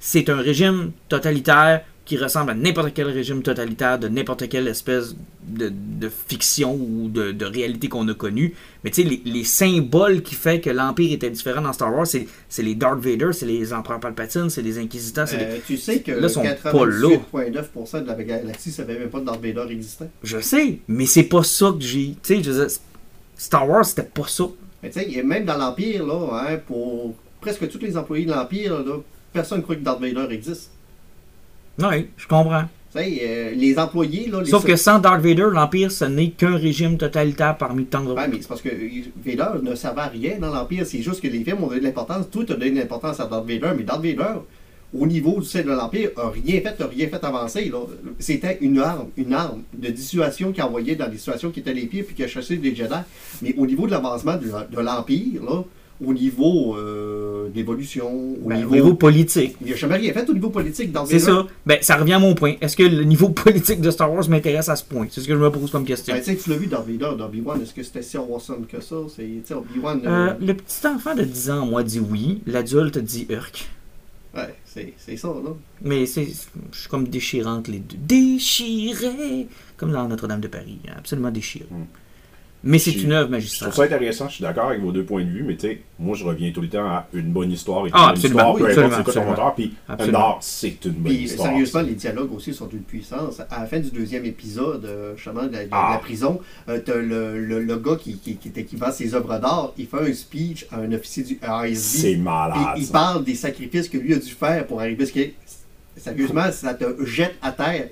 C'est 0.07 0.29
un 0.29 0.37
régime 0.37 0.93
totalitaire 1.09 1.83
qui 2.05 2.19
ressemble 2.19 2.51
à 2.51 2.55
n'importe 2.55 2.93
quel 2.93 3.07
régime 3.07 3.43
totalitaire 3.43 3.99
de 3.99 4.09
n'importe 4.09 4.47
quelle 4.51 4.69
espèce 4.69 5.17
de, 5.49 5.73
de 5.73 6.11
fiction 6.29 6.75
ou 6.75 7.09
de, 7.09 7.33
de 7.33 7.45
réalité 7.47 7.89
qu'on 7.89 8.07
a 8.09 8.13
connue. 8.13 8.55
Mais 8.85 8.91
tu 8.91 9.03
sais, 9.03 9.09
les, 9.09 9.23
les 9.25 9.45
symboles 9.45 10.21
qui 10.23 10.35
fait 10.35 10.61
que 10.61 10.69
l'Empire 10.69 11.11
était 11.15 11.31
différent 11.31 11.63
dans 11.63 11.73
Star 11.73 11.95
Wars, 11.95 12.07
c'est 12.07 12.27
c'est 12.51 12.63
les 12.63 12.75
Darth 12.75 13.01
Vader, 13.01 13.31
c'est 13.33 13.47
les 13.47 13.73
Empereurs 13.73 14.01
Palpatine, 14.01 14.51
c'est 14.51 14.61
les 14.61 14.77
Inquisiteurs, 14.79 15.27
c'est 15.27 15.39
les- 15.39 15.45
Euh, 15.45 15.59
tu 15.67 15.79
sais 15.79 16.01
que 16.01 16.13
Là, 16.13 16.29
sont 16.29 16.43
pas 16.43 16.85
là. 16.85 17.09
98,9% 17.33 18.03
de 18.03 18.07
la 18.07 18.23
galaxie 18.23 18.69
ne 18.69 18.75
savait 18.75 18.99
même 18.99 19.09
pas 19.09 19.21
que 19.21 19.25
Darth 19.25 19.43
Vader 19.43 19.65
existait. 19.73 20.11
Je 20.23 20.39
sais, 20.41 20.81
mais 20.87 21.07
c'est 21.07 21.23
pas 21.23 21.43
ça 21.43 21.73
que 21.73 21.83
j'ai. 21.83 22.15
Tu 22.23 22.43
sais, 22.45 22.67
Star 23.39 23.67
Wars, 23.67 23.87
c'était 23.87 24.03
pas 24.03 24.29
ça. 24.29 24.45
Mais 24.83 24.91
tu 24.91 25.01
sais, 25.01 25.11
et 25.11 25.23
même 25.23 25.47
dans 25.47 25.57
l'Empire, 25.57 26.05
là, 26.07 26.45
hein, 26.51 26.59
pour 26.67 27.15
presque 27.41 27.67
tous 27.71 27.79
les 27.79 27.97
employés 27.97 28.27
de 28.27 28.31
l'Empire, 28.33 28.75
là, 28.85 28.97
personne 29.35 29.59
ne 29.59 29.63
croit 29.63 29.77
que 29.77 29.83
Darth 29.83 30.01
Vader 30.01 30.33
existe. 30.33 30.71
Oui, 31.79 32.07
je 32.17 32.27
comprends. 32.27 32.65
Euh, 32.97 33.51
les 33.57 33.77
employés, 33.77 34.29
là, 34.31 34.41
les 34.41 34.51
Sauf 34.51 34.65
que 34.65 34.77
sans 34.77 35.01
Darth 35.01 35.21
Vader, 35.21 35.49
l'Empire, 35.53 35.91
ce 35.91 36.05
n'est 36.05 36.31
qu'un 36.31 36.57
régime 36.57 36.97
totalitaire 36.97 37.59
parmi 37.59 37.87
tant 37.87 38.03
d'autres. 38.03 38.21
Ouais, 38.21 38.29
mais 38.29 38.39
c'est 38.41 38.47
parce 38.47 38.63
que 38.63 38.69
euh, 38.69 39.03
Vader 39.25 39.61
ne 39.63 39.75
servait 39.75 40.03
à 40.03 40.07
rien 40.07 40.39
dans 40.39 40.55
l'Empire. 40.55 40.87
C'est 40.87 41.03
juste 41.03 41.21
que 41.21 41.27
les 41.27 41.43
films 41.43 41.65
ont 41.65 41.67
donné 41.67 41.81
de 41.81 41.85
l'importance. 41.85 42.27
Tout 42.31 42.43
a 42.49 42.55
donné 42.55 42.71
de 42.71 42.79
l'importance 42.79 43.19
à 43.19 43.27
Darth 43.27 43.49
Vader. 43.49 43.73
Mais 43.77 43.83
Darth 43.83 44.01
Vader, 44.01 44.39
au 44.97 45.07
niveau 45.09 45.41
du 45.41 45.47
sein 45.47 45.63
de 45.63 45.71
l'Empire, 45.71 46.11
a 46.17 46.31
rien 46.31 46.61
fait, 46.61 46.81
a 46.81 46.87
rien 46.87 47.09
fait 47.09 47.25
avancer. 47.25 47.73
C'était 48.21 48.59
une 48.61 48.79
arme, 48.79 49.09
une 49.17 49.33
arme 49.33 49.63
de 49.77 49.89
dissuasion 49.89 50.53
qui 50.53 50.63
envoyait 50.63 50.95
dans 50.95 51.09
des 51.09 51.19
situations 51.19 51.51
qui 51.51 51.61
étaient 51.61 51.75
les 51.75 51.87
pires 51.87 52.05
puis 52.07 52.15
qui 52.15 52.23
a 52.23 52.29
chassé 52.29 52.59
des 52.59 52.77
Jedi. 52.77 52.95
Mais 53.43 53.57
au 53.59 53.67
niveau 53.67 53.87
de 53.87 53.91
l'avancement 53.91 54.37
de, 54.37 54.47
de 54.47 54.81
l'Empire, 54.81 55.43
là, 55.43 55.65
au 56.05 56.13
niveau 56.13 56.77
euh, 56.77 57.49
d'évolution, 57.51 58.35
au 58.43 58.49
Ben, 58.49 58.57
niveau. 58.57 58.71
au 58.71 58.75
niveau 58.75 58.95
politique. 58.95 59.57
Il 59.61 59.71
n'a 59.71 59.77
jamais 59.77 59.97
rien 59.97 60.13
fait 60.13 60.29
au 60.29 60.33
niveau 60.35 60.51
politique, 60.51 60.91
Darth 60.91 61.07
C'est 61.09 61.19
ça. 61.19 61.47
Ben, 61.67 61.79
ça 61.83 61.97
revient 61.97 62.15
à 62.15 62.19
mon 62.19 62.35
point. 62.35 62.55
Est-ce 62.61 62.77
que 62.77 62.83
le 62.83 63.05
niveau 63.05 63.29
politique 63.45 63.81
de 63.81 63.91
Star 63.91 64.13
Wars 64.13 64.29
m'intéresse 64.29 64.69
à 64.69 64.77
ce 64.77 64.85
point? 64.85 65.07
C'est 65.11 65.21
ce 65.21 65.29
que 65.29 65.35
je 65.35 65.39
me 65.39 65.51
pose 65.51 65.71
comme 65.71 65.85
question. 65.85 66.13
Ben, 66.15 66.21
tu 66.21 66.31
sais, 66.33 66.37
tu 66.37 66.51
l'as 66.51 66.57
vu, 66.57 66.67
Darth 66.67 66.87
Vader, 66.89 67.17
d'Obi-Wan, 67.17 67.63
est-ce 67.63 67.75
que 67.75 67.83
c'était 67.83 68.03
si 68.03 68.17
awesome 68.17 68.67
que 68.67 68.81
ça? 68.81 68.97
C'est, 69.15 69.55
Obi-Wan, 69.55 70.01
euh, 70.05 70.09
Euh, 70.31 70.35
le 70.41 70.55
petit 70.55 70.87
enfant 70.87 71.15
de 71.15 71.23
10 71.23 71.51
ans, 71.51 71.67
moi, 71.67 71.83
dit 71.85 72.01
oui. 72.01 72.41
L'adulte 72.47 72.99
dit 72.99 73.27
Urk. 73.31 73.69
ouais, 74.37 74.55
c'est, 74.65 74.95
c'est 74.99 75.17
ça, 75.17 75.29
là. 75.29 75.51
Mais 75.83 76.07
c'est, 76.07 76.27
je 76.73 76.79
suis 76.81 76.89
comme 76.89 77.07
déchirante 77.07 77.69
les 77.69 77.79
deux. 77.79 77.97
Déchiré! 77.99 79.47
Comme 79.77 79.93
dans 79.93 80.09
Notre-Dame 80.09 80.41
de 80.41 80.49
Paris. 80.49 80.79
hein, 80.89 80.95
Absolument 80.99 81.31
déchiré. 81.31 81.67
Mm. 81.71 81.85
Mais 82.65 82.79
c'est 82.79 82.93
Je- 82.93 83.05
une 83.05 83.13
œuvre 83.13 83.27
Je 83.27 83.31
magistrale. 83.33 83.71
trouve 83.71 83.85
ça 83.87 83.95
intéressant, 83.95 84.29
je 84.29 84.35
suis 84.37 84.43
d'accord 84.43 84.69
avec 84.71 84.81
vos 84.81 84.91
deux 84.91 85.05
points 85.05 85.23
de 85.25 85.29
vue, 85.31 85.43
mais 85.43 85.55
tu 85.57 85.69
sais, 85.69 85.81
moi 85.99 86.17
je 86.17 86.25
reviens 86.25 86.51
tout 86.51 86.61
le 86.63 86.69
temps 86.69 86.85
à 86.87 87.07
une 87.13 87.31
bonne 87.31 87.53
histoire 87.53 87.87
et 87.87 87.91
Ah, 87.93 88.05
une 88.07 88.11
absolument, 88.11 88.39
histoire, 88.41 88.55
oui, 88.55 88.61
peu 88.61 88.67
absolument, 88.69 88.95
importe 88.95 89.13
c'est 89.13 89.25
quoi 89.35 89.53
puis 89.55 89.75
Absolument. 89.89 90.19
Andorre, 90.19 90.39
c'est 90.41 90.85
une 90.87 90.93
bonne 90.93 91.13
Puis, 91.13 91.23
histoire. 91.25 91.49
sérieusement, 91.49 91.81
les 91.83 91.93
dialogues 91.95 92.33
aussi 92.33 92.55
sont 92.55 92.67
d'une 92.67 92.83
puissance. 92.83 93.41
À 93.51 93.61
la 93.61 93.67
fin 93.67 93.79
du 93.81 93.91
deuxième 93.91 94.25
épisode, 94.25 94.85
euh, 94.87 95.15
justement, 95.17 95.45
de 95.47 95.53
la, 95.53 95.65
de 95.65 95.69
Ah. 95.71 95.91
la 95.93 95.99
prison, 95.99 96.41
euh, 96.69 96.81
t'as 96.85 96.95
le, 96.97 97.39
le, 97.45 97.61
le 97.63 97.77
gars 97.77 97.97
qui, 97.97 98.17
qui, 98.19 98.37
qui, 98.37 98.49
était- 98.49 98.65
qui 98.65 98.77
vend 98.77 98.91
ses 98.91 99.15
œuvres 99.15 99.39
d'art, 99.39 99.73
il 99.77 99.87
fait 99.87 100.11
un 100.11 100.13
speech 100.15 100.67
à 100.73 100.79
un 100.79 100.93
officier 100.93 101.23
du 101.25 101.39
ASB. 101.43 101.75
C'est 101.75 102.17
malade. 102.17 102.57
Il 102.79 102.87
parle 102.89 103.25
des 103.25 103.35
sacrifices 103.35 103.89
que 103.89 103.99
lui 103.99 104.15
a 104.15 104.19
dû 104.19 104.31
faire 104.31 104.67
pour 104.67 104.81
arriver 104.81 105.03
à 105.03 105.07
ce 105.07 105.13
qu'il. 105.13 105.33
Sérieusement, 105.97 106.51
ça 106.53 106.75
te 106.75 106.85
jette 107.05 107.35
à 107.41 107.53
terre. 107.53 107.89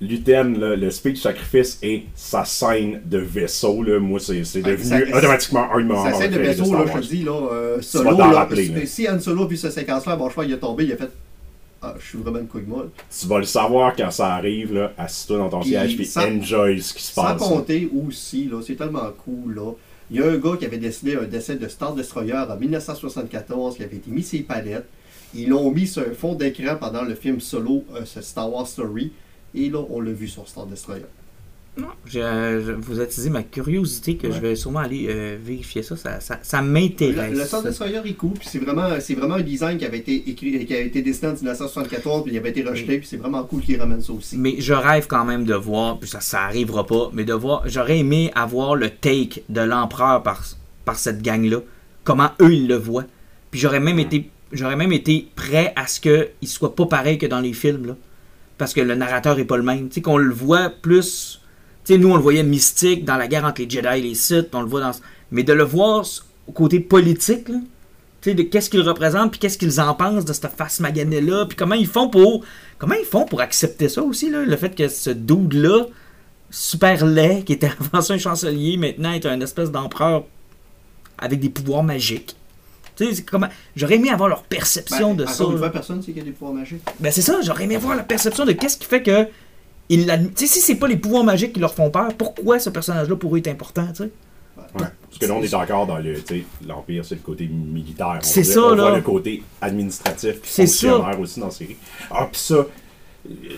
Luten, 0.00 0.58
le 0.58 0.90
speech 0.90 1.20
sacrifice 1.20 1.78
et 1.82 2.04
sa 2.14 2.44
scène 2.44 3.00
de 3.04 3.18
vaisseau, 3.18 3.82
là, 3.82 3.98
moi 3.98 4.20
c'est 4.20 4.40
devenu 4.62 4.84
ça- 4.84 5.18
automatiquement 5.18 5.72
un 5.74 5.80
de 5.80 5.84
mes 5.88 5.96
Sa 5.96 6.12
scène 6.14 6.30
de 6.32 6.38
vaisseau, 6.38 6.72
là, 6.72 6.84
je 6.94 7.00
te 7.00 7.06
dis, 7.06 7.24
là, 7.24 7.48
euh, 7.52 7.82
solo, 7.82 8.10
t'en 8.16 8.30
là, 8.30 8.38
rappeler, 8.38 8.64
si- 8.66 8.72
là. 8.72 8.86
si 8.86 9.08
Han 9.08 9.20
Solo 9.20 9.46
vu 9.48 9.56
cette 9.56 9.72
séquence-là, 9.72 10.16
bon, 10.16 10.26
je 10.28 10.32
crois 10.32 10.44
qu'il 10.44 10.54
est 10.54 10.58
tombé, 10.58 10.84
il 10.84 10.92
a 10.92 10.96
fait 10.96 11.10
Ah, 11.84 11.96
je 11.98 12.06
suis 12.10 12.18
vraiment 12.18 12.38
une 12.38 12.46
couille 12.46 12.62
molle. 12.62 12.90
Tu 13.20 13.26
vas 13.26 13.38
le 13.40 13.44
savoir 13.44 13.96
quand 13.96 14.12
ça 14.12 14.34
arrive, 14.34 14.72
là, 14.72 14.92
assis-toi 14.96 15.38
dans 15.38 15.48
ton 15.48 15.60
Puis, 15.62 15.70
siège, 15.70 15.96
puis 15.96 16.06
sans- 16.06 16.20
enjoy 16.30 16.80
ce 16.80 16.94
qui 16.94 17.02
se 17.02 17.12
Sans 17.12 17.22
passe. 17.24 17.40
là. 17.40 17.48
compter 17.48 17.90
aussi, 18.06 18.44
là, 18.44 18.60
c'est 18.64 18.76
tellement 18.76 19.10
cool, 19.24 19.56
là. 19.56 19.72
Il 20.08 20.18
y 20.20 20.22
a 20.22 20.26
un 20.26 20.36
gars 20.36 20.56
qui 20.56 20.64
avait 20.64 20.76
dessiné 20.76 21.16
un 21.16 21.24
dessin 21.24 21.56
de 21.56 21.66
Star 21.66 21.92
Destroyer 21.94 22.34
en 22.34 22.56
1974 22.56 23.76
qui 23.76 23.82
avait 23.82 23.96
été 23.96 24.12
mis 24.12 24.22
sur 24.22 24.38
les 24.38 24.44
palettes. 24.44 24.86
Ils 25.34 25.48
l'ont 25.48 25.70
mis 25.70 25.86
sur 25.86 26.02
un 26.02 26.12
fond 26.12 26.34
d'écran 26.34 26.76
pendant 26.78 27.02
le 27.02 27.14
film 27.14 27.40
solo, 27.40 27.84
euh, 27.94 28.04
ce 28.04 28.20
Star 28.20 28.52
Wars 28.52 28.66
Story. 28.66 29.12
Et 29.54 29.68
là, 29.70 29.84
on 29.90 30.00
l'a 30.00 30.12
vu 30.12 30.28
sur 30.28 30.48
Star 30.48 30.66
Destroyer. 30.66 31.04
Non, 31.74 31.86
je, 32.04 32.18
je- 32.20 32.72
vous 32.72 33.00
attisez 33.00 33.30
ma 33.30 33.42
curiosité 33.42 34.16
que 34.16 34.26
Ouais. 34.26 34.32
je 34.34 34.40
vais 34.40 34.56
sûrement 34.56 34.80
aller 34.80 35.06
euh, 35.08 35.38
vérifier 35.42 35.82
ça. 35.82 35.96
Ça, 35.96 36.20
ça, 36.20 36.38
ça 36.42 36.60
Le, 36.60 36.68
m'intéresse. 36.68 37.32
le 37.34 37.44
Star 37.46 37.62
Destroyer 37.62 38.00
est 38.04 38.12
cool, 38.12 38.32
puis 38.34 38.46
c'est 38.50 38.58
vraiment, 38.58 38.88
c'est 39.00 39.14
vraiment 39.14 39.36
un 39.36 39.40
design 39.42 39.78
qui 39.78 39.86
avait 39.86 40.00
été 40.00 40.28
écrit, 40.28 40.66
qui 40.66 40.74
a 40.74 40.80
été 40.80 41.00
dessiné 41.00 41.28
en 41.28 41.34
1974, 41.34 42.24
puis 42.24 42.32
il 42.34 42.36
avait 42.36 42.50
été 42.50 42.62
rejeté, 42.62 42.98
puis 42.98 43.06
c'est 43.06 43.16
vraiment 43.16 43.42
cool 43.44 43.62
qu'ils 43.62 43.80
ramènent 43.80 44.02
ça 44.02 44.12
aussi. 44.12 44.36
Mais 44.36 44.56
je 44.58 44.74
rêve 44.74 45.06
quand 45.06 45.24
même 45.24 45.46
de 45.46 45.54
voir, 45.54 45.98
puis 45.98 46.10
ça, 46.10 46.20
ça 46.20 46.42
arrivera 46.42 46.86
pas, 46.86 47.10
mais 47.14 47.24
de 47.24 47.32
voir, 47.32 47.62
j'aurais 47.66 47.98
aimé 48.00 48.30
avoir 48.34 48.74
le 48.76 48.90
take 48.90 49.42
de 49.48 49.62
l'empereur 49.62 50.22
par, 50.22 50.44
par 50.84 50.96
cette 50.98 51.22
gang-là, 51.22 51.60
comment 52.04 52.32
eux 52.42 52.52
ils 52.52 52.68
le 52.68 52.76
voient. 52.76 53.06
Puis 53.50 53.60
j'aurais 53.60 53.80
même 53.80 53.98
été, 53.98 54.28
j'aurais 54.52 54.76
même 54.76 54.92
été 54.92 55.28
prêt 55.34 55.72
à 55.76 55.86
ce 55.86 56.00
qu'il 56.00 56.48
soit 56.48 56.74
pas 56.74 56.86
pareil 56.86 57.18
que 57.18 57.26
dans 57.26 57.40
les 57.40 57.52
films, 57.52 57.86
là. 57.86 57.96
Parce 58.58 58.74
que 58.74 58.80
le 58.80 58.94
narrateur 58.94 59.38
est 59.38 59.44
pas 59.44 59.56
le 59.56 59.62
même. 59.62 59.88
Tu 59.88 59.94
sais, 59.94 60.02
qu'on 60.02 60.18
le 60.18 60.32
voit 60.32 60.70
plus. 60.70 61.40
Tu 61.84 61.94
sais, 61.94 61.98
nous 61.98 62.10
on 62.10 62.16
le 62.16 62.22
voyait 62.22 62.44
mystique 62.44 63.04
dans 63.04 63.16
la 63.16 63.26
guerre 63.26 63.44
entre 63.44 63.60
les 63.62 63.68
Jedi 63.68 63.88
et 63.88 64.00
les 64.00 64.14
Sith, 64.14 64.48
on 64.52 64.60
le 64.60 64.68
voit 64.68 64.80
dans. 64.80 64.92
Mais 65.30 65.42
de 65.42 65.52
le 65.52 65.64
voir 65.64 66.04
au 66.46 66.52
côté 66.52 66.80
politique, 66.80 67.48
là. 67.48 67.58
De 68.24 68.42
qu'est-ce 68.42 68.70
qu'ils 68.70 68.82
représentent, 68.82 69.32
puis 69.32 69.40
qu'est-ce 69.40 69.58
qu'ils 69.58 69.80
en 69.80 69.94
pensent 69.94 70.24
de 70.24 70.32
cette 70.32 70.46
face 70.52 70.78
maganée-là, 70.78 71.46
puis 71.46 71.56
comment 71.56 71.74
ils 71.74 71.88
font 71.88 72.08
pour. 72.08 72.44
Comment 72.78 72.94
ils 72.94 73.04
font 73.04 73.24
pour 73.24 73.40
accepter 73.40 73.88
ça 73.88 74.00
aussi, 74.02 74.30
là, 74.30 74.44
le 74.44 74.56
fait 74.56 74.76
que 74.76 74.86
ce 74.86 75.10
dude-là, 75.10 75.86
super 76.48 77.04
laid, 77.04 77.42
qui 77.42 77.54
était 77.54 77.72
avant 77.92 78.00
ça 78.00 78.14
un 78.14 78.18
chancelier, 78.18 78.76
maintenant 78.76 79.12
est 79.12 79.26
un 79.26 79.40
espèce 79.40 79.72
d'empereur 79.72 80.24
avec 81.18 81.40
des 81.40 81.48
pouvoirs 81.48 81.82
magiques. 81.82 82.36
Tu 82.96 83.06
sais, 83.06 83.14
c'est 83.14 83.22
comment... 83.24 83.48
J'aurais 83.76 83.94
aimé 83.96 84.10
avoir 84.10 84.28
leur 84.28 84.42
perception 84.42 85.14
Ben, 85.14 85.24
de 85.24 85.30
ça. 85.30 85.44
une 85.44 85.58
fois, 85.58 85.70
personne 85.70 85.96
ne 85.98 86.02
sait 86.02 86.12
qu'il 86.12 86.18
y 86.18 86.20
a 86.20 86.24
des 86.24 86.32
pouvoirs 86.32 86.54
magiques. 86.54 86.82
Ben 87.00 87.10
c'est 87.12 87.22
ça, 87.22 87.40
j'aurais 87.42 87.64
aimé 87.64 87.76
voir 87.76 87.96
la 87.96 88.02
perception 88.02 88.44
de 88.44 88.52
qu'est-ce 88.52 88.76
qui 88.76 88.86
fait 88.86 89.02
que. 89.02 89.26
Ils 89.88 90.06
l'adm- 90.06 90.32
tu 90.34 90.46
sais, 90.46 90.54
si 90.54 90.60
c'est 90.60 90.76
pas 90.76 90.86
les 90.88 90.96
pouvoirs 90.96 91.24
magiques 91.24 91.52
qui 91.54 91.60
leur 91.60 91.74
font 91.74 91.90
peur, 91.90 92.08
pourquoi 92.16 92.58
ce 92.58 92.70
personnage-là 92.70 93.16
pour 93.16 93.34
eux 93.34 93.38
est 93.38 93.48
important, 93.48 93.86
tu 93.88 94.04
sais? 94.04 94.10
Ouais. 94.78 94.86
Parce 95.08 95.18
que 95.18 95.26
là, 95.26 95.34
on 95.34 95.42
est 95.42 95.54
encore 95.54 95.86
dans 95.86 95.98
le. 95.98 96.14
L'Empire, 96.66 97.04
c'est 97.04 97.16
le 97.16 97.20
côté 97.20 97.46
militaire. 97.46 98.18
C'est 98.22 98.44
ça, 98.44 98.62
on 98.62 98.74
là. 98.74 98.82
voit 98.88 98.96
le 98.96 99.02
côté 99.02 99.42
administratif, 99.60 100.36
C'est 100.44 100.66
fonctionnaire 100.66 101.18
aussi 101.20 101.40
dans 101.40 101.46
la 101.46 101.52
série. 101.52 101.76
Ah, 102.10 102.28
pis 102.30 102.38
ça. 102.38 102.64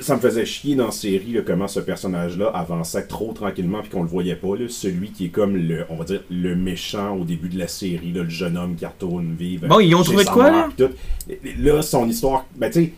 Ça 0.00 0.16
me 0.16 0.20
faisait 0.20 0.44
chier 0.44 0.74
dans 0.74 0.86
la 0.86 0.90
série 0.90 1.32
là, 1.32 1.40
comment 1.40 1.68
ce 1.68 1.80
personnage-là 1.80 2.48
avançait 2.48 3.06
trop 3.06 3.32
tranquillement 3.32 3.80
puis 3.80 3.90
qu'on 3.90 4.02
le 4.02 4.08
voyait 4.08 4.36
pas. 4.36 4.56
Là. 4.56 4.68
Celui 4.68 5.10
qui 5.10 5.26
est 5.26 5.30
comme 5.30 5.56
le, 5.56 5.86
on 5.88 5.96
va 5.96 6.04
dire, 6.04 6.22
le 6.30 6.54
méchant 6.54 7.16
au 7.16 7.24
début 7.24 7.48
de 7.48 7.58
la 7.58 7.68
série, 7.68 8.12
là, 8.12 8.24
le 8.24 8.28
jeune 8.28 8.58
homme 8.58 8.76
qui 8.76 8.84
retourne 8.84 9.34
vivre. 9.34 9.66
Bon, 9.66 9.80
ils 9.80 9.94
ont 9.94 10.02
trouvé 10.02 10.24
de 10.24 10.30
quoi, 10.30 10.50
là? 10.50 10.68
Là, 11.58 11.82
son 11.82 12.08
histoire, 12.08 12.44
ben 12.56 12.70
tu 12.70 12.84
sais, 12.84 12.92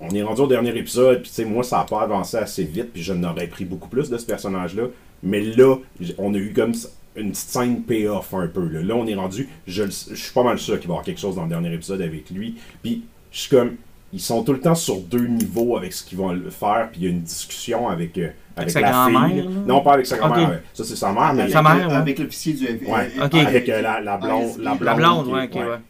on 0.00 0.10
est 0.10 0.22
rendu 0.22 0.42
au 0.42 0.46
dernier 0.46 0.76
épisode, 0.76 1.22
puis 1.22 1.30
tu 1.30 1.36
sais, 1.36 1.44
moi, 1.44 1.64
ça 1.64 1.80
a 1.80 1.84
pas 1.84 2.02
avancé 2.02 2.36
assez 2.36 2.64
vite, 2.64 2.92
puis 2.92 3.02
je 3.02 3.14
n'aurais 3.14 3.46
pris 3.46 3.64
beaucoup 3.64 3.88
plus 3.88 4.10
de 4.10 4.18
ce 4.18 4.26
personnage-là. 4.26 4.84
Mais 5.22 5.40
là, 5.40 5.76
on 6.18 6.34
a 6.34 6.38
eu 6.38 6.52
comme 6.52 6.72
une 7.16 7.30
petite 7.30 7.48
scène 7.48 7.82
payoff 7.82 8.34
un 8.34 8.46
peu. 8.46 8.68
Là, 8.68 8.82
Là, 8.82 8.94
on 8.94 9.06
est 9.06 9.14
rendu, 9.14 9.48
je, 9.66 9.84
je 9.84 10.14
suis 10.14 10.32
pas 10.34 10.42
mal 10.42 10.58
sûr 10.58 10.78
qu'il 10.78 10.88
va 10.88 10.94
y 10.94 10.96
avoir 10.96 11.04
quelque 11.04 11.20
chose 11.20 11.36
dans 11.36 11.44
le 11.44 11.48
dernier 11.48 11.72
épisode 11.72 12.02
avec 12.02 12.30
lui. 12.30 12.56
Puis, 12.82 13.04
je 13.32 13.40
suis 13.40 13.50
comme, 13.50 13.76
ils 14.12 14.20
sont 14.20 14.42
tout 14.44 14.52
le 14.52 14.60
temps 14.60 14.74
sur 14.74 15.00
deux 15.00 15.26
niveaux 15.26 15.76
avec 15.76 15.92
ce 15.92 16.04
qu'ils 16.04 16.18
vont 16.18 16.34
faire, 16.50 16.88
puis 16.92 17.00
il 17.00 17.04
y 17.04 17.06
a 17.08 17.10
une 17.10 17.22
discussion 17.22 17.88
avec, 17.88 18.16
euh, 18.18 18.30
avec, 18.56 18.70
sa 18.70 18.80
la 18.80 18.90
grand-mère, 18.92 19.28
fille. 19.28 19.42
là? 19.42 19.50
Non, 19.66 19.80
pas 19.82 19.94
avec 19.94 20.06
sa 20.06 20.16
grand-mère. 20.16 20.46
Ok. 20.48 20.54
ouais. 20.54 20.62
Ça, 20.72 20.84
c'est 20.84 20.96
sa 20.96 21.12
mère, 21.12 21.34
mais 21.34 21.42
Avec, 21.42 21.52
Sa 21.52 21.62
mère, 21.62 21.74
le- 21.76 21.86
ouais. 21.88 21.92
avec 21.94 22.18
l'officier 22.20 22.54
du 22.54 22.64
FBI. 22.66 22.90
Ouais, 22.90 23.10
avec 23.20 23.68
euh, 23.68 23.82
la, 23.82 24.00
la 24.00 24.16
blonde. 24.16 24.50
Ah, 24.58 24.62
La 24.62 24.74
la 24.80 24.94
blonde, 24.94 25.26
ouais. 25.28 25.48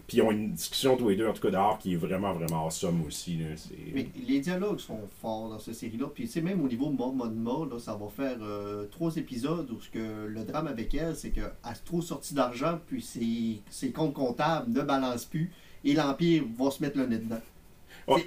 Puis 0.09 0.17
ils 0.17 0.23
ont 0.23 0.31
une 0.33 0.53
discussion 0.53 0.97
tous 0.97 1.11
les 1.11 1.17
deux, 1.17 1.29
en 1.29 1.33
tout 1.33 1.43
cas 1.43 1.51
dehors, 1.51 1.79
qui 1.79 1.93
est 1.93 1.97
vraiment, 1.97 2.33
vraiment 2.33 2.65
awesome 2.67 3.03
aussi. 3.07 3.37
Là. 3.37 3.45
C'est- 3.57 3.75
Mais 3.95 4.09
les 4.27 4.41
dialogues 4.41 4.79
sont 4.81 4.99
forts 5.21 5.51
dans 5.51 5.59
cette 5.59 5.75
série-là. 5.75 6.07
Puis, 6.13 6.25
tu 6.25 6.31
sais, 6.31 6.41
même 6.41 6.65
au 6.65 6.69
niveau 6.69 6.87
de 6.91 6.97
Mon 6.97 7.13
Monma, 7.13 7.67
là, 7.71 7.79
ça 7.79 7.93
va 7.93 8.07
faire 8.09 8.39
euh, 8.43 8.87
trois 8.91 9.15
épisodes 9.17 9.69
où 9.71 9.81
ce 9.81 9.91
que 9.91 10.27
le 10.27 10.43
drame 10.45 10.67
avec 10.69 10.93
elle, 10.95 11.15
c'est 11.15 11.31
qu'elle 11.31 11.53
a 11.63 11.73
trop 11.85 12.01
sorti 12.01 12.35
d'argent, 12.35 12.79
puis 12.87 13.03
ses, 13.03 13.61
ses 13.71 13.91
comptes 13.91 14.15
comptables 14.15 14.73
ne 14.73 14.81
balancent 14.83 15.27
plus, 15.27 15.53
et 15.85 15.93
l'Empire 15.93 16.43
va 16.59 16.71
se 16.71 16.83
mettre 16.83 16.99
le 16.99 17.07
nez 17.07 17.19
dedans. 17.19 17.41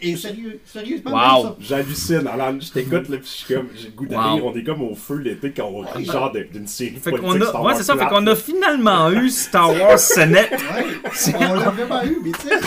Et 0.02 0.18
sérieux, 0.18 0.60
sérieusement, 0.66 1.12
Wow. 1.12 1.44
ça? 1.44 1.56
J'hallucine, 1.62 2.28
Alan. 2.28 2.58
Je 2.60 2.70
t'écoute, 2.70 3.08
là, 3.08 3.18
puis 3.18 3.20
je 3.24 3.28
suis 3.46 3.54
comme, 3.54 3.68
j'ai 3.76 3.86
le 3.88 3.94
goût 3.94 4.06
de 4.08 4.14
Wow. 4.14 4.34
rire. 4.36 4.46
On 4.46 4.54
est 4.56 4.64
comme 4.64 4.82
au 4.82 4.94
feu 4.96 5.16
l'été 5.18 5.52
quand 5.52 5.68
on 5.74 5.80
rit 5.80 6.04
genre 6.06 6.32
de- 6.34 6.44
d'une 6.52 6.68
série 6.68 6.98
Fait 7.02 7.12
politique. 7.12 7.32
qu'on 7.32 7.42
a, 7.42 7.46
Star 7.46 7.62
ouais, 7.62 7.68
Wars 7.68 7.78
c'est 7.78 7.84
ça, 7.84 7.96
fait 7.98 8.08
qu'on 8.08 8.28
a 8.28 8.36
finalement 8.36 9.10
eu 9.12 9.30
Star 9.30 9.72
Wars 9.82 9.98
Senate. 9.98 10.52
Ouais, 10.52 11.34
on 11.50 11.54
l'a 11.54 11.70
vraiment 11.70 12.04
eu, 12.04 12.18
mais 12.24 12.32
tu 12.32 12.48
sais. 12.50 12.60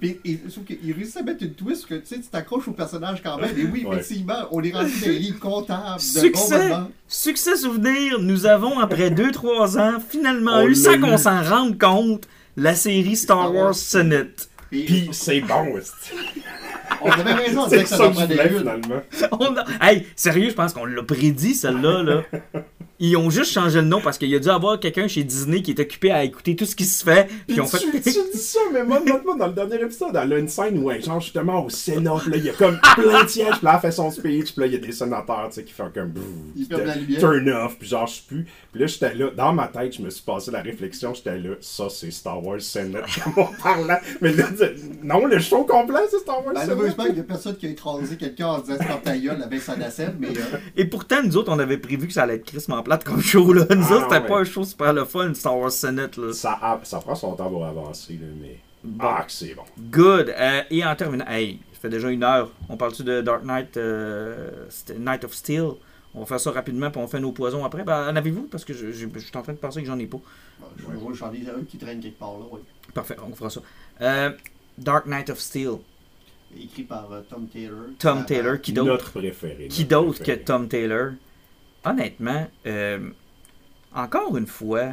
Puis, 0.00 0.18
qu'il 0.66 0.92
réussit 0.94 1.16
à 1.18 1.22
mettre 1.22 1.44
une 1.44 1.52
twist 1.54 1.86
que 1.86 1.94
tu 1.94 2.06
sais, 2.06 2.16
tu 2.16 2.22
t'accroches 2.28 2.66
au 2.66 2.72
personnage 2.72 3.22
quand 3.22 3.36
même. 3.38 3.56
Et 3.56 3.64
oui, 3.66 3.84
Ouais. 3.86 3.96
effectivement, 3.98 4.34
on 4.50 4.60
est 4.62 4.72
rendu 4.72 4.90
dans 5.00 5.06
les 5.06 5.18
livres 5.18 5.38
comptables. 5.38 5.96
de 5.98 6.00
Succès! 6.00 6.68
moment. 6.70 6.88
Succès 7.06 7.56
souvenir, 7.56 8.18
nous 8.18 8.46
avons, 8.46 8.80
après 8.80 9.10
2-3 9.10 9.78
ans, 9.78 9.98
finalement 10.08 10.56
On 10.56 10.66
eu, 10.66 10.74
sans 10.74 10.98
qu'on 10.98 11.18
s'en 11.18 11.42
rende 11.44 11.78
compte, 11.78 12.26
la 12.56 12.74
série 12.74 13.14
Star 13.14 13.54
Wars 13.54 13.74
Senate. 13.76 14.48
Puis, 14.72 15.10
c'est 15.12 15.42
bon. 15.42 15.78
On 17.04 17.10
avait 17.10 17.32
raison 17.32 17.68
c'est 17.68 17.76
dire 17.76 17.82
que 17.84 17.88
ça 17.90 17.96
ça 17.96 18.04
en 18.06 18.12
que 18.12 18.20
je 18.20 18.24
prenait 18.26 18.48
une. 18.50 18.58
finalement. 18.58 19.00
On 19.32 19.56
a- 19.56 19.64
Hey, 19.90 20.06
sérieux, 20.16 20.48
je 20.50 20.54
pense 20.54 20.72
qu'on 20.72 20.84
l'a 20.84 21.02
prédit, 21.02 21.54
celle-là. 21.54 22.02
Là. 22.02 22.22
Ils 23.04 23.16
ont 23.16 23.30
juste 23.30 23.50
changé 23.50 23.80
le 23.80 23.86
nom 23.88 24.00
parce 24.00 24.16
qu'il 24.16 24.28
y 24.28 24.36
a 24.36 24.38
dû 24.38 24.48
avoir 24.48 24.78
quelqu'un 24.78 25.08
chez 25.08 25.24
Disney 25.24 25.60
qui 25.60 25.72
est 25.72 25.80
occupé 25.80 26.12
à 26.12 26.22
écouter 26.22 26.54
tout 26.54 26.66
ce 26.66 26.76
qui 26.76 26.84
se 26.84 27.02
fait. 27.02 27.26
Puis 27.48 27.56
ils 27.56 27.60
ont 27.60 27.66
fait. 27.66 27.78
tu, 27.78 27.90
tu 27.90 28.00
dis 28.00 28.38
ça, 28.38 28.60
mais 28.72 28.84
moi, 28.84 29.00
moi, 29.04 29.20
moi, 29.24 29.36
dans 29.36 29.48
le 29.48 29.52
dernier 29.54 29.82
épisode, 29.82 30.16
elle 30.22 30.32
a 30.32 30.38
une 30.38 30.46
scène 30.48 30.78
où, 30.78 30.88
elle, 30.88 31.02
genre, 31.02 31.20
justement, 31.20 31.64
au 31.64 31.68
Sénat, 31.68 32.14
puis 32.22 32.30
là, 32.30 32.36
il 32.36 32.44
y 32.44 32.50
a 32.50 32.52
comme 32.52 32.78
plein 32.96 33.24
de 33.24 33.28
sièges, 33.28 33.56
puis 33.56 33.64
là, 33.64 33.72
elle 33.74 33.80
fait 33.80 33.90
son 33.90 34.08
speech, 34.12 34.52
puis 34.52 34.60
là, 34.60 34.66
il 34.66 34.72
y 34.74 34.76
a 34.76 34.78
des 34.78 34.92
sénateurs, 34.92 35.48
tu 35.48 35.54
sais, 35.56 35.64
qui 35.64 35.72
font 35.72 35.90
comme. 35.92 36.10
brrr, 36.10 36.22
Ils 36.54 36.66
puis 36.68 36.76
ferment 36.76 36.92
la 36.92 36.94
lumière. 36.96 37.20
Turn 37.20 37.48
off, 37.50 37.76
puis 37.76 37.88
genre, 37.88 38.06
je 38.06 38.14
sais 38.14 38.22
plus. 38.28 38.46
Puis 38.70 38.80
là, 38.80 38.86
j'étais 38.86 39.14
là, 39.14 39.30
dans 39.36 39.52
ma 39.52 39.66
tête, 39.66 39.96
je 39.96 40.02
me 40.02 40.08
suis 40.10 40.22
passé 40.22 40.50
la 40.52 40.62
réflexion, 40.62 41.12
j'étais 41.12 41.38
là, 41.38 41.54
ça, 41.60 41.88
c'est 41.90 42.10
Star 42.12 42.44
Wars 42.44 42.60
Senate, 42.60 43.04
comme 43.24 43.32
on 43.44 43.62
parlait. 43.62 43.98
Mais 44.20 44.32
là, 44.32 44.44
tu- 44.56 44.80
non, 45.02 45.26
le 45.26 45.40
show 45.40 45.64
complet, 45.64 45.98
c'est 46.08 46.18
Star 46.20 46.44
Wars 46.46 46.54
Malheureusement, 46.54 46.91
Senate. 46.94 47.08
il 47.12 47.16
y 47.18 47.20
a 47.20 47.24
personne 47.24 47.56
qui 47.56 47.66
a 47.66 47.70
écrasé 47.70 48.16
quelqu'un 48.16 48.46
en 48.48 48.58
disant 48.60 48.74
stop 48.82 49.02
ta 49.02 49.16
gueule 49.16 49.42
avec 49.42 49.60
sa 49.60 49.76
nacelle, 49.76 50.14
mais 50.18 50.28
euh, 50.28 50.58
Et 50.76 50.84
pourtant, 50.84 51.22
nous 51.22 51.36
autres, 51.36 51.52
on 51.52 51.58
avait 51.58 51.78
prévu 51.78 52.06
que 52.06 52.12
ça 52.12 52.22
allait 52.24 52.36
être 52.36 52.44
crissement 52.46 52.82
plate 52.82 53.04
comme 53.04 53.20
show. 53.20 53.52
Là. 53.52 53.64
Nous 53.74 53.84
Ah, 53.90 53.92
autres, 53.94 54.02
c'était 54.10 54.22
ouais. 54.22 54.28
pas 54.28 54.38
un 54.40 54.44
show 54.44 54.64
super 54.64 54.92
le 54.92 55.04
fun, 55.04 55.32
Star 55.34 55.56
Wars 55.58 55.70
Senate. 55.72 56.16
Là. 56.16 56.32
Ça, 56.32 56.58
a- 56.60 56.80
ça 56.84 56.98
prend 57.00 57.14
son 57.14 57.32
temps 57.34 57.48
pour 57.50 57.64
avancer, 57.66 58.14
là, 58.14 58.26
mais. 58.40 58.58
Ah, 59.00 59.22
que 59.26 59.32
c'est 59.32 59.54
bon. 59.54 59.62
Good. 59.90 60.34
Euh, 60.36 60.62
et 60.70 60.84
en 60.84 60.94
terminant, 60.96 61.26
hey, 61.28 61.60
ça 61.72 61.80
fait 61.82 61.88
déjà 61.88 62.10
une 62.10 62.24
heure. 62.24 62.50
On 62.68 62.76
parle-tu 62.76 63.04
de 63.04 63.20
Dark 63.20 63.44
Knight, 63.44 63.76
euh, 63.76 64.66
Knight 64.98 65.24
of 65.24 65.32
Steel? 65.34 65.68
On 66.14 66.20
va 66.20 66.26
faire 66.26 66.40
ça 66.40 66.50
rapidement, 66.50 66.90
puis 66.90 67.00
on 67.00 67.06
fait 67.08 67.20
nos 67.20 67.32
poisons 67.32 67.64
après. 67.64 67.84
Ben, 67.84 68.08
en 68.10 68.16
avez-vous? 68.16 68.42
Parce 68.50 68.64
que 68.64 68.74
je, 68.74 68.90
je- 68.92 69.06
je 69.14 69.18
suis 69.20 69.36
en 69.36 69.42
train 69.42 69.52
de 69.54 69.58
penser 69.58 69.80
que 69.80 69.86
j'en 69.86 69.98
ai 69.98 70.06
pas. 70.06 70.18
bon, 70.60 70.66
je 70.78 70.84
vois, 70.98 71.12
j'en 71.14 71.32
ai 71.32 71.38
un 71.48 71.64
qui 71.66 71.78
traîne 71.78 72.00
quelque 72.00 72.18
part 72.18 72.32
là, 72.32 72.44
oui. 72.50 72.60
Parfait, 72.92 73.16
on 73.26 73.34
fera 73.34 73.48
ça. 73.48 73.60
Euh, 74.02 74.30
Dark 74.76 75.06
Knight 75.06 75.30
of 75.30 75.38
Steel. 75.38 75.76
Écrit 76.60 76.82
par 76.82 77.10
euh, 77.12 77.22
Tom 77.28 77.46
Taylor. 77.48 77.86
Tom 77.98 78.18
Ah, 78.22 78.24
Taylor, 78.24 78.60
qui 78.60 78.72
d'autre? 78.72 78.90
Notre 78.90 79.10
préféré. 79.12 79.68
Qui 79.68 79.84
d'autre 79.84 80.22
que. 80.22 80.32
Tom 80.32 80.68
Taylor? 80.68 81.12
Honnêtement, 81.84 82.46
euh, 82.66 83.10
encore 83.94 84.36
une 84.36 84.46
fois, 84.46 84.92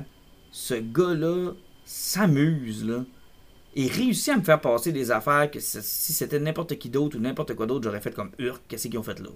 ce 0.52 0.74
gars-là 0.76 1.52
s'amuse, 1.86 2.86
là. 2.86 3.04
Et 3.76 3.88
réussit 3.88 4.30
à 4.34 4.38
me 4.38 4.42
faire 4.42 4.60
passer 4.60 4.92
des 4.92 5.12
affaires 5.12 5.50
que 5.52 5.60
si 5.60 6.12
c'était 6.14 6.40
n'importe 6.40 6.78
qui 6.78 6.90
d'autre 6.90 7.18
ou 7.18 7.22
n'importe 7.22 7.54
quoi 7.54 7.68
d'autre, 7.68 7.84
j'aurais 7.84 8.02
fait 8.02 8.14
comme 8.16 8.32
Urk, 8.40 8.62
qu'est-ce 8.68 8.88
qu'ils 8.88 8.98
ont 8.98 9.04
fait 9.04 9.20
là? 9.20 9.30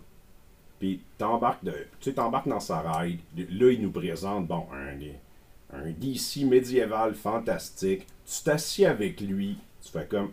Puis 0.80 1.02
t'embarques 1.18 1.64
de, 1.64 1.72
tu 1.72 2.10
sais, 2.10 2.14
t'embarques 2.14 2.48
dans 2.48 2.60
sa 2.60 2.80
ride. 2.82 3.20
Là, 3.38 3.72
il 3.72 3.82
nous 3.82 3.92
présente, 3.92 4.48
bon, 4.48 4.66
un, 4.74 5.78
un 5.78 5.92
DC 5.92 6.46
médiéval 6.46 7.14
fantastique. 7.14 8.08
Tu 8.26 8.44
t'assieds 8.44 8.88
avec 8.88 9.22
lui, 9.22 9.58
tu 9.84 9.92
fais 9.92 10.08
comme, 10.08 10.32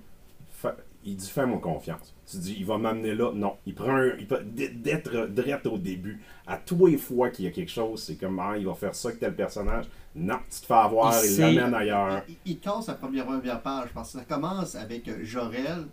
il 1.04 1.16
dit 1.16 1.28
fais-moi 1.28 1.58
confiance. 1.58 2.14
Tu 2.30 2.36
dis, 2.38 2.56
il 2.58 2.66
va 2.66 2.78
m'amener 2.78 3.14
là. 3.14 3.32
Non, 3.34 3.56
il 3.66 3.74
prend 3.74 3.94
un, 3.96 4.12
il 4.18 4.26
peut- 4.26 4.42
d'être 4.44 5.26
direct 5.28 5.66
au 5.66 5.78
début. 5.78 6.20
À 6.46 6.56
tous 6.58 6.86
les 6.86 6.96
fois 6.98 7.30
qu'il 7.30 7.44
y 7.46 7.48
a 7.48 7.50
quelque 7.50 7.70
chose, 7.70 8.02
c'est 8.02 8.16
comme, 8.16 8.38
ah, 8.38 8.56
il 8.56 8.66
va 8.66 8.74
faire 8.74 8.94
ça 8.94 9.08
avec 9.08 9.20
tel 9.20 9.34
personnage. 9.34 9.86
Non, 10.14 10.38
tu 10.50 10.60
te 10.60 10.66
fais 10.66 10.74
avoir, 10.74 11.24
Il 11.24 11.38
l'amène 11.38 11.74
ailleurs. 11.74 12.22
Il, 12.28 12.36
il 12.44 12.58
casse 12.60 12.88
la 12.88 12.94
première, 12.94 13.24
première 13.26 13.62
page 13.62 13.88
parce 13.94 14.12
que 14.12 14.18
ça 14.18 14.24
commence 14.24 14.74
avec 14.74 15.08
euh, 15.08 15.18
Jorel 15.24 15.86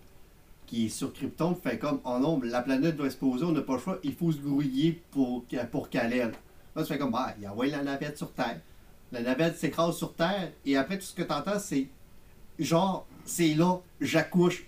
qui 0.66 0.88
est 0.88 0.90
sur 0.90 1.14
Krypton, 1.14 1.56
fait 1.56 1.78
comme 1.80 2.00
oh 2.04 2.18
non, 2.20 2.42
la 2.44 2.62
planète 2.62 2.98
doit 2.98 3.06
exploser, 3.06 3.46
on 3.46 3.54
n'a 3.54 3.62
pas 3.62 3.74
le 3.76 3.80
choix, 3.80 4.00
il 4.04 4.14
faut 4.14 4.32
se 4.32 4.38
grouiller 4.40 5.02
pour, 5.12 5.46
pour 5.72 5.90
Kal-El. 5.90 6.34
Là, 6.76 6.84
tu 6.84 6.88
fais 6.92 6.98
comme 6.98 7.12
bah, 7.12 7.34
il 7.40 7.48
envoie 7.48 7.68
la 7.68 7.84
navette 7.84 8.18
sur 8.18 8.32
Terre. 8.34 8.60
La 9.14 9.22
navette 9.22 9.58
s'écrase 9.58 9.96
sur 9.96 10.14
Terre, 10.14 10.52
et 10.66 10.76
après, 10.76 10.98
tout 10.98 11.06
ce 11.06 11.16
que 11.16 11.24
tu 11.24 11.32
entends, 11.34 11.60
c'est 11.60 11.88
genre, 12.60 13.08
c'est 13.26 13.54
là, 13.54 13.80
j'accouche. 14.02 14.67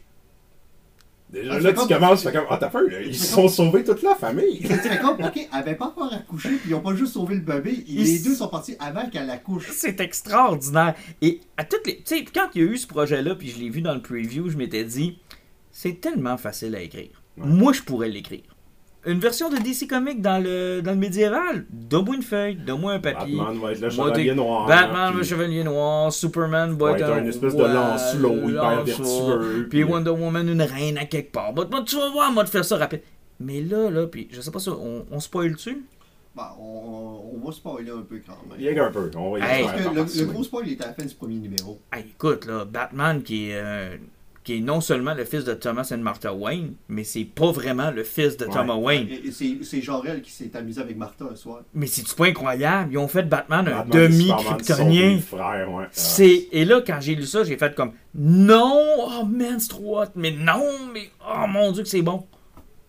Déjà, 1.31 1.51
Ah, 1.53 1.59
là, 1.59 1.61
c'est 1.61 1.69
tu 1.69 1.75
comme- 1.75 1.87
commences, 1.99 2.21
tu 2.21 2.27
fais 2.27 2.33
comme, 2.33 2.47
ah, 2.49 2.57
t'as 2.59 2.69
peur, 2.69 2.81
là, 2.89 3.01
ils 3.01 3.15
se 3.15 3.27
sont 3.27 3.47
sauvés 3.47 3.83
toute 3.83 4.01
la 4.01 4.15
famille. 4.15 4.59
Tu 4.61 4.67
fais 4.67 4.97
comme, 4.97 5.23
ok, 5.23 5.35
elle 5.35 5.47
avait 5.51 5.75
pas 5.75 5.85
encore 5.85 6.11
accouché, 6.11 6.49
puis 6.49 6.71
ils 6.71 6.73
ont 6.73 6.81
pas 6.81 6.95
juste 6.95 7.13
sauvé 7.13 7.35
le 7.35 7.41
bébé, 7.41 7.83
les 7.87 8.19
deux 8.19 8.33
sont 8.33 8.47
partis 8.47 8.75
avant 8.79 9.07
qu'elle 9.09 9.29
accouche. 9.29 9.69
C'est 9.71 9.99
extraordinaire. 9.99 10.95
Et 11.21 11.39
à 11.55 11.65
toutes 11.65 11.85
les. 11.85 11.97
Tu 11.97 12.17
sais, 12.17 12.25
quand 12.25 12.47
il 12.55 12.61
y 12.63 12.67
a 12.67 12.71
eu 12.71 12.77
ce 12.77 12.87
projet-là, 12.87 13.35
puis 13.35 13.49
je 13.51 13.59
l'ai 13.59 13.69
vu 13.69 13.81
dans 13.81 13.93
le 13.93 14.01
preview, 14.01 14.49
je 14.49 14.57
m'étais 14.57 14.83
dit, 14.83 15.19
c'est 15.71 16.01
tellement 16.01 16.37
facile 16.37 16.75
à 16.75 16.81
écrire. 16.81 17.21
Ouais. 17.37 17.45
Moi, 17.45 17.73
je 17.73 17.83
pourrais 17.83 18.09
l'écrire. 18.09 18.41
Une 19.05 19.19
version 19.19 19.49
de 19.49 19.55
DC 19.57 19.87
Comics 19.87 20.21
dans 20.21 20.43
le, 20.43 20.81
dans 20.81 20.91
le 20.91 20.97
médiéval, 20.97 21.65
donne-moi 21.71 22.17
une 22.17 22.21
feuille, 22.21 22.55
donne-moi 22.55 22.93
un 22.93 22.99
papier. 22.99 23.37
Batman 23.37 23.59
va 23.59 23.71
être 23.71 23.79
le 23.81 23.89
chevalier 23.89 24.33
noir. 24.35 24.67
Batman, 24.67 25.13
le 25.13 25.19
puis- 25.19 25.27
chevalier 25.29 25.63
noir, 25.63 26.11
Superman 26.11 26.73
va 26.77 26.91
être 26.97 27.09
un 27.09 27.19
une 27.19 27.27
espèce 27.29 27.55
de 27.55 27.63
lancelot 27.63 28.49
hyper 28.49 28.83
vertueux, 28.83 29.67
Puis 29.69 29.83
puis- 29.83 29.83
Wonder 29.85 30.09
Woman, 30.09 30.49
une 30.49 30.61
reine 30.61 30.97
à 30.97 31.05
quelque 31.05 31.31
part. 31.31 31.53
Bah, 31.53 31.65
bah, 31.71 31.81
tu 31.85 31.95
vas 31.95 32.09
voir, 32.09 32.31
moi, 32.33 32.43
de 32.43 32.49
faire 32.49 32.65
ça 32.65 32.75
rapide. 32.77 33.01
Mais 33.39 33.61
là, 33.61 33.89
là, 33.89 34.05
puis 34.05 34.27
je 34.31 34.41
sais 34.41 34.51
pas 34.51 34.59
ça, 34.59 34.71
on, 34.71 35.05
on 35.09 35.19
spoil-tu? 35.21 35.81
Bah, 36.35 36.55
on, 36.59 37.31
on 37.41 37.45
va 37.45 37.51
spoiler 37.53 37.89
un 37.91 38.01
peu 38.01 38.19
quand 38.25 38.37
même. 38.49 38.57
Il 38.59 38.65
y 38.65 38.77
a 38.79 38.85
un 38.85 38.91
peu, 38.91 39.09
on 39.15 39.31
va 39.31 39.39
y 39.39 39.41
Hey. 39.41 39.63
Parce 39.65 40.13
que 40.13 40.19
le, 40.19 40.25
le 40.27 40.31
gros 40.33 40.43
spoil 40.43 40.67
est 40.69 40.81
à 40.83 40.87
la 40.87 40.93
fin 40.93 41.05
du 41.05 41.15
premier 41.15 41.35
numéro. 41.35 41.79
Hey, 41.93 42.03
écoute, 42.13 42.45
là, 42.45 42.65
Batman 42.65 43.23
qui 43.23 43.49
est, 43.51 43.55
euh, 43.61 43.95
qui 44.49 44.57
est 44.57 44.61
non 44.61 44.81
seulement 44.81 45.13
le 45.13 45.25
fils 45.25 45.43
de 45.43 45.53
Thomas 45.53 45.87
et 45.93 45.97
Martha 45.97 46.33
Wayne, 46.33 46.73
mais 46.87 47.03
c'est 47.03 47.23
pas 47.23 47.51
vraiment 47.51 47.91
le 47.91 48.03
fils 48.03 48.35
de 48.35 48.45
Ouais. 48.45 48.51
Thomas 48.51 48.77
Wayne. 48.77 49.07
C'est 49.31 49.79
Jorel 49.83 50.23
qui 50.23 50.31
s'est 50.31 50.57
amusé 50.57 50.81
avec 50.81 50.97
Martha 50.97 51.25
un 51.31 51.35
soir. 51.35 51.61
Mais 51.75 51.85
c'est-tu 51.85 52.15
pas 52.15 52.25
incroyable? 52.25 52.93
Ils 52.93 52.97
ont 52.97 53.07
fait 53.07 53.21
de 53.21 53.29
Batman 53.29 53.67
un 53.67 53.83
Batman 53.85 54.11
sont 54.11 54.17
demi-kryptonien. 54.17 55.19
ouais. 55.31 55.85
C'est... 55.91 56.47
Et 56.51 56.65
là, 56.65 56.81
quand 56.81 56.97
j'ai 56.99 57.13
lu 57.13 57.27
ça, 57.27 57.43
j'ai 57.43 57.57
fait 57.57 57.75
comme 57.75 57.91
Non! 58.15 58.81
Oh 58.97 59.23
man, 59.25 59.59
c'est 59.59 59.69
trop 59.69 60.01
hot! 60.01 60.05
Mais 60.15 60.31
non! 60.31 60.63
Mais 60.91 61.11
oh 61.23 61.45
mon 61.47 61.71
dieu 61.71 61.83
que 61.83 61.89
c'est 61.89 62.01
bon! 62.01 62.25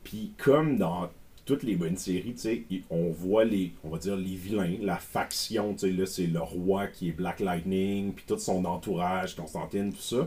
Puis 0.02 0.32
comme 0.38 0.78
dans 0.78 1.10
toutes 1.44 1.62
les 1.62 1.76
bonnes 1.76 1.98
séries, 1.98 2.32
tu 2.34 2.38
sais, 2.38 2.64
on 2.88 3.10
voit 3.10 3.44
les, 3.44 3.72
on 3.84 3.90
va 3.90 3.98
dire 3.98 4.16
les 4.16 4.34
vilains, 4.34 4.76
la 4.80 4.96
faction, 4.96 5.74
tu 5.74 5.80
sais, 5.80 5.90
là 5.90 6.06
c'est 6.06 6.26
le 6.26 6.40
roi 6.40 6.86
qui 6.86 7.08
est 7.08 7.12
Black 7.12 7.40
Lightning, 7.40 8.14
puis 8.14 8.24
tout 8.26 8.38
son 8.38 8.64
entourage, 8.64 9.36
Constantine, 9.36 9.92
tout 9.92 10.00
ça. 10.00 10.26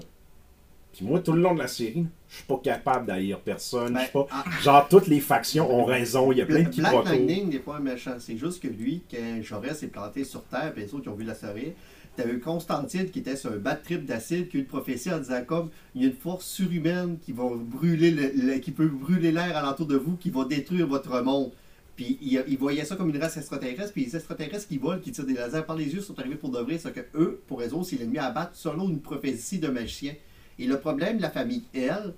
Puis 0.94 1.06
moi, 1.06 1.20
tout 1.20 1.34
le 1.34 1.42
long 1.42 1.54
de 1.56 1.60
la 1.60 1.68
série, 1.68 2.06
je 2.30 2.36
suis 2.36 2.44
pas 2.46 2.60
capable 2.64 3.08
d'haïr 3.08 3.40
personne. 3.40 3.96
Je 3.98 4.04
suis 4.04 4.12
Ben, 4.14 4.26
pas... 4.26 4.28
ah. 4.32 4.44
Genre, 4.62 4.88
toutes 4.88 5.08
les 5.08 5.20
factions 5.20 5.70
ont 5.76 5.86
raison, 5.86 6.32
il 6.32 6.38
y 6.38 6.42
a 6.42 6.46
plein 6.46 6.60
de 6.60 6.62
Black 6.64 6.72
quiproquos. 6.72 7.10
Lightning 7.10 7.50
n'est 7.50 7.60
pas 7.60 7.78
un 7.78 7.80
méchant. 7.80 8.16
C'est 8.20 8.38
juste 8.38 8.62
que 8.62 8.68
lui, 8.68 9.02
quand 9.10 9.42
Jorel 9.42 9.76
s'est 9.76 9.88
planté 9.88 10.24
sur 10.24 10.44
Terre, 10.44 10.74
et 10.78 10.82
les 10.82 10.94
autres 10.94 11.04
qui 11.04 11.10
ont 11.10 11.16
vu 11.16 11.24
la 11.26 11.34
série, 11.34 11.74
t'avais 12.16 12.38
Constantine 12.38 13.10
qui 13.10 13.20
était 13.20 13.36
sur 13.36 13.52
un 13.52 13.58
bad 13.58 13.82
trip 13.82 14.06
d'acide, 14.06 14.48
qui 14.50 14.58
a 14.58 14.60
eu 14.60 14.64
une 14.64 14.68
prophétie 14.68 15.12
en 15.12 15.18
disant 15.18 15.44
comme 15.48 15.70
il 15.96 16.04
y 16.04 16.06
a 16.06 16.10
une 16.10 16.16
force 16.16 16.46
surhumaine 16.46 17.18
qui 17.26 17.32
va 17.32 17.46
brûler 17.56 18.12
le, 18.12 18.32
le- 18.36 18.60
qui 18.60 18.70
peut 18.70 18.88
brûler 18.88 19.32
l'air 19.32 19.58
alentour 19.58 19.88
de 19.88 19.96
vous, 19.98 20.16
qui 20.16 20.30
va 20.30 20.46
détruire 20.46 20.86
votre 20.86 21.22
monde. 21.24 21.52
Puis 21.96 22.20
il, 22.22 22.44
il 22.48 22.58
voyait 22.60 22.86
ça 22.86 22.96
comme 22.96 23.10
une 23.10 23.18
race 23.22 23.38
extraterrestre, 23.38 23.94
puis 23.94 24.06
les 24.06 24.16
extraterrestres 24.16 24.68
qui 24.68 24.78
volent, 24.78 25.00
qui 25.00 25.12
tirent 25.12 25.26
des 25.26 25.34
lasers 25.34 25.64
par 25.66 25.76
les 25.76 25.86
yeux 25.94 26.02
sont 26.02 26.18
arrivés 26.20 26.36
pour 26.36 26.50
de 26.52 26.60
vrai, 26.60 26.78
c'est 26.78 26.94
que 26.94 27.02
eux, 27.16 27.42
pour 27.48 27.62
eux 27.62 27.74
autres, 27.74 27.86
c'est 27.90 27.98
l'ennemi 27.98 28.20
à 28.20 28.30
battre 28.30 28.52
selon 28.54 28.88
une 28.90 29.00
prophétie 29.00 29.58
de 29.58 29.68
magicien. 29.70 30.14
Et 30.60 30.66
le 30.68 30.80
problème 30.80 31.18
de 31.18 31.22
la 31.22 31.30
famille 31.32 31.64
L, 31.74 32.14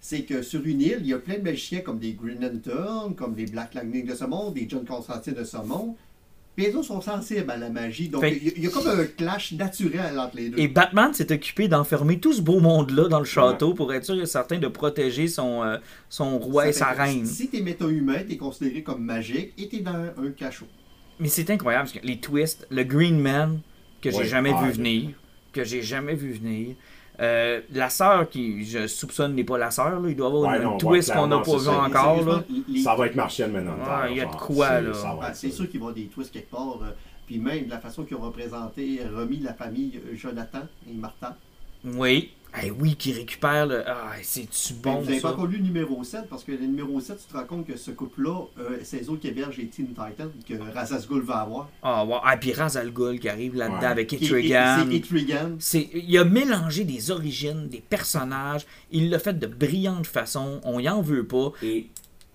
c'est 0.00 0.22
que 0.22 0.42
sur 0.42 0.64
une 0.66 0.80
île, 0.80 0.98
il 1.00 1.06
y 1.08 1.12
a 1.14 1.18
plein 1.18 1.38
de 1.38 1.42
magiciens 1.42 1.80
comme 1.80 1.98
des 1.98 2.12
Green 2.12 2.38
Lantern, 2.40 3.14
comme 3.14 3.34
des 3.34 3.46
Black 3.46 3.74
Lightning 3.74 4.06
de 4.06 4.14
ce 4.14 4.24
monde, 4.24 4.54
des 4.54 4.66
John 4.68 4.84
Constantine 4.84 5.34
de 5.34 5.44
ce 5.44 5.56
monde. 5.58 5.94
Les 6.58 6.74
autres 6.74 6.86
sont 6.86 7.02
sensibles 7.02 7.50
à 7.50 7.56
la 7.58 7.68
magie. 7.68 8.08
Donc 8.08 8.24
il 8.26 8.42
y, 8.44 8.48
a- 8.48 8.52
il 8.56 8.64
y 8.64 8.66
a 8.66 8.70
comme 8.70 8.88
un 8.88 9.04
clash 9.04 9.52
naturel 9.52 10.18
entre 10.18 10.36
les 10.36 10.48
deux. 10.48 10.58
Et 10.58 10.68
Batman 10.68 11.12
s'est 11.12 11.30
occupé 11.30 11.68
d'enfermer 11.68 12.18
tout 12.18 12.32
ce 12.32 12.40
beau 12.40 12.60
monde-là 12.60 13.08
dans 13.08 13.18
le 13.18 13.26
château 13.26 13.74
pour 13.74 13.92
être 13.92 14.04
sûr 14.06 14.18
et 14.20 14.24
certain 14.26 14.58
de 14.58 14.66
protéger 14.68 15.28
son, 15.28 15.62
euh, 15.62 15.76
son 16.08 16.38
roi 16.38 16.62
Ça 16.64 16.68
et 16.68 16.72
sa 16.72 16.86
reine. 16.92 17.26
Si 17.26 17.48
t'es 17.48 17.60
méta-humain, 17.60 18.22
t'es 18.26 18.38
considéré 18.38 18.82
comme 18.82 19.04
magique 19.04 19.52
et 19.58 19.68
t'es 19.68 19.80
dans 19.80 19.92
un 19.96 20.30
cachot. 20.34 20.66
Mais 21.20 21.28
c'est 21.28 21.50
incroyable, 21.50 21.88
parce 21.90 21.98
que 21.98 22.06
les 22.06 22.18
twists, 22.20 22.66
le 22.70 22.84
Green 22.84 23.18
Man, 23.20 23.60
que 24.00 24.10
j'ai 24.10 24.16
Ouais. 24.18 24.24
jamais 24.26 24.52
Ah, 24.54 24.62
vu 24.62 24.68
le- 24.68 24.72
venir, 24.74 25.10
que 25.52 25.62
j'ai 25.62 25.82
jamais 25.82 26.14
vu 26.14 26.32
venir. 26.32 26.74
Euh, 27.20 27.60
la 27.72 27.88
sœur 27.88 28.28
qui, 28.28 28.64
je 28.66 28.86
soupçonne, 28.86 29.34
n'est 29.34 29.44
pas 29.44 29.56
la 29.56 29.70
sœur, 29.70 30.00
là. 30.00 30.08
il 30.10 30.14
doit 30.16 30.28
y 30.28 30.32
avoir 30.32 30.52
Ouais, 30.52 30.62
une- 30.62 30.78
twist 30.78 31.12
qu'on 31.12 31.26
n'a 31.28 31.38
pas 31.38 31.56
vu 31.56 31.68
encore. 31.68 32.04
Sérieusement, 32.16 32.32
Là. 32.32 32.42
les- 32.68 32.80
Ça 32.82 32.94
va 32.94 33.06
être 33.06 33.14
Martian 33.16 33.48
Manhunter. 33.48 33.70
Ouais, 33.80 34.10
il 34.10 34.16
y 34.18 34.20
a 34.20 34.26
de 34.26 34.30
quoi, 34.34 34.68
c'est- 34.68 34.82
là. 34.82 34.92
Ah, 35.22 35.28
être 35.30 35.36
c'est 35.36 35.50
sûr 35.50 35.70
qu'il 35.70 35.80
va 35.80 35.86
y 35.86 35.88
avoir 35.88 35.94
des 35.94 36.06
twists 36.08 36.32
quelque 36.32 36.50
part. 36.50 36.78
euh, 36.82 36.90
puis 37.26 37.38
même 37.38 37.68
la 37.68 37.78
façon 37.78 38.04
qu'ils 38.04 38.16
ont 38.18 38.20
représenté, 38.20 39.00
remis 39.12 39.38
la 39.38 39.54
famille 39.54 39.98
euh, 40.06 40.14
Jonathan 40.14 40.60
et 40.88 40.92
Martha. 40.92 41.36
Oui. 41.86 42.30
Eh 42.64 42.70
oui, 42.70 42.96
qui 42.96 43.12
récupère 43.12 43.66
le. 43.66 43.86
Ah, 43.86 44.12
c'est-tu 44.22 44.72
bon 44.74 45.00
vous 45.00 45.04
n'avez 45.04 45.20
pas 45.20 45.32
encore 45.32 45.46
lu 45.46 45.58
le 45.58 45.64
numéro 45.64 46.02
7 46.02 46.22
parce 46.30 46.42
que 46.42 46.52
le 46.52 46.58
numéro 46.66 46.98
7, 46.98 47.18
tu 47.18 47.30
te 47.30 47.36
rends 47.36 47.44
compte 47.44 47.66
que 47.66 47.76
ce 47.76 47.90
couple-là, 47.90 48.46
euh, 48.58 48.78
c'est 48.82 49.04
eux 49.04 49.10
autres 49.10 49.20
qui 49.20 49.28
hébergent 49.28 49.58
les 49.58 49.66
Teen 49.66 49.88
Titans 49.88 50.30
que 50.48 50.54
Razazgul 50.72 51.20
va 51.20 51.40
avoir. 51.40 51.68
Ah, 51.82 52.06
ouais. 52.06 52.16
ah 52.24 52.34
puis 52.38 52.54
Ra's 52.54 52.76
al 52.76 52.92
Ghul 52.92 53.20
qui 53.20 53.28
arrive 53.28 53.56
là-dedans 53.56 53.80
Ouais. 53.80 53.84
avec 53.86 54.10
Etrigan. 54.14 54.86
C'est 54.88 54.96
Etrigan. 54.96 55.50
C'est, 55.58 55.90
il 55.92 56.16
a 56.16 56.24
mélangé 56.24 56.84
des 56.84 57.10
origines, 57.10 57.68
des 57.68 57.82
personnages. 57.86 58.64
Il 58.90 59.10
l'a 59.10 59.18
fait 59.18 59.38
de 59.38 59.46
brillantes 59.46 60.06
façons. 60.06 60.60
On 60.64 60.80
y 60.80 60.88
en 60.88 61.02
veut 61.02 61.26
pas. 61.26 61.52
Et 61.62 61.88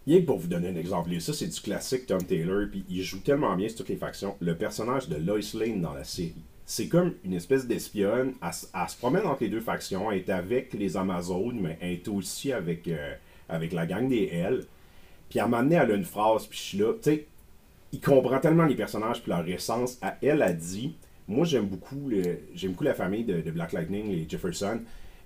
rien 0.05 0.21
que 0.21 0.25
pour 0.27 0.37
vous 0.37 0.47
donner 0.47 0.69
un 0.69 0.75
exemple, 0.75 1.11
et 1.13 1.19
ça 1.19 1.33
c'est 1.33 1.47
du 1.47 1.59
classique 1.61 2.05
Tom 2.05 2.21
Taylor, 2.23 2.67
puis 2.69 2.83
il 2.91 3.01
joue 3.01 3.21
tellement 3.21 3.55
bien 3.55 3.67
sur 3.69 3.79
toutes 3.79 3.89
les 3.89 3.95
factions. 3.95 4.35
Le 4.39 4.55
personnage 4.55 5.09
de 5.09 5.15
Lois 5.15 5.39
Lane 5.55 5.81
dans 5.81 5.93
la 5.95 6.03
série, 6.03 6.35
c'est 6.71 6.87
comme 6.87 7.15
une 7.25 7.33
espèce 7.33 7.67
d'espionne. 7.67 8.31
Elle, 8.41 8.53
se 8.53 8.97
promène 8.97 9.25
entre 9.25 9.43
les 9.43 9.49
deux 9.49 9.59
factions, 9.59 10.09
elle 10.09 10.19
est 10.19 10.29
avec 10.29 10.71
les 10.71 10.95
Amazones, 10.95 11.59
mais 11.59 11.77
elle 11.81 11.91
est 11.91 12.07
aussi 12.07 12.53
avec, 12.53 12.87
euh, 12.87 13.13
avec 13.49 13.73
la 13.73 13.85
gang 13.85 14.07
des 14.07 14.29
L. 14.31 14.63
Puis 15.29 15.41
à 15.41 15.43
un 15.43 15.47
moment 15.49 15.63
donné, 15.63 15.75
elle 15.75 15.91
a 15.91 15.95
une 15.95 16.05
phrase, 16.05 16.47
puis 16.47 16.57
je 16.57 16.63
suis 16.63 16.77
là, 16.77 16.93
tu 16.93 17.09
sais, 17.09 17.25
il 17.91 17.99
comprend 17.99 18.39
tellement 18.39 18.63
les 18.63 18.75
personnages 18.75 19.21
puis 19.21 19.31
leur 19.31 19.45
essence. 19.49 19.97
À 20.01 20.15
elle 20.21 20.41
a 20.41 20.53
dit, 20.53 20.95
moi 21.27 21.45
j'aime 21.45 21.65
beaucoup, 21.65 22.09
j'aime 22.55 22.71
beaucoup 22.71 22.85
la 22.85 22.93
famille 22.93 23.25
de, 23.25 23.51
Black 23.51 23.73
Lightning, 23.73 24.09
les 24.09 24.25
Jefferson. 24.29 24.79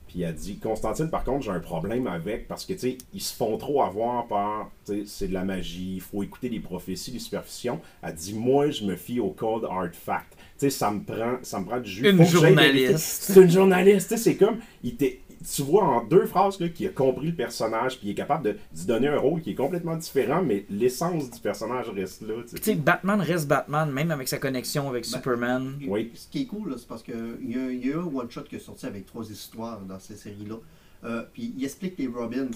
Puis 0.07 0.23
elle 0.23 0.33
dit, 0.33 0.57
Constantine, 0.57 1.11
par 1.11 1.23
contre, 1.23 1.45
j'ai 1.45 1.51
un 1.51 1.59
problème 1.59 2.07
avec 2.07 2.47
parce 2.47 2.65
que, 2.65 2.73
tu 2.73 2.79
sais, 2.79 2.97
ils 3.13 3.21
se 3.21 3.35
font 3.35 3.55
trop 3.57 3.83
avoir 3.83 4.25
par, 4.25 4.71
tu 4.83 4.93
sais, 4.93 5.03
c'est 5.05 5.27
de 5.27 5.33
la 5.33 5.43
magie, 5.43 5.93
il 5.97 6.01
faut 6.01 6.23
écouter 6.23 6.49
les 6.49 6.59
prophéties, 6.59 7.11
les 7.11 7.19
superstitions. 7.19 7.81
Elle 8.01 8.15
dit, 8.15 8.33
moi, 8.33 8.71
je 8.71 8.83
me 8.83 8.95
fie 8.95 9.19
au 9.19 9.29
cold 9.29 9.63
hard 9.65 9.93
fact. 9.93 10.35
Tu 10.57 10.65
sais, 10.65 10.69
ça 10.69 10.89
me 10.89 11.01
prend, 11.03 11.37
ça 11.41 11.59
me 11.59 11.65
prend 11.65 11.79
du 11.79 11.89
jus. 11.91 12.09
Une 12.09 12.17
Faut 12.25 12.39
journaliste. 12.39 12.97
C'est 12.97 13.41
une 13.41 13.49
journaliste, 13.51 14.09
tu 14.09 14.17
sais, 14.17 14.23
c'est 14.23 14.35
comme, 14.37 14.57
il 14.83 14.95
t'est- 14.95 15.19
tu 15.53 15.61
vois 15.63 15.83
en 15.83 16.03
deux 16.05 16.25
phrases 16.25 16.59
là, 16.59 16.69
qu'il 16.69 16.87
a 16.87 16.89
compris 16.89 17.27
le 17.27 17.35
personnage, 17.35 17.99
puis 17.99 18.07
il 18.07 18.11
est 18.11 18.15
capable 18.15 18.45
de 18.45 18.57
d'y 18.73 18.85
donner 18.85 19.09
un 19.09 19.19
rôle 19.19 19.41
qui 19.41 19.51
est 19.51 19.55
complètement 19.55 19.95
différent, 19.97 20.41
mais 20.41 20.65
l'essence 20.69 21.29
du 21.29 21.39
personnage 21.39 21.89
reste 21.89 22.21
là. 22.21 22.35
tu 22.49 22.57
sais. 22.63 22.73
Batman 22.75 23.19
reste 23.21 23.47
Batman, 23.47 23.91
même 23.91 24.09
avec 24.11 24.27
sa 24.29 24.37
connexion 24.37 24.89
avec 24.89 25.03
Ben, 25.03 25.09
Superman. 25.17 25.77
Oui. 25.87 26.11
Ce 26.15 26.27
qui 26.29 26.43
est 26.43 26.45
cool, 26.45 26.69
là, 26.71 26.75
c'est 26.79 26.87
parce 26.87 27.03
qu'il 27.03 27.13
y, 27.47 27.55
a- 27.57 27.71
il 27.71 27.85
y 27.85 27.91
a 27.93 27.97
un 27.99 28.05
one-shot 28.05 28.43
qui 28.43 28.55
est 28.55 28.59
sorti 28.59 28.85
avec 28.87 29.05
trois 29.05 29.29
histoires 29.29 29.81
dans 29.81 29.99
cette 29.99 30.17
série-là. 30.17 30.55
Euh, 31.03 31.23
puis 31.33 31.53
il 31.57 31.63
explique 31.65 31.95
les 31.99 32.07
Robins 32.07 32.47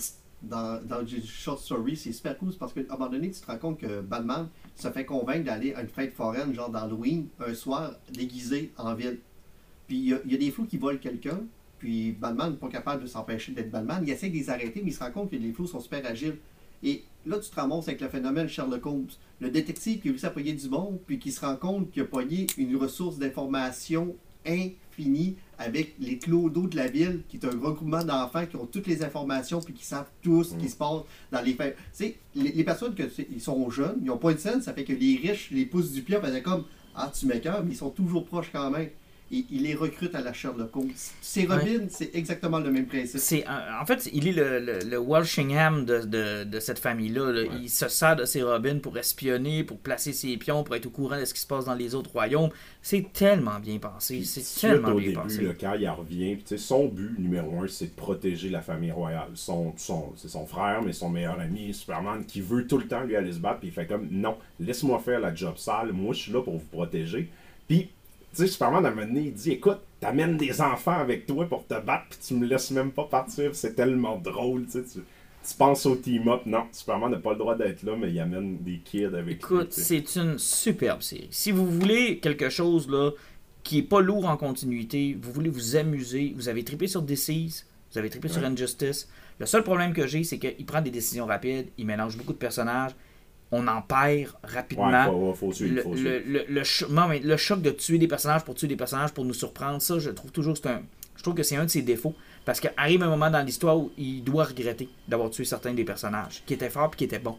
dans, 0.41 0.81
dans 0.83 1.03
du 1.03 1.21
short 1.21 1.59
story. 1.59 1.95
C'est 1.97 2.13
super 2.13 2.37
cool 2.37 2.53
c'est 2.53 2.57
parce 2.59 2.73
qu'à 2.73 2.79
un 2.89 2.97
moment 2.97 3.09
donné, 3.09 3.29
tu 3.29 3.41
te 3.41 3.45
rends 3.45 3.57
compte 3.57 3.79
que 3.79 3.99
Batman 4.01 4.47
se 4.81 4.89
fait 4.89 5.05
convaincre 5.05 5.45
d'aller 5.45 5.73
à 5.73 5.81
une 5.81 5.87
fête 5.87 6.13
foraine, 6.13 6.53
genre 6.53 6.69
d'Halloween, 6.69 7.27
un 7.39 7.53
soir 7.53 7.93
déguisé 8.11 8.71
en 8.77 8.93
ville. 8.93 9.19
Puis 9.87 9.97
il 9.97 10.05
y 10.05 10.35
a, 10.35 10.37
des 10.37 10.51
fous 10.51 10.65
qui 10.65 10.77
volent 10.77 10.99
quelqu'un. 10.99 11.41
Puis 11.79 12.11
Batman 12.11 12.51
n'est 12.51 12.57
pas 12.57 12.67
capable 12.67 13.03
de 13.03 13.07
s'empêcher 13.07 13.53
d'être 13.53 13.71
Batman. 13.71 14.03
Il 14.03 14.09
essaie 14.09 14.29
de 14.29 14.35
les 14.35 14.49
arrêter, 14.49 14.81
mais 14.83 14.91
il 14.91 14.93
se 14.93 14.99
rend 14.99 15.11
compte 15.11 15.31
que 15.31 15.35
les 15.35 15.51
flous 15.51 15.67
sont 15.67 15.79
super 15.79 16.05
agiles. 16.05 16.37
Et 16.83 17.03
là, 17.25 17.39
tu 17.39 17.49
te 17.49 17.55
ramasses 17.55 17.87
avec 17.87 18.01
le 18.01 18.09
phénomène 18.09 18.47
Sherlock 18.47 18.85
Holmes. 18.85 19.07
Le 19.39 19.49
détective 19.49 20.01
qui 20.01 20.09
a 20.09 20.11
réussi 20.11 20.25
à 20.25 20.29
pogner 20.29 20.53
du 20.53 20.69
monde, 20.69 20.99
puis 21.05 21.19
qui 21.19 21.31
se 21.31 21.41
rend 21.41 21.55
compte 21.55 21.91
qu'il 21.91 22.03
a 22.03 22.05
pogné 22.05 22.47
une 22.57 22.75
ressource 22.75 23.17
d'information 23.17 24.15
infinie 24.45 25.35
avec 25.57 25.95
les 25.99 26.17
clodos 26.17 26.67
de 26.67 26.77
la 26.77 26.87
ville, 26.87 27.21
qui 27.27 27.37
est 27.37 27.45
un 27.45 27.49
regroupement 27.49 28.03
d'enfants 28.03 28.45
qui 28.45 28.55
ont 28.55 28.65
toutes 28.65 28.87
les 28.87 29.03
informations, 29.03 29.61
puis 29.61 29.73
qui 29.73 29.85
savent 29.85 30.09
tout 30.21 30.43
ce 30.43 30.55
qui 30.55 30.69
se 30.69 30.75
passe 30.75 31.01
dans 31.31 31.41
les 31.41 31.53
faits. 31.53 31.75
Tu 31.75 32.05
sais, 32.05 32.17
les, 32.35 32.51
les 32.51 32.63
personnes 32.63 32.95
que 32.95 33.03
ils 33.29 33.41
sont 33.41 33.69
jeunes, 33.69 33.97
ils 34.01 34.05
n'ont 34.07 34.17
pas 34.17 34.33
de 34.33 34.39
scène, 34.39 34.61
ça 34.61 34.73
fait 34.73 34.85
que 34.85 34.93
les 34.93 35.17
riches 35.17 35.51
les 35.51 35.65
poussent 35.65 35.91
du 35.91 36.01
pied 36.01 36.15
en 36.17 36.21
faisant 36.21 36.41
comme 36.41 36.63
Ah, 36.95 37.11
tu 37.13 37.25
m'écœures, 37.25 37.63
mais 37.63 37.71
ils 37.71 37.77
sont 37.77 37.89
toujours 37.89 38.25
proches 38.25 38.49
quand 38.51 38.71
même. 38.71 38.89
Et 39.31 39.45
ils 39.51 39.63
les 39.63 39.75
recrutent 39.75 40.15
à 40.15 40.21
la 40.21 40.33
Sherlock 40.33 40.75
Holmes. 40.75 40.89
C'est 41.21 41.45
Robin, 41.45 41.85
c'est 41.89 42.09
exactement 42.15 42.59
le 42.59 42.71
même 42.71 42.87
principe. 42.87 43.19
C'est, 43.19 43.45
en 43.47 43.85
fait, 43.85 44.09
il 44.11 44.27
est 44.27 44.31
le, 44.31 44.59
le, 44.59 44.79
le 44.79 44.97
Walshingham 44.97 45.85
de, 45.85 45.99
de, 45.99 46.43
de 46.45 46.59
cette 46.59 46.79
famille-là. 46.79 47.31
là. 47.31 47.41
Il 47.61 47.69
se 47.69 47.87
sert 47.89 48.15
de 48.15 48.25
ses 48.25 48.41
robins 48.41 48.79
pour 48.79 48.97
espionner, 48.97 49.63
pour 49.63 49.77
placer 49.77 50.13
ses 50.13 50.35
pions, 50.37 50.63
pour 50.63 50.75
être 50.75 50.87
au 50.87 50.89
courant 50.89 51.19
de 51.19 51.25
ce 51.25 51.33
qui 51.33 51.41
se 51.41 51.47
passe 51.47 51.65
dans 51.65 51.75
les 51.75 51.93
autres 51.93 52.11
royaumes. 52.11 52.49
C'est 52.81 53.13
tellement 53.13 53.59
bien 53.59 53.77
pensé. 53.77 54.23
C'est 54.23 54.61
tellement 54.61 54.89
au 54.89 54.95
bien 54.95 55.09
début, 55.09 55.21
pensé. 55.21 55.41
là, 55.43 55.53
quand 55.59 55.73
il 55.79 55.87
revient, 55.89 56.37
son 56.57 56.87
but 56.87 57.19
numéro 57.19 57.61
un, 57.61 57.67
c'est 57.67 57.85
de 57.87 57.95
protéger 57.95 58.49
la 58.49 58.61
famille 58.61 58.91
royale. 58.91 59.29
Son, 59.35 59.73
son, 59.77 60.11
c'est 60.15 60.29
son 60.29 60.47
frère, 60.47 60.81
mais 60.83 60.93
son 60.93 61.09
meilleur 61.09 61.39
ami, 61.39 61.73
Superman, 61.73 62.25
qui 62.25 62.41
veut 62.41 62.65
tout 62.65 62.77
le 62.77 62.87
temps 62.87 63.03
lui 63.03 63.15
aller 63.15 63.33
se 63.33 63.39
battre, 63.39 63.59
puis 63.59 63.67
il 63.69 63.73
fait 63.73 63.85
comme 63.85 64.07
non, 64.09 64.37
laisse-moi 64.59 64.99
faire 64.99 65.19
la 65.19 65.35
job 65.35 65.57
sale, 65.57 65.91
moi 65.93 66.13
je 66.13 66.19
suis 66.21 66.31
là 66.31 66.41
pour 66.41 66.57
vous 66.57 66.65
protéger. 66.71 67.29
Puis, 67.67 67.89
tu 68.31 68.41
sais, 68.41 68.47
Superman, 68.47 68.85
à 68.85 68.89
un 68.89 68.91
moment 68.91 69.07
donné, 69.07 69.21
il 69.27 69.33
dit 69.33 69.51
écoute, 69.51 69.79
t'amènes 69.99 70.37
des 70.37 70.61
enfants 70.61 70.97
avec 70.99 71.25
toi 71.25 71.45
pour 71.47 71.65
te 71.65 71.79
battre, 71.79 72.05
puis 72.09 72.19
tu 72.25 72.33
me 72.35 72.45
laisses 72.45 72.71
même 72.71 72.91
pas 72.91 73.05
partir, 73.05 73.55
c'est 73.55 73.73
tellement 73.73 74.17
drôle, 74.17 74.65
tu 74.65 74.71
sais. 74.71 74.83
Tu, 74.83 74.99
tu 75.47 75.55
penses 75.55 75.85
au 75.85 75.95
team-up, 75.95 76.41
non, 76.45 76.65
Superman 76.71 77.11
n'a 77.11 77.17
pas 77.17 77.31
le 77.31 77.37
droit 77.37 77.55
d'être 77.55 77.83
là, 77.83 77.95
mais 77.97 78.11
il 78.11 78.19
amène 78.19 78.57
des 78.57 78.79
kids 78.79 79.05
avec 79.05 79.25
lui. 79.25 79.33
Écoute, 79.33 79.71
c'est 79.71 80.15
une 80.15 80.37
superbe 80.37 81.01
série. 81.01 81.29
Si 81.31 81.51
vous 81.51 81.65
voulez 81.65 82.19
quelque 82.19 82.49
chose 82.49 82.89
là 82.89 83.11
qui 83.63 83.79
est 83.79 83.83
pas 83.83 84.01
lourd 84.01 84.25
en 84.27 84.37
continuité, 84.37 85.17
vous 85.21 85.31
voulez 85.31 85.49
vous 85.49 85.75
amuser, 85.75 86.33
vous 86.35 86.49
avez 86.49 86.63
trippé 86.63 86.87
sur 86.87 87.01
DC's, 87.01 87.65
vous 87.91 87.97
avez 87.97 88.09
trippé 88.09 88.27
sur. 88.27 88.43
Injustice. 88.43 89.09
Le 89.39 89.45
seul 89.45 89.63
problème 89.63 89.93
que 89.93 90.05
j'ai, 90.05 90.23
c'est 90.23 90.37
qu'il 90.37 90.65
prend 90.65 90.81
des 90.81 90.91
décisions 90.91 91.25
rapides, 91.25 91.67
il 91.77 91.85
mélange 91.85 92.17
beaucoup 92.17 92.33
de 92.33 92.37
personnages, 92.37 92.91
on 93.51 93.67
en 93.67 93.81
perd 93.81 94.31
rapidement. 94.43 94.89
Ouais, 94.89 95.33
faut, 95.33 95.33
faut 95.47 95.51
suivre, 95.53 95.75
le, 95.75 95.81
faut 95.81 95.93
le, 95.95 96.19
le, 96.25 96.45
le 96.47 96.63
cho- 96.63 96.87
non, 96.89 97.07
mais 97.07 97.19
le 97.19 97.35
choc 97.37 97.61
de 97.61 97.71
tuer 97.71 97.97
des 97.97 98.07
personnages 98.07 98.43
pour 98.43 98.55
tuer 98.55 98.67
des 98.67 98.75
personnages 98.75 99.11
pour 99.11 99.25
nous 99.25 99.33
surprendre, 99.33 99.81
ça, 99.81 99.97
je 99.99 100.09
trouve 100.11 100.31
toujours 100.31 100.53
que 100.53 100.59
c'est 100.61 100.69
un. 100.69 100.81
Je 101.15 101.23
trouve 101.23 101.35
que 101.35 101.43
c'est 101.43 101.57
un 101.57 101.65
de 101.65 101.69
ses 101.69 101.81
défauts. 101.81 102.13
Parce 102.45 102.59
qu'arrive 102.61 103.03
un 103.03 103.09
moment 103.09 103.29
dans 103.29 103.41
l'histoire 103.45 103.77
où 103.77 103.91
il 103.97 104.23
doit 104.23 104.45
regretter 104.45 104.87
d'avoir 105.07 105.29
tué 105.29 105.43
certains 105.45 105.73
des 105.73 105.83
personnages 105.83 106.41
qui 106.45 106.53
étaient 106.53 106.69
forts 106.69 106.91
et 106.93 106.95
qui 106.95 107.03
étaient 107.03 107.19
bons. 107.19 107.37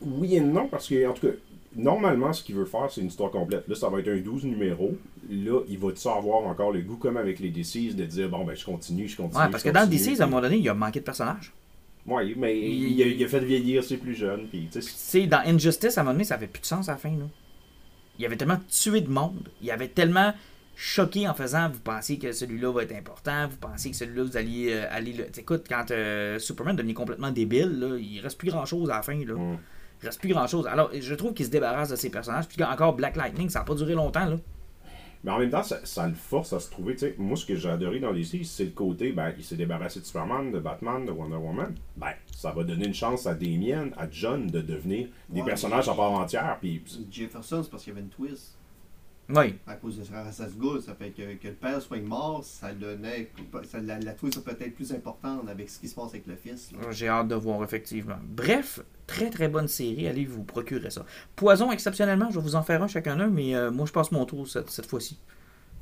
Oui 0.00 0.34
et 0.36 0.40
non, 0.40 0.66
parce 0.68 0.88
que, 0.88 1.06
en 1.08 1.12
tout 1.12 1.28
cas, 1.28 1.32
normalement, 1.76 2.32
ce 2.32 2.42
qu'il 2.42 2.56
veut 2.56 2.64
faire, 2.64 2.90
c'est 2.90 3.00
une 3.00 3.06
histoire 3.06 3.30
complète. 3.30 3.68
Là, 3.68 3.74
ça 3.76 3.88
va 3.88 4.00
être 4.00 4.08
un 4.08 4.16
12 4.18 4.44
numéros. 4.44 4.96
Là, 5.30 5.60
il 5.68 5.78
va-tu 5.78 6.08
avoir 6.08 6.44
encore 6.46 6.72
le 6.72 6.80
goût, 6.82 6.96
comme 6.96 7.16
avec 7.16 7.38
les 7.38 7.50
DCs, 7.50 7.94
de 7.94 8.04
dire, 8.04 8.28
bon, 8.28 8.44
ben, 8.44 8.56
je 8.56 8.64
continue, 8.64 9.06
je 9.08 9.16
continue. 9.16 9.40
Ouais, 9.42 9.50
parce 9.50 9.62
je 9.62 9.68
que 9.68 9.74
dans 9.74 9.80
le 9.82 9.86
continue. 9.86 10.10
DC, 10.14 10.20
à 10.20 10.24
un 10.24 10.26
moment 10.26 10.42
donné, 10.42 10.56
il 10.56 10.68
a 10.68 10.74
manqué 10.74 10.98
de 11.00 11.04
personnages. 11.04 11.52
Ouais, 12.06 12.34
mais 12.36 12.58
Il- 12.58 12.92
il, 12.92 13.02
a, 13.02 13.06
il 13.06 13.24
a 13.24 13.28
fait 13.28 13.40
vieillir 13.44 13.84
ses 13.84 13.96
plus 13.96 14.14
jeunes, 14.14 14.48
puis, 14.48 14.68
tu 14.72 14.80
sais, 14.82 14.88
Tu 14.90 14.94
sais, 14.96 15.26
dans 15.26 15.38
Injustice, 15.46 15.96
à 15.98 16.00
un 16.00 16.04
moment 16.04 16.14
donné, 16.14 16.24
ça 16.24 16.34
avait 16.34 16.48
plus 16.48 16.60
de 16.60 16.66
sens 16.66 16.88
à 16.88 16.92
la 16.92 16.98
fin. 16.98 17.10
Là. 17.10 17.24
Il 18.18 18.26
avait 18.26 18.36
tellement 18.36 18.58
tué 18.68 19.00
de 19.00 19.08
monde. 19.10 19.48
Il 19.62 19.70
avait 19.70 19.88
tellement 19.88 20.34
choqué 20.74 21.28
en 21.28 21.34
faisant 21.34 21.68
vous 21.68 21.80
pensez 21.80 22.18
que 22.18 22.32
celui-là 22.32 22.72
va 22.72 22.82
être 22.82 22.94
important, 22.96 23.46
vous 23.46 23.56
pensez 23.58 23.90
que 23.90 23.96
celui-là 23.96 24.22
vous 24.24 24.36
alliez 24.36 24.72
euh, 24.72 24.86
aller 24.90 25.12
le. 25.12 25.26
Écoute, 25.38 25.64
quand 25.68 25.90
euh, 25.90 26.38
Superman 26.38 26.74
devenait 26.76 26.94
complètement 26.94 27.30
débile, 27.30 27.78
là, 27.78 27.96
il 27.98 28.20
reste 28.20 28.38
plus 28.38 28.50
grand 28.50 28.64
chose 28.64 28.90
à 28.90 28.96
la 28.96 29.02
fin. 29.02 29.14
Là. 29.24 29.34
Mm. 29.34 29.58
Il 30.02 30.06
reste 30.06 30.18
plus 30.18 30.30
grand 30.30 30.46
chose. 30.48 30.66
Alors, 30.66 30.90
je 30.98 31.14
trouve 31.14 31.34
qu'il 31.34 31.46
se 31.46 31.50
débarrasse 31.50 31.90
de 31.90 31.96
ses 31.96 32.10
personnages. 32.10 32.48
Puis 32.48 32.62
encore 32.64 32.94
Black 32.94 33.14
Lightning, 33.16 33.48
ça 33.48 33.60
n'a 33.60 33.64
pas 33.64 33.74
duré 33.74 33.94
longtemps. 33.94 34.24
Là. 34.24 34.36
Mais 35.24 35.30
en 35.30 35.38
même 35.38 35.50
temps, 35.50 35.62
ça, 35.62 35.78
ça 35.84 36.08
le 36.08 36.14
force 36.14 36.52
à 36.52 36.58
se 36.60 36.68
trouver. 36.70 36.94
tu 36.94 37.00
sais, 37.00 37.14
Moi, 37.18 37.36
ce 37.36 37.46
que 37.46 37.54
j'ai 37.54 37.68
adoré 37.68 38.00
dans 38.00 38.10
les 38.10 38.24
séries, 38.24 38.44
c'est 38.44 38.64
le 38.64 38.70
côté, 38.70 39.12
ben, 39.12 39.32
il 39.38 39.44
s'est 39.44 39.56
débarrassé 39.56 40.00
de 40.00 40.04
Superman, 40.04 40.50
de 40.50 40.58
Batman, 40.58 41.06
de 41.06 41.12
Wonder 41.12 41.36
Woman. 41.36 41.74
Ben, 41.96 42.12
ça 42.36 42.50
va 42.50 42.64
donner 42.64 42.86
une 42.86 42.94
chance 42.94 43.26
à 43.26 43.34
Damien, 43.34 43.90
à 43.96 44.10
John, 44.10 44.48
de 44.48 44.60
devenir 44.60 45.08
des 45.28 45.40
Ouais, 45.40 45.46
personnages 45.46 45.88
à 45.88 45.94
part 45.94 46.10
entière. 46.12 46.58
Puis, 46.60 46.82
Jefferson, 47.10 47.62
c'est 47.62 47.70
parce 47.70 47.84
qu'il 47.84 47.92
y 47.92 47.96
avait 47.96 48.02
une 48.04 48.10
twist. 48.10 48.58
Oui. 49.28 49.54
À 49.68 49.76
cause 49.76 49.96
de 49.98 50.12
Rassasgoul, 50.14 50.82
ça 50.82 50.94
fait 50.94 51.10
que, 51.10 51.34
que 51.36 51.48
le 51.48 51.54
père 51.54 51.80
soit 51.80 52.00
mort, 52.00 52.42
ça 52.44 52.74
donnait. 52.74 53.30
Ça, 53.70 53.78
la, 53.80 54.00
la 54.00 54.12
twist 54.14 54.38
est 54.38 54.42
peut-être 54.44 54.74
plus 54.74 54.92
importante 54.92 55.48
avec 55.48 55.70
ce 55.70 55.78
qui 55.78 55.88
se 55.88 55.94
passe 55.94 56.10
avec 56.10 56.26
le 56.26 56.34
fils. 56.34 56.70
J'ai 56.90 57.08
hâte 57.08 57.28
de 57.28 57.36
voir, 57.36 57.62
effectivement. 57.62 58.18
Bref, 58.24 58.80
très 59.12 59.30
très 59.30 59.48
bonne 59.48 59.68
série. 59.68 60.06
Allez 60.08 60.24
vous 60.24 60.42
procurer 60.44 60.90
ça. 60.90 61.04
Poison, 61.36 61.70
exceptionnellement, 61.72 62.28
je 62.30 62.36
vais 62.36 62.42
vous 62.42 62.54
en 62.56 62.62
faire 62.62 62.82
un 62.82 62.88
chacun 62.88 63.18
un, 63.20 63.28
mais 63.28 63.54
euh, 63.54 63.70
moi 63.70 63.86
je 63.86 63.92
passe 63.92 64.10
mon 64.12 64.24
tour 64.24 64.48
cette, 64.48 64.70
cette 64.70 64.86
fois-ci. 64.86 65.18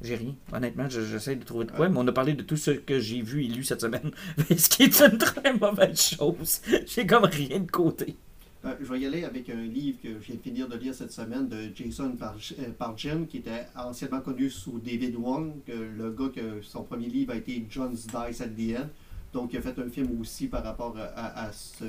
J'ai 0.02 0.16
rien. 0.16 0.34
Honnêtement, 0.52 0.88
je- 0.88 1.02
j'essaie 1.02 1.36
de 1.36 1.44
trouver 1.44 1.66
de 1.66 1.72
quoi, 1.72 1.88
mais 1.88 1.98
on 1.98 2.06
a 2.08 2.12
parlé 2.12 2.32
de 2.32 2.42
tout 2.42 2.56
ce 2.56 2.70
que 2.70 2.98
j'ai 3.00 3.20
vu 3.20 3.44
et 3.44 3.48
lu 3.48 3.62
cette 3.64 3.82
semaine. 3.82 4.10
ce 4.56 4.68
qui 4.68 4.84
est 4.84 5.00
une 5.00 5.18
très 5.18 5.52
mauvaise 5.52 6.00
chose. 6.00 6.60
J'ai 6.86 7.06
comme 7.06 7.24
rien 7.24 7.60
de 7.60 7.70
côté. 7.70 8.16
Euh, 8.64 8.74
je 8.80 8.92
vais 8.92 9.00
y 9.00 9.06
aller 9.06 9.24
avec 9.24 9.48
un 9.48 9.62
livre 9.62 9.98
que 10.02 10.08
je 10.20 10.26
viens 10.26 10.36
de 10.36 10.40
finir 10.40 10.68
de 10.68 10.76
lire 10.76 10.94
cette 10.94 11.12
semaine 11.12 11.48
de 11.48 11.70
Jason 11.74 12.10
Par- 12.12 12.36
euh, 12.58 13.24
qui 13.26 13.36
était 13.38 13.66
anciennement 13.76 14.20
connu 14.20 14.50
sous 14.50 14.78
David 14.80 15.16
Wong, 15.16 15.52
que 15.66 15.72
le 15.72 16.10
gars 16.10 16.30
que 16.34 16.60
son 16.62 16.82
premier 16.82 17.08
livre 17.08 17.32
a 17.32 17.36
été 17.36 17.64
John's 17.70 18.06
Dice 18.06 18.40
at 18.42 18.48
the 18.48 18.76
End. 18.78 18.88
Donc, 19.32 19.52
il 19.52 19.58
a 19.58 19.62
fait 19.62 19.78
un 19.78 19.88
film 19.88 20.20
aussi 20.20 20.48
par 20.48 20.64
rapport 20.64 20.96
à, 20.98 21.04
à- 21.04 21.46
à 21.48 21.52
ce, 21.52 21.84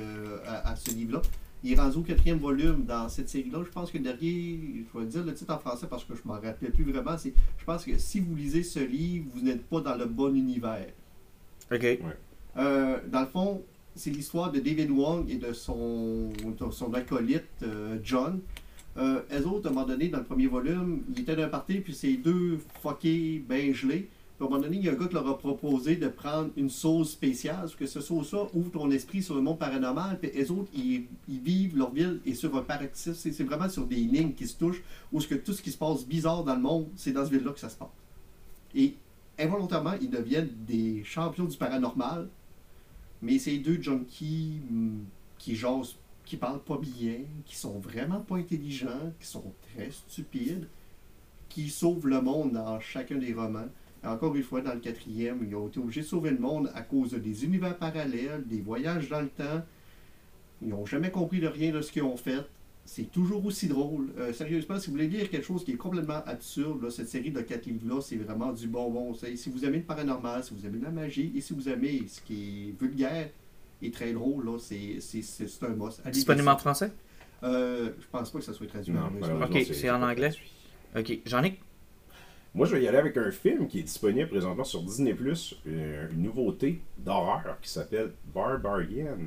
à, 0.46 0.70
à 0.72 0.76
ce 0.76 0.92
livre-là. 0.92 1.22
Il 1.64 1.74
est 1.74 1.80
rendu 1.80 1.98
au 1.98 2.02
quatrième 2.02 2.40
volume 2.40 2.86
dans 2.86 3.08
cette 3.10 3.30
série-là. 3.30 3.60
Je 3.64 3.70
pense 3.70 3.92
que 3.92 3.98
le 3.98 4.04
dernier, 4.04 4.86
je 4.94 5.00
vais 5.00 5.06
dire 5.06 5.24
le 5.24 5.34
titre 5.34 5.54
en 5.54 5.60
français 5.60 5.86
parce 5.88 6.04
que 6.04 6.16
je 6.16 6.22
ne 6.24 6.28
m'en 6.28 6.40
rappelle 6.40 6.72
plus 6.72 6.84
vraiment. 6.92 7.18
C'est, 7.18 7.34
je 7.58 7.66
pense 7.66 7.86
que 7.86 7.98
si 8.00 8.20
vous 8.20 8.36
lisez 8.36 8.64
ce 8.64 8.80
livre, 8.80 9.26
vous 9.36 9.42
n'êtes 9.42 9.64
pas 9.66 9.80
dans 9.82 9.96
le 9.96 10.06
bon 10.06 10.34
univers. 10.34 10.88
Ok. 11.72 12.00
Euh, 12.58 12.98
dans 13.12 13.22
le 13.22 13.28
fond, 13.28 13.62
c'est 13.96 14.10
l'histoire 14.10 14.52
de 14.52 14.60
David 14.60 14.90
Wong 14.90 15.30
et 15.30 15.36
de 15.38 15.54
son, 15.54 16.30
de 16.30 16.72
son 16.72 16.94
acolyte 16.94 17.44
euh, 17.64 17.98
John. 18.04 18.40
Euh, 18.98 19.22
eux 19.32 19.48
autres, 19.48 19.68
à 19.68 19.70
un 19.72 19.74
moment 19.74 19.86
donné, 19.86 20.10
dans 20.10 20.18
le 20.18 20.24
premier 20.26 20.48
volume, 20.48 21.04
ils 21.14 21.22
étaient 21.22 21.36
d'un 21.36 21.48
party, 21.48 21.76
puis 21.80 21.94
ces 21.94 22.18
deux 22.18 22.58
fuckés 22.82 23.44
bien 23.48 23.72
gelés. 23.72 24.10
À 24.42 24.46
un 24.46 24.50
moment 24.50 24.60
donné, 24.60 24.78
il 24.78 24.84
y 24.84 24.90
a 24.90 24.94
un 24.94 24.96
gars 24.96 25.06
qui 25.06 25.14
leur 25.14 25.28
a 25.28 25.38
proposé 25.38 25.98
de 25.98 26.08
prendre 26.08 26.50
une 26.58 26.72
sauce 26.72 27.12
spéciale, 27.12 27.60
parce 27.60 27.76
que 27.76 27.86
ce 27.86 28.02
sauce-là 28.02 28.48
ouvre 28.56 28.72
ton 28.72 28.90
esprit 28.90 29.22
sur 29.22 29.36
le 29.36 29.42
monde 29.42 29.60
paranormal, 29.60 30.18
puis 30.20 30.32
les 30.34 30.50
autres, 30.50 30.72
ils, 30.74 31.06
vivent 31.28 31.78
leur 31.78 31.92
ville 31.92 32.20
et 32.26 32.34
sur 32.34 32.58
un 32.58 32.64
paroxysme. 32.64 33.14
C'est 33.32 33.44
vraiment 33.44 33.70
sur 33.70 33.86
des 33.86 33.98
lignes 33.98 34.34
qui 34.34 34.48
se 34.48 34.58
touchent, 34.58 34.82
où 35.14 35.22
ce 35.22 35.28
que 35.28 35.36
tout 35.36 35.54
ce 35.54 35.62
qui 35.62 35.70
se 35.70 35.78
passe 35.78 36.08
bizarre 36.08 36.44
dans 36.44 36.56
le 36.56 36.62
monde, 36.62 36.88
c'est 36.96 37.12
dans 37.12 37.24
ce 37.24 37.30
ville-là 37.30 37.52
que 37.52 37.60
ça 37.60 37.70
se 37.70 37.76
passe. 37.76 37.90
Et 38.74 38.96
involontairement, 39.38 39.94
ils 40.02 40.10
deviennent 40.10 40.50
des 40.66 41.04
champions 41.04 41.46
du 41.46 41.56
paranormal, 41.56 42.28
mais 43.22 43.38
ces 43.38 43.60
deux 43.60 43.80
junkies 43.80 44.60
hum, 44.72 45.06
qui 45.38 45.56
jasent, 45.56 45.98
qui 46.26 46.38
parlent 46.38 46.64
pas 46.64 46.80
bien, 46.80 47.20
qui 47.46 47.56
sont 47.56 47.78
vraiment 47.78 48.22
pas 48.22 48.38
intelligents, 48.38 49.14
qui 49.20 49.28
sont 49.28 49.54
très 49.76 49.92
stupides, 49.92 50.68
qui 51.48 51.70
sauvent 51.70 52.08
le 52.08 52.22
monde 52.22 52.54
dans 52.54 52.80
chacun 52.80 53.18
des 53.18 53.36
romans. 53.36 53.70
Encore 54.04 54.36
une 54.36 54.44
fois, 54.44 54.62
dans 54.62 54.74
le 54.74 54.80
quatrième, 54.80 55.46
ils 55.48 55.56
ont 55.56 55.68
été 55.68 55.80
obligés 55.80 56.02
de 56.02 56.06
sauver 56.08 56.32
le 56.32 56.40
monde 56.40 56.72
à 56.74 56.82
cause 56.82 57.12
des 57.14 57.46
univers 57.46 57.78
parallèles, 57.78 58.44
des 58.48 58.60
voyages 58.62 59.10
dans 59.10 59.22
le 59.22 59.28
temps. 59.30 59.62
Ils 60.62 60.70
n'ont 60.70 60.86
jamais 60.86 61.12
compris 61.12 61.40
de 61.40 61.48
rien 61.48 61.72
de 61.72 61.82
ce 61.82 61.92
qu'ils 61.92 62.04
ont 62.04 62.18
fait. 62.18 62.40
C'est 62.84 63.12
toujours 63.12 63.46
aussi 63.46 63.68
drôle. 63.68 64.10
Euh, 64.18 64.34
sérieusement, 64.34 64.80
si 64.80 64.88
vous 64.88 64.94
voulez 64.94 65.08
lire 65.08 65.30
quelque 65.30 65.46
chose 65.46 65.64
qui 65.64 65.72
est 65.74 65.78
complètement 65.78 66.24
absurde, 66.26 66.82
là, 66.82 66.90
cette 66.90 67.10
série 67.10 67.30
de 67.30 67.42
quatre 67.42 67.68
livres-là, 67.68 68.02
c'est 68.02 68.16
vraiment 68.16 68.52
du 68.52 68.68
bonbon. 68.68 69.14
Si 69.14 69.50
vous 69.52 69.64
aimez 69.66 69.78
le 69.78 69.84
paranormal, 69.84 70.44
si 70.44 70.54
vous 70.56 70.66
aimez 70.66 70.80
la 70.82 70.90
magie, 70.90 71.32
et 71.36 71.42
si 71.42 71.54
vous 71.54 71.70
aimez 71.70 72.04
ce 72.08 72.22
qui 72.22 72.70
est 72.70 72.80
vulgaire 72.82 73.30
et 73.84 73.92
très 73.92 74.14
drôle, 74.14 74.46
là, 74.46 74.58
c'est 74.60 74.98
c'est- 75.00 75.22
c'est- 75.22 75.48
c'est 75.48 75.64
un 75.66 75.70
must. 75.76 76.02
Allez 76.04 76.12
Disponible 76.12 76.50
en 76.50 76.58
français? 76.58 76.92
Ça. 77.42 77.48
Euh, 77.48 77.92
je 78.00 78.06
pense 78.12 78.32
pas 78.32 78.40
que 78.40 78.46
ça 78.46 78.54
soit 78.54 78.68
traduit. 78.68 78.94
Non, 78.94 79.02
malheureusement. 79.02 79.38
malheureusement, 79.38 79.60
Ok, 79.62 79.76
c'est 79.76 79.90
en 79.92 80.02
anglais? 80.02 80.32
Ok, 80.98 81.20
j'en 81.28 81.44
ai. 81.44 81.60
Moi, 82.54 82.68
je 82.68 82.76
vais 82.76 82.84
y 82.84 82.88
aller 82.88 82.98
avec 82.98 83.16
un 83.16 83.32
film 83.32 83.68
qui 83.68 83.80
est 83.80 83.84
disponible 83.84 84.28
présentement 84.28 84.66
sur 84.66 84.82
Disney+, 84.82 85.16
euh, 85.68 86.10
une 86.12 86.24
nouveauté 86.24 86.82
d'horreur 86.98 87.58
qui 87.62 87.70
s'appelle 87.70 88.12
Barbarian. 88.34 89.18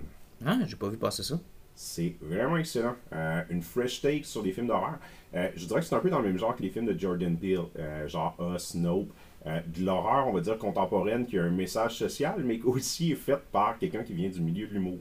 Ah, 0.45 0.59
j'ai 0.67 0.77
pas 0.77 0.89
vu 0.89 0.99
passer 0.99 1.23
ça. 1.23 1.41
C'est 1.75 2.15
vraiment 2.21 2.59
excellent. 2.59 2.95
Euh, 3.15 3.43
une 3.49 3.63
fresh 3.63 4.03
take 4.03 4.25
sur 4.25 4.43
des 4.43 4.53
films 4.53 4.67
d'horreur. 4.67 4.99
Euh, 5.35 5.49
je 5.57 5.67
dirais 5.67 5.81
que 5.81 5.87
c'est 5.87 5.95
un 5.95 6.01
peu 6.01 6.11
dans 6.11 6.21
le 6.21 6.29
même 6.29 6.39
genre 6.39 6.55
que 6.55 6.63
les 6.63 6.69
films 6.69 6.85
de 6.85 6.99
Jordan 6.99 7.37
Peele, 7.37 7.63
euh, 7.79 8.07
genre 8.07 8.37
Us, 8.55 8.75
Nope. 8.75 9.11
De 9.45 9.85
l'horreur, 9.85 10.27
on 10.29 10.33
va 10.33 10.41
dire, 10.41 10.57
contemporaine, 10.57 11.27
qui 11.27 11.39
a 11.39 11.43
un 11.45 11.51
message 11.51 11.99
social, 11.99 12.43
mais 12.43 12.59
qui 12.59 12.65
aussi 12.65 13.13
est 13.13 13.17
faite 13.17 13.43
par 13.53 13.79
quelqu'un 13.79 14.03
qui 14.03 14.15
vient 14.15 14.31
du 14.31 14.41
milieu 14.41 14.67
de 14.67 14.73
l'humour. 14.73 15.01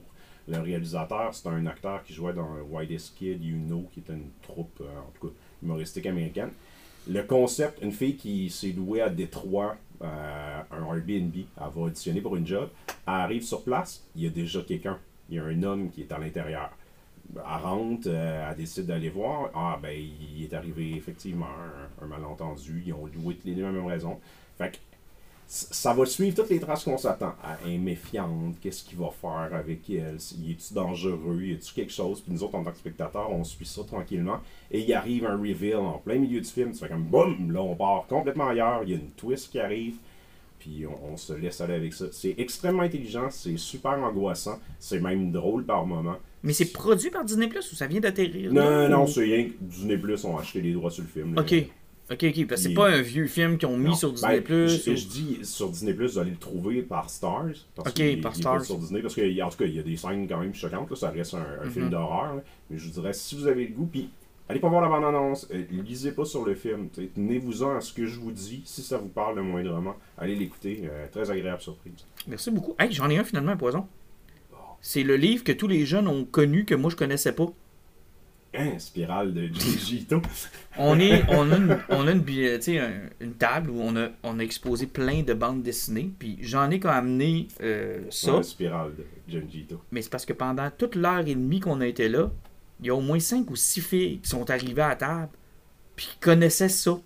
Le 0.50 0.60
réalisateur, 0.60 1.34
c'est 1.34 1.48
un 1.48 1.66
acteur 1.66 2.04
qui 2.04 2.12
jouait 2.12 2.34
dans 2.34 2.50
Whitest 2.70 3.16
Kid, 3.16 3.42
You 3.42 3.56
Know, 3.56 3.88
qui 3.94 4.02
était 4.02 4.12
une 4.12 4.32
troupe, 4.42 4.82
en 4.82 5.12
tout 5.18 5.28
cas, 5.28 5.34
humoristique 5.62 6.06
américaine. 6.08 6.50
Le 7.08 7.22
concept, 7.24 7.82
une 7.82 7.92
fille 7.92 8.16
qui 8.16 8.50
s'est 8.50 8.72
louée 8.72 9.02
à 9.02 9.10
Détroit, 9.10 9.76
euh, 10.02 10.62
un 10.72 10.96
Airbnb, 10.96 11.36
elle 11.36 11.46
va 11.58 11.82
auditionner 11.82 12.22
pour 12.22 12.36
une 12.38 12.48
job, 12.48 12.70
elle 12.88 13.14
arrive 13.14 13.44
sur 13.44 13.64
place, 13.64 14.06
il 14.16 14.24
y 14.24 14.28
a 14.28 14.30
déjà 14.30 14.62
quelqu'un. 14.62 14.98
Il 15.30 15.36
y 15.36 15.40
a 15.40 15.44
un 15.44 15.64
homme 15.64 15.90
qui 15.90 16.02
est 16.02 16.12
à 16.12 16.18
l'intérieur. 16.18 16.70
Elle 17.36 17.42
rentre, 17.64 18.08
euh, 18.08 18.50
elle 18.50 18.56
décide 18.56 18.86
d'aller 18.86 19.10
voir. 19.10 19.50
Ah, 19.54 19.80
ben, 19.82 19.92
il 19.92 20.44
est 20.44 20.54
arrivé 20.54 20.96
effectivement 20.96 21.48
un, 22.02 22.06
malentendu. 22.06 22.84
Ils 22.86 22.94
ont 22.94 23.08
loué 23.08 23.38
les 23.46 23.54
deux 23.56 23.64
la 23.64 23.72
même 23.72 23.86
raison. 23.86 24.20
Fait 24.58 24.72
que 24.72 24.78
ça 25.56 25.94
va 25.94 26.06
suivre 26.08 26.36
toutes 26.36 26.50
les 26.50 26.60
traces 26.60 26.84
qu'on 26.84 26.98
s'attend. 26.98 27.36
Elle 27.66 27.74
est 27.74 27.78
méfiante. 27.78 28.56
Qu'est-ce 28.60 28.84
qu'il 28.84 28.98
va 28.98 29.10
faire 29.12 29.50
avec 29.54 29.88
elle? 29.90 30.18
Il 30.44 30.52
est-tu 30.52 30.74
dangereux? 30.74 31.42
Y 31.44 31.54
a-tu 31.54 31.74
quelque 31.74 31.94
chose? 31.94 32.22
Puis 32.22 32.34
nous 32.34 32.44
autres, 32.44 32.56
en 32.56 32.64
tant 32.64 32.72
que 32.72 32.78
spectateurs, 32.78 33.32
on 33.32 33.44
suit 33.44 33.66
ça 33.68 33.84
tranquillement. 33.84 34.40
Et 34.72 34.80
il 34.82 34.94
arrive 34.94 35.26
un 35.26 35.38
reveal 35.38 35.76
en 35.76 36.00
plein 36.00 36.16
milieu 36.18 36.42
du 36.42 36.50
film. 36.50 36.72
Tu 36.72 36.80
fais 36.80 36.88
comme 36.88 37.04
boum! 37.04 37.52
Là, 37.52 37.62
on 37.62 37.76
part 37.76 38.06
complètement 38.08 38.48
ailleurs. 38.48 38.82
Il 38.84 38.90
y 38.90 38.94
a 38.94 38.96
une 38.98 39.12
twist 39.12 39.52
qui 39.52 39.60
arrive. 39.60 39.96
Puis 40.58 40.86
on, 40.88 41.14
on 41.14 41.18
se 41.18 41.34
laisse 41.34 41.62
aller 41.62 41.76
avec 41.76 41.94
ça. 41.94 42.06
C'est 42.12 42.34
extrêmement 42.40 42.84
intelligent. 42.84 43.28
C'est 43.30 43.58
super 43.58 43.92
angoissant. 44.04 44.58
C'est 44.80 45.00
même 45.02 45.32
drôle 45.32 45.66
par 45.66 45.86
moments. 45.86 46.18
Mais 46.42 46.54
c'est 46.54 46.72
produit 46.74 47.10
par 47.12 47.24
Disney 47.26 47.48
Plus 47.48 47.72
ou 47.72 47.76
ça 47.76 47.86
vient 47.86 48.00
d'atterrir? 48.00 48.52
Non, 48.52 48.90
non, 48.90 49.04
Ou- 49.04 49.08
c'est 49.08 49.22
rien 49.24 49.44
que 49.46 49.54
Disney 49.62 49.98
Plus 49.98 50.26
ont 50.26 50.38
acheté 50.38 50.62
les 50.62 50.74
droits 50.74 50.90
sur 50.90 51.04
le 51.04 51.10
film. 51.10 51.36
là. 51.36 51.42
Ok. 51.42 51.54
Ok, 52.14 52.24
ok. 52.24 52.48
Parce 52.48 52.62
que 52.64 52.68
c'est 52.70 52.74
pas 52.74 52.90
un 52.90 53.02
vieux 53.02 53.28
film 53.28 53.58
qu'ils 53.58 53.68
ont 53.68 53.78
mis 53.78 53.90
Non. 53.90 53.96
sur 53.96 54.12
Disney 54.14 54.36
Ben, 54.36 54.44
Plus. 54.44 54.84
Je, 54.86 54.92
ou- 54.92 54.96
je 54.96 55.08
dis 55.08 55.40
sur 55.44 55.70
Disney 55.70 55.94
Plus, 55.94 56.14
vous 56.14 56.20
allez 56.20 56.32
le 56.32 56.38
trouver 56.38 56.82
par 56.82 57.10
Stars. 57.10 57.46
Parce 57.76 57.90
Ok, 57.90 57.96
par 57.98 58.06
il 58.06 58.20
est 58.20 58.22
pas 58.22 58.34
Stars. 58.34 58.66
sur 58.66 58.78
Disney, 58.78 59.02
parce 59.02 59.16
qu'en 59.16 59.22
tout 59.50 59.58
cas, 59.58 59.66
il 59.66 59.76
y 59.76 59.80
a 59.80 59.84
des 59.84 59.98
scènes 59.98 60.28
quand 60.28 60.40
même 60.40 60.54
choquantes. 60.54 60.90
là, 60.90 60.96
ça 60.96 61.10
reste 61.10 61.34
un, 61.34 61.46
un 61.62 61.66
Mhm. 61.66 61.72
film 61.72 61.90
d'horreur. 61.90 62.42
Mais 62.70 62.78
je 62.78 62.86
vous 62.86 62.92
dirais, 62.92 63.14
si 63.14 63.36
vous 63.36 63.48
avez 63.48 63.66
le 63.68 63.74
goût, 63.74 63.86
puis 63.92 64.10
allez 64.50 64.60
pas 64.60 64.70
voir 64.70 64.82
la 64.82 64.90
bande-annonce, 64.90 65.48
euh, 65.54 65.64
lisez 65.72 66.12
pas 66.12 66.26
sur 66.26 66.46
le 66.46 66.54
film. 66.56 66.90
Tenez-vous-en 66.90 67.78
à 67.78 67.82
ce 67.82 67.94
que 67.94 68.06
je 68.06 68.20
vous 68.20 68.32
dis. 68.32 68.62
Si 68.66 68.82
ça 68.82 68.98
vous 68.98 69.08
parle 69.10 69.36
le 69.38 69.44
moindrement, 69.44 69.96
allez 70.18 70.36
l'écouter. 70.36 70.82
euh, 70.84 71.08
très 71.12 71.32
agréable 71.32 71.62
surprise. 71.62 72.06
Merci 72.28 72.52
beaucoup. 72.52 72.76
Hey, 72.80 72.92
j'en 72.92 73.10
ai 73.10 73.18
un 73.18 73.24
finalement, 73.24 73.54
un 73.54 73.58
poison. 73.58 73.88
C'est 74.82 75.04
le 75.04 75.16
livre 75.16 75.44
que 75.46 75.54
tous 75.54 75.68
les 75.68 75.86
jeunes 75.86 76.08
ont 76.10 76.26
connu 76.26 76.66
que 76.66 76.76
moi 76.76 76.92
je 76.92 76.98
connaissais 76.98 77.32
pas. 77.32 77.48
Hein, 78.56 78.78
spirale 78.78 79.34
de 79.34 79.42
Junji 79.54 79.98
Ito. 80.02 80.22
On, 80.78 81.00
est, 81.00 81.24
on 81.30 81.52
a, 81.52 81.58
une, 81.58 81.80
on 81.90 82.08
a 82.08 82.12
une, 82.12 82.24
un- 82.80 82.92
une 83.20 83.34
table 83.34 83.70
où 83.72 83.80
on 83.82 83.96
a, 83.96 84.10
on 84.24 84.40
a 84.40 84.44
exposé 84.44 84.86
plein 84.88 85.24
de 85.24 85.34
bandes 85.34 85.64
dessinées. 85.64 86.12
Puis 86.20 86.38
j'en 86.42 86.70
ai 86.70 86.80
quand 86.80 86.90
amené 86.90 87.48
euh, 87.62 88.02
ça. 88.10 88.38
Ouais, 88.38 88.44
spirale 88.44 88.92
de 88.96 89.06
Junji 89.32 89.62
Ito. 89.62 89.82
Mais 89.92 90.02
c'est 90.02 90.10
parce 90.12 90.26
que 90.26 90.34
pendant 90.34 90.70
toute 90.78 90.96
l'heure 90.96 91.20
et 91.28 91.36
demie 91.36 91.60
qu'on 91.60 91.82
a 91.82 91.88
été 91.88 92.10
là, 92.10 92.32
il 92.80 92.88
y 92.88 92.90
a 92.90 92.96
au 92.96 93.02
moins 93.02 93.20
cinq 93.20 93.50
ou 93.50 93.56
six 93.56 93.82
filles 93.82 94.20
qui 94.20 94.30
sont 94.30 94.50
arrivées 94.50 94.82
à 94.82 94.90
la 94.90 94.96
table. 94.96 95.30
Puis 95.96 96.08
qui 96.12 96.18
connaissaient 96.20 96.70
ça. 96.70 96.98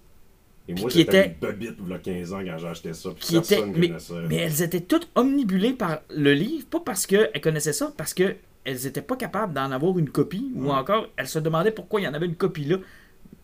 Et 0.69 0.74
moi, 0.74 0.90
qui 0.90 0.99
j'étais 0.99 1.19
était- 1.28 1.36
une 1.41 1.48
bobite 1.49 1.76
il 1.82 1.90
y 1.90 1.94
a 1.94 1.98
15 1.99 2.34
ans 2.34 2.41
quand 2.45 2.57
j'ai 2.57 2.68
acheté 2.68 2.94
ça. 2.94 3.10
Puis 3.11 3.19
Qui 3.26 3.38
était, 3.38 3.56
personne 3.56 3.74
mais, 3.78 3.88
connaissait. 3.88 4.14
mais 4.28 4.36
elles 4.36 4.61
étaient 4.61 4.82
toutes 4.82 5.07
omnibulées 5.15 5.72
par 5.74 5.99
le 6.10 6.34
livre, 6.34 6.65
pas 6.68 6.82
parce 6.82 7.06
qu'elles 7.06 7.32
connaissaient 7.41 7.72
ça, 7.74 7.94
parce 7.95 8.14
qu'elles 8.68 8.84
n'étaient 8.84 9.02
pas 9.02 9.15
capables 9.15 9.53
d'en 9.53 9.72
avoir 9.72 9.98
une 9.98 10.10
copie, 10.10 10.52
ou 10.56 10.72
encore 10.72 11.07
elles 11.15 11.27
se 11.27 11.39
demandaient 11.39 11.72
pourquoi 11.72 12.02
il 12.02 12.03
y 12.03 12.07
en 12.07 12.14
avait 12.14 12.26
une 12.26 12.35
copie 12.35 12.65
là. 12.65 12.77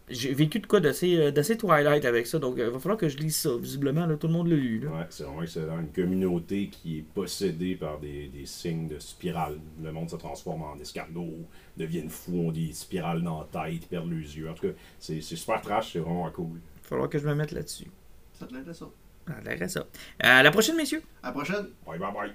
J'ai 0.09 0.33
vécu 0.33 0.59
de 0.59 0.67
quoi 0.67 0.81
d'assez 0.81 1.15
euh, 1.17 1.31
d'assez 1.31 1.57
Twilight 1.57 2.03
avec 2.03 2.27
ça, 2.27 2.37
donc 2.37 2.55
il 2.57 2.63
va 2.65 2.77
falloir 2.77 2.97
que 2.97 3.07
je 3.07 3.17
lise 3.17 3.37
ça. 3.37 3.51
Visiblement, 3.57 4.05
là, 4.05 4.17
tout 4.17 4.27
le 4.27 4.33
monde 4.33 4.49
l'a 4.49 4.55
lu. 4.57 4.79
là. 4.79 4.89
Ouais, 4.91 5.05
c'est 5.09 5.23
vraiment 5.23 5.43
excellent. 5.43 5.79
Une 5.79 5.93
communauté 5.93 6.67
qui 6.67 6.99
est 6.99 7.05
possédée 7.13 7.75
par 7.75 7.99
des, 7.99 8.27
des 8.27 8.45
signes 8.45 8.89
de 8.89 8.99
spirale. 8.99 9.59
Le 9.81 9.91
monde 9.93 10.09
se 10.09 10.17
transforme 10.17 10.61
en 10.63 10.77
escargot, 10.77 11.47
deviennent 11.77 12.09
fous, 12.09 12.37
ont 12.37 12.51
des 12.51 12.73
spirales 12.73 13.23
dans 13.23 13.47
la 13.53 13.69
tête, 13.69 13.87
perdent 13.87 14.11
les 14.11 14.37
yeux. 14.37 14.49
En 14.49 14.53
tout 14.53 14.67
cas, 14.67 14.73
c'est 14.99 15.21
c'est 15.21 15.37
super 15.37 15.61
trash, 15.61 15.93
c'est 15.93 15.99
vraiment 15.99 16.29
cool. 16.31 16.57
Il 16.57 16.81
va 16.83 16.89
falloir 16.89 17.09
que 17.09 17.17
je 17.17 17.25
me 17.25 17.33
mette 17.33 17.53
là-dessus. 17.53 17.89
Ça 18.33 18.45
te 18.45 18.53
l'aide 18.53 18.73
ça? 18.73 18.89
L'air 19.45 19.61
à 19.61 19.67
ça. 19.69 19.87
À 20.19 20.43
la 20.43 20.51
prochaine, 20.51 20.75
messieurs! 20.75 21.01
À 21.23 21.27
la 21.27 21.31
prochaine! 21.33 21.67
Bye 21.87 21.97
bye 21.97 22.11
bye. 22.13 22.33